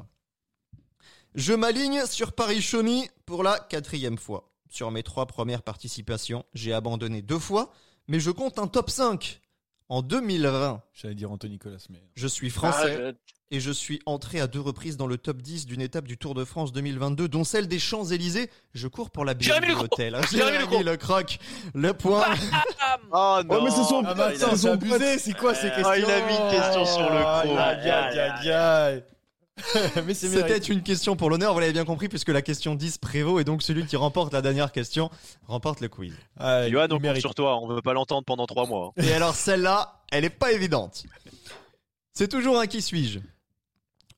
Je 1.37 1.53
m'aligne 1.53 2.05
sur 2.07 2.33
Paris-Chauny 2.33 3.09
pour 3.25 3.45
la 3.45 3.61
quatrième 3.61 4.19
fois. 4.19 4.51
Sur 4.69 4.91
mes 4.91 5.05
trois 5.05 5.27
premières 5.27 5.63
participations, 5.63 6.45
j'ai 6.55 6.73
abandonné 6.73 7.23
deux 7.23 7.39
fois, 7.39 7.73
mais 8.09 8.19
je 8.19 8.33
compte 8.33 8.59
un 8.59 8.67
top 8.67 8.91
5. 8.91 9.41
En 9.89 10.03
2020, 10.03 10.83
j'allais 10.93 11.15
dire 11.15 11.31
Anthony 11.31 11.55
Nicolas, 11.55 11.79
mais... 11.89 12.03
je 12.15 12.27
suis 12.27 12.51
français 12.51 12.99
ah, 13.09 13.33
et 13.53 13.61
je 13.61 13.71
suis 13.71 14.01
entré 14.07 14.41
à 14.41 14.47
deux 14.47 14.61
reprises 14.61 14.97
dans 14.97 15.09
le 15.09 15.19
top 15.19 15.43
10 15.43 15.67
d'une 15.67 15.81
étape 15.81 16.07
du 16.07 16.17
Tour 16.17 16.35
de 16.35 16.45
France 16.45 16.73
2022, 16.73 17.29
dont 17.29 17.45
celle 17.45 17.69
des 17.69 17.81
Champs-Élysées. 17.81 18.51
Je 18.75 18.89
cours 18.89 19.11
pour 19.11 19.25
la 19.25 19.35
bière 19.35 19.61
de 19.61 19.67
l'hôtel. 19.67 20.17
Jérémy 20.33 20.85
le 20.85 20.97
croc, 20.97 21.39
le 21.75 21.93
point. 21.93 22.25
oh 23.13 23.41
non, 23.45 23.59
oh, 23.59 23.65
mais 23.65 23.71
c'est 23.71 23.85
son... 23.85 24.03
Ah, 24.05 24.15
bah, 24.15 24.33
c'est 24.35 24.69
abusé, 24.69 25.19
c'est 25.19 25.37
quoi 25.37 25.55
ces 25.55 25.69
questions 25.69 25.91
oh, 25.91 25.99
Il 25.99 26.05
a 26.05 26.27
mis 26.27 26.35
une 26.35 26.51
question 26.51 26.85
sur 26.85 27.03
le 27.03 27.21
croc. 27.21 27.59
Aïe, 27.59 27.91
aïe, 27.91 28.51
aïe, 28.51 29.05
C'était 30.15 30.59
une 30.59 30.83
question 30.83 31.17
pour 31.17 31.31
l'honneur, 31.31 31.55
vous 31.55 31.61
l'avez 31.61 31.73
bien 31.73 31.85
compris, 31.85 32.09
puisque 32.09 32.31
la 32.31 32.43
question 32.43 32.75
10 32.75 32.99
prévaut 32.99 33.41
et 33.41 33.45
donc 33.45 33.63
celui 33.63 33.87
qui 33.87 33.97
remporte 33.97 34.33
la 34.33 34.43
dernière 34.43 34.73
question 34.73 35.11
remporte 35.47 35.81
le 35.81 35.89
quiz. 35.89 36.15
Ah, 36.39 36.69
Johan, 36.69 36.89
on 36.91 36.99
compte 36.99 37.19
sur 37.19 37.35
toi, 37.35 37.59
on 37.61 37.69
ne 37.69 37.75
veut 37.75 37.83
pas 37.83 37.93
l'entendre 37.93 38.25
pendant 38.25 38.47
3 38.47 38.67
mois. 38.67 38.93
Et 38.97 39.13
alors 39.13 39.35
celle-là, 39.35 40.03
elle 40.11 40.23
n'est 40.23 40.31
pas 40.31 40.53
évidente. 40.53 41.05
C'est 42.13 42.29
toujours 42.29 42.59
un 42.59 42.67
qui 42.67 42.83
suis-je? 42.83 43.21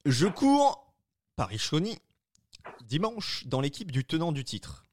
Je 0.06 0.26
cours 0.26 0.92
Paris-Chauny 1.36 1.98
dimanche 2.84 3.46
dans 3.46 3.60
l'équipe 3.60 3.92
du 3.92 4.04
tenant 4.04 4.32
du 4.32 4.44
titre. 4.44 4.86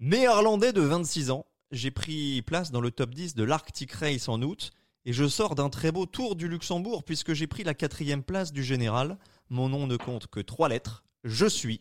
Néerlandais 0.00 0.72
de 0.72 0.80
26 0.80 1.30
ans, 1.30 1.46
j'ai 1.70 1.90
pris 1.90 2.42
place 2.42 2.70
dans 2.70 2.80
le 2.80 2.90
top 2.90 3.14
10 3.14 3.34
de 3.34 3.44
l'Arctic 3.44 3.92
Race 3.92 4.28
en 4.28 4.42
août 4.42 4.70
et 5.04 5.12
je 5.12 5.26
sors 5.26 5.54
d'un 5.54 5.70
très 5.70 5.92
beau 5.92 6.06
tour 6.06 6.36
du 6.36 6.48
Luxembourg 6.48 7.04
puisque 7.04 7.32
j'ai 7.32 7.46
pris 7.46 7.64
la 7.64 7.74
quatrième 7.74 8.22
place 8.22 8.52
du 8.52 8.62
général 8.62 9.18
mon 9.50 9.68
nom 9.68 9.86
ne 9.86 9.96
compte 9.96 10.26
que 10.26 10.40
trois 10.40 10.68
lettres. 10.68 11.04
Je 11.24 11.46
suis. 11.46 11.80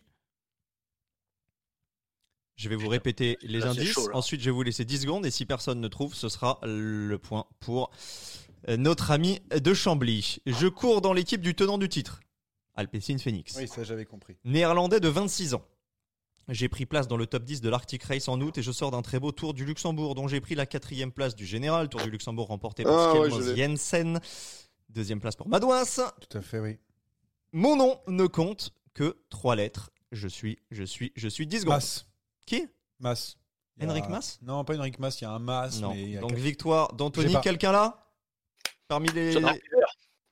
Je 2.55 2.69
vais 2.69 2.75
vous 2.75 2.87
répéter 2.87 3.37
les 3.41 3.63
indices. 3.63 3.97
Ensuite, 4.13 4.41
je 4.41 4.45
vais 4.45 4.51
vous 4.51 4.63
laisser 4.63 4.85
10 4.85 5.01
secondes. 5.01 5.25
Et 5.25 5.31
si 5.31 5.45
personne 5.45 5.81
ne 5.81 5.87
trouve, 5.87 6.13
ce 6.13 6.29
sera 6.29 6.59
le 6.63 7.17
point 7.17 7.45
pour 7.59 7.89
euh, 8.69 8.77
notre 8.77 9.11
ami 9.11 9.41
de 9.49 9.73
Chambly. 9.73 10.39
Je 10.45 10.67
cours 10.67 11.01
dans 11.01 11.13
l'équipe 11.13 11.41
du 11.41 11.55
tenant 11.55 11.77
du 11.77 11.89
titre. 11.89 12.21
Alpecin 12.75 13.17
Phoenix. 13.17 13.55
Oui, 13.57 13.67
ça 13.67 13.83
j'avais 13.83 14.05
compris. 14.05 14.37
Néerlandais 14.43 14.99
de 14.99 15.07
26 15.07 15.55
ans. 15.55 15.65
J'ai 16.49 16.67
pris 16.67 16.85
place 16.85 17.07
dans 17.07 17.17
le 17.17 17.25
top 17.25 17.43
10 17.43 17.61
de 17.61 17.69
l'Arctic 17.69 18.03
Race 18.03 18.27
en 18.27 18.39
août 18.41 18.57
et 18.57 18.61
je 18.61 18.71
sors 18.71 18.91
d'un 18.91 19.01
très 19.01 19.19
beau 19.19 19.31
tour 19.31 19.53
du 19.53 19.63
Luxembourg 19.65 20.13
dont 20.13 20.27
j'ai 20.27 20.41
pris 20.41 20.55
la 20.55 20.65
quatrième 20.65 21.11
place 21.11 21.35
du 21.35 21.45
général. 21.45 21.87
Tour 21.87 22.01
du 22.01 22.11
Luxembourg 22.11 22.47
remporté 22.47 22.83
par 22.83 23.15
ah, 23.15 23.55
Jensen. 23.55 24.19
Deuxième 24.89 25.19
place 25.19 25.35
pour 25.35 25.47
Madouas. 25.47 26.11
Tout 26.29 26.37
à 26.37 26.41
fait, 26.41 26.59
oui. 26.59 26.77
Mon 27.53 27.75
nom 27.75 28.01
ne 28.07 28.27
compte 28.27 28.71
que 28.93 29.15
trois 29.29 29.55
lettres. 29.55 29.91
Je 30.11 30.27
suis, 30.27 30.59
je 30.71 30.83
suis, 30.83 31.11
je 31.15 31.27
suis 31.27 31.47
10 31.47 31.61
secondes. 31.61 31.75
Mas. 31.75 32.05
Qui? 32.45 32.67
Mas. 32.99 33.37
Henrik 33.81 34.07
Mas? 34.09 34.39
Non, 34.41 34.63
pas 34.63 34.75
Henrik 34.75 34.99
Mas, 34.99 35.19
il 35.21 35.23
y 35.23 35.27
a 35.27 35.31
un 35.31 35.39
Mas. 35.39 35.79
Non. 35.81 35.93
Donc 36.21 36.33
victoire 36.33 36.93
d'Anthony, 36.93 37.35
quelqu'un 37.41 37.71
là? 37.71 38.11
Parmi 38.87 39.07
les. 39.09 39.35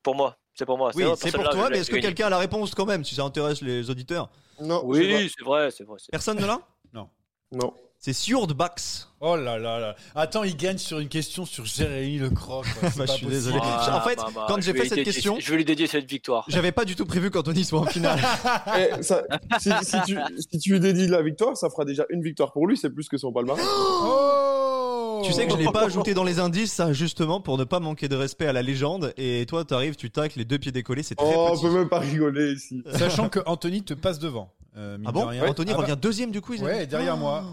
Pour 0.03 0.15
moi, 0.15 0.37
c'est 0.53 0.65
pour 0.65 0.77
moi. 0.77 0.91
Oui, 0.95 1.03
c'est 1.15 1.31
pour 1.31 1.49
toi, 1.49 1.69
mais 1.69 1.79
est-ce 1.79 1.91
que 1.91 1.97
quelqu'un 1.97 2.27
a 2.27 2.29
la 2.29 2.37
réponse 2.39 2.75
quand 2.75 2.85
même, 2.85 3.03
si 3.03 3.15
ça 3.15 3.23
intéresse 3.23 3.61
les 3.61 3.89
auditeurs? 3.89 4.29
Non. 4.59 4.81
Oui, 4.83 5.31
c'est 5.35 5.43
vrai, 5.43 5.71
c'est 5.71 5.83
vrai. 5.83 5.97
Personne 6.11 6.39
ne 6.39 6.45
l'a? 6.45 6.59
Non. 6.93 7.09
Non. 7.51 7.73
C'est 8.03 8.13
Sjord 8.13 8.47
Bax. 8.55 9.09
Oh 9.19 9.35
là 9.35 9.59
là 9.59 9.79
là. 9.79 9.95
Attends, 10.15 10.43
il 10.43 10.57
gagne 10.57 10.79
sur 10.79 10.97
une 10.97 11.07
question 11.07 11.45
sur 11.45 11.65
Jérémy 11.65 12.17
Le 12.17 12.31
Croc. 12.31 12.65
bah, 12.97 13.05
je 13.05 13.11
suis 13.11 13.27
désolé. 13.27 13.59
Ah, 13.61 14.01
en 14.01 14.09
fait, 14.09 14.15
bah, 14.15 14.29
bah, 14.33 14.45
quand 14.47 14.59
j'ai 14.59 14.73
fait 14.73 14.89
cette 14.89 15.03
question, 15.03 15.37
je 15.39 15.51
vais 15.51 15.57
lui 15.57 15.65
dédier 15.65 15.85
cette 15.85 16.09
victoire. 16.09 16.43
J'avais 16.47 16.71
pas 16.71 16.83
du 16.83 16.95
tout 16.95 17.05
prévu 17.05 17.29
qu'Anthony 17.29 17.63
soit 17.63 17.81
en 17.81 17.85
finale. 17.85 18.19
Eh, 18.75 19.03
ça, 19.03 19.21
si, 19.59 19.69
si, 19.83 19.97
tu, 20.07 20.17
si, 20.51 20.57
tu, 20.57 20.71
lui 20.71 20.79
dédies 20.79 21.07
la 21.07 21.21
victoire, 21.21 21.55
ça 21.55 21.69
fera 21.69 21.85
déjà 21.85 22.05
une 22.09 22.23
victoire 22.23 22.51
pour 22.53 22.65
lui. 22.65 22.75
C'est 22.75 22.89
plus 22.89 23.07
que 23.07 23.17
son 23.17 23.31
palmarès. 23.31 23.63
Oh 23.63 25.21
tu 25.23 25.31
sais 25.33 25.45
que 25.45 25.51
je 25.53 25.57
l'ai 25.57 25.71
pas 25.71 25.85
ajouté 25.85 26.15
dans 26.15 26.23
les 26.23 26.39
indices, 26.39 26.73
ça, 26.73 26.93
justement, 26.93 27.39
pour 27.39 27.59
ne 27.59 27.65
pas 27.65 27.79
manquer 27.79 28.07
de 28.07 28.15
respect 28.15 28.47
à 28.47 28.53
la 28.53 28.63
légende. 28.63 29.13
Et 29.17 29.45
toi, 29.47 29.63
tu 29.63 29.75
arrives, 29.75 29.95
tu 29.95 30.09
tacles 30.09 30.39
les 30.39 30.45
deux 30.45 30.57
pieds 30.57 30.71
décollés, 30.71 31.03
c'est 31.03 31.13
très 31.13 31.35
oh, 31.35 31.51
petit. 31.51 31.59
on 31.65 31.69
peut 31.69 31.77
même 31.77 31.89
pas 31.89 31.99
rigoler 31.99 32.53
ici. 32.53 32.83
Sachant 32.95 33.29
que 33.29 33.39
Anthony 33.45 33.83
te 33.83 33.93
passe 33.93 34.17
devant. 34.17 34.51
Euh, 34.77 34.97
ah 35.05 35.11
bon 35.11 35.27
Anthony 35.47 35.73
ah 35.73 35.77
revient 35.77 35.97
deuxième 36.01 36.31
du 36.31 36.41
quiz. 36.41 36.63
Ouais, 36.63 36.87
derrière 36.87 37.17
moi. 37.17 37.43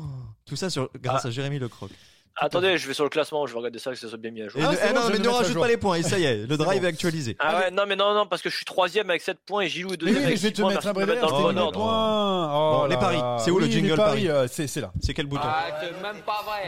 Tout 0.49 0.57
ça 0.57 0.71
sur, 0.71 0.91
grâce 1.01 1.25
ah. 1.25 1.29
à 1.29 1.31
Jérémy 1.31 1.59
Lecroc. 1.59 1.91
Attendez, 2.41 2.79
je 2.79 2.87
vais 2.87 2.95
sur 2.95 3.03
le 3.03 3.11
classement, 3.11 3.47
je 3.47 3.53
vais 3.53 3.59
regarder 3.59 3.81
ça, 3.81 3.91
que 3.91 3.97
ça 3.97 4.09
soit 4.09 4.17
bien 4.17 4.31
mis 4.31 4.43
à 4.43 4.49
jour. 4.49 4.61
Ah, 4.65 4.71
eh 4.89 4.93
non, 4.93 5.01
mais 5.11 5.19
ne 5.19 5.29
rajoute 5.29 5.59
pas 5.59 5.67
les 5.67 5.77
points, 5.77 5.97
et 5.97 6.03
ça 6.05 6.19
y 6.19 6.25
est, 6.25 6.47
le 6.47 6.57
drive 6.57 6.85
est 6.85 6.89
actualisé. 6.89 7.37
Ah 7.41 7.59
ouais, 7.59 7.71
non, 7.73 7.83
mais 7.87 7.97
non, 7.97 8.15
non, 8.15 8.27
parce 8.27 8.43
que 8.43 8.49
je 8.49 8.55
suis 8.55 8.65
troisième 8.65 9.11
avec 9.11 9.23
7 9.23 9.39
points 9.45 9.63
et 9.63 9.69
Gilou 9.69 9.93
est 9.93 9.97
deuxième. 9.97 10.23
Oui, 10.23 10.31
mais 10.31 10.37
je 10.37 10.43
vais 10.43 10.53
te 10.53 10.63
mettre 10.63 10.87
un 10.87 10.93
brevet 10.93 11.21
dans 11.21 11.37
le 11.37 11.53
bon 11.53 11.59
ordre. 11.59 11.79
bon, 11.79 12.87
les 12.87 12.97
paris, 12.97 13.21
c'est 13.45 13.51
où 13.51 13.59
le 13.59 13.67
jingle 13.67 13.97
paris 13.97 14.29
euh, 14.29 14.47
C'est 14.49 14.75
là. 14.77 14.93
C'est 15.03 15.15
quel 15.15 15.27
bouton 15.27 15.43
Ah, 15.45 15.67
c'est 15.81 16.01
même 16.01 16.23
pas 16.23 16.43
vrai. 16.45 16.67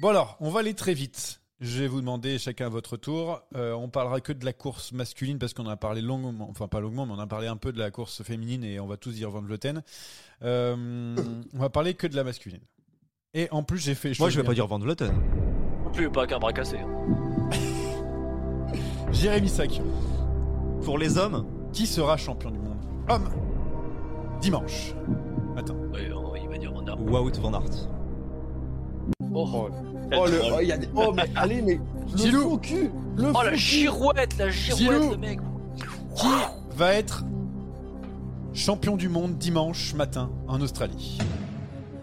Bon, 0.00 0.08
alors, 0.08 0.36
on 0.40 0.50
va 0.50 0.60
aller 0.60 0.74
très 0.74 0.94
vite. 0.94 1.41
Je 1.62 1.80
vais 1.80 1.86
vous 1.88 2.00
demander 2.00 2.38
chacun 2.38 2.66
à 2.66 2.68
votre 2.68 2.96
tour. 2.98 3.40
Euh, 3.56 3.72
on 3.72 3.88
parlera 3.88 4.20
que 4.20 4.32
de 4.32 4.44
la 4.44 4.52
course 4.52 4.92
masculine 4.92 5.38
parce 5.38 5.54
qu'on 5.54 5.64
en 5.64 5.70
a 5.70 5.76
parlé 5.76 6.02
longuement, 6.02 6.48
enfin 6.50 6.66
pas 6.68 6.80
longuement, 6.80 7.06
mais 7.06 7.12
on 7.16 7.18
a 7.20 7.26
parlé 7.26 7.46
un 7.46 7.56
peu 7.56 7.72
de 7.72 7.78
la 7.78 7.90
course 7.90 8.22
féminine 8.22 8.64
et 8.64 8.80
on 8.80 8.86
va 8.86 8.96
tous 8.96 9.12
dire 9.12 9.30
Van 9.30 9.40
Vleuten. 9.40 9.82
Euh, 10.42 11.14
on 11.54 11.58
va 11.58 11.70
parler 11.70 11.94
que 11.94 12.06
de 12.08 12.16
la 12.16 12.24
masculine. 12.24 12.60
Et 13.32 13.48
en 13.52 13.62
plus, 13.62 13.78
j'ai 13.78 13.94
fait. 13.94 14.12
Moi, 14.18 14.28
je 14.28 14.38
vais 14.40 14.44
pas 14.46 14.54
dire 14.54 14.66
Van 14.66 14.78
Vleuten. 14.78 15.12
Non 15.84 15.90
plus, 15.92 16.10
pas 16.10 16.26
qu'un 16.26 16.38
bras 16.38 16.52
cassé. 16.52 16.78
hein. 16.78 17.50
Jérémy 19.12 19.48
Sakian. 19.48 19.84
Pour 20.84 20.98
les 20.98 21.16
hommes, 21.16 21.46
Qui 21.72 21.86
sera 21.86 22.16
champion 22.16 22.50
du 22.50 22.58
monde? 22.58 22.78
Homme. 23.08 23.28
Dimanche. 24.40 24.94
Attends. 25.56 25.76
Ouais, 25.92 26.10
euh, 26.10 26.38
il 26.42 26.48
va 26.48 26.58
dire 26.58 26.72
Van 26.72 26.84
Aert. 26.86 27.00
Wout 27.00 27.32
van 27.40 27.54
Aert. 27.54 27.88
Oh, 29.34 29.48
Oh, 29.54 29.68
oh, 30.16 30.26
le, 30.26 30.40
oh, 30.52 30.58
il 30.60 30.68
y 30.68 30.72
a 30.72 30.76
des- 30.76 30.88
oh, 30.94 31.12
mais 31.14 31.24
allez, 31.36 31.62
mais. 31.62 31.80
Le 32.12 32.16
Gilou. 32.18 32.42
faux 32.42 32.58
cul 32.58 32.90
Le 33.16 33.28
Oh, 33.28 33.32
faux 33.34 33.42
la 33.44 33.54
girouette, 33.54 34.36
la 34.38 34.50
girouette, 34.50 34.78
Gilou. 35.02 35.10
le 35.12 35.16
mec. 35.16 35.38
Qui 36.16 36.26
va 36.76 36.92
être 36.94 37.24
champion 38.54 38.96
du 38.96 39.08
monde 39.08 39.38
dimanche 39.38 39.94
matin 39.94 40.30
en 40.48 40.60
Australie 40.60 41.18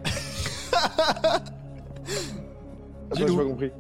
Attends, 3.12 3.18
j'ai 3.18 3.26
pas 3.26 3.44
compris. 3.44 3.72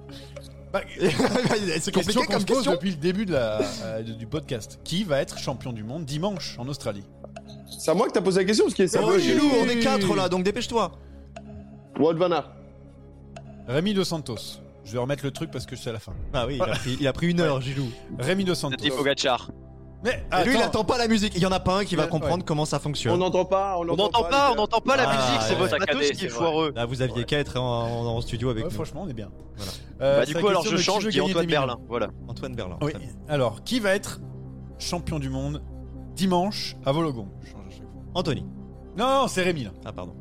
Bah, 0.72 0.82
C'est 1.80 1.92
compliqué 1.94 2.20
comme 2.28 2.46
pose 2.46 2.58
question. 2.58 2.72
depuis 2.74 2.92
le 2.92 2.96
début 2.98 3.26
de 3.26 3.34
la, 3.34 3.60
euh, 3.84 4.02
du 4.04 4.28
podcast. 4.28 4.80
Qui 4.84 5.04
va 5.04 5.20
être 5.20 5.38
champion 5.40 5.74
du 5.74 5.84
monde 5.84 6.06
dimanche 6.06 6.56
en 6.60 6.68
Australie? 6.68 7.04
C'est 7.80 7.92
à 7.92 7.94
moi 7.94 8.08
que 8.08 8.12
t'as 8.14 8.22
posé 8.22 8.42
la 8.42 8.46
question 8.46 8.66
parce 8.66 8.76
qu'il 8.76 8.86
est 8.86 8.98
Oh. 9.02 9.18
Gilou, 9.18 9.46
on 9.64 9.68
est 9.68 9.80
quatre 9.80 10.16
là, 10.16 10.30
donc 10.30 10.44
dépêche-toi. 10.44 10.92
Wout 12.00 12.14
van 12.18 12.32
Aert. 12.32 12.52
Rémi 13.70 13.94
Dos 13.94 14.04
Santos. 14.04 14.60
Je 14.84 14.94
vais 14.94 14.98
remettre 15.00 15.24
le 15.24 15.32
truc 15.32 15.52
parce 15.52 15.66
que 15.66 15.76
c'est 15.76 15.92
à 15.92 15.94
la 15.94 16.00
fin. 16.00 16.14
Ah 16.34 16.46
oui, 16.48 16.56
il 16.58 16.62
a 16.64 16.68
pris, 16.76 16.98
il 17.00 17.08
a 17.08 17.14
pris 17.14 17.28
une 17.30 17.40
heure, 17.40 17.62
Gilou. 17.62 17.86
Rémi 18.18 18.44
Dos 18.44 18.56
Santos. 18.56 18.78
Tadej 18.78 18.92
Pogacar. 18.96 19.52
Mais 20.04 20.24
Et 20.42 20.46
lui, 20.46 20.54
il 20.54 20.58
attends, 20.58 20.68
attend 20.68 20.84
pas 20.86 20.98
la 20.98 21.08
musique. 21.10 21.34
Il 21.36 21.42
y 21.42 21.46
en 21.46 21.52
a 21.52 21.60
pas 21.60 21.80
un 21.80 21.84
qui 21.86 21.96
va 21.98 22.04
Ouais. 22.04 22.10
comprendre 22.10 22.46
comment 22.46 22.64
ça 22.66 22.78
On 22.78 22.80
fonctionne. 22.80 23.20
n'entend 23.20 23.44
pas, 23.46 23.76
on 23.78 23.82
On 23.82 23.96
n'entend 23.98 24.24
pas. 24.24 24.52
on 24.54 24.56
n'entend 24.56 24.80
pas 24.80 24.96
la 24.96 25.10
Ah, 25.10 25.16
musique, 25.16 25.42
c'est 25.42 25.54
ouais. 25.54 25.60
votre 25.60 25.72
Saccadé, 25.72 25.94
matos 25.94 26.12
qui 26.12 26.18
c'est 26.18 26.26
est 26.26 26.30
vrai. 26.30 26.38
foireux. 26.38 26.72
Là, 26.76 26.86
vous 26.86 27.02
aviez 27.02 27.26
qu'à 27.26 27.38
être 27.38 27.60
en, 27.60 27.84
en- 27.84 28.06
en 28.16 28.22
studio 28.22 28.50
avec 28.50 28.64
Ouais, 28.64 28.70
nous. 28.70 28.76
franchement, 28.76 29.02
on 29.06 29.10
est 29.10 29.14
bien. 29.14 29.30
Voilà. 29.58 29.72
Euh, 30.02 30.16
Bah, 30.16 30.22
c'est 30.22 30.28
du 30.28 30.34
la 30.36 30.40
coup, 30.42 30.48
alors 30.48 30.62
question 30.62 30.78
je 30.78 30.82
de 30.82 30.86
change, 30.86 30.96
qui 30.96 31.02
je 31.02 31.06
veut 31.08 31.12
dis 31.12 31.18
gagner 31.20 31.32
Antoine. 31.32 31.48
Berlin. 31.48 31.78
Voilà. 31.90 32.08
Antoine 32.30 32.56
Berlin. 32.56 32.78
Oui. 32.82 32.92
très 32.94 33.00
bien. 33.02 33.10
Alors, 33.28 33.62
qui 33.66 33.82
va 33.82 33.94
être 33.94 34.22
champion 34.80 35.20
du 35.20 35.30
monde 35.30 35.62
dimanche 36.16 36.78
à 36.86 36.94
Vologon? 36.94 37.28
Je 37.42 37.52
change 37.52 37.66
à 37.68 37.70
chaque 37.70 37.82
fois. 37.82 38.02
Anthony. 38.16 38.46
Non, 38.98 39.06
non, 39.24 39.28
c'est 39.28 39.44
Rémi 39.44 39.66
là. 39.66 39.72
Ah, 39.86 39.92
pardon. 39.92 40.16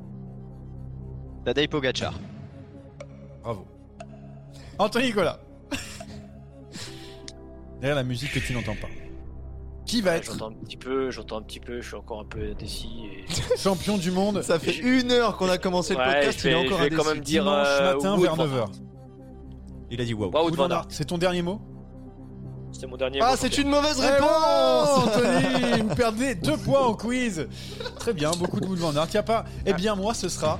Tadej 1.44 1.68
Pogacar. 1.68 2.14
Bravo. 3.42 3.66
Anthony 4.78 5.06
Nicolas. 5.06 5.38
Derrière 7.80 7.96
la 7.96 8.02
musique 8.04 8.32
que 8.32 8.40
tu 8.40 8.52
n'entends 8.52 8.74
pas. 8.74 8.88
Qui 9.86 10.02
va 10.02 10.10
Ouais, 10.12 10.16
être 10.18 10.32
J'entends 10.32 10.50
un 10.50 10.64
petit 10.64 10.76
peu, 10.76 11.10
j'entends 11.10 11.38
un 11.38 11.42
petit 11.42 11.60
peu, 11.60 11.80
je 11.80 11.86
suis 11.86 11.96
encore 11.96 12.20
un 12.20 12.24
peu 12.24 12.50
indécis. 12.50 13.06
Et... 13.06 13.56
champion 13.58 13.96
du 13.96 14.10
monde 14.10 14.42
Ça 14.42 14.58
fait 14.58 14.76
une 14.76 15.10
heure 15.12 15.36
qu'on 15.36 15.48
a 15.48 15.56
commencé 15.58 15.94
le 15.94 16.00
Ouais, 16.00 16.12
podcast, 16.12 16.40
il 16.44 16.50
est 16.50 16.54
encore 16.54 16.78
vais 16.78 16.90
quand 16.90 16.96
indécis. 16.96 17.14
même 17.14 17.24
dire 17.24 17.42
dimanche 17.44 17.66
euh, 17.68 17.94
matin 17.94 18.16
vers 18.18 18.34
van 18.34 18.46
9h 18.46 18.56
Aert. 18.58 18.70
Il 19.90 20.00
a 20.00 20.04
dit 20.04 20.14
wow. 20.14 20.30
Aert. 20.70 20.86
C'est 20.90 21.06
ton 21.06 21.16
dernier 21.18 21.40
mot? 21.42 21.60
C'était 22.70 22.86
mon 22.86 22.96
dernier. 22.98 23.20
Ah, 23.22 23.30
mot, 23.30 23.36
c'est 23.38 23.46
ok. 23.46 23.58
une 23.58 23.70
mauvaise 23.70 23.98
Eh 24.02 24.06
réponse 24.06 24.98
Anthony, 24.98 25.82
vous 25.88 25.94
perdez 25.94 26.34
deux 26.34 26.58
points 26.58 26.84
au 26.86 26.94
quiz. 26.94 27.48
Très 27.98 28.12
bien, 28.12 28.30
beaucoup 28.32 28.60
de 28.60 28.66
Wood 28.66 28.78
Van 28.78 28.94
Aert. 28.94 29.08
Y 29.14 29.16
a 29.16 29.22
pas. 29.22 29.44
Eh 29.64 29.72
bien, 29.72 29.94
moi, 29.94 30.12
ce 30.12 30.28
sera 30.28 30.58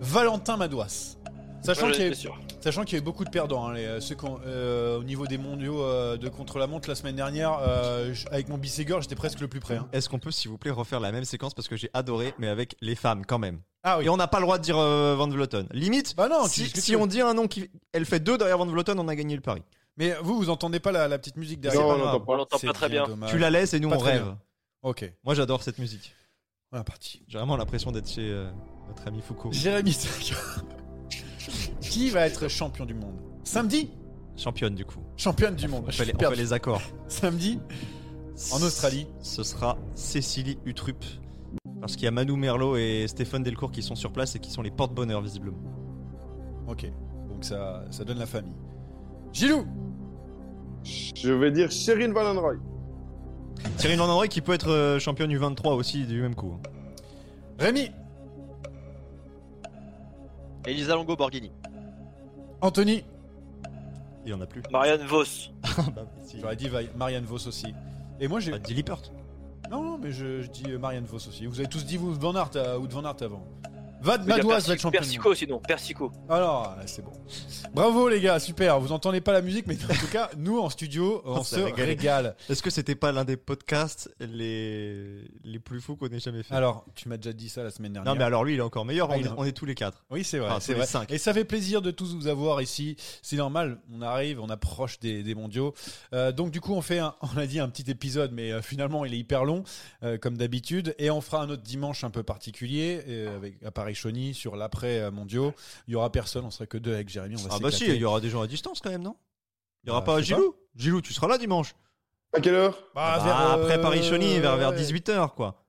Valentin 0.00 0.56
Madouas. 0.56 1.16
Sachant 1.62 1.86
Ouais, 1.86 1.92
qu'il 1.92 2.00
y, 2.02 2.06
a 2.06 2.08
eu- 2.10 2.86
y 2.92 2.96
a 2.96 3.00
beaucoup 3.02 3.24
de 3.24 3.30
perdants 3.30 3.66
hein, 3.68 3.74
les, 3.74 3.84
euh, 3.84 4.00
ceux 4.00 4.16
euh, 4.46 4.98
au 4.98 5.04
niveau 5.04 5.26
des 5.26 5.36
mondiaux 5.38 5.82
euh, 5.82 6.16
de 6.16 6.28
contre-la-montre 6.28 6.88
la 6.88 6.94
semaine 6.94 7.16
dernière, 7.16 7.58
euh, 7.60 8.14
avec 8.30 8.48
mon 8.48 8.56
Bissegor, 8.58 9.02
j'étais 9.02 9.14
presque 9.14 9.40
le 9.40 9.48
plus 9.48 9.60
près. 9.60 9.76
hein. 9.76 9.88
Est-ce 9.92 10.08
qu'on 10.08 10.18
peut, 10.18 10.30
s'il 10.30 10.50
vous 10.50 10.56
plaît, 10.58 10.70
refaire 10.70 11.00
la 11.00 11.12
même 11.12 11.24
séquence 11.24 11.52
parce 11.54 11.68
que 11.68 11.76
j'ai 11.76 11.90
adoré, 11.92 12.34
mais 12.38 12.48
avec 12.48 12.76
les 12.80 12.94
femmes 12.94 13.24
quand 13.26 13.38
même. 13.38 13.60
Ah 13.82 13.98
oui. 13.98 14.06
Et 14.06 14.08
on 14.08 14.16
n'a 14.16 14.26
pas 14.28 14.38
le 14.38 14.44
droit 14.44 14.58
de 14.58 14.62
dire 14.62 14.78
euh, 14.78 15.14
Van 15.16 15.28
Vleuten. 15.28 15.66
Limite, 15.72 16.14
Bah 16.16 16.28
non, 16.28 16.46
si, 16.48 16.96
on 16.96 17.06
dit 17.06 17.20
un 17.20 17.34
nom 17.34 17.46
qui. 17.46 17.70
Elle 17.92 18.04
fait 18.06 18.20
deux 18.20 18.36
derrière 18.38 18.58
Van 18.58 18.66
Vleuten, 18.66 18.98
on 18.98 19.08
a 19.08 19.14
gagné 19.14 19.34
le 19.36 19.40
pari. 19.42 19.62
Mais 19.96 20.14
vous, 20.22 20.36
vous 20.36 20.48
entendez 20.50 20.80
pas 20.80 20.92
la, 20.92 21.08
la 21.08 21.18
petite 21.18 21.36
musique 21.36 21.60
derrière? 21.60 21.82
Non, 21.82 21.88
C'est 21.88 21.94
on 21.94 21.98
pas 21.98 22.04
l'entend 22.04 22.16
grave. 22.18 22.26
pas. 22.26 22.32
On 22.32 22.36
l'entend 22.36 22.58
pas 22.58 22.72
très 22.72 22.88
bien. 22.88 23.06
Tu 23.28 23.38
la 23.38 23.50
laisses 23.50 23.74
et 23.74 23.80
nous 23.80 23.90
Pas 23.90 23.96
on 23.96 24.00
rêve. 24.00 24.22
bien. 24.22 24.38
Ok, 24.82 25.12
Moi 25.24 25.34
j'adore 25.34 25.62
cette 25.62 25.78
musique. 25.78 26.14
on 26.72 26.80
est 26.80 26.84
parti. 26.84 27.22
J'ai 27.28 27.36
vraiment 27.38 27.56
l'impression 27.58 27.92
d'être 27.92 28.08
chez 28.08 28.30
euh, 28.30 28.50
notre 28.88 29.06
ami 29.06 29.20
Foucault. 29.20 29.52
Jérémy. 29.52 29.94
Qui 31.80 32.10
va 32.10 32.26
être 32.26 32.48
champion 32.48 32.84
du 32.84 32.94
monde? 32.94 33.14
Samedi? 33.44 33.90
Championne 34.36 34.74
du 34.74 34.84
coup. 34.84 35.00
Championne 35.16 35.54
du 35.54 35.68
monde. 35.68 35.84
On 35.86 35.90
Je 35.90 35.96
fait, 35.96 36.04
les, 36.04 36.14
on 36.14 36.18
perdu. 36.18 36.36
fait 36.36 36.42
les 36.42 36.52
accords. 36.52 36.82
Samedi? 37.08 37.58
En 38.52 38.62
Australie. 38.62 39.06
Ce 39.20 39.42
sera 39.42 39.76
Cécilie 39.94 40.58
Utrup. 40.64 41.04
Parce 41.80 41.94
qu'il 41.94 42.04
y 42.04 42.08
a 42.08 42.10
Manu 42.10 42.36
Merlot 42.36 42.76
et 42.76 43.06
Stéphane 43.08 43.42
Delcourt 43.42 43.72
qui 43.72 43.82
sont 43.82 43.94
sur 43.96 44.12
place 44.12 44.36
et 44.36 44.38
qui 44.38 44.50
sont 44.50 44.62
les 44.62 44.70
porte-bonheur 44.70 45.20
visiblement. 45.22 45.58
Ok, 46.68 46.84
donc 47.28 47.42
ça, 47.44 47.84
ça 47.90 48.04
donne 48.04 48.18
la 48.18 48.26
famille. 48.26 48.54
Gilou 49.32 49.66
Je 50.84 51.32
vais 51.32 51.50
dire 51.50 51.70
Sherin 51.70 52.12
Van 52.12 52.24
Androy. 52.26 52.56
Thierry 53.78 53.96
Van 53.96 54.04
Androy 54.04 54.28
qui 54.28 54.40
peut 54.40 54.52
être 54.52 54.70
euh, 54.70 54.98
championne 54.98 55.32
U23 55.32 55.74
aussi 55.74 56.04
du 56.06 56.20
même 56.20 56.34
coup. 56.34 56.56
Rémi 57.58 57.90
Elisa 60.66 60.94
Longo 60.94 61.16
Borghini. 61.16 61.50
Anthony 62.60 63.04
Il 64.24 64.30
y 64.30 64.34
en 64.34 64.40
a 64.40 64.46
plus. 64.46 64.62
Marianne 64.70 65.02
Vos. 65.06 65.24
bah, 65.62 66.06
si. 66.24 66.40
J'aurais 66.40 66.56
dit 66.56 66.70
Marianne 66.96 67.24
Vos 67.24 67.46
aussi. 67.46 67.74
Et 68.20 68.28
moi 68.28 68.40
j'ai. 68.40 68.52
Bah, 68.52 68.58
Dilly 68.58 68.82
Peart. 68.82 69.12
Non, 69.70 69.84
non, 69.84 69.98
mais 69.98 70.10
je, 70.10 70.42
je 70.42 70.48
dis 70.48 70.64
euh, 70.68 70.78
Marianne 70.78 71.04
Vos 71.04 71.16
aussi. 71.16 71.46
Vous 71.46 71.60
avez 71.60 71.68
tous 71.68 71.84
dit 71.84 71.96
Wout 71.96 72.14
Van 72.14 72.34
Aert, 72.34 72.50
euh, 72.56 72.76
Wout 72.76 72.88
Van 72.90 73.04
Aert 73.04 73.22
avant. 73.22 73.46
Vad 74.02 74.26
Madouas 74.26 74.42
va 74.42 74.56
Persico- 74.56 74.72
être 74.72 74.80
champion. 74.80 75.00
Persico 75.00 75.34
sinon, 75.34 75.58
Persico. 75.58 76.12
Alors, 76.28 76.74
c'est 76.86 77.02
bon. 77.04 77.12
Bravo 77.74 78.08
les 78.08 78.20
gars, 78.20 78.38
super. 78.40 78.80
Vous 78.80 78.92
entendez 78.92 79.20
pas 79.20 79.32
la 79.32 79.42
musique, 79.42 79.66
mais 79.66 79.76
en 79.84 79.94
tout 79.94 80.06
cas, 80.10 80.30
nous 80.38 80.58
en 80.58 80.70
studio, 80.70 81.22
on, 81.24 81.38
On 81.38 81.42
se 81.44 81.56
s'est 81.56 81.64
régalé. 81.64 81.84
régale. 81.84 82.36
Est-ce 82.48 82.62
que 82.62 82.70
c'était 82.70 82.94
pas 82.94 83.12
l'un 83.12 83.24
des 83.24 83.36
podcasts 83.36 84.10
les, 84.20 85.22
les 85.44 85.58
plus 85.58 85.80
fous 85.80 85.96
qu'on 85.96 86.06
ait 86.08 86.18
jamais 86.18 86.42
fait 86.42 86.54
Alors, 86.54 86.84
tu 86.94 87.08
m'as 87.08 87.16
déjà 87.16 87.32
dit 87.32 87.48
ça 87.48 87.62
la 87.62 87.70
semaine 87.70 87.92
dernière. 87.92 88.12
Non 88.12 88.18
mais 88.18 88.24
alors 88.24 88.44
lui 88.44 88.54
il 88.54 88.58
est 88.58 88.62
encore 88.62 88.84
meilleur, 88.84 89.08
Ah, 89.10 89.14
on, 89.16 89.20
est, 89.20 89.24
est- 89.26 89.32
on 89.36 89.44
est 89.44 89.52
tous 89.52 89.66
les 89.66 89.74
quatre. 89.74 90.04
Oui, 90.10 90.24
c'est 90.24 90.38
vrai, 90.38 90.50
Enfin, 90.50 90.60
c'est 90.60 90.74
vrai. 90.74 90.86
cinq. 90.86 91.10
Et 91.12 91.18
ça 91.18 91.32
fait 91.34 91.44
plaisir 91.44 91.82
de 91.82 91.90
tous 91.90 92.14
vous 92.14 92.26
avoir 92.26 92.62
ici. 92.62 92.96
C'est 93.22 93.36
normal, 93.36 93.78
on 93.92 94.02
arrive, 94.02 94.40
on 94.40 94.48
approche 94.48 94.98
des, 95.00 95.22
des 95.22 95.34
mondiaux. 95.34 95.74
Euh, 96.14 96.32
donc 96.32 96.50
du 96.50 96.60
coup, 96.60 96.72
on 96.74 96.82
fait, 96.82 96.98
un, 96.98 97.14
on 97.34 97.36
a 97.38 97.46
dit 97.46 97.60
un 97.60 97.68
petit 97.68 97.90
épisode, 97.90 98.32
mais 98.32 98.50
euh, 98.52 98.62
finalement, 98.62 99.04
il 99.04 99.14
est 99.14 99.18
hyper 99.18 99.44
long, 99.44 99.62
euh, 100.02 100.18
comme 100.18 100.36
d'habitude. 100.36 100.94
Et 100.98 101.10
on 101.10 101.20
fera 101.20 101.42
un 101.42 101.50
autre 101.50 101.62
dimanche 101.62 102.02
un 102.04 102.10
peu 102.10 102.22
particulier, 102.22 103.02
euh, 103.08 103.36
avec 103.36 103.62
à 103.64 103.70
Paris-Chauny, 103.90 104.34
sur 104.34 104.54
l'après 104.56 105.00
euh, 105.00 105.10
mondiaux. 105.10 105.52
Il 105.88 105.92
y 105.92 105.94
aura 105.96 106.10
personne, 106.12 106.44
on 106.44 106.50
sera 106.50 106.66
que 106.66 106.78
deux 106.78 106.94
avec 106.94 107.08
Jérémy. 107.08 107.36
On 107.38 107.48
va 107.48 107.54
Ah 107.56 107.58
bah 107.60 107.70
si, 107.70 107.86
il 107.86 107.96
y 107.96 108.04
aura 108.04 108.20
des 108.20 108.30
gens 108.30 108.40
à 108.40 108.46
distance 108.46 108.80
quand 108.80 108.90
même, 108.90 109.02
non? 109.02 109.16
Il 109.84 109.88
y 109.88 109.90
aura 109.90 110.00
Bah, 110.00 110.06
pas 110.14 110.22
Gilou? 110.22 110.54
Gilou, 110.76 111.00
tu 111.00 111.12
seras 111.12 111.26
là 111.26 111.38
dimanche. 111.38 111.74
À 112.32 112.40
quelle 112.40 112.54
heure? 112.54 112.78
Bah, 112.94 113.16
Bah, 113.18 113.24
vers, 113.24 113.40
euh, 113.40 113.64
après 113.64 113.80
Paris-Chauny, 113.80 114.38
vers, 114.38 114.56
vers 114.56 114.70
ouais. 114.70 114.76
18h 114.80 115.34
quoi. 115.34 115.64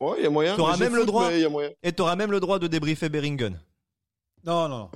Ouais, 0.00 0.16
il 0.18 0.24
y 0.24 0.26
a 0.26 0.30
moyen. 0.30 0.54
T'auras 0.56 0.76
même 0.76 0.94
le 0.94 1.04
droit. 1.06 1.32
y 1.32 1.44
a 1.44 1.48
moyen. 1.48 1.70
Et 1.82 1.92
t'auras 1.92 2.14
même 2.16 2.30
le 2.30 2.38
droit 2.38 2.58
de 2.58 2.66
débriefer 2.68 3.08
Beringen. 3.08 3.58
Non, 4.44 4.68
non, 4.68 4.78
non. 4.78 4.90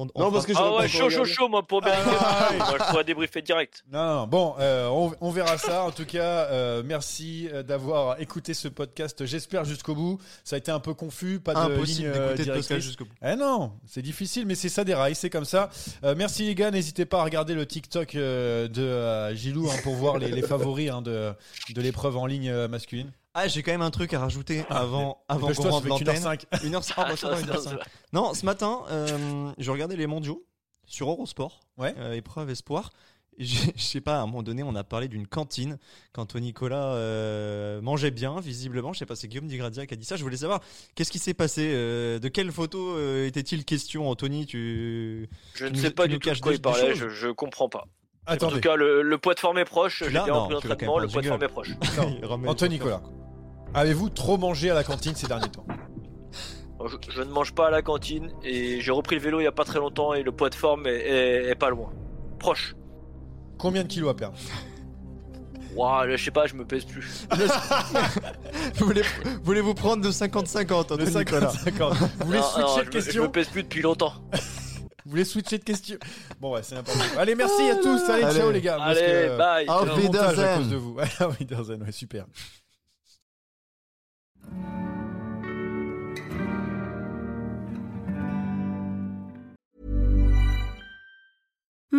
On- 0.00 0.08
on 0.14 0.20
Non, 0.20 0.32
parce 0.32 0.46
que 0.46 0.52
Ah 0.56 0.60
pas 0.60 0.76
ouais, 0.78 0.88
chaud, 0.88 1.10
chaud, 1.10 1.24
chaud, 1.24 1.48
moi, 1.48 1.62
pour 1.66 1.80
bien. 1.82 1.92
Ah. 2.20 2.48
Moi, 2.56 2.76
je 2.78 2.90
pourrais 2.90 3.04
débriefer 3.04 3.42
direct. 3.42 3.84
Non, 3.92 4.26
bon, 4.26 4.54
euh, 4.58 4.88
on, 4.88 5.12
on 5.20 5.30
verra 5.30 5.58
ça. 5.58 5.84
En 5.84 5.90
tout 5.90 6.04
cas, 6.06 6.46
euh, 6.50 6.82
merci 6.84 7.48
euh, 7.52 7.62
d'avoir 7.62 8.20
écouté 8.20 8.54
ce 8.54 8.68
podcast. 8.68 9.24
J'espère 9.26 9.64
jusqu'au 9.64 9.94
bout. 9.94 10.18
Ça 10.44 10.56
a 10.56 10.58
été 10.58 10.70
un 10.70 10.80
peu 10.80 10.94
confus, 10.94 11.38
pas 11.40 11.52
de 11.54 11.58
Impossible 11.58 11.84
ligne 12.08 12.12
d'écouter 12.12 12.14
ce 12.14 12.28
podcast 12.28 12.44
directrice. 12.44 12.84
jusqu'au 12.84 13.04
bout. 13.04 13.14
Eh 13.22 13.36
non, 13.36 13.72
c'est 13.86 14.02
difficile, 14.02 14.46
mais 14.46 14.54
c'est 14.54 14.68
ça 14.68 14.84
des 14.84 14.94
rails, 14.94 15.14
c'est 15.14 15.30
comme 15.30 15.44
ça. 15.44 15.68
Euh, 16.04 16.14
merci 16.16 16.44
les 16.46 16.54
gars, 16.54 16.70
n'hésitez 16.70 17.04
pas 17.04 17.20
à 17.20 17.24
regarder 17.24 17.54
le 17.54 17.66
TikTok 17.66 18.14
de 18.14 18.70
euh, 18.78 19.34
Gilou 19.34 19.68
hein, 19.70 19.74
pour 19.82 19.94
voir 19.96 20.18
les, 20.18 20.28
les 20.30 20.42
favoris 20.42 20.90
hein, 20.90 21.02
de, 21.02 21.32
de 21.74 21.80
l'épreuve 21.82 22.16
en 22.16 22.26
ligne 22.26 22.52
masculine. 22.68 23.10
Ah, 23.34 23.46
j'ai 23.48 23.62
quand 23.62 23.70
même 23.72 23.82
un 23.82 23.90
truc 23.90 24.12
à 24.12 24.18
rajouter 24.20 24.64
avant, 24.70 25.22
avant 25.28 25.52
qu'on 25.52 25.66
heure 25.66 25.86
l'antenne. 25.86 26.16
cinq. 26.16 26.46
Une 26.64 26.74
heure 26.74 26.82
cinq. 26.84 26.96
Ah, 26.98 27.14
bah. 27.46 27.78
Non, 28.12 28.34
ce 28.34 28.44
matin, 28.44 28.80
euh, 28.90 29.52
je 29.58 29.70
regardais 29.70 29.96
les 29.96 30.06
mondiaux 30.08 30.44
sur 30.86 31.08
Eurosport, 31.08 31.60
Ouais. 31.78 31.94
euh, 31.98 32.14
épreuve 32.14 32.50
espoir. 32.50 32.90
Je 33.38 33.70
sais 33.76 34.02
pas, 34.02 34.16
à 34.18 34.22
un 34.22 34.26
moment 34.26 34.42
donné, 34.42 34.62
on 34.62 34.74
a 34.74 34.84
parlé 34.84 35.08
d'une 35.08 35.26
cantine 35.26 35.78
qu'Anthony 36.12 36.48
Nicolas 36.48 36.92
euh, 36.94 37.80
mangeait 37.80 38.10
bien, 38.10 38.38
visiblement. 38.40 38.92
Je 38.92 38.98
sais 38.98 39.06
pas, 39.06 39.16
c'est 39.16 39.28
Guillaume 39.28 39.46
Digradia 39.46 39.86
qui 39.86 39.94
a 39.94 39.96
dit 39.96 40.04
ça. 40.04 40.16
Je 40.16 40.22
voulais 40.24 40.36
savoir, 40.36 40.60
qu'est-ce 40.94 41.10
qui 41.10 41.18
s'est 41.20 41.32
passé 41.32 41.70
euh, 41.72 42.18
De 42.18 42.28
quelle 42.28 42.52
photo 42.52 42.96
euh, 42.98 43.26
était-il 43.26 43.64
question, 43.64 44.10
Anthony? 44.10 44.44
Tu... 44.44 45.26
Je 45.54 45.58
Tu 45.64 45.70
ne 45.72 45.76
nous- 45.76 45.82
sais 45.82 45.90
pas 45.90 46.02
tu 46.02 46.08
du 46.10 46.14
nous 46.16 46.18
tout 46.20 46.24
de 46.28 46.30
caches 46.32 46.40
quoi 46.42 46.52
il 46.52 46.60
parlait, 46.60 46.94
je, 46.94 47.08
je 47.08 47.28
comprends 47.28 47.70
pas. 47.70 47.86
En 48.26 48.32
Attendez, 48.32 48.54
tout 48.56 48.60
cas, 48.60 48.76
le, 48.76 49.00
le 49.00 49.16
poids 49.18 49.32
de 49.34 49.40
forme 49.40 49.56
est 49.58 49.64
proche. 49.64 50.02
Quand 50.12 50.26
l'entraînement, 50.26 50.96
même 50.98 51.02
le 51.06 51.08
poids 51.08 51.22
de 51.22 51.28
en 51.28 51.30
forme 51.30 51.42
est 51.44 51.48
proche. 51.48 51.70
Anthony 52.46 52.74
Nicolas, 52.74 53.00
avez-vous 53.74 54.10
trop 54.10 54.38
mangé 54.38 54.70
à 54.70 54.74
la 54.74 54.84
cantine 54.84 55.14
ces 55.14 55.26
derniers 55.26 55.48
temps? 55.50 55.66
Je, 56.86 56.96
je 57.10 57.22
ne 57.22 57.30
mange 57.30 57.52
pas 57.54 57.66
à 57.66 57.70
la 57.70 57.82
cantine 57.82 58.32
et 58.42 58.80
j'ai 58.80 58.90
repris 58.90 59.16
le 59.16 59.20
vélo 59.22 59.40
il 59.40 59.44
y 59.44 59.46
a 59.46 59.52
pas 59.52 59.64
très 59.64 59.78
longtemps 59.78 60.14
et 60.14 60.22
le 60.22 60.32
poids 60.32 60.48
de 60.48 60.54
forme 60.54 60.86
est, 60.86 60.94
est- 61.00 61.50
est 61.50 61.54
pas 61.54 61.68
loin. 61.70 61.90
Proche. 62.38 62.74
Combien 63.58 63.82
de 63.82 63.88
kilos 63.88 64.10
à 64.10 64.14
perdre? 64.14 64.38
Waouh, 65.76 66.10
je 66.10 66.16
sais 66.16 66.30
pas, 66.30 66.46
je 66.46 66.54
me 66.54 66.64
pèse 66.64 66.84
plus. 66.86 67.28
Voulez-vous 69.44 69.74
prendre 69.74 70.02
de 70.02 70.10
50-50 70.10 70.96
De 70.96 71.04
50-50. 71.06 71.94
Vous 72.20 72.26
voulez 72.26 72.38
Non, 72.38 72.44
switcher 72.44 72.62
non, 72.62 72.76
de 72.90 73.00
je, 73.00 73.06
me, 73.06 73.12
je 73.12 73.20
me 73.20 73.28
pèse 73.30 73.48
plus 73.48 73.62
depuis 73.62 73.82
longtemps. 73.82 74.14
Vous 75.04 75.10
voulez 75.12 75.24
switcher 75.24 75.58
de 75.58 75.64
question? 75.64 75.96
Bon 76.40 76.52
ouais, 76.54 76.62
c'est 76.62 76.74
n'importe 76.74 76.98
quoi. 77.12 77.22
Allez, 77.22 77.34
merci 77.34 77.62
à 77.70 77.76
tous. 77.76 78.00
Allez, 78.10 78.24
Allez. 78.24 78.38
ciao 78.38 78.50
les 78.50 78.60
gars. 78.60 78.76
parce 78.78 78.98
Allez, 78.98 79.06
que- 79.28 79.38
bye. 79.38 79.66
Un 79.68 79.84
montage 79.96 80.38
à 80.38 80.56
cause 80.56 80.68
de 80.70 80.76
vous. 80.76 80.96
Wiedersehen, 81.40 81.82
ouais, 81.82 81.92
super. 81.92 82.26
Bye. 84.50 84.79